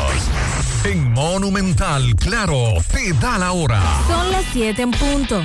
En 0.84 1.12
Monumental, 1.14 2.16
Claro, 2.16 2.74
te 2.92 3.14
da 3.14 3.38
la 3.38 3.52
hora. 3.52 3.82
Son 4.08 4.32
las 4.32 4.44
7 4.52 4.82
en 4.82 4.92
punto. 4.92 5.42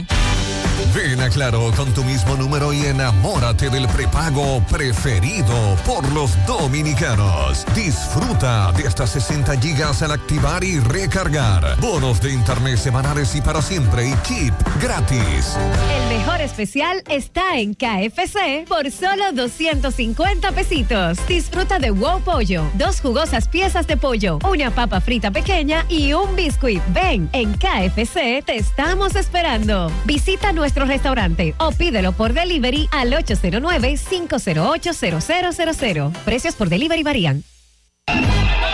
Ven 0.94 1.20
a 1.20 1.28
Claro 1.28 1.70
con 1.76 1.92
tu 1.92 2.02
mismo 2.04 2.36
número 2.36 2.72
y 2.72 2.86
enamórate 2.86 3.68
del 3.68 3.86
prepago 3.88 4.62
preferido 4.70 5.76
por 5.84 6.06
los 6.12 6.30
dominicanos. 6.46 7.64
Disfruta 7.74 8.72
de 8.72 8.86
hasta 8.86 9.06
60 9.06 9.58
gigas 9.60 10.02
al 10.02 10.12
activar 10.12 10.64
y 10.64 10.78
recargar. 10.80 11.78
Bonos 11.80 12.20
de 12.20 12.32
internet 12.32 12.78
semanales 12.78 13.34
y 13.34 13.40
para 13.40 13.60
siempre 13.60 14.08
y 14.08 14.14
chip 14.22 14.54
gratis. 14.80 15.56
El 15.90 16.18
mejor 16.18 16.40
especial 16.40 17.02
está 17.08 17.58
en 17.58 17.74
KFC 17.74 18.66
por 18.68 18.90
solo 18.90 19.32
250 19.32 20.52
pesitos. 20.52 21.18
Disfruta 21.26 21.78
de 21.78 21.90
wow 21.90 22.20
pollo, 22.20 22.64
dos 22.74 23.00
jugosas 23.00 23.48
piezas 23.48 23.86
de 23.86 23.96
pollo, 23.96 24.38
una 24.48 24.70
papa 24.70 25.00
frita 25.00 25.30
pequeña 25.30 25.84
y 25.88 26.12
un 26.12 26.34
biscuit. 26.36 26.82
Ven, 26.92 27.28
en 27.32 27.52
KFC 27.54 28.44
te 28.44 28.56
estamos 28.56 29.16
esperando. 29.16 29.90
Visita 30.04 30.52
nuestro 30.78 30.86
restaurante 30.86 31.54
o 31.58 31.72
pídelo 31.72 32.12
por 32.12 32.32
delivery 32.32 32.88
al 32.92 33.12
809-508-0000. 33.12 36.12
Precios 36.24 36.54
por 36.54 36.68
delivery 36.68 37.02
varían. 37.02 37.42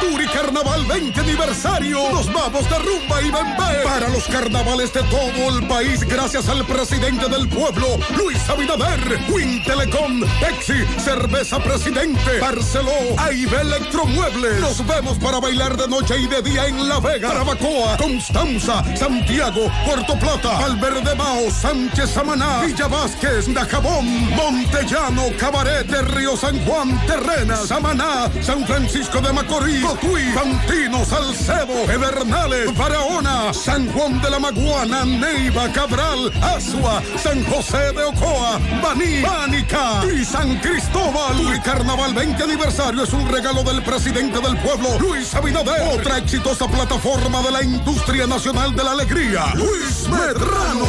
Turi 0.05 0.27
Carnaval 0.27 0.85
20 0.85 1.19
aniversario. 1.19 2.11
Nos 2.11 2.31
vamos 2.31 2.69
de 2.69 2.79
rumba 2.79 3.23
y 3.23 3.31
bembé 3.31 3.85
para 3.85 4.09
los 4.11 4.25
carnavales 4.25 4.93
de 4.93 5.03
todo 5.05 5.57
el 5.59 5.67
país 5.67 6.01
gracias 6.05 6.47
al 6.51 6.65
presidente 6.67 7.27
del 7.29 7.49
pueblo, 7.49 7.87
Luis 8.17 8.39
Abinader, 8.51 9.19
Win 9.31 9.65
Telecom, 9.65 10.21
Pepsi, 10.41 10.85
Cerveza 10.99 11.59
Presidente, 11.59 12.39
Barceló, 12.39 12.93
AIB 13.17 13.55
Electromuebles. 13.55 14.61
Nos 14.61 14.87
vemos 14.87 15.17
para 15.19 15.41
bailar 15.41 15.75
de 15.77 15.89
noche 15.89 16.19
y 16.19 16.27
de 16.27 16.43
día 16.43 16.67
en 16.67 16.87
La 16.87 17.01
Vega, 17.01 17.29
Carabacoa, 17.29 17.97
Constanza, 17.97 18.85
Santiago, 18.97 19.71
Puerto 19.87 20.19
Plata, 20.19 20.59
Valverde 20.59 21.15
Sánchez 21.51 22.11
Samaná, 22.11 22.63
Villa 22.63 22.89
Vázquez, 22.89 23.53
Dajabón, 23.53 24.07
Montellano, 24.31 25.25
Cabaret 25.39 25.87
de 25.87 26.03
Río 26.03 26.37
San 26.37 26.59
Juan, 26.65 27.01
Terrenas, 27.07 27.69
Samaná, 27.69 28.31
San 28.43 28.67
Francisco 28.67 29.21
de 29.21 29.33
Macorís, 29.33 29.85
Cotuí, 29.95 30.23
Fantino, 30.33 31.05
Salcedo, 31.05 31.85
Pedernales, 31.87 32.77
Barahona, 32.77 33.53
San 33.53 33.87
Juan 33.93 34.21
de 34.21 34.31
la 34.31 34.41
Maguana, 34.41 35.05
Neiva, 35.05 35.71
Cabral, 35.71 36.33
Asua, 36.43 37.01
San 37.17 37.45
José 37.45 37.93
de 37.93 38.03
Ocoa, 38.03 38.59
Baní, 38.83 39.23
Bánica 39.23 40.03
y 40.13 40.25
San 40.25 40.59
Cristóbal. 40.59 41.55
Y 41.55 41.61
Carnaval 41.61 42.13
20 42.13 42.43
aniversario 42.43 43.05
es 43.05 43.13
un 43.13 43.29
regalo 43.29 43.63
del 43.63 43.83
presidente 43.83 44.41
del 44.41 44.57
pueblo, 44.59 44.99
Luis 44.99 45.33
Abinader. 45.35 45.83
Otra 45.97 46.19
exitosa 46.19 46.67
plataforma 46.67 47.43
de 47.43 47.51
la 47.53 47.63
industria 47.63 48.27
nacional 48.27 48.75
de 48.75 48.85
la 48.85 48.93
alegría, 48.93 49.55
Luis 49.55 50.09
Medrano. 50.09 50.87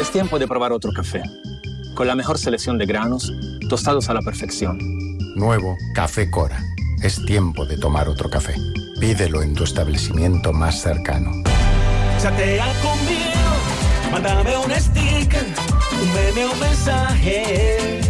Es 0.00 0.10
tiempo 0.10 0.38
de 0.38 0.48
probar 0.48 0.72
otro 0.72 0.92
café. 0.92 1.22
Con 1.94 2.06
la 2.06 2.16
mejor 2.16 2.38
selección 2.38 2.78
de 2.78 2.86
granos, 2.86 3.32
tostados 3.68 4.08
a 4.08 4.14
la 4.14 4.22
perfección. 4.22 5.09
Nuevo 5.34 5.78
Café 5.94 6.30
Cora. 6.30 6.62
Es 7.02 7.24
tiempo 7.24 7.64
de 7.64 7.76
tomar 7.76 8.08
otro 8.08 8.28
café. 8.28 8.54
Pídelo 9.00 9.42
en 9.42 9.54
tu 9.54 9.64
establecimiento 9.64 10.52
más 10.52 10.80
cercano. 10.80 11.30
Chatea 12.20 12.66
conmigo, 12.82 14.10
mándame 14.12 14.56
un 14.58 14.70
sticker, 14.72 15.46
un 16.00 16.14
meme 16.14 16.44
o 16.44 16.54
mensaje. 16.56 18.00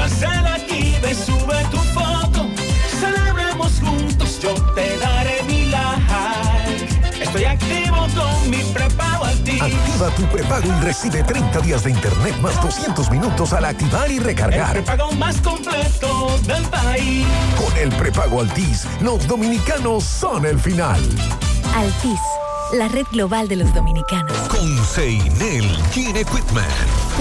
Al 0.00 0.10
cel 0.10 0.46
aquí, 0.46 0.94
ve, 1.02 1.14
sube 1.14 1.64
tu 1.70 1.78
foto. 1.78 2.48
Celebremos 3.00 3.80
juntos, 3.80 4.40
yo 4.40 4.54
te 4.74 4.96
daré 4.98 5.42
mi 5.44 5.66
like. 5.66 7.22
Estoy 7.22 7.44
activo 7.44 7.77
con 8.48 8.50
mi 8.50 8.64
prepago 8.72 9.24
Altis. 9.24 9.60
Activa 9.60 10.10
tu 10.16 10.22
prepago 10.24 10.66
y 10.68 10.84
recibe 10.84 11.22
30 11.22 11.60
días 11.60 11.84
de 11.84 11.90
internet 11.90 12.36
más 12.40 12.60
200 12.62 13.10
minutos 13.10 13.52
al 13.52 13.64
activar 13.64 14.10
y 14.10 14.16
El 14.16 14.24
recargar. 14.24 14.72
prepago 14.72 15.12
más 15.12 15.40
completo 15.40 16.38
del 16.46 16.62
país. 16.64 17.26
Con 17.56 17.76
el 17.76 17.88
prepago 17.90 18.40
Altis, 18.40 18.86
los 19.00 19.26
dominicanos 19.26 20.04
son 20.04 20.46
el 20.46 20.58
final. 20.58 21.00
Altis, 21.74 22.20
la 22.72 22.88
red 22.88 23.06
global 23.10 23.48
de 23.48 23.56
los 23.56 23.72
dominicanos. 23.74 24.36
Con 24.48 24.84
Seinel 24.84 25.64
Gene 25.92 26.20
Equipment 26.20 26.66